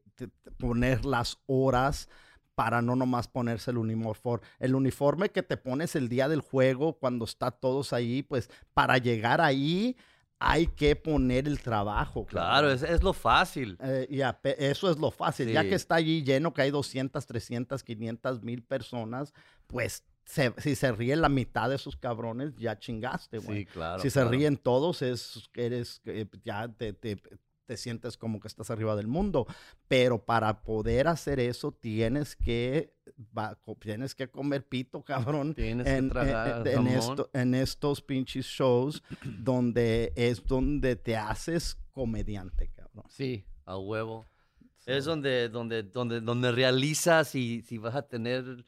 poner 0.58 1.06
las 1.06 1.38
horas 1.46 2.10
para 2.56 2.82
no 2.82 2.96
nomás 2.96 3.28
ponerse 3.28 3.72
el 3.72 3.78
uniforme. 3.78 4.46
El 4.60 4.74
uniforme 4.74 5.30
que 5.30 5.44
te 5.44 5.58
pones 5.58 5.96
el 5.96 6.10
día 6.10 6.28
del 6.28 6.42
juego, 6.42 6.94
cuando 6.98 7.26
está 7.26 7.52
todos 7.52 7.94
ahí, 7.94 8.24
pues 8.24 8.50
para 8.74 8.98
llegar 8.98 9.42
ahí 9.42 9.96
hay 10.40 10.68
que 10.68 10.96
poner 10.96 11.48
el 11.48 11.60
trabajo. 11.60 12.26
Claro, 12.26 12.72
es, 12.72 12.84
es 12.84 13.04
lo 13.04 13.14
fácil. 13.14 13.78
Eh, 13.82 14.08
ya, 14.10 14.40
eso 14.58 14.90
es 14.90 14.98
lo 14.98 15.12
fácil. 15.12 15.52
Ya 15.52 15.64
que 15.64 15.76
está 15.76 15.96
allí 15.96 16.24
lleno, 16.24 16.54
que 16.54 16.64
hay 16.64 16.72
200, 16.72 17.26
300, 17.26 17.84
500 17.84 18.42
mil 18.44 18.64
personas, 18.64 19.34
pues 19.68 20.04
se- 20.28 20.54
si 20.58 20.76
se 20.76 20.92
ríen 20.92 21.22
la 21.22 21.30
mitad 21.30 21.70
de 21.70 21.76
esos 21.78 21.96
cabrones, 21.96 22.54
ya 22.58 22.78
chingaste, 22.78 23.40
güey. 23.40 23.60
Sí, 23.60 23.66
claro. 23.66 24.02
si 24.02 24.10
claro. 24.12 24.30
se 24.30 24.36
ríen 24.38 24.58
todos, 24.58 25.02
es 25.02 25.50
que 25.54 25.66
eres, 25.66 26.00
que 26.04 26.28
ya 26.44 26.68
te, 26.68 26.92
te- 26.94 27.20
te 27.66 27.76
sientes 27.76 28.16
como 28.18 28.40
que 28.40 28.48
estás 28.48 28.70
arriba 28.70 28.96
del 28.96 29.08
mundo. 29.08 29.46
Pero 29.90 30.24
para 30.24 30.62
poder 30.64 31.08
hacer 31.08 31.40
eso, 31.40 31.72
tienes 31.74 32.36
que, 32.36 32.94
va- 33.38 33.58
tienes 33.80 34.16
que 34.16 34.30
comer 34.30 34.66
pito, 34.66 35.04
cabrón 35.04 35.54
Tienes 35.54 35.88
en, 35.88 36.06
que 36.08 36.12
tragar 36.14 36.66
en- 36.66 36.68
en 36.68 36.76
jamón. 36.86 36.94
esto- 37.00 37.30
en 37.34 37.54
estos 37.56 38.02
pinches 38.02 38.46
shows 38.46 39.04
donde 39.40 40.14
es 40.16 40.46
donde 40.46 40.96
te 40.98 41.16
haces 41.18 41.78
comediante, 41.92 42.70
cabrón. 42.76 43.06
Sí, 43.10 43.46
a 43.66 43.78
huevo. 43.78 44.26
Es 44.86 45.04
donde, 45.04 45.50
donde, 45.50 45.84
donde, 45.84 46.22
donde 46.22 46.52
realizas 46.54 47.28
si, 47.28 47.62
si 47.64 47.78
vas 47.78 47.96
a 47.96 48.04
tener, 48.08 48.66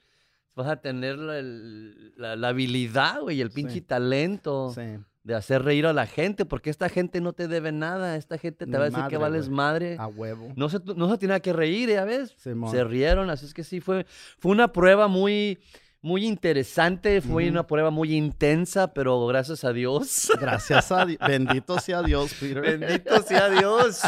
vas 0.59 0.67
a 0.69 0.81
tener 0.81 1.17
la, 1.17 1.39
el- 1.39 2.13
la- 2.17 2.35
la 2.35 2.49
habilidad, 2.49 3.21
güey, 3.21 3.41
el 3.41 3.49
pinche 3.51 3.75
Sí. 3.75 3.81
talento 3.81 4.71
sí. 4.75 4.81
de 5.23 5.35
hacer 5.35 5.63
reír 5.63 5.85
a 5.85 5.93
la 5.93 6.05
gente, 6.05 6.45
porque 6.45 6.69
esta 6.69 6.89
gente 6.89 7.21
no 7.21 7.33
te 7.33 7.47
debe 7.47 7.71
nada, 7.71 8.15
esta 8.15 8.37
gente 8.37 8.65
te 8.65 8.71
Ni 8.71 8.77
va 8.77 8.83
a 8.85 8.89
decir 8.89 9.03
que 9.09 9.17
vales 9.17 9.49
madre. 9.49 9.95
A 9.99 10.07
huevo. 10.07 10.51
No 10.55 10.69
se, 10.69 10.79
no 10.95 11.09
se 11.09 11.17
tiene 11.17 11.39
que 11.41 11.53
reír, 11.53 11.89
ya 11.89 12.03
ves. 12.05 12.33
Simón. 12.37 12.71
Se 12.71 12.83
rieron, 12.83 13.29
así 13.29 13.45
es 13.45 13.53
que 13.53 13.63
sí, 13.63 13.79
fue, 13.79 14.05
fue 14.37 14.51
una 14.51 14.71
prueba 14.71 15.07
muy, 15.07 15.59
muy 16.01 16.25
interesante, 16.25 17.21
fue 17.21 17.49
una 17.49 17.67
prueba 17.67 17.89
muy 17.89 18.15
intensa, 18.15 18.93
pero 18.93 19.25
gracias 19.27 19.63
a 19.63 19.73
Dios. 19.73 20.31
Gracias 20.39 20.91
a 20.91 21.05
Dios. 21.05 21.19
Bendito 21.27 21.77
sea 21.79 22.01
Dios, 22.01 22.33
Peter. 22.39 22.61
Bendito 22.79 23.21
sea 23.23 23.49
Dios 23.49 24.01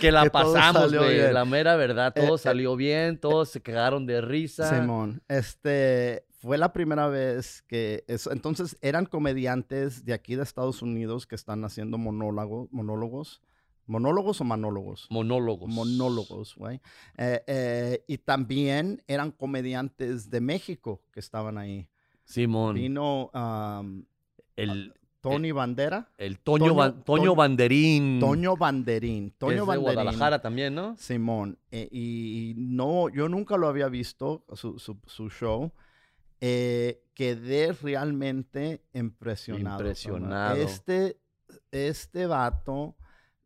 que 0.00 0.10
la 0.10 0.24
Que 0.24 0.30
pasamos, 0.30 0.92
güey. 0.92 1.32
La 1.32 1.44
mera 1.44 1.76
verdad, 1.76 2.12
Eh, 2.16 2.22
todo 2.26 2.36
eh. 2.36 2.38
salió 2.38 2.74
bien, 2.76 3.18
todos 3.18 3.50
se 3.50 3.60
cagaron 3.60 4.04
de 4.06 4.20
risa. 4.20 4.80
Simón, 4.80 5.22
este 5.28 6.24
fue 6.40 6.58
la 6.58 6.72
primera 6.72 7.08
vez 7.08 7.62
que 7.68 8.04
es- 8.08 8.26
entonces 8.28 8.76
eran 8.80 9.06
comediantes 9.06 10.04
de 10.04 10.12
aquí 10.14 10.34
de 10.36 10.42
Estados 10.42 10.82
Unidos 10.82 11.26
que 11.26 11.34
están 11.36 11.64
haciendo 11.64 11.98
monólogo, 11.98 12.68
monólogos, 12.72 13.42
monólogos 13.88 14.40
o 14.40 14.44
manólogos. 14.44 15.06
Monólogos. 15.10 15.68
Monólogos, 15.68 16.54
güey. 16.56 16.80
Eh, 17.16 17.42
eh, 17.46 18.04
y 18.06 18.18
también 18.18 19.02
eran 19.06 19.32
comediantes 19.32 20.30
de 20.30 20.40
México 20.40 21.02
que 21.12 21.20
estaban 21.20 21.58
ahí. 21.58 21.88
Simón. 22.24 22.74
Vino 22.74 23.30
um, 23.34 24.04
El, 24.56 24.92
Tony 25.20 25.50
Bandera, 25.50 26.10
el 26.18 26.38
Toño, 26.38 26.66
Toño- 26.66 26.74
Ban- 26.76 27.04
Toño 27.04 27.22
Toño- 27.22 27.34
Banderín. 27.34 28.20
Toño 28.20 28.56
Banderín, 28.56 29.30
Toño 29.36 29.62
es 29.64 29.68
de. 29.68 29.76
Guadalajara 29.78 30.40
también, 30.40 30.74
¿no? 30.74 30.96
Simón, 30.96 31.58
eh, 31.72 31.88
y 31.90 32.54
no, 32.56 33.08
yo 33.08 33.28
nunca 33.28 33.56
lo 33.56 33.66
había 33.66 33.88
visto, 33.88 34.44
su, 34.54 34.78
su- 34.78 35.00
su 35.06 35.28
show. 35.30 35.72
Eh, 36.40 37.02
quedé 37.14 37.72
realmente 37.72 38.84
impresionado. 38.94 39.78
Impresionado. 39.80 40.56
Este, 40.56 41.18
este 41.72 42.26
vato 42.26 42.94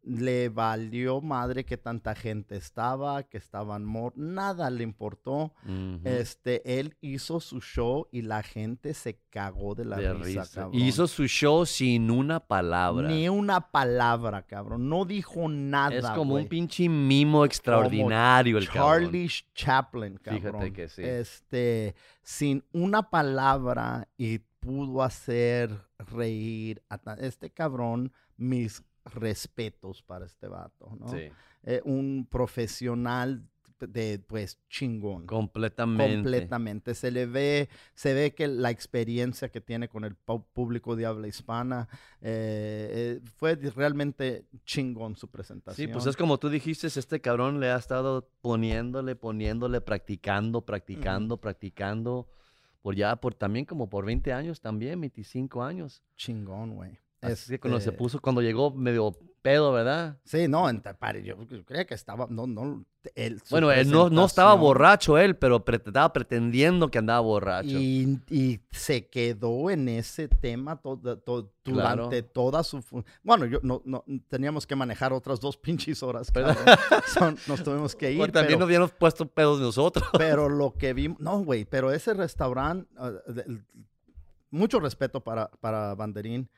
le 0.02 0.48
valió 0.48 1.20
madre 1.20 1.64
que 1.64 1.76
tanta 1.76 2.14
gente 2.14 2.56
estaba, 2.56 3.22
que 3.22 3.38
estaban 3.38 3.84
mor, 3.84 4.12
nada 4.16 4.68
le 4.70 4.82
importó. 4.82 5.54
Este, 6.04 6.80
él 6.80 6.96
hizo 7.00 7.38
su 7.40 7.60
show 7.60 8.08
y 8.10 8.22
la 8.22 8.42
gente 8.42 8.94
se 8.94 9.20
cagó 9.30 9.74
de 9.74 9.84
la 9.84 9.96
De 9.96 10.12
risa, 10.12 10.42
risa. 10.42 10.60
cabrón. 10.62 10.80
Hizo 10.80 11.06
su 11.06 11.26
show 11.26 11.64
sin 11.66 12.10
una 12.10 12.40
palabra. 12.40 13.08
Ni 13.08 13.28
una 13.28 13.70
palabra, 13.70 14.42
cabrón. 14.42 14.88
No 14.88 15.04
dijo 15.04 15.48
nada. 15.48 15.94
es 15.94 16.10
como 16.10 16.34
un 16.34 16.48
pinche 16.48 16.88
mimo 16.88 17.44
extraordinario 17.44 18.58
el 18.58 18.68
cabrón. 18.68 19.04
Charlie 19.04 19.30
Chaplin, 19.54 20.16
cabrón. 20.18 20.42
Fíjate 20.42 20.72
que 20.72 20.88
sí. 20.88 21.02
Este, 21.02 21.94
sin 22.22 22.64
una 22.72 23.08
palabra 23.08 24.08
y 24.16 24.38
pudo 24.58 25.02
hacer 25.02 25.70
reír 25.98 26.82
a 26.88 26.98
este 27.20 27.50
cabrón. 27.50 28.12
Mis 28.36 28.82
respetos 29.04 30.02
para 30.02 30.26
este 30.26 30.46
vato, 30.48 30.96
¿no? 30.98 31.08
Sí, 31.08 31.28
Eh, 31.64 31.80
un 31.84 32.26
profesional 32.30 33.44
de, 33.78 34.20
pues, 34.20 34.60
chingón. 34.68 35.26
completamente. 35.26 36.14
Completamente. 36.14 36.94
Se 36.94 37.10
le 37.10 37.26
ve, 37.26 37.68
se 37.94 38.14
ve 38.14 38.32
que 38.32 38.46
la 38.46 38.70
experiencia 38.70 39.48
que 39.48 39.60
tiene 39.60 39.88
con 39.88 40.04
el 40.04 40.14
público 40.14 40.94
de 40.94 41.04
habla 41.06 41.26
hispana 41.26 41.88
eh, 42.20 43.18
eh, 43.20 43.20
fue 43.38 43.56
realmente 43.56 44.46
chingón 44.64 45.16
su 45.16 45.26
Sí, 45.26 45.32
presentación. 45.32 45.90
pues 45.92 46.06
es 46.06 46.16
como 46.16 46.38
tú 46.38 46.48
dijiste, 46.48 46.86
este 46.86 47.20
cabrón 47.20 47.58
le 47.58 47.70
ha 47.70 47.76
estado 47.76 48.28
poniéndole, 48.40 49.16
poniéndole, 49.16 49.80
practicando, 49.80 50.64
practicando, 50.64 51.38
practicando, 51.38 52.28
por 52.82 52.94
ya, 52.94 53.16
por 53.16 53.34
también 53.34 53.64
como 53.64 53.88
por 53.90 54.04
20 54.04 54.32
años 54.32 54.60
también, 54.60 55.00
25 55.00 55.60
años. 55.62 56.02
chingón, 56.16 56.76
güey. 56.76 56.98
Así 57.22 57.52
que 57.52 57.60
cuando 57.60 57.80
se 57.80 57.90
Este, 57.90 57.98
puso, 57.98 58.20
cuando 58.20 58.42
llegó 58.42 58.72
medio 58.72 59.12
pedo, 59.42 59.72
¿verdad? 59.72 60.18
Sí, 60.24 60.46
no, 60.48 60.66
pare, 61.00 61.22
yo 61.24 61.36
creía 61.64 61.84
que 61.84 61.94
estaba, 61.94 62.26
no, 62.30 62.46
no, 62.46 62.84
él, 63.16 63.40
Bueno, 63.50 63.72
él 63.72 63.90
no, 63.90 64.08
no 64.08 64.24
estaba 64.26 64.54
borracho 64.54 65.18
él, 65.18 65.36
pero 65.36 65.64
pre- 65.64 65.82
estaba 65.84 66.12
pretendiendo 66.12 66.88
que 66.90 66.98
andaba 66.98 67.18
borracho. 67.20 67.68
Y, 67.76 68.20
y 68.30 68.60
se 68.70 69.08
quedó 69.08 69.70
en 69.70 69.88
ese 69.88 70.28
tema 70.28 70.76
todo, 70.80 71.18
todo- 71.18 71.52
Claro. 71.64 72.04
durante 72.08 72.22
toda 72.24 72.64
su... 72.64 72.82
Bueno, 73.22 73.46
yo 73.46 73.58
no, 73.62 73.82
no, 73.84 74.04
teníamos 74.28 74.66
que 74.66 74.74
manejar 74.76 75.12
otras 75.12 75.38
dos 75.40 75.56
pinches 75.96 76.02
horas. 76.02 76.30
Cabrón. 76.32 76.56
Son- 77.06 77.36
nos 77.46 77.62
tuvimos 77.64 77.94
que 77.96 78.10
ir. 78.12 78.18
Bueno, 78.18 78.32
también 78.32 78.50
pero- 78.54 78.58
nos 78.60 78.66
habíamos 78.66 78.92
puesto 78.92 79.26
pedos 79.26 79.60
nosotros. 79.60 80.04
Pero 80.18 80.48
lo 80.48 80.72
que 80.74 80.92
vimos, 80.92 81.18
no, 81.20 81.38
güey, 81.42 81.64
pero 81.64 81.92
ese 81.92 82.14
restaurante, 82.14 82.88
de- 83.28 83.60
mucho 84.50 84.78
respeto 84.80 85.20
para, 85.22 85.48
para 85.60 85.94
Banderín, 85.94 86.48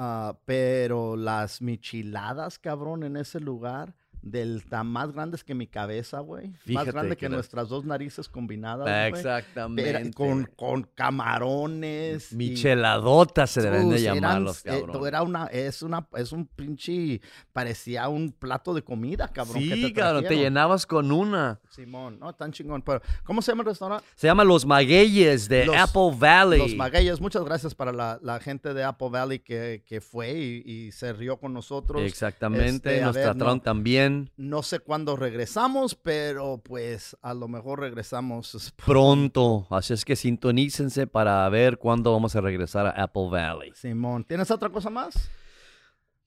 ah, 0.00 0.38
pero 0.46 1.16
las 1.16 1.60
michiladas, 1.62 2.58
cabrón, 2.58 3.04
en 3.04 3.16
ese 3.16 3.38
lugar, 3.40 3.94
del 4.22 4.64
tan 4.68 4.86
más 4.86 5.12
grandes 5.12 5.42
que 5.44 5.54
mi 5.54 5.66
cabeza, 5.66 6.20
güey. 6.20 6.52
Más 6.66 6.86
grande 6.86 7.16
que 7.16 7.20
que 7.26 7.28
nuestras 7.28 7.68
dos 7.68 7.84
narices 7.84 8.28
combinadas, 8.28 8.86
güey. 8.86 9.08
Exactamente. 9.20 10.10
Con, 10.12 10.44
con 10.56 10.82
camarones. 10.94 12.32
y- 12.32 12.36
Micheladotas 12.36 13.50
se 13.50 13.62
deben 13.62 13.88
de 13.90 13.96
Sus, 13.96 14.04
eran, 14.06 14.14
llamarlos, 14.16 14.66
eh, 14.66 14.82
cabrón. 14.82 15.06
era 15.06 15.22
una, 15.22 15.46
es 15.46 15.82
una, 15.82 16.06
es 16.16 16.32
un 16.32 16.46
pinche, 16.46 17.20
parecía 17.52 18.08
un 18.08 18.32
plato 18.32 18.74
de 18.74 18.82
comida, 18.82 19.28
cabrón. 19.28 19.62
que 19.62 19.74
sí, 19.74 19.82
te 19.82 19.92
cabrón, 19.92 20.24
te 20.24 20.36
llenabas 20.36 20.86
con 20.86 21.12
una. 21.12 21.60
Simón, 21.70 22.18
no, 22.18 22.32
tan 22.34 22.52
chingón. 22.52 22.82
Pero, 22.82 23.00
¿cómo 23.24 23.42
se 23.42 23.52
llama 23.52 23.62
el 23.62 23.68
restaurante? 23.68 24.04
Se 24.14 24.26
llama 24.26 24.44
Los 24.44 24.66
Magueyes 24.66 25.48
de 25.48 25.66
Los- 25.66 25.76
Apple 25.76 26.10
Valley. 26.18 26.58
Los 26.58 26.74
Magueyes. 26.74 27.20
Muchas 27.20 27.44
gracias 27.44 27.74
para 27.74 27.92
la, 27.92 28.18
la 28.22 28.40
gente 28.40 28.74
de 28.74 28.84
Apple 28.84 29.08
Valley 29.10 29.38
que, 29.40 29.82
que 29.86 30.00
fue 30.00 30.32
y, 30.32 30.62
y 30.66 30.92
se 30.92 31.12
rió 31.12 31.38
con 31.38 31.52
nosotros. 31.52 32.02
Exactamente, 32.02 32.90
Este, 32.92 33.00
nos 33.04 33.14
ver, 33.14 33.24
trataron 33.24 33.56
no. 33.58 33.62
también 33.62 34.09
No 34.36 34.62
sé 34.62 34.80
cuándo 34.80 35.16
regresamos, 35.16 35.94
pero 35.94 36.58
pues 36.62 37.16
a 37.22 37.34
lo 37.34 37.48
mejor 37.48 37.80
regresamos. 37.80 38.72
pronto. 38.84 39.66
Así 39.70 39.92
es 39.92 40.04
que 40.04 40.16
sintonícense 40.16 41.06
para 41.06 41.48
ver 41.48 41.78
cuándo 41.78 42.12
vamos 42.12 42.36
a 42.36 42.40
regresar 42.40 42.86
a 42.86 42.90
Apple 42.90 43.28
Valley. 43.30 43.72
Simón, 43.74 44.24
¿tienes 44.24 44.50
otra 44.50 44.70
cosa 44.70 44.90
más? 44.90 45.30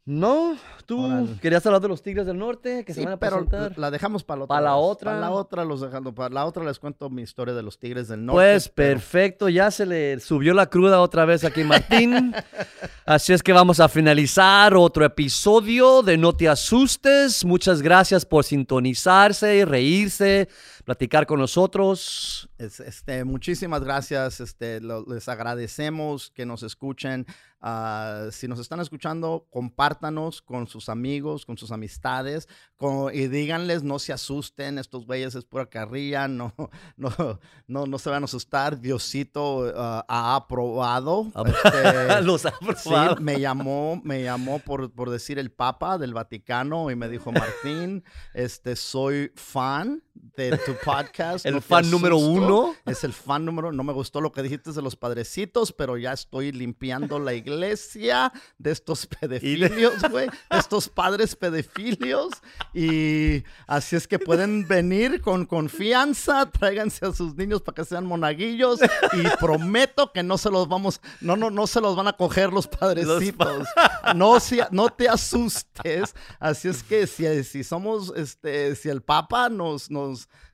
No, 0.05 0.57
tú 0.85 1.29
querías 1.41 1.65
hablar 1.65 1.81
de 1.81 1.87
los 1.87 2.01
Tigres 2.03 2.25
del 2.25 2.37
Norte 2.37 2.83
que 2.83 2.93
se 2.93 3.05
van 3.05 3.13
a 3.13 3.17
pero 3.17 3.37
presentar. 3.37 3.77
la 3.77 3.89
dejamos 3.89 4.25
para 4.25 4.39
la 4.39 4.43
otra. 4.43 4.55
¿Pa 4.57 4.61
la 4.61 4.75
otra? 4.75 5.17
La 5.17 5.31
otra 5.31 5.63
los 5.63 5.79
dejando. 5.79 6.13
Para 6.13 6.33
la 6.33 6.45
otra 6.45 6.65
les 6.65 6.77
cuento 6.77 7.09
mi 7.09 7.21
historia 7.21 7.53
de 7.53 7.63
los 7.63 7.79
Tigres 7.79 8.09
del 8.09 8.25
Norte. 8.25 8.35
Pues 8.37 8.67
pero- 8.67 8.95
perfecto, 8.95 9.47
ya 9.47 9.71
se 9.71 9.85
le 9.85 10.19
subió 10.19 10.53
la 10.53 10.65
cruda 10.65 10.99
otra 10.99 11.23
vez 11.23 11.45
aquí 11.45 11.63
Martín. 11.63 12.33
Así 13.05 13.31
es 13.31 13.41
que 13.41 13.53
vamos 13.53 13.79
a 13.79 13.87
finalizar 13.87 14.75
otro 14.75 15.05
episodio 15.05 16.01
de 16.03 16.17
No 16.17 16.33
te 16.33 16.49
asustes. 16.49 17.45
Muchas 17.45 17.81
gracias 17.81 18.25
por 18.25 18.43
sintonizarse, 18.43 19.63
reírse, 19.63 20.49
platicar 20.83 21.25
con 21.25 21.39
nosotros. 21.39 22.49
Es- 22.57 22.79
este, 22.79 23.23
muchísimas 23.23 23.83
gracias. 23.83 24.39
Este, 24.39 24.81
lo- 24.81 25.05
les 25.05 25.27
agradecemos 25.29 26.31
que 26.31 26.45
nos 26.45 26.63
escuchen. 26.63 27.25
Ah, 27.65 28.27
si 28.31 28.49
nos 28.49 28.59
están 28.59 28.81
escuchando, 28.81 29.47
compártanos 29.49 30.41
con 30.41 30.67
sus 30.67 30.89
amigos, 30.89 31.45
con 31.45 31.57
sus 31.57 31.71
amistades, 31.71 32.49
con- 32.75 33.15
y 33.15 33.27
díganles, 33.27 33.83
no 33.83 33.99
se 33.99 34.11
asusten, 34.11 34.77
estos 34.77 35.05
güeyes 35.05 35.33
es 35.35 35.45
pura 35.45 35.67
carrilla, 35.67 36.27
no, 36.27 36.53
no, 36.97 37.39
no, 37.67 37.85
no 37.85 37.99
se 37.99 38.09
van 38.09 38.23
a 38.23 38.25
asustar. 38.25 38.81
Diosito 38.81 39.71
ah, 39.77 40.03
ha 40.09 40.35
aprobado. 40.35 41.31
este, 41.45 42.21
Los 42.23 42.45
ha 42.45 42.51
Sí, 42.51 42.89
probado. 42.89 43.15
me 43.21 43.39
llamó, 43.39 44.01
me 44.03 44.23
llamó 44.23 44.59
por, 44.59 44.91
por 44.91 45.09
decir 45.09 45.39
el 45.39 45.49
Papa 45.49 45.97
del 45.97 46.13
Vaticano 46.13 46.91
y 46.91 46.97
me 46.97 47.07
dijo, 47.07 47.31
Martín, 47.31 48.03
este, 48.33 48.75
soy 48.75 49.31
fan 49.35 50.03
de 50.13 50.57
tu 50.65 50.73
podcast. 50.83 51.45
El 51.45 51.55
no 51.55 51.61
fan 51.61 51.89
número 51.91 52.15
asusto". 52.17 52.31
uno. 52.33 52.75
Es 52.85 53.03
el 53.03 53.13
fan 53.13 53.45
número, 53.45 53.71
no 53.71 53.83
me 53.83 53.93
gustó 53.93 54.19
lo 54.21 54.31
que 54.31 54.41
dijiste 54.41 54.71
de 54.71 54.81
los 54.81 54.95
padrecitos, 54.95 55.71
pero 55.73 55.97
ya 55.97 56.13
estoy 56.13 56.51
limpiando 56.51 57.19
la 57.19 57.33
iglesia 57.33 58.31
de 58.57 58.71
estos 58.71 59.05
pedofilios, 59.19 60.01
güey, 60.09 60.27
de 60.27 60.57
estos 60.57 60.89
padres 60.89 61.35
pedofilios. 61.35 62.29
Y 62.73 63.43
así 63.67 63.95
es 63.95 64.07
que 64.07 64.19
pueden 64.19 64.67
venir 64.67 65.21
con 65.21 65.45
confianza, 65.45 66.49
tráiganse 66.51 67.05
a 67.05 67.13
sus 67.13 67.35
niños 67.35 67.61
para 67.61 67.75
que 67.75 67.85
sean 67.85 68.05
monaguillos 68.05 68.79
y 69.13 69.23
prometo 69.39 70.11
que 70.13 70.23
no 70.23 70.37
se 70.37 70.49
los 70.49 70.67
vamos, 70.67 71.01
no, 71.21 71.35
no, 71.35 71.49
no 71.49 71.67
se 71.67 71.81
los 71.81 71.95
van 71.95 72.07
a 72.07 72.13
coger 72.13 72.51
los 72.53 72.67
padrecitos. 72.67 73.67
No, 74.15 74.39
si- 74.39 74.59
no 74.71 74.89
te 74.89 75.07
asustes. 75.07 76.13
Así 76.39 76.67
es 76.67 76.83
que 76.83 77.07
si, 77.07 77.43
si 77.43 77.63
somos, 77.63 78.11
este, 78.15 78.75
si 78.75 78.89
el 78.89 79.01
Papa 79.01 79.47
nos, 79.49 79.89
nos, 79.89 80.02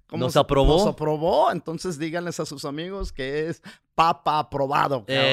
¿cómo 0.08 0.26
¿Nos 0.26 0.34
se- 0.34 0.40
aprobó? 0.40 0.78
Nos 0.80 0.88
aprobó, 0.88 1.52
entonces 1.52 1.98
díganles 2.00 2.40
a 2.40 2.46
sus 2.46 2.66
amigos 2.66 3.12
que 3.12 3.48
es 3.48 3.62
Papa 3.96 4.40
aprobado. 4.40 5.06
cabrón. 5.06 5.26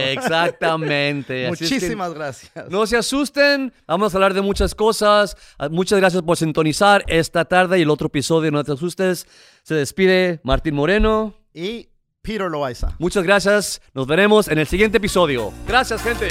Exactamente. 0.60 1.47
Así 1.47 1.64
es 1.64 1.70
que 1.70 1.74
Muchísimas 1.76 2.14
gracias. 2.14 2.52
No 2.70 2.86
se 2.86 2.97
asusten, 2.97 3.72
vamos 3.86 4.12
a 4.12 4.16
hablar 4.16 4.34
de 4.34 4.40
muchas 4.43 4.74
cosas. 4.74 5.36
Ah, 5.59 5.68
Muchas 5.68 5.98
gracias 6.01 6.22
por 6.22 6.36
sintonizar 6.36 7.05
esta 7.06 7.44
tarde 7.44 7.78
y 7.78 7.82
el 7.82 7.90
otro 7.90 8.09
episodio. 8.09 8.51
No 8.51 8.64
te 8.64 8.72
asustes. 8.72 9.26
Se 9.62 9.74
despide 9.74 10.40
Martín 10.43 10.74
Moreno. 10.74 11.34
Y 11.55 11.88
Peter 12.22 12.51
Loaiza. 12.51 12.94
Muchas 12.98 13.22
gracias. 13.24 13.80
Nos 13.94 14.06
veremos 14.09 14.48
en 14.48 14.59
el 14.59 14.66
siguiente 14.66 14.98
episodio. 14.98 15.52
Gracias, 15.66 16.02
gente. 16.02 16.28